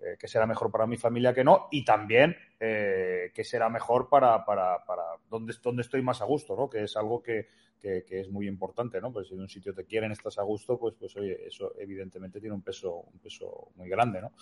eh, 0.00 0.16
que 0.18 0.28
será 0.28 0.46
mejor 0.46 0.70
para 0.70 0.86
mi 0.86 0.96
familia, 0.96 1.34
que 1.34 1.42
no, 1.42 1.68
y 1.70 1.84
también 1.84 2.36
eh, 2.60 3.32
que 3.34 3.44
será 3.44 3.68
mejor 3.68 4.08
para, 4.08 4.44
para, 4.44 4.84
para 4.84 5.02
dónde, 5.28 5.54
dónde 5.62 5.82
estoy 5.82 6.02
más 6.02 6.20
a 6.22 6.24
gusto, 6.24 6.56
¿no? 6.56 6.70
Que 6.70 6.84
es 6.84 6.96
algo 6.96 7.22
que, 7.22 7.48
que, 7.80 8.04
es 8.08 8.28
muy 8.30 8.46
importante, 8.46 9.00
¿no? 9.00 9.12
Pues 9.12 9.28
si 9.28 9.34
en 9.34 9.40
un 9.40 9.48
sitio 9.48 9.74
te 9.74 9.84
quieren, 9.84 10.12
estás 10.12 10.38
a 10.38 10.42
gusto, 10.42 10.78
pues, 10.78 10.94
pues 10.98 11.16
oye, 11.16 11.46
eso 11.46 11.74
evidentemente 11.78 12.40
tiene 12.40 12.54
un 12.54 12.62
peso, 12.62 12.94
un 13.12 13.18
peso 13.18 13.70
muy 13.76 13.88
grande, 13.88 14.20
¿no? 14.20 14.32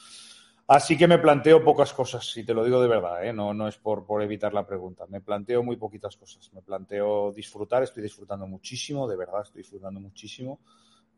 Así 0.68 0.96
que 0.96 1.06
me 1.06 1.18
planteo 1.18 1.62
pocas 1.62 1.92
cosas, 1.92 2.36
y 2.36 2.44
te 2.44 2.52
lo 2.52 2.64
digo 2.64 2.82
de 2.82 2.88
verdad, 2.88 3.24
¿eh? 3.24 3.32
no, 3.32 3.54
no 3.54 3.68
es 3.68 3.78
por, 3.78 4.04
por 4.04 4.20
evitar 4.20 4.52
la 4.52 4.66
pregunta. 4.66 5.06
Me 5.06 5.20
planteo 5.20 5.62
muy 5.62 5.76
poquitas 5.76 6.16
cosas. 6.16 6.52
Me 6.52 6.60
planteo 6.60 7.32
disfrutar, 7.32 7.84
estoy 7.84 8.02
disfrutando 8.02 8.48
muchísimo, 8.48 9.06
de 9.06 9.16
verdad, 9.16 9.42
estoy 9.42 9.62
disfrutando 9.62 10.00
muchísimo. 10.00 10.58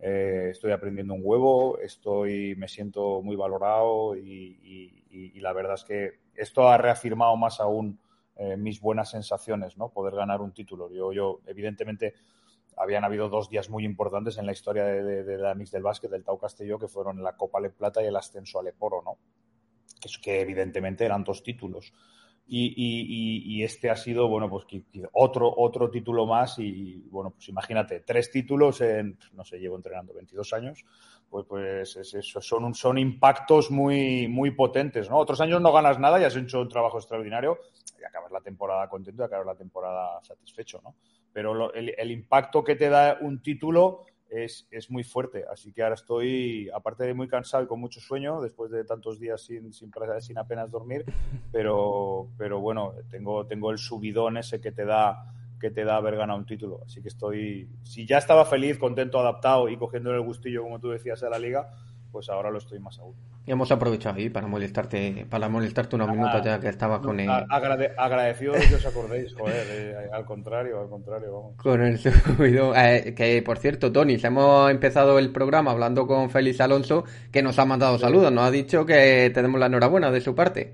Eh, 0.00 0.48
estoy 0.52 0.70
aprendiendo 0.72 1.14
un 1.14 1.20
huevo, 1.24 1.78
estoy, 1.80 2.54
me 2.56 2.68
siento 2.68 3.20
muy 3.22 3.34
valorado 3.36 4.16
y, 4.16 4.22
y- 4.62 5.32
y- 5.34 5.40
la 5.40 5.52
verdad 5.52 5.74
es 5.74 5.84
que 5.84 6.12
esto 6.36 6.68
ha 6.68 6.78
reafirmado 6.78 7.36
más 7.36 7.60
aún 7.60 7.98
eh, 8.36 8.56
mis 8.56 8.80
buenas 8.80 9.10
sensaciones, 9.10 9.76
¿no? 9.76 9.88
Poder 9.90 10.14
ganar 10.14 10.40
un 10.40 10.52
título. 10.52 10.88
Yo, 10.92 11.12
yo 11.12 11.40
evidentemente, 11.46 12.14
habían 12.76 13.04
habido 13.04 13.28
dos 13.28 13.50
días 13.50 13.70
muy 13.70 13.84
importantes 13.84 14.38
en 14.38 14.46
la 14.46 14.52
historia 14.52 14.84
de, 14.84 15.02
de- 15.04 15.24
de 15.24 15.38
la 15.38 15.54
Mix 15.54 15.70
del 15.72 15.82
Básquet, 15.82 16.10
del 16.10 16.24
Tau 16.24 16.38
Castelló, 16.38 16.78
que 16.78 16.88
fueron 16.88 17.22
la 17.22 17.36
Copa 17.36 17.60
Le 17.60 17.70
Plata 17.70 18.02
y 18.02 18.06
el 18.06 18.16
ascenso 18.16 18.60
al 18.60 18.68
Eporo, 18.68 19.02
¿no? 19.04 19.18
Es 20.04 20.18
que 20.18 20.40
evidentemente 20.40 21.04
eran 21.04 21.24
dos 21.24 21.42
títulos. 21.42 21.92
Y, 22.50 23.62
este 23.62 23.90
ha 23.90 23.96
sido, 23.96 24.26
bueno, 24.28 24.48
pues 24.48 24.64
otro, 25.12 25.52
otro 25.54 25.90
título 25.90 26.26
más 26.26 26.58
y, 26.58 27.06
bueno, 27.10 27.30
pues 27.30 27.48
imagínate, 27.48 28.00
tres 28.00 28.30
títulos 28.30 28.80
en, 28.80 29.18
no 29.34 29.44
sé, 29.44 29.58
llevo 29.58 29.76
entrenando 29.76 30.14
22 30.14 30.52
años, 30.54 30.84
pues, 31.28 31.44
pues 31.46 31.96
es- 31.96 32.26
son, 32.40 32.74
son 32.74 32.96
impactos 32.98 33.70
muy, 33.70 34.28
muy 34.28 34.52
potentes, 34.52 35.10
¿no? 35.10 35.18
Otros 35.18 35.40
años 35.42 35.60
no 35.60 35.72
ganas 35.72 35.98
nada 35.98 36.18
y 36.20 36.24
has 36.24 36.36
hecho 36.36 36.60
un 36.62 36.68
trabajo 36.68 36.96
extraordinario 36.98 37.58
y 38.00 38.04
acabas 38.04 38.32
la 38.32 38.40
temporada 38.40 38.88
contento 38.88 39.22
y 39.22 39.26
acabas 39.26 39.46
la 39.46 39.54
temporada 39.54 40.18
satisfecho, 40.22 40.80
¿no? 40.82 40.94
Pero 41.32 41.52
lo- 41.52 41.74
el 41.74 42.10
impacto 42.10 42.64
que 42.64 42.76
te 42.76 42.88
da 42.88 43.18
un 43.20 43.42
título 43.42 44.04
es, 44.28 44.66
es 44.70 44.90
muy 44.90 45.04
fuerte. 45.04 45.44
Así 45.50 45.72
que 45.72 45.82
ahora 45.82 45.94
estoy, 45.94 46.68
aparte 46.74 47.04
de 47.04 47.14
muy 47.14 47.28
cansado 47.28 47.64
y 47.64 47.66
con 47.66 47.80
mucho 47.80 48.00
sueño, 48.00 48.40
después 48.40 48.70
de 48.70 48.84
tantos 48.84 49.18
días 49.18 49.40
sin, 49.42 49.72
sin, 49.72 49.90
sin 50.20 50.38
apenas 50.38 50.70
dormir, 50.70 51.04
pero, 51.52 52.28
pero 52.36 52.60
bueno, 52.60 52.94
tengo, 53.10 53.46
tengo 53.46 53.70
el 53.70 53.78
subidón 53.78 54.36
ese 54.36 54.60
que 54.60 54.72
te 54.72 54.84
da 54.84 55.34
que 55.58 55.70
te 55.70 55.84
da 55.84 55.96
haber 55.96 56.16
ganado 56.16 56.38
un 56.38 56.46
título. 56.46 56.80
Así 56.84 57.02
que 57.02 57.08
estoy, 57.08 57.68
si 57.82 58.06
ya 58.06 58.18
estaba 58.18 58.44
feliz, 58.44 58.78
contento, 58.78 59.18
adaptado 59.18 59.68
y 59.68 59.76
cogiendo 59.76 60.12
el 60.12 60.20
gustillo, 60.20 60.62
como 60.62 60.78
tú 60.78 60.90
decías, 60.90 61.22
a 61.22 61.30
la 61.30 61.38
liga, 61.38 61.70
pues 62.10 62.28
ahora 62.28 62.50
lo 62.50 62.58
estoy 62.58 62.78
más 62.78 62.98
aún. 62.98 63.14
Y 63.46 63.52
hemos 63.52 63.70
aprovechado 63.72 64.16
ahí 64.16 64.28
para 64.28 64.46
molestarte, 64.46 65.26
para 65.28 65.48
molestarte 65.48 65.96
unos 65.96 66.10
minutos 66.10 66.42
ya 66.44 66.60
que 66.60 66.68
estabas 66.68 67.00
con 67.00 67.18
agrade- 67.18 67.92
agradecido 67.96 68.52
de 68.54 68.66
que 68.68 68.74
os 68.74 68.84
acordéis, 68.86 69.34
joder, 69.34 69.66
eh, 69.70 69.96
al 70.12 70.24
contrario, 70.26 70.80
al 70.80 70.88
contrario, 70.88 71.32
vamos. 71.32 71.56
con 71.56 71.80
el 71.82 71.98
subidón. 71.98 72.74
Eh, 72.76 73.14
que 73.16 73.42
por 73.42 73.58
cierto, 73.58 73.90
Tony, 73.92 74.18
hemos 74.22 74.70
empezado 74.70 75.18
el 75.18 75.30
programa 75.32 75.70
hablando 75.70 76.06
con 76.06 76.30
Félix 76.30 76.60
Alonso, 76.60 77.04
que 77.32 77.42
nos 77.42 77.58
ha 77.58 77.64
mandado 77.64 77.98
saludos, 77.98 78.30
nos 78.32 78.44
ha 78.44 78.50
dicho 78.50 78.84
que 78.84 79.30
tenemos 79.32 79.58
la 79.60 79.66
enhorabuena 79.66 80.10
de 80.10 80.20
su 80.20 80.34
parte. 80.34 80.72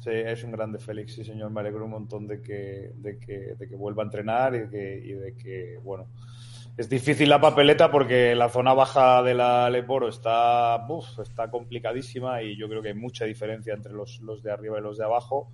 Sí, 0.00 0.10
es 0.10 0.42
un 0.42 0.50
grande 0.52 0.78
Félix, 0.80 1.14
sí 1.14 1.24
señor, 1.24 1.50
me 1.50 1.60
alegro 1.60 1.84
un 1.84 1.92
montón 1.92 2.26
de 2.26 2.40
que, 2.42 2.90
de 2.96 3.18
que, 3.18 3.54
de 3.56 3.68
que 3.68 3.76
vuelva 3.76 4.02
a 4.02 4.06
entrenar 4.06 4.54
y 4.54 4.58
de 4.60 4.68
que, 4.68 4.98
y 5.04 5.12
de 5.12 5.36
que 5.36 5.78
bueno, 5.84 6.06
es 6.76 6.88
difícil 6.88 7.28
la 7.28 7.40
papeleta 7.40 7.90
porque 7.90 8.34
la 8.34 8.48
zona 8.48 8.72
baja 8.72 9.22
de 9.22 9.34
la 9.34 9.68
Leporo 9.68 10.08
está, 10.08 10.84
uf, 10.88 11.18
está 11.18 11.50
complicadísima 11.50 12.42
y 12.42 12.56
yo 12.56 12.68
creo 12.68 12.80
que 12.80 12.88
hay 12.88 12.94
mucha 12.94 13.26
diferencia 13.26 13.74
entre 13.74 13.92
los, 13.92 14.20
los 14.20 14.42
de 14.42 14.52
arriba 14.52 14.78
y 14.78 14.82
los 14.82 14.96
de 14.96 15.04
abajo. 15.04 15.50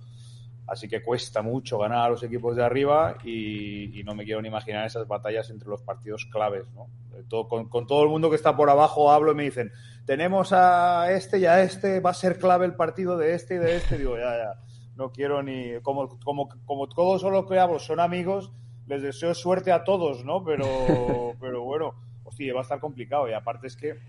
Así 0.65 0.87
que 0.87 1.01
cuesta 1.01 1.41
mucho 1.41 1.79
ganar 1.79 2.05
a 2.05 2.09
los 2.09 2.23
equipos 2.23 2.55
de 2.55 2.63
arriba 2.63 3.17
y, 3.23 4.01
no 4.05 4.15
me 4.15 4.23
quiero 4.23 4.41
ni 4.41 4.47
imaginar 4.47 4.85
esas 4.85 5.07
batallas 5.07 5.49
entre 5.49 5.67
los 5.67 5.81
partidos 5.81 6.25
claves. 6.31 6.71
¿no? 6.73 6.87
Todo, 7.27 7.47
con, 7.47 7.67
con, 7.67 7.85
todo 7.85 8.03
el 8.03 8.09
mundo 8.09 8.29
que 8.29 8.35
está 8.35 8.55
por 8.55 8.69
abajo 8.69 9.11
hablo 9.11 9.31
y 9.31 9.35
me 9.35 9.43
dicen, 9.43 9.71
tenemos 10.05 10.53
a 10.53 11.11
este 11.11 11.39
y 11.39 11.45
a 11.45 11.61
este, 11.61 11.99
va 11.99 12.11
a 12.11 12.13
ser 12.13 12.37
clave 12.37 12.65
el 12.65 12.75
partido 12.75 13.17
de 13.17 13.33
este 13.33 13.55
y 13.55 13.57
de 13.57 13.77
este. 13.77 13.97
Digo, 13.97 14.15
ya, 14.15 14.37
ya, 14.37 14.61
no 14.95 15.11
quiero 15.11 15.43
ni... 15.43 15.81
Como, 15.81 16.19
como, 16.19 16.47
como 16.65 16.87
todos 16.87 17.23
los 17.23 17.45
que 17.47 17.59
hablo 17.59 17.79
son 17.79 17.99
amigos, 17.99 18.51
les 18.89 19.03
deseo 19.03 19.33
suerte 19.35 19.71
a 19.71 19.83
todos, 19.83 20.25
¿no? 20.25 20.43
Pero, 20.43 20.65
pero 21.39 21.63
bueno, 21.63 21.93
hostia, 22.23 22.53
va 22.53 22.61
a 22.61 22.63
estar 22.63 22.79
complicado. 22.79 23.29
Y 23.29 23.33
aparte 23.33 23.67
es 23.67 23.77
que 23.77 23.99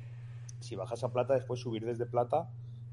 si 0.59 0.74
bajas 0.74 1.05
a 1.05 1.12
plata, 1.12 1.35
después 1.35 1.61
subir 1.61 1.85
desde 1.85 2.07
plata 2.07 2.49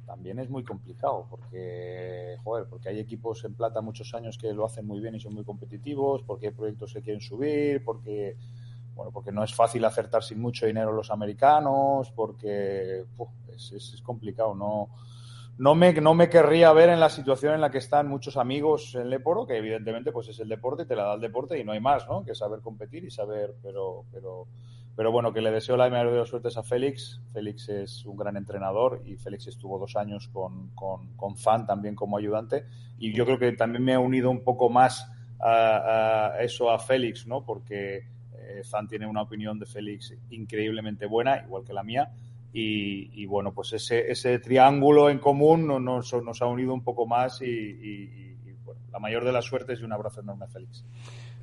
también 0.06 0.40
es 0.40 0.50
muy 0.50 0.64
complicado 0.64 1.28
porque, 1.30 2.38
joder, 2.42 2.66
porque 2.70 2.88
hay 2.88 3.00
equipos 3.00 3.44
en 3.44 3.56
plata 3.56 3.82
muchos 3.82 4.14
años 4.14 4.38
que 4.38 4.54
lo 4.54 4.66
hacen 4.66 4.88
muy 4.88 5.02
bien 5.02 5.16
y 5.16 5.20
son 5.20 5.34
muy 5.34 5.44
competitivos, 5.44 6.24
porque 6.24 6.48
hay 6.48 6.54
proyectos 6.54 6.94
que 6.94 7.02
quieren 7.02 7.22
subir, 7.22 7.84
porque, 7.84 8.38
bueno, 8.96 9.12
porque 9.12 9.34
no 9.34 9.44
es 9.44 9.54
fácil 9.54 9.84
acertar 9.84 10.24
sin 10.24 10.40
mucho 10.40 10.66
dinero 10.66 10.94
los 10.94 11.12
americanos, 11.12 12.10
porque 12.16 13.04
uf, 13.18 13.30
es, 13.54 13.74
es, 13.74 13.96
es, 13.96 14.02
complicado, 14.02 14.56
no, 14.56 14.88
no 15.58 15.74
me, 15.74 15.94
no 15.94 16.14
me 16.14 16.30
querría 16.30 16.72
ver 16.72 16.90
en 16.90 17.00
la 17.00 17.10
situación 17.10 17.54
en 17.56 17.62
la 17.62 17.72
que 17.72 17.80
están 17.80 18.08
muchos 18.08 18.38
amigos 18.38 18.94
en 18.96 19.10
Leporo, 19.10 19.48
que 19.48 19.58
evidentemente 19.58 20.12
pues 20.12 20.28
es 20.30 20.40
el 20.40 20.50
deporte, 20.50 20.86
te 20.86 20.96
la 20.96 21.04
da 21.04 21.14
el 21.16 21.22
deporte 21.22 21.60
y 21.60 21.64
no 21.64 21.72
hay 21.72 21.80
más, 21.80 22.08
¿no? 22.08 22.24
Que 22.24 22.36
saber 22.36 22.62
competir 22.62 23.04
y 23.04 23.10
saber, 23.10 23.56
pero, 23.64 24.06
pero, 24.12 24.48
pero 24.96 25.12
bueno, 25.12 25.34
que 25.34 25.42
le 25.42 25.50
deseo 25.50 25.76
la 25.76 25.90
mayor 25.90 26.12
de 26.12 26.20
las 26.20 26.30
suertes 26.30 26.58
a 26.58 26.64
Félix. 26.64 27.22
Félix 27.34 27.70
es 27.70 28.06
un 28.06 28.18
gran 28.18 28.38
entrenador 28.38 29.02
y 29.06 29.16
Félix 29.16 29.48
estuvo 29.48 29.80
dos 29.80 29.96
años 29.96 30.28
con, 30.28 30.70
con, 30.76 31.16
con 31.16 31.36
Fan 31.38 31.66
también 31.66 31.96
como 31.96 32.18
ayudante. 32.18 32.66
Y 33.00 33.14
yo 33.14 33.26
creo 33.26 33.40
que 33.40 33.52
también 33.54 33.84
me 33.84 33.96
ha 33.96 34.00
unido 34.00 34.30
un 34.30 34.44
poco 34.44 34.70
más 34.70 35.12
a, 35.40 36.34
eso 36.40 36.70
a 36.70 36.78
Félix, 36.78 37.26
¿no? 37.26 37.44
Porque 37.44 38.06
eh, 38.34 38.62
Fan 38.64 38.88
tiene 38.88 39.08
una 39.08 39.24
opinión 39.24 39.58
de 39.58 39.66
Félix 39.66 40.14
increíblemente 40.30 41.08
buena, 41.08 41.44
igual 41.46 41.64
que 41.64 41.74
la 41.74 41.84
mía. 41.84 42.12
Y, 42.54 43.26
bueno, 43.28 43.54
pues 43.54 43.74
ese, 43.74 44.12
ese 44.12 44.40
triángulo 44.40 45.10
en 45.10 45.20
común 45.20 45.68
nos, 45.68 46.14
nos, 46.14 46.42
ha 46.42 46.46
unido 46.48 46.74
un 46.74 46.84
poco 46.84 47.06
más 47.06 47.42
y, 47.42 48.36
bueno, 48.64 48.82
la 48.92 49.00
mayor 49.00 49.26
de 49.26 49.32
las 49.32 49.46
suertes 49.46 49.80
y 49.80 49.84
un 49.84 49.94
abrazo 49.94 50.22
enorme 50.22 50.48
Félix. 50.48 50.84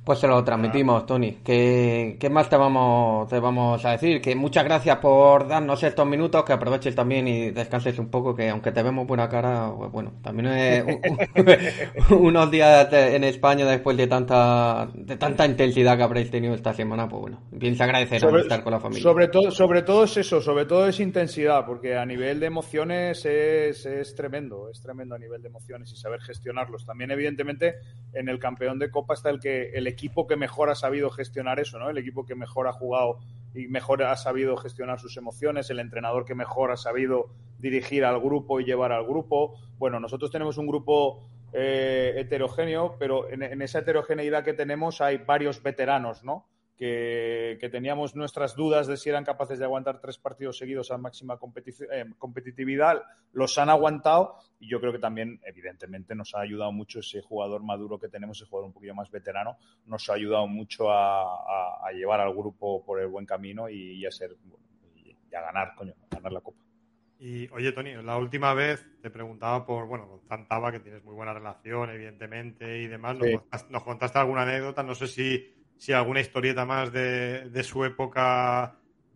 Pues 0.05 0.19
se 0.19 0.27
lo 0.27 0.43
transmitimos, 0.43 1.07
Tony. 1.07 1.39
¿Qué, 1.43 2.17
¿Qué, 2.19 2.29
más 2.29 2.47
te 2.47 2.55
vamos, 2.55 3.27
te 3.27 3.39
vamos 3.39 3.83
a 3.85 3.93
decir? 3.93 4.21
Que 4.21 4.35
muchas 4.35 4.63
gracias 4.63 4.99
por 4.99 5.47
darnos 5.47 5.81
estos 5.81 6.05
minutos, 6.05 6.43
que 6.43 6.53
aproveches 6.53 6.93
también 6.93 7.27
y 7.27 7.49
descanses 7.49 7.97
un 7.97 8.09
poco, 8.09 8.35
que 8.35 8.47
aunque 8.49 8.71
te 8.71 8.83
vemos 8.83 9.07
buena 9.07 9.27
cara, 9.27 9.73
pues 9.75 9.91
bueno, 9.91 10.13
también 10.21 10.47
es 10.47 10.85
un, 12.11 12.17
unos 12.17 12.51
días 12.51 12.87
en 12.93 13.23
España 13.23 13.65
después 13.65 13.97
de 13.97 14.05
tanta, 14.05 14.87
de 14.93 15.17
tanta 15.17 15.43
intensidad 15.43 15.97
que 15.97 16.03
habréis 16.03 16.29
tenido 16.29 16.53
esta 16.53 16.71
semana, 16.71 17.09
pues 17.09 17.21
bueno, 17.21 17.41
bien 17.49 17.75
se 17.75 17.81
agradecerá 17.81 18.19
sobre, 18.19 18.43
estar 18.43 18.63
con 18.63 18.73
la 18.73 18.79
familia. 18.79 19.01
Sobre 19.01 19.27
todo, 19.29 19.49
sobre 19.49 19.81
todo 19.81 20.03
es 20.03 20.17
eso, 20.17 20.39
sobre 20.39 20.65
todo 20.65 20.87
es 20.87 20.99
intensidad, 20.99 21.65
porque 21.65 21.97
a 21.97 22.05
nivel 22.05 22.39
de 22.39 22.45
emociones 22.45 23.25
es, 23.25 23.87
es 23.87 24.13
tremendo, 24.13 24.69
es 24.69 24.79
tremendo 24.83 25.15
a 25.15 25.17
nivel 25.17 25.41
de 25.41 25.47
emociones 25.47 25.91
y 25.91 25.95
saber 25.95 26.21
gestionarlos. 26.21 26.85
También, 26.85 27.09
evidentemente, 27.09 27.77
en 28.13 28.29
el 28.29 28.37
campeón 28.37 28.77
de 28.77 28.91
Copa 28.91 29.15
está 29.15 29.31
el 29.31 29.39
que 29.39 29.71
el 29.73 29.94
equipo 29.95 30.27
que 30.27 30.35
mejor 30.35 30.69
ha 30.69 30.75
sabido 30.75 31.09
gestionar 31.09 31.59
eso, 31.59 31.79
¿no? 31.79 31.89
El 31.89 31.97
equipo 31.97 32.25
que 32.25 32.35
mejor 32.35 32.67
ha 32.67 32.73
jugado 32.73 33.19
y 33.53 33.67
mejor 33.67 34.03
ha 34.03 34.15
sabido 34.17 34.57
gestionar 34.57 34.99
sus 34.99 35.15
emociones, 35.17 35.69
el 35.69 35.79
entrenador 35.79 36.25
que 36.25 36.35
mejor 36.35 36.71
ha 36.71 36.77
sabido 36.77 37.29
dirigir 37.59 38.03
al 38.03 38.19
grupo 38.19 38.59
y 38.59 38.65
llevar 38.65 38.91
al 38.91 39.05
grupo. 39.05 39.55
Bueno, 39.77 39.99
nosotros 39.99 40.29
tenemos 40.29 40.57
un 40.57 40.67
grupo 40.67 41.23
eh, 41.53 42.13
heterogéneo, 42.17 42.97
pero 42.99 43.29
en, 43.29 43.41
en, 43.41 43.61
esa 43.61 43.79
heterogeneidad 43.79 44.43
que 44.43 44.53
tenemos 44.53 44.99
hay 44.99 45.17
varios 45.17 45.63
veteranos, 45.63 46.23
¿no? 46.23 46.45
Que, 46.77 47.57
que, 47.61 47.69
teníamos 47.69 48.15
nuestras 48.15 48.55
dudas 48.55 48.85
de 48.87 48.97
si 48.97 49.09
eran 49.09 49.23
capaces 49.23 49.59
de 49.59 49.63
aguantar 49.63 50.01
tres 50.01 50.17
partidos 50.17 50.57
seguidos 50.57 50.91
a 50.91 50.97
máxima 50.97 51.39
eh, 51.91 52.05
competitividad, 52.17 53.01
los 53.31 53.57
han 53.57 53.69
aguantado 53.69 54.35
y 54.59 54.67
yo 54.67 54.81
creo 54.81 54.91
que 54.91 54.99
también, 54.99 55.39
evidentemente, 55.45 56.15
nos 56.15 56.35
ha 56.35 56.41
ayudado 56.41 56.73
mucho 56.73 56.99
ese 56.99 57.21
jugador 57.21 57.63
maduro 57.63 57.97
que 57.97 58.09
tenemos, 58.09 58.37
ese 58.37 58.49
jugador 58.49 58.67
un 58.67 58.73
poquito 58.73 58.93
más 58.93 59.09
veterano, 59.09 59.57
nos 59.85 60.09
ha 60.09 60.13
ayudado 60.15 60.47
mucho 60.47 60.91
a, 60.91 61.23
a, 61.23 61.87
a 61.87 61.91
llevar 61.93 62.19
al 62.19 62.33
grupo 62.33 62.83
por 62.83 62.99
el 62.99 63.07
buen 63.07 63.25
camino 63.25 63.69
y, 63.69 63.93
y 63.93 64.05
a 64.05 64.11
ser 64.11 64.35
bueno, 64.43 64.65
y 64.95 65.35
a 65.35 65.41
ganar, 65.41 65.75
coño, 65.75 65.93
a 66.11 66.15
ganar 66.15 66.33
la 66.33 66.41
copa. 66.41 66.65
Y 67.17 67.47
oye, 67.49 67.71
Tony, 67.71 67.93
la 67.93 68.17
última 68.17 68.53
vez 68.53 68.85
te 69.01 69.09
preguntaba 69.09 69.65
por, 69.65 69.87
bueno, 69.87 70.07
con 70.07 70.27
Tantaba, 70.27 70.71
que 70.71 70.81
tienes 70.81 71.03
muy 71.03 71.15
buena 71.15 71.33
relación, 71.33 71.89
evidentemente, 71.89 72.81
y 72.81 72.87
demás. 72.87 73.17
Sí. 73.21 73.39
Nos, 73.69 73.83
contaste 73.83 74.19
alguna 74.19 74.41
anécdota, 74.41 74.83
no 74.83 74.95
sé 74.95 75.07
si, 75.07 75.54
si 75.77 75.93
alguna 75.93 76.21
historieta 76.21 76.65
más 76.65 76.91
de, 76.91 77.49
de 77.49 77.63
su 77.63 77.83
época 77.85 78.75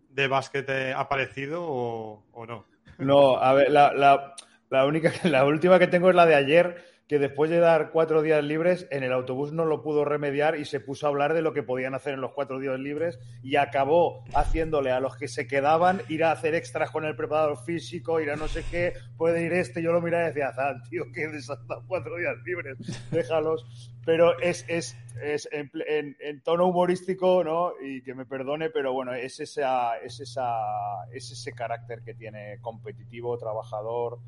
de 0.10 0.28
básquet 0.28 0.70
ha 0.70 0.99
aparecido 0.99 1.64
o, 1.64 2.24
o, 2.32 2.45
no. 2.45 2.66
No, 2.97 3.38
a 3.38 3.53
ver, 3.53 3.72
la, 3.72 3.93
la, 3.93 4.36
la, 4.70 4.86
única, 4.86 5.12
la 5.24 5.45
última 5.45 5.80
que 5.80 5.88
tengo 5.88 6.10
es 6.10 6.16
la 6.16 6.26
de 6.26 6.36
ayer, 6.36 6.84
que 7.10 7.18
después 7.18 7.49
de 7.49 7.57
dar 7.57 7.89
cuatro 7.89 8.22
días 8.22 8.43
libres, 8.43 8.88
en 8.91 9.01
el 9.01 9.12
autobús 9.12 9.51
no 9.51 9.66
lo 9.66 9.82
pudo 9.82 10.05
remediar 10.05 10.60
y 10.60 10.66
se 10.66 10.80
puso 10.80 11.07
a 11.07 11.10
hablar 11.10 11.34
de 11.34 11.41
lo 11.41 11.53
que 11.53 11.64
podían 11.64 11.95
hacer 11.95 12.14
en 12.14 12.22
los 12.22 12.34
cuatro 12.34 12.60
días 12.60 12.80
libres 12.80 13.18
y 13.41 13.55
acabó 13.55 14.24
haciéndole 14.36 14.91
a 14.91 14.99
los 14.99 15.18
que 15.18 15.28
se 15.28 15.47
quedaban 15.47 16.03
ir 16.07 16.24
a 16.24 16.32
hacer 16.32 16.53
extras 16.53 16.91
con 16.91 17.05
el 17.05 17.16
preparador 17.16 17.57
físico, 17.66 18.22
ir 18.22 18.30
a 18.30 18.36
no 18.36 18.47
sé 18.47 18.64
qué, 18.70 18.93
puede 19.18 19.43
ir 19.43 19.53
este. 19.53 19.82
Yo 19.82 19.91
lo 19.91 20.01
miraba 20.01 20.26
y 20.26 20.28
decía, 20.28 20.53
ah, 20.55 20.76
tío, 20.88 21.05
que 21.12 21.28
desatado 21.30 21.84
cuatro 21.88 22.16
días 22.16 22.36
libres, 22.45 22.78
déjalos. 23.10 23.91
Pero 24.05 24.39
es, 24.39 24.64
es, 24.68 24.95
es 25.20 25.49
en, 25.51 25.72
en, 25.88 26.16
en, 26.20 26.41
tono 26.43 26.68
humorístico, 26.68 27.43
¿no? 27.43 27.74
Y 27.82 28.03
que 28.03 28.14
me 28.14 28.28
perdone, 28.28 28.70
pero 28.70 28.93
bueno, 28.93 29.16
es, 29.16 29.39
esa, 29.39 29.97
es, 29.97 30.20
esa, 30.20 31.07
es 31.12 31.32
ese 31.32 31.53
carácter 31.53 32.03
que 32.03 32.14
tiene 32.14 32.60
competitivo, 32.62 33.36
trabajador. 33.39 34.20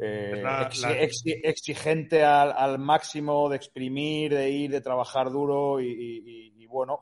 Eh, 0.00 0.40
la, 0.42 0.70
la... 0.80 0.92
exigente 0.92 2.22
al, 2.22 2.52
al, 2.56 2.78
máximo 2.78 3.48
de 3.48 3.56
exprimir, 3.56 4.32
de 4.32 4.48
ir, 4.48 4.70
de 4.70 4.80
trabajar 4.80 5.30
duro 5.30 5.80
y, 5.80 5.88
y, 5.88 6.52
y, 6.56 6.66
bueno, 6.66 7.00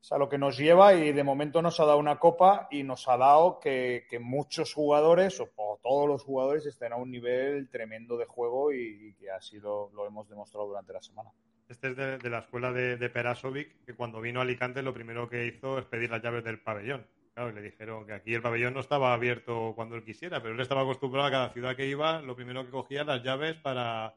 es 0.00 0.12
a 0.12 0.18
lo 0.18 0.28
que 0.28 0.36
nos 0.36 0.58
lleva 0.58 0.92
y 0.92 1.12
de 1.12 1.24
momento 1.24 1.62
nos 1.62 1.80
ha 1.80 1.86
dado 1.86 1.98
una 1.98 2.18
copa 2.18 2.68
y 2.70 2.82
nos 2.82 3.08
ha 3.08 3.16
dado 3.16 3.58
que, 3.58 4.04
que 4.10 4.18
muchos 4.18 4.74
jugadores 4.74 5.40
o, 5.40 5.48
o, 5.56 5.80
todos 5.82 6.08
los 6.08 6.22
jugadores 6.22 6.66
estén 6.66 6.92
a 6.92 6.96
un 6.96 7.10
nivel 7.10 7.70
tremendo 7.70 8.18
de 8.18 8.26
juego 8.26 8.72
y, 8.72 9.14
que 9.14 9.30
así 9.30 9.58
lo, 9.58 9.90
lo, 9.94 10.06
hemos 10.06 10.28
demostrado 10.28 10.68
durante 10.68 10.92
la 10.92 11.00
semana. 11.00 11.30
Este 11.68 11.88
es 11.88 11.96
de, 11.96 12.18
de 12.18 12.30
la 12.30 12.40
escuela 12.40 12.70
de, 12.70 12.96
de 12.96 13.10
Perasovic, 13.10 13.84
que 13.84 13.94
cuando 13.94 14.20
vino 14.20 14.40
a 14.40 14.42
Alicante 14.42 14.82
lo 14.82 14.92
primero 14.92 15.28
que 15.28 15.46
hizo 15.46 15.78
es 15.78 15.86
pedir 15.86 16.10
las 16.10 16.22
llaves 16.22 16.44
del 16.44 16.60
pabellón. 16.60 17.06
Claro, 17.36 17.52
le 17.52 17.60
dijeron 17.60 18.06
que 18.06 18.14
aquí 18.14 18.32
el 18.32 18.40
pabellón 18.40 18.72
no 18.72 18.80
estaba 18.80 19.12
abierto 19.12 19.74
cuando 19.76 19.94
él 19.94 20.02
quisiera, 20.02 20.40
pero 20.40 20.54
él 20.54 20.60
estaba 20.60 20.80
acostumbrado 20.80 21.28
a 21.28 21.30
cada 21.30 21.50
ciudad 21.50 21.76
que 21.76 21.86
iba, 21.86 22.22
lo 22.22 22.34
primero 22.34 22.64
que 22.64 22.70
cogía 22.70 23.04
las 23.04 23.22
llaves 23.22 23.56
para 23.56 24.14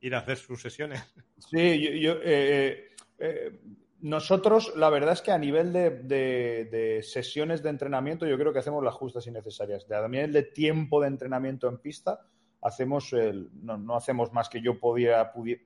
ir 0.00 0.14
a 0.14 0.18
hacer 0.18 0.36
sus 0.36 0.62
sesiones. 0.62 1.02
Sí, 1.38 1.82
yo, 1.82 1.90
yo 1.90 2.20
eh, 2.22 2.90
eh, 3.18 3.60
nosotros, 4.02 4.74
la 4.76 4.90
verdad 4.90 5.14
es 5.14 5.22
que 5.22 5.32
a 5.32 5.38
nivel 5.38 5.72
de, 5.72 5.90
de, 5.90 6.68
de, 6.70 7.02
sesiones 7.02 7.64
de 7.64 7.70
entrenamiento, 7.70 8.28
yo 8.28 8.38
creo 8.38 8.52
que 8.52 8.60
hacemos 8.60 8.84
las 8.84 8.94
justas 8.94 9.26
y 9.26 9.32
necesarias. 9.32 9.90
A 9.90 10.06
nivel 10.06 10.32
de 10.32 10.44
tiempo 10.44 11.00
de 11.00 11.08
entrenamiento 11.08 11.68
en 11.68 11.78
pista, 11.78 12.20
hacemos 12.60 13.12
el, 13.12 13.50
no, 13.54 13.76
no 13.76 13.96
hacemos 13.96 14.32
más 14.32 14.48
que 14.48 14.62
yo 14.62 14.78
podía, 14.78 15.32
podía, 15.32 15.56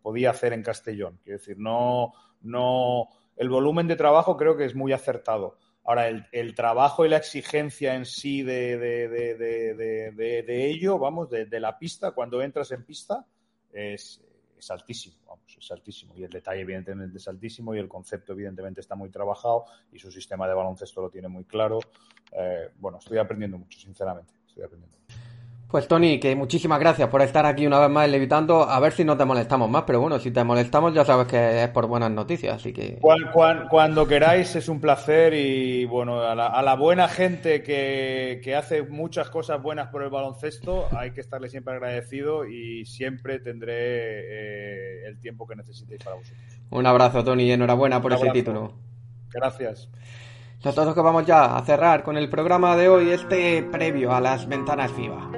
podía 0.00 0.30
hacer 0.30 0.52
en 0.52 0.62
Castellón. 0.62 1.18
Quiero 1.24 1.40
decir, 1.40 1.58
no, 1.58 2.12
no, 2.42 3.08
el 3.36 3.48
volumen 3.48 3.88
de 3.88 3.96
trabajo 3.96 4.36
creo 4.36 4.56
que 4.56 4.66
es 4.66 4.76
muy 4.76 4.92
acertado 4.92 5.58
Ahora, 5.84 6.08
el, 6.08 6.26
el, 6.32 6.54
trabajo 6.54 7.04
y 7.04 7.08
la 7.08 7.16
exigencia 7.16 7.94
en 7.94 8.04
sí 8.04 8.42
de, 8.42 8.76
de, 8.78 9.08
de, 9.08 10.42
de 10.42 10.70
ello, 10.70 10.98
vamos, 10.98 11.30
de, 11.30 11.60
la 11.60 11.78
pista, 11.78 12.12
cuando 12.12 12.42
entras 12.42 12.70
en 12.72 12.84
pista, 12.84 13.26
es, 13.72 14.22
es, 14.56 14.70
altísimo, 14.70 15.16
vamos, 15.26 15.56
es 15.58 15.70
altísimo. 15.70 16.14
Y 16.16 16.24
el 16.24 16.30
detalle, 16.30 16.60
evidentemente, 16.60 17.16
es 17.16 17.26
altísimo 17.28 17.74
y 17.74 17.78
el 17.78 17.88
concepto, 17.88 18.34
evidentemente, 18.34 18.80
está 18.80 18.94
muy 18.94 19.10
trabajado 19.10 19.64
y 19.90 19.98
su 19.98 20.12
sistema 20.12 20.46
de 20.46 20.54
baloncesto 20.54 21.00
lo 21.00 21.10
tiene 21.10 21.28
muy 21.28 21.44
claro. 21.44 21.80
Eh, 22.32 22.68
bueno, 22.76 22.98
estoy 22.98 23.18
aprendiendo 23.18 23.58
mucho, 23.58 23.80
sinceramente, 23.80 24.32
estoy 24.46 24.64
aprendiendo. 24.64 24.98
Pues 25.70 25.86
Tony, 25.86 26.18
que 26.18 26.34
muchísimas 26.34 26.80
gracias 26.80 27.08
por 27.10 27.22
estar 27.22 27.46
aquí 27.46 27.64
una 27.64 27.78
vez 27.78 27.88
más 27.88 28.08
levitando. 28.08 28.64
A 28.64 28.80
ver 28.80 28.92
si 28.92 29.04
no 29.04 29.16
te 29.16 29.24
molestamos 29.24 29.70
más, 29.70 29.84
pero 29.86 30.00
bueno, 30.00 30.18
si 30.18 30.32
te 30.32 30.42
molestamos 30.42 30.92
ya 30.92 31.04
sabes 31.04 31.28
que 31.28 31.62
es 31.62 31.68
por 31.68 31.86
buenas 31.86 32.10
noticias, 32.10 32.56
así 32.56 32.72
que... 32.72 32.98
Cuando, 33.00 33.30
cuando, 33.30 33.68
cuando 33.68 34.08
queráis 34.08 34.56
es 34.56 34.68
un 34.68 34.80
placer 34.80 35.32
y 35.32 35.84
bueno, 35.84 36.22
a 36.22 36.34
la, 36.34 36.48
a 36.48 36.60
la 36.62 36.74
buena 36.74 37.06
gente 37.06 37.62
que, 37.62 38.40
que, 38.42 38.56
hace 38.56 38.82
muchas 38.82 39.30
cosas 39.30 39.62
buenas 39.62 39.90
por 39.90 40.02
el 40.02 40.10
baloncesto 40.10 40.88
hay 40.90 41.12
que 41.12 41.20
estarle 41.20 41.48
siempre 41.48 41.74
agradecido 41.74 42.46
y 42.46 42.84
siempre 42.84 43.38
tendré 43.38 43.74
eh, 43.76 45.06
el 45.06 45.20
tiempo 45.20 45.46
que 45.46 45.54
necesitéis 45.54 46.02
para 46.02 46.16
vosotros. 46.16 46.42
Un 46.70 46.84
abrazo 46.84 47.22
Tony 47.22 47.44
y 47.44 47.52
enhorabuena 47.52 48.02
por 48.02 48.12
ese 48.12 48.28
título. 48.30 48.74
Gracias. 49.32 49.88
Nosotros 50.64 50.94
que 50.94 51.00
vamos 51.00 51.24
ya 51.24 51.56
a 51.56 51.64
cerrar 51.64 52.02
con 52.02 52.16
el 52.16 52.28
programa 52.28 52.76
de 52.76 52.88
hoy, 52.88 53.10
este 53.10 53.62
previo 53.62 54.12
a 54.12 54.20
las 54.20 54.48
ventanas 54.48 54.90
FIBA. 54.92 55.29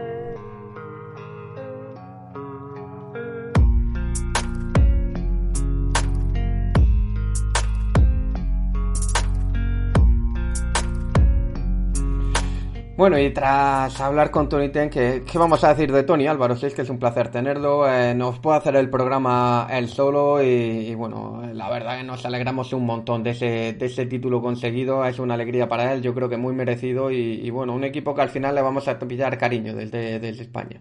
Bueno, 13.02 13.18
y 13.18 13.30
tras 13.30 14.00
hablar 14.00 14.30
con 14.30 14.48
Tony 14.48 14.68
Ten, 14.68 14.88
¿qué, 14.88 15.24
qué 15.26 15.36
vamos 15.36 15.64
a 15.64 15.70
decir 15.70 15.90
de 15.90 16.04
Tony 16.04 16.28
Álvaro? 16.28 16.54
Si 16.54 16.66
es 16.66 16.72
que 16.72 16.82
es 16.82 16.88
un 16.88 17.00
placer 17.00 17.32
tenerlo, 17.32 17.92
eh, 17.92 18.14
nos 18.14 18.38
puede 18.38 18.58
hacer 18.58 18.76
el 18.76 18.90
programa 18.90 19.66
él 19.72 19.88
solo 19.88 20.40
y, 20.40 20.94
bueno, 20.94 21.42
la 21.52 21.68
verdad 21.68 21.98
que 21.98 22.04
nos 22.04 22.24
alegramos 22.24 22.72
un 22.72 22.86
montón 22.86 23.24
de 23.24 23.30
ese, 23.30 23.72
de 23.72 23.86
ese 23.86 24.06
título 24.06 24.40
conseguido, 24.40 25.04
es 25.04 25.18
una 25.18 25.34
alegría 25.34 25.68
para 25.68 25.92
él, 25.92 26.00
yo 26.00 26.14
creo 26.14 26.28
que 26.28 26.36
muy 26.36 26.54
merecido 26.54 27.10
y, 27.10 27.50
bueno, 27.50 27.74
un 27.74 27.82
equipo 27.82 28.14
que 28.14 28.22
al 28.22 28.28
final 28.28 28.54
le 28.54 28.62
vamos 28.62 28.86
a 28.86 28.96
pillar 29.00 29.36
cariño 29.36 29.74
desde, 29.74 30.20
desde 30.20 30.42
España. 30.44 30.80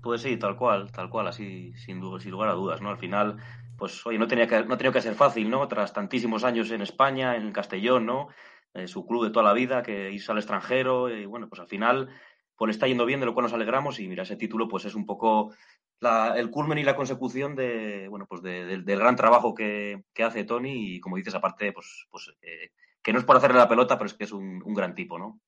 Pues 0.00 0.22
sí, 0.22 0.38
tal 0.38 0.56
cual, 0.56 0.90
tal 0.90 1.10
cual, 1.10 1.28
así 1.28 1.74
sin, 1.76 2.00
sin 2.18 2.30
lugar 2.30 2.48
a 2.48 2.54
dudas, 2.54 2.80
¿no? 2.80 2.88
Al 2.88 2.96
final, 2.96 3.36
pues 3.76 4.06
oye, 4.06 4.18
no 4.18 4.28
tenía 4.28 4.46
que, 4.46 4.64
no 4.64 4.78
tenía 4.78 4.92
que 4.92 5.02
ser 5.02 5.14
fácil, 5.14 5.50
¿no? 5.50 5.68
Tras 5.68 5.92
tantísimos 5.92 6.42
años 6.42 6.70
en 6.70 6.80
España, 6.80 7.36
en 7.36 7.52
Castellón, 7.52 8.06
¿no? 8.06 8.28
Eh, 8.74 8.88
su 8.88 9.06
club 9.06 9.24
de 9.24 9.30
toda 9.30 9.44
la 9.44 9.52
vida, 9.52 9.84
que 9.84 10.10
irse 10.10 10.32
al 10.32 10.38
extranjero, 10.38 11.08
y 11.08 11.26
bueno, 11.26 11.48
pues 11.48 11.60
al 11.60 11.68
final, 11.68 12.08
pues 12.56 12.66
le 12.66 12.72
está 12.72 12.88
yendo 12.88 13.06
bien, 13.06 13.20
de 13.20 13.26
lo 13.26 13.32
cual 13.32 13.44
nos 13.44 13.52
alegramos, 13.52 14.00
y 14.00 14.08
mira, 14.08 14.24
ese 14.24 14.34
título, 14.34 14.66
pues 14.66 14.84
es 14.84 14.96
un 14.96 15.06
poco 15.06 15.54
la, 16.00 16.34
el 16.36 16.50
culmen 16.50 16.78
y 16.78 16.82
la 16.82 16.96
consecución 16.96 17.54
de, 17.54 18.08
bueno, 18.08 18.26
pues 18.26 18.42
de, 18.42 18.64
de, 18.64 18.78
del 18.78 18.98
gran 18.98 19.14
trabajo 19.14 19.54
que, 19.54 20.02
que, 20.12 20.24
hace 20.24 20.42
Tony, 20.42 20.96
y 20.96 21.00
como 21.00 21.16
dices, 21.16 21.36
aparte, 21.36 21.72
pues, 21.72 22.06
pues 22.10 22.32
eh, 22.42 22.72
que 23.00 23.12
no 23.12 23.20
es 23.20 23.24
por 23.24 23.36
hacerle 23.36 23.58
la 23.58 23.68
pelota, 23.68 23.96
pero 23.96 24.06
es 24.06 24.14
que 24.14 24.24
es 24.24 24.32
un, 24.32 24.60
un 24.64 24.74
gran 24.74 24.96
tipo, 24.96 25.20
¿no? 25.20 25.40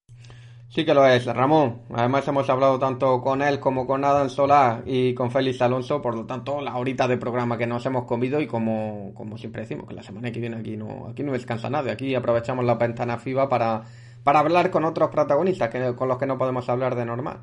Sí 0.68 0.84
que 0.84 0.94
lo 0.94 1.06
es, 1.06 1.24
Ramón. 1.26 1.82
Además 1.94 2.26
hemos 2.28 2.50
hablado 2.50 2.78
tanto 2.78 3.20
con 3.22 3.40
él 3.40 3.60
como 3.60 3.86
con 3.86 4.04
Adam 4.04 4.28
Solá 4.28 4.82
y 4.84 5.14
con 5.14 5.30
Félix 5.30 5.62
Alonso, 5.62 6.02
por 6.02 6.14
lo 6.14 6.26
tanto 6.26 6.60
la 6.60 6.76
horita 6.76 7.06
de 7.06 7.16
programa 7.16 7.56
que 7.56 7.66
nos 7.66 7.86
hemos 7.86 8.04
comido 8.04 8.40
y 8.40 8.46
como, 8.46 9.12
como 9.14 9.38
siempre 9.38 9.62
decimos, 9.62 9.86
que 9.86 9.94
la 9.94 10.02
semana 10.02 10.30
que 10.32 10.40
viene 10.40 10.56
aquí 10.56 10.76
no, 10.76 11.06
aquí 11.08 11.22
no 11.22 11.32
descansa 11.32 11.70
nadie, 11.70 11.92
aquí 11.92 12.14
aprovechamos 12.14 12.64
la 12.64 12.74
ventana 12.74 13.16
FIBA 13.16 13.48
para, 13.48 13.84
para 14.24 14.40
hablar 14.40 14.70
con 14.70 14.84
otros 14.84 15.08
protagonistas 15.10 15.70
que, 15.70 15.94
con 15.94 16.08
los 16.08 16.18
que 16.18 16.26
no 16.26 16.36
podemos 16.36 16.68
hablar 16.68 16.96
de 16.96 17.06
normal. 17.06 17.38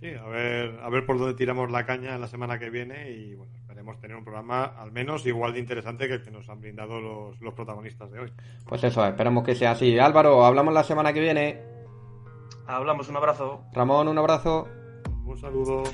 Sí, 0.00 0.08
a 0.14 0.28
ver, 0.28 0.78
a 0.80 0.88
ver 0.90 1.06
por 1.06 1.18
dónde 1.18 1.34
tiramos 1.34 1.72
la 1.72 1.86
caña 1.86 2.14
en 2.14 2.20
la 2.20 2.28
semana 2.28 2.58
que 2.58 2.70
viene 2.70 3.10
y 3.10 3.34
bueno, 3.34 3.52
esperemos 3.56 3.98
tener 3.98 4.16
un 4.16 4.22
programa 4.22 4.64
al 4.64 4.92
menos 4.92 5.26
igual 5.26 5.54
de 5.54 5.58
interesante 5.58 6.06
que 6.06 6.14
el 6.14 6.22
que 6.22 6.30
nos 6.30 6.48
han 6.48 6.60
brindado 6.60 7.00
los, 7.00 7.40
los 7.40 7.54
protagonistas 7.54 8.12
de 8.12 8.20
hoy. 8.20 8.32
Pues 8.68 8.84
eso, 8.84 9.04
esperemos 9.04 9.42
que 9.42 9.56
sea 9.56 9.72
así. 9.72 9.98
Álvaro, 9.98 10.44
hablamos 10.44 10.72
la 10.72 10.84
semana 10.84 11.12
que 11.12 11.20
viene. 11.20 11.77
Hablamos, 12.68 13.08
un 13.08 13.16
abrazo. 13.16 13.62
Ramón, 13.72 14.08
un 14.08 14.18
abrazo. 14.18 14.68
Un 15.24 15.38
saludo. 15.38 15.84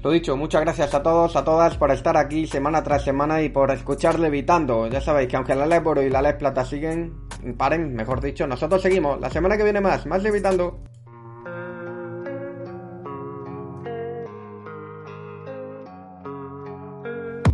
Lo 0.00 0.10
dicho, 0.10 0.36
muchas 0.36 0.60
gracias 0.60 0.94
a 0.94 1.02
todos, 1.02 1.34
a 1.34 1.42
todas 1.42 1.76
por 1.76 1.90
estar 1.90 2.16
aquí 2.16 2.46
semana 2.46 2.84
tras 2.84 3.02
semana 3.02 3.42
y 3.42 3.48
por 3.48 3.72
escuchar 3.72 4.20
Levitando. 4.20 4.86
Ya 4.86 5.00
sabéis 5.00 5.28
que 5.28 5.36
aunque 5.36 5.56
la 5.56 5.66
Les 5.66 5.84
Oro 5.84 6.02
y 6.02 6.10
la 6.10 6.22
Les 6.22 6.34
Plata 6.34 6.64
siguen, 6.64 7.26
paren, 7.58 7.94
mejor 7.94 8.20
dicho, 8.20 8.46
nosotros 8.46 8.80
seguimos. 8.80 9.20
La 9.20 9.28
semana 9.28 9.56
que 9.56 9.64
viene 9.64 9.80
más, 9.80 10.06
más 10.06 10.22
Levitando. 10.22 10.78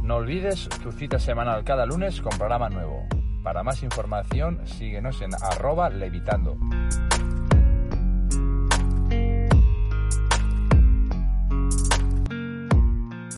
No 0.03 0.17
olvides 0.17 0.69
tu 0.83 0.93
cita 0.93 1.19
semanal 1.19 1.65
cada 1.65 1.87
lunes 1.87 2.21
con 2.21 2.37
programa 2.37 2.69
nuevo. 2.69 3.07
Para 3.43 3.63
más 3.63 3.83
información, 3.83 4.67
síguenos 4.67 5.23
en 5.23 5.31
arroba 5.35 5.89
levitando. 5.89 6.59